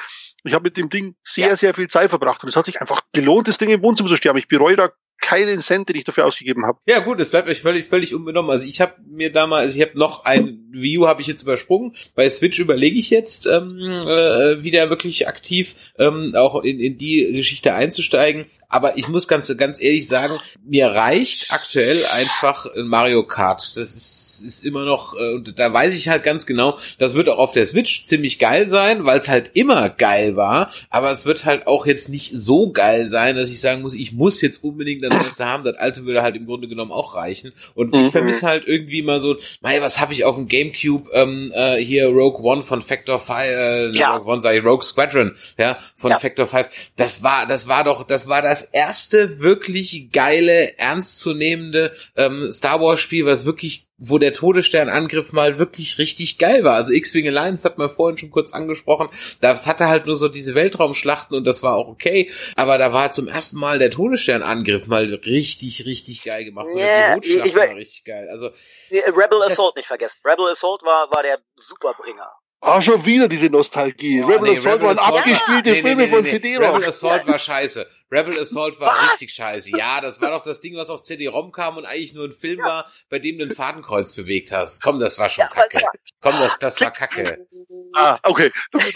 ich 0.46 0.54
habe 0.54 0.64
mit 0.64 0.76
dem 0.76 0.88
Ding 0.88 1.16
sehr, 1.24 1.48
ja. 1.48 1.56
sehr 1.56 1.74
viel 1.74 1.88
Zeit 1.88 2.10
verbracht 2.10 2.42
und 2.42 2.48
es 2.48 2.56
hat 2.56 2.66
sich 2.66 2.80
einfach 2.80 3.02
gelohnt, 3.12 3.48
das 3.48 3.58
Ding 3.58 3.70
im 3.70 3.82
Wohnzimmer 3.82 4.08
zu 4.08 4.16
sterben. 4.16 4.38
Ich 4.38 4.48
bereue 4.48 4.76
da 4.76 4.90
keinen 5.20 5.60
Cent, 5.60 5.88
den 5.88 5.96
ich 5.96 6.04
dafür 6.04 6.26
ausgegeben 6.26 6.66
habe. 6.66 6.78
Ja 6.86 7.00
gut, 7.00 7.20
es 7.20 7.30
bleibt 7.30 7.48
euch 7.48 7.60
völlig 7.60 7.86
völlig 7.86 8.14
unbenommen. 8.14 8.50
Also 8.50 8.66
ich 8.66 8.80
habe 8.80 8.94
mir 9.08 9.32
damals, 9.32 9.66
also 9.66 9.78
ich 9.78 9.82
habe 9.82 9.98
noch 9.98 10.24
ein 10.24 10.66
Wii 10.72 10.98
U 10.98 11.06
habe 11.06 11.20
ich 11.20 11.26
jetzt 11.26 11.42
übersprungen. 11.42 11.94
Bei 12.14 12.28
Switch 12.28 12.58
überlege 12.58 12.98
ich 12.98 13.10
jetzt 13.10 13.46
ähm, 13.46 13.78
äh, 13.78 14.62
wieder 14.62 14.90
wirklich 14.90 15.28
aktiv 15.28 15.74
ähm, 15.98 16.34
auch 16.36 16.62
in, 16.62 16.78
in 16.78 16.98
die 16.98 17.32
Geschichte 17.32 17.74
einzusteigen. 17.74 18.46
Aber 18.68 18.98
ich 18.98 19.08
muss 19.08 19.28
ganz 19.28 19.54
ganz 19.56 19.80
ehrlich 19.80 20.06
sagen, 20.08 20.38
mir 20.64 20.88
reicht 20.88 21.50
aktuell 21.50 22.04
einfach 22.06 22.66
Mario 22.76 23.24
Kart. 23.24 23.76
Das 23.76 23.94
ist 23.94 24.26
ist 24.42 24.64
immer 24.64 24.84
noch, 24.84 25.14
äh, 25.14 25.34
und 25.34 25.58
da 25.58 25.72
weiß 25.72 25.94
ich 25.94 26.08
halt 26.08 26.22
ganz 26.22 26.46
genau, 26.46 26.78
das 26.98 27.14
wird 27.14 27.28
auch 27.28 27.38
auf 27.38 27.52
der 27.52 27.66
Switch 27.66 28.04
ziemlich 28.04 28.38
geil 28.38 28.66
sein, 28.66 29.04
weil 29.04 29.18
es 29.18 29.28
halt 29.28 29.52
immer 29.54 29.88
geil 29.88 30.36
war, 30.36 30.72
aber 30.90 31.10
es 31.10 31.26
wird 31.26 31.44
halt 31.44 31.66
auch 31.66 31.86
jetzt 31.86 32.08
nicht 32.08 32.32
so 32.34 32.70
geil 32.70 33.08
sein, 33.08 33.36
dass 33.36 33.50
ich 33.50 33.60
sagen 33.60 33.82
muss, 33.82 33.94
ich 33.94 34.12
muss 34.12 34.40
jetzt 34.40 34.62
unbedingt 34.62 35.02
das 35.08 35.18
Neueste 35.18 35.46
haben, 35.46 35.64
das 35.64 35.76
alte 35.76 36.04
würde 36.04 36.22
halt 36.22 36.36
im 36.36 36.46
Grunde 36.46 36.68
genommen 36.68 36.92
auch 36.92 37.14
reichen. 37.14 37.52
Und 37.74 37.92
mhm. 37.92 38.00
ich 38.00 38.08
vermisse 38.08 38.46
halt 38.46 38.64
irgendwie 38.66 39.02
mal 39.02 39.20
so, 39.20 39.36
mei, 39.60 39.80
was 39.80 40.00
habe 40.00 40.12
ich 40.12 40.24
auf 40.24 40.36
dem 40.36 40.48
Gamecube, 40.48 41.10
ähm, 41.12 41.52
äh, 41.54 41.76
hier 41.76 42.08
Rogue 42.08 42.42
One 42.42 42.62
von 42.62 42.82
Factor 42.82 43.18
5, 43.18 43.38
äh, 43.38 43.90
ja. 43.90 44.16
Rogue 44.16 44.32
One 44.32 44.40
sag 44.40 44.54
ich, 44.54 44.64
Rogue 44.64 44.82
Squadron, 44.82 45.36
ja, 45.58 45.78
von 45.96 46.10
ja. 46.10 46.18
Factor 46.18 46.46
5. 46.46 46.68
Das 46.96 47.22
war, 47.22 47.46
das 47.46 47.68
war 47.68 47.84
doch, 47.84 48.04
das 48.04 48.28
war 48.28 48.42
das 48.42 48.62
erste 48.62 49.40
wirklich 49.40 50.10
geile, 50.12 50.78
ernstzunehmende 50.78 51.92
ähm, 52.16 52.50
Star 52.52 52.80
Wars 52.80 53.00
Spiel, 53.00 53.26
was 53.26 53.46
wirklich 53.46 53.85
wo 53.98 54.18
der 54.18 54.32
Todessternangriff 54.32 55.32
mal 55.32 55.58
wirklich 55.58 55.98
richtig 55.98 56.38
geil 56.38 56.64
war. 56.64 56.74
Also 56.74 56.92
X-Wing 56.92 57.26
Alliance 57.28 57.64
hat 57.64 57.78
man 57.78 57.88
vorhin 57.88 58.18
schon 58.18 58.30
kurz 58.30 58.52
angesprochen. 58.52 59.08
Das 59.40 59.66
hatte 59.66 59.88
halt 59.88 60.06
nur 60.06 60.16
so 60.16 60.28
diese 60.28 60.54
Weltraumschlachten 60.54 61.36
und 61.36 61.44
das 61.44 61.62
war 61.62 61.74
auch 61.74 61.88
okay. 61.88 62.30
Aber 62.56 62.76
da 62.78 62.92
war 62.92 63.12
zum 63.12 63.28
ersten 63.28 63.58
Mal 63.58 63.78
der 63.78 63.90
Todessternangriff 63.90 64.86
mal 64.86 65.04
richtig, 65.14 65.86
richtig 65.86 66.24
geil 66.24 66.44
gemacht. 66.44 66.66
Yeah, 66.76 67.16
ich, 67.22 67.44
ich, 67.44 67.56
war 67.56 67.74
richtig 67.74 68.04
geil. 68.04 68.28
Also 68.30 68.50
Rebel 68.90 69.42
Assault 69.42 69.76
nicht 69.76 69.86
vergessen. 69.86 70.20
Rebel 70.24 70.46
Assault 70.48 70.82
war, 70.82 71.10
war 71.10 71.22
der 71.22 71.38
Superbringer. 71.56 72.30
Ah, 72.66 72.82
schon 72.82 73.06
wieder 73.06 73.28
diese 73.28 73.48
Nostalgie. 73.48 74.24
Oh, 74.24 74.26
Rebel 74.26 74.50
nee, 74.50 74.58
Assault 74.58 74.74
Rebel 74.74 74.88
waren 74.88 74.98
Assault 74.98 75.18
abgespielte 75.18 75.76
ja. 75.76 75.82
Filme 75.82 76.02
nee, 76.02 76.08
nee, 76.08 76.16
von 76.16 76.26
CD-ROM. 76.26 76.74
Rebel 76.74 76.88
Assault 76.88 77.28
war 77.28 77.38
scheiße. 77.38 77.86
Rebel 78.10 78.40
Assault 78.40 78.80
war 78.80 78.88
Was? 78.88 79.12
richtig 79.12 79.34
scheiße. 79.34 79.70
Ja, 79.70 80.00
das 80.00 80.20
war 80.20 80.32
doch 80.32 80.42
das 80.42 80.60
Ding, 80.60 80.76
was 80.76 80.90
auf 80.90 81.02
CD-ROM 81.02 81.52
kam 81.52 81.76
und 81.76 81.84
eigentlich 81.84 82.12
nur 82.12 82.24
ein 82.24 82.32
Film 82.32 82.58
ja. 82.58 82.64
war, 82.64 82.92
bei 83.08 83.20
dem 83.20 83.38
du 83.38 83.44
ein 83.44 83.52
Fadenkreuz 83.52 84.14
bewegt 84.14 84.50
hast. 84.50 84.82
Komm, 84.82 84.98
das 84.98 85.16
war 85.16 85.28
schon 85.28 85.44
ja, 85.44 85.48
kacke. 85.48 85.80
Komm, 86.20 86.34
das, 86.40 86.58
das 86.58 86.80
war 86.80 86.90
kacke. 86.90 87.46
Ah, 87.94 88.18
okay. 88.24 88.50
Damit 88.72 88.94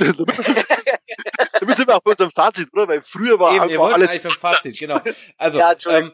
sind 1.77 1.87
wir 1.87 1.95
auch 1.95 2.01
bei 2.01 2.11
unserem 2.11 2.33
Fazit, 2.33 2.73
oder? 2.73 2.89
Weil 2.89 3.03
früher 3.03 3.39
war 3.39 3.55
Eben, 3.55 3.63
einfach 3.63 3.93
alles... 3.93 4.19
Beim 4.19 4.33
Fazit, 4.33 4.81
genau. 4.81 5.01
Also, 5.39 5.59
ja, 5.59 5.75
ähm, 5.91 6.11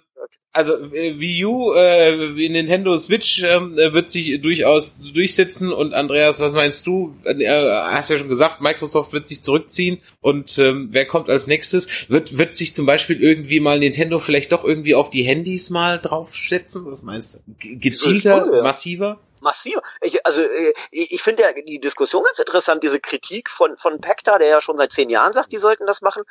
also 0.52 0.74
äh, 0.92 1.18
Wii 1.18 1.44
U, 1.44 1.72
äh, 1.74 2.48
Nintendo 2.48 2.96
Switch 2.96 3.42
äh, 3.42 3.92
wird 3.92 4.10
sich 4.10 4.40
durchaus 4.40 5.02
durchsetzen 5.12 5.72
und 5.72 5.92
Andreas, 5.92 6.40
was 6.40 6.52
meinst 6.52 6.86
du? 6.86 7.14
Äh, 7.24 7.46
hast 7.90 8.10
ja 8.10 8.18
schon 8.18 8.28
gesagt, 8.28 8.60
Microsoft 8.60 9.12
wird 9.12 9.28
sich 9.28 9.42
zurückziehen 9.42 9.98
und 10.20 10.58
ähm, 10.58 10.88
wer 10.92 11.04
kommt 11.06 11.28
als 11.28 11.46
nächstes? 11.46 11.88
Wird 12.08 12.38
wird 12.38 12.56
sich 12.56 12.74
zum 12.74 12.86
Beispiel 12.86 13.22
irgendwie 13.22 13.60
mal 13.60 13.78
Nintendo 13.78 14.18
vielleicht 14.18 14.52
doch 14.52 14.64
irgendwie 14.64 14.94
auf 14.94 15.10
die 15.10 15.22
Handys 15.22 15.70
mal 15.70 15.98
draufsetzen? 15.98 16.86
Was 16.86 17.02
meinst 17.02 17.42
du? 17.46 17.78
Gezielter, 17.78 18.62
massiver? 18.62 19.20
Massiv. 19.42 19.78
Ich, 20.02 20.24
also 20.26 20.40
äh, 20.40 20.72
ich 20.90 21.22
finde 21.22 21.42
ja 21.42 21.52
die 21.52 21.80
Diskussion 21.80 22.24
ganz 22.24 22.38
interessant, 22.38 22.82
diese 22.82 23.00
Kritik 23.00 23.50
von 23.50 23.76
von 23.76 24.00
Pacta, 24.00 24.38
der 24.38 24.48
ja 24.48 24.60
schon 24.60 24.76
seit 24.76 24.92
zehn 24.92 25.10
Jahren 25.10 25.32
sagt, 25.32 25.52
die 25.52 25.58
sollten 25.58 25.86
das 25.86 26.02
machen. 26.02 26.22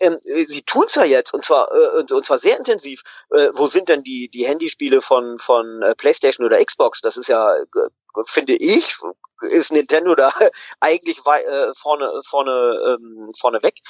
Ähm, 0.00 0.18
äh, 0.24 0.44
sie 0.44 0.62
tun 0.62 0.84
es 0.86 0.94
ja 0.94 1.04
jetzt 1.04 1.34
und 1.34 1.44
zwar 1.44 1.68
äh, 1.72 1.98
und, 1.98 2.12
und 2.12 2.24
zwar 2.24 2.38
sehr 2.38 2.58
intensiv. 2.58 3.02
Äh, 3.30 3.48
wo 3.52 3.68
sind 3.68 3.88
denn 3.88 4.02
die 4.02 4.28
die 4.28 4.46
Handyspiele 4.46 5.00
von 5.00 5.38
von 5.38 5.82
äh, 5.82 5.94
PlayStation 5.94 6.46
oder 6.46 6.64
Xbox? 6.64 7.00
Das 7.00 7.16
ist 7.16 7.28
ja 7.28 7.54
finde 8.26 8.54
ich 8.54 8.96
ist 9.40 9.72
Nintendo 9.72 10.14
da 10.14 10.32
eigentlich 10.80 11.18
äh, 11.18 11.74
vorne 11.74 12.20
vorne 12.24 12.96
ähm, 12.96 13.30
vorne 13.36 13.62
weg 13.62 13.80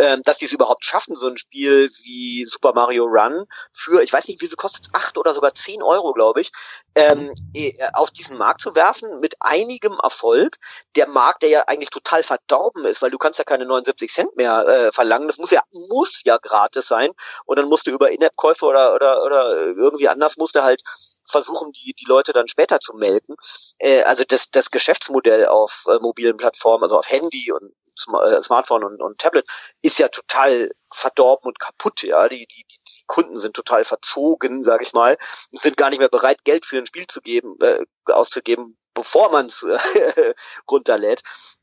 ähm, 0.00 0.22
dass 0.24 0.38
die 0.38 0.46
es 0.46 0.52
überhaupt 0.52 0.84
schaffen, 0.84 1.14
so 1.14 1.26
ein 1.26 1.36
Spiel 1.36 1.90
wie 2.02 2.46
Super 2.46 2.72
Mario 2.72 3.04
Run 3.04 3.44
für, 3.72 4.02
ich 4.02 4.12
weiß 4.12 4.28
nicht, 4.28 4.40
wie 4.40 4.46
viel 4.46 4.56
kostet 4.56 4.86
es, 4.86 4.94
acht 4.94 5.18
oder 5.18 5.34
sogar 5.34 5.54
zehn 5.54 5.82
Euro, 5.82 6.14
glaube 6.14 6.40
ich, 6.40 6.50
ähm, 6.94 7.30
äh, 7.54 7.72
auf 7.92 8.10
diesen 8.10 8.38
Markt 8.38 8.62
zu 8.62 8.74
werfen 8.74 9.20
mit 9.20 9.34
einigem 9.40 9.98
Erfolg. 10.02 10.56
Der 10.96 11.06
Markt, 11.08 11.42
der 11.42 11.50
ja 11.50 11.62
eigentlich 11.66 11.90
total 11.90 12.22
verdorben 12.22 12.86
ist, 12.86 13.02
weil 13.02 13.10
du 13.10 13.18
kannst 13.18 13.38
ja 13.38 13.44
keine 13.44 13.66
79 13.66 14.10
Cent 14.10 14.36
mehr 14.36 14.66
äh, 14.66 14.92
verlangen. 14.92 15.28
Das 15.28 15.38
muss 15.38 15.50
ja, 15.50 15.62
muss 15.90 16.22
ja 16.24 16.38
gratis 16.38 16.88
sein. 16.88 17.10
Und 17.44 17.58
dann 17.58 17.68
musst 17.68 17.86
du 17.86 17.90
über 17.90 18.10
In-App-Käufe 18.10 18.64
oder, 18.64 18.94
oder, 18.94 19.22
oder 19.22 19.54
irgendwie 19.66 20.08
anders 20.08 20.38
musst 20.38 20.56
du 20.56 20.62
halt 20.62 20.82
versuchen, 21.30 21.72
die, 21.72 21.94
die 21.94 22.06
Leute 22.06 22.32
dann 22.32 22.48
später 22.48 22.80
zu 22.80 22.94
melden. 22.94 23.36
Äh, 23.78 24.02
also 24.02 24.24
das, 24.26 24.50
das 24.50 24.70
Geschäftsmodell 24.70 25.46
auf 25.46 25.84
äh, 25.88 25.98
mobilen 26.00 26.36
Plattformen, 26.36 26.82
also 26.82 26.98
auf 26.98 27.08
Handy 27.08 27.52
und 27.52 27.72
äh, 28.08 28.42
Smartphone 28.42 28.84
und, 28.84 29.00
und 29.00 29.18
Tablet 29.18 29.46
ist 29.82 29.98
ja 29.98 30.08
total 30.08 30.70
verdorben 30.92 31.48
und 31.48 31.58
kaputt, 31.58 32.02
ja. 32.02 32.28
Die, 32.28 32.46
die, 32.46 32.64
die 32.68 33.02
Kunden 33.06 33.36
sind 33.36 33.54
total 33.54 33.84
verzogen, 33.84 34.64
sage 34.64 34.84
ich 34.84 34.92
mal, 34.92 35.16
sind 35.52 35.76
gar 35.76 35.90
nicht 35.90 35.98
mehr 35.98 36.08
bereit, 36.08 36.44
Geld 36.44 36.66
für 36.66 36.78
ein 36.78 36.86
Spiel 36.86 37.06
zu 37.06 37.20
geben, 37.20 37.56
äh, 37.60 37.84
auszugeben, 38.12 38.76
bevor 38.94 39.30
man 39.30 39.46
es 39.46 39.62
äh, 39.62 40.34
runterlädt. 40.70 41.22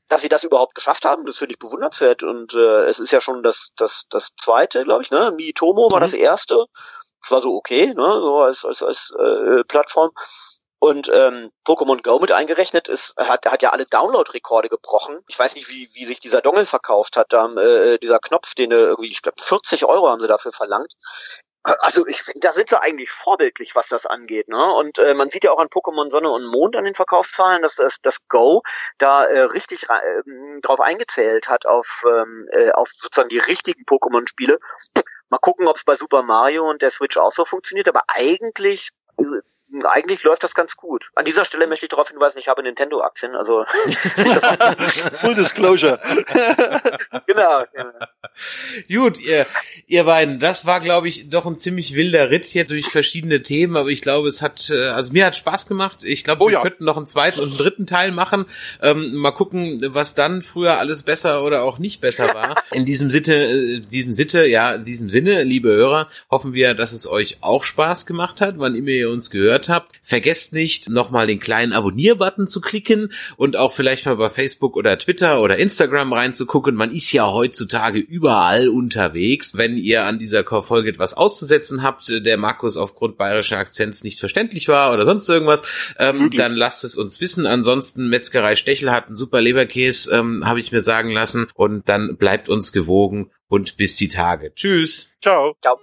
Dass 0.09 0.22
sie 0.22 0.30
das 0.30 0.43
überhaupt 0.43 0.76
geschafft 0.76 1.05
haben, 1.05 1.26
das 1.26 1.38
finde 1.38 1.53
ich 1.53 1.59
bewundernswert. 1.59 2.24
Und 2.24 2.53
äh, 2.53 2.86
es 2.86 2.99
ist 2.99 3.11
ja 3.11 3.20
schon 3.20 3.43
das, 3.43 3.74
das, 3.76 4.05
das 4.09 4.32
zweite, 4.39 4.84
glaube 4.84 5.03
ich, 5.03 5.11
ne? 5.11 5.34
Miitomo 5.36 5.91
war 5.91 5.99
mhm. 5.99 6.03
das 6.03 6.13
erste. 6.13 6.65
Das 7.22 7.32
war 7.32 7.41
so 7.41 7.55
okay, 7.55 7.88
ne? 7.88 7.93
So 7.95 8.38
als, 8.38 8.65
als, 8.65 8.84
als 8.84 9.13
äh, 9.20 9.63
Plattform. 9.65 10.11
Und 10.80 11.09
ähm, 11.11 11.49
Pokémon 11.65 12.03
Go 12.03 12.20
mit 12.20 12.32
eingerechnet 12.32 12.88
ist, 12.88 13.15
hat, 13.18 13.45
hat 13.47 13.63
ja 13.63 13.72
alle 13.72 13.86
Download-Rekorde 13.86 14.70
gebrochen. 14.70 15.20
Ich 15.28 15.39
weiß 15.39 15.55
nicht, 15.55 15.70
wie, 15.70 15.89
wie 15.93 16.05
sich 16.05 16.20
dieser 16.20 16.41
Dongle 16.41 16.65
verkauft 16.65 17.18
hat. 17.18 17.34
Da, 17.34 17.47
äh, 17.55 17.97
dieser 17.97 18.20
Knopf, 18.20 18.53
den 18.53 18.72
äh, 18.72 18.76
irgendwie, 18.76 19.09
ich 19.09 19.24
glaube, 19.24 19.41
40 19.41 19.86
Euro 19.86 20.07
haben 20.07 20.22
sie 20.22 20.28
dafür 20.28 20.51
verlangt. 20.51 20.93
Also 21.63 22.05
ich 22.07 22.24
da 22.36 22.51
sind 22.51 22.70
sie 22.70 22.82
eigentlich 22.82 23.11
vorbildlich, 23.11 23.76
was 23.76 23.89
das 23.89 24.05
angeht. 24.05 24.47
Ne? 24.47 24.74
Und 24.74 24.99
äh, 24.99 25.13
man 25.15 25.30
sieht 25.30 25.43
ja 25.43 25.51
auch 25.51 25.59
an 25.59 25.68
Pokémon 25.68 26.09
Sonne 26.09 26.30
und 26.30 26.45
Mond 26.45 26.78
an 26.78 26.86
den 26.86 26.95
Verkaufszahlen, 26.95 27.61
dass 27.61 27.76
das, 27.76 27.97
das 28.01 28.26
Go 28.30 28.61
da 28.99 29.26
äh, 29.26 29.41
richtig 29.41 29.84
äh, 29.89 30.61
drauf 30.61 30.80
eingezählt 30.80 31.49
hat 31.49 31.65
auf, 31.65 32.05
ähm, 32.07 32.47
äh, 32.53 32.72
auf 32.72 32.89
sozusagen 32.89 33.30
die 33.30 33.39
richtigen 33.39 33.84
Pokémon-Spiele. 33.84 34.59
Mal 35.30 35.39
gucken, 35.39 35.67
ob 35.67 35.75
es 35.75 35.84
bei 35.84 35.95
Super 35.95 36.23
Mario 36.23 36.69
und 36.69 36.82
der 36.82 36.89
Switch 36.89 37.17
auch 37.17 37.32
so 37.32 37.45
funktioniert. 37.45 37.88
Aber 37.88 38.03
eigentlich 38.07 38.91
eigentlich 39.89 40.24
läuft 40.24 40.43
das 40.43 40.55
ganz 40.55 40.78
gut. 40.78 41.11
An 41.15 41.26
dieser 41.26 41.43
Stelle 41.43 41.68
möchte 41.68 41.86
ich 41.86 41.89
darauf 41.89 42.09
hinweisen, 42.09 42.39
ich 42.39 42.47
habe 42.47 42.63
Nintendo-Aktien, 42.63 43.36
also 43.36 43.65
Full 45.15 45.36
Disclosure. 45.36 45.99
genau. 47.28 47.63
Gut, 48.88 49.20
ihr, 49.20 49.45
ihr 49.86 50.03
beiden, 50.05 50.39
das 50.39 50.65
war, 50.65 50.80
glaube 50.80 51.09
ich, 51.09 51.30
doch 51.30 51.45
ein 51.45 51.57
ziemlich 51.57 51.95
wilder 51.95 52.30
Ritt 52.30 52.45
hier 52.45 52.65
durch 52.65 52.88
verschiedene 52.88 53.43
Themen, 53.43 53.76
aber 53.76 53.89
ich 53.89 54.01
glaube, 54.01 54.30
es 54.30 54.41
hat, 54.41 54.70
äh, 54.70 54.88
also 54.89 55.11
mir 55.11 55.26
hat 55.26 55.36
Spaß 55.36 55.68
gemacht. 55.68 56.03
Ich 56.03 56.24
glaube, 56.24 56.43
oh, 56.43 56.47
wir 56.47 56.53
ja. 56.53 56.61
könnten 56.61 56.86
noch 56.86 56.97
einen 56.97 57.07
zweiten 57.07 57.41
und 57.41 57.49
einen 57.49 57.57
dritten 57.57 57.88
Teil 57.88 58.11
machen. 58.11 58.45
Ähm, 58.82 59.15
mal 59.15 59.32
gucken, 59.32 59.82
was 59.93 60.15
dann 60.15 60.41
früher 60.43 60.80
alles 60.80 61.03
besser 61.03 61.43
oder 61.43 61.63
auch 61.63 61.78
nicht 61.78 61.99
besser 61.99 62.34
war. 62.34 62.55
In 62.72 62.86
diesem 62.86 63.11
Sitte, 63.11 63.34
äh, 63.34 63.80
diesem 63.80 64.13
Sitte, 64.13 64.45
ja, 64.45 64.74
in 64.74 64.84
diesem 64.84 65.09
Sinne, 65.09 65.43
liebe 65.43 65.70
Hörer, 65.70 66.07
hoffen 66.30 66.53
wir, 66.53 66.74
dass 66.74 66.91
es 66.91 67.07
euch 67.07 67.38
auch 67.41 67.63
Spaß 67.63 68.05
gemacht 68.05 68.41
hat, 68.41 68.55
wann 68.59 68.76
immer 68.76 68.89
ihr 68.89 69.09
uns 69.09 69.30
gehört 69.30 69.57
gehört 69.58 69.70
habt. 69.70 69.99
Vergesst 70.03 70.53
nicht, 70.53 70.89
nochmal 70.89 71.28
den 71.28 71.39
kleinen 71.39 71.74
Abonnier-Button 71.74 72.47
zu 72.47 72.62
klicken 72.62 73.12
und 73.36 73.55
auch 73.55 73.72
vielleicht 73.72 74.05
mal 74.05 74.16
bei 74.16 74.30
Facebook 74.30 74.76
oder 74.76 74.97
Twitter 74.97 75.41
oder 75.41 75.58
Instagram 75.58 76.14
reinzugucken. 76.14 76.76
Man 76.76 76.91
ist 76.91 77.12
ja 77.12 77.32
heutzutage 77.32 77.99
überall 77.99 78.70
unterwegs. 78.70 79.58
Wenn 79.58 79.78
ihr 79.78 80.05
an 80.05 80.20
dieser 80.20 80.43
Folge 80.43 80.89
etwas 80.89 81.16
auszusetzen 81.16 81.84
habt, 81.84 82.08
der 82.10 82.38
Markus 82.38 82.78
aufgrund 82.78 83.18
bayerischer 83.18 83.58
Akzents 83.58 84.03
nicht 84.03 84.20
verständlich 84.20 84.68
war 84.68 84.93
oder 84.93 85.05
sonst 85.05 85.28
irgendwas, 85.28 85.64
ähm, 85.97 86.32
dann 86.36 86.53
lasst 86.53 86.84
es 86.84 86.95
uns 86.95 87.20
wissen. 87.20 87.45
Ansonsten 87.45 88.10
Metzgerei 88.10 88.55
Stechel 88.55 88.91
hat 88.91 89.08
einen 89.08 89.16
super 89.16 89.41
Leberkäse, 89.41 90.16
ähm, 90.16 90.45
habe 90.45 90.60
ich 90.60 90.72
mir 90.72 90.82
sagen 90.82 91.12
lassen. 91.12 91.47
Und 91.53 91.89
dann 91.89 92.18
bleibt 92.18 92.49
uns 92.49 92.72
gewogen 92.72 93.32
und 93.47 93.78
bis 93.78 93.95
die 93.97 94.10
Tage. 94.10 94.53
Tschüss. 94.53 95.10
Ciao. 95.22 95.55
Ciao. 95.62 95.80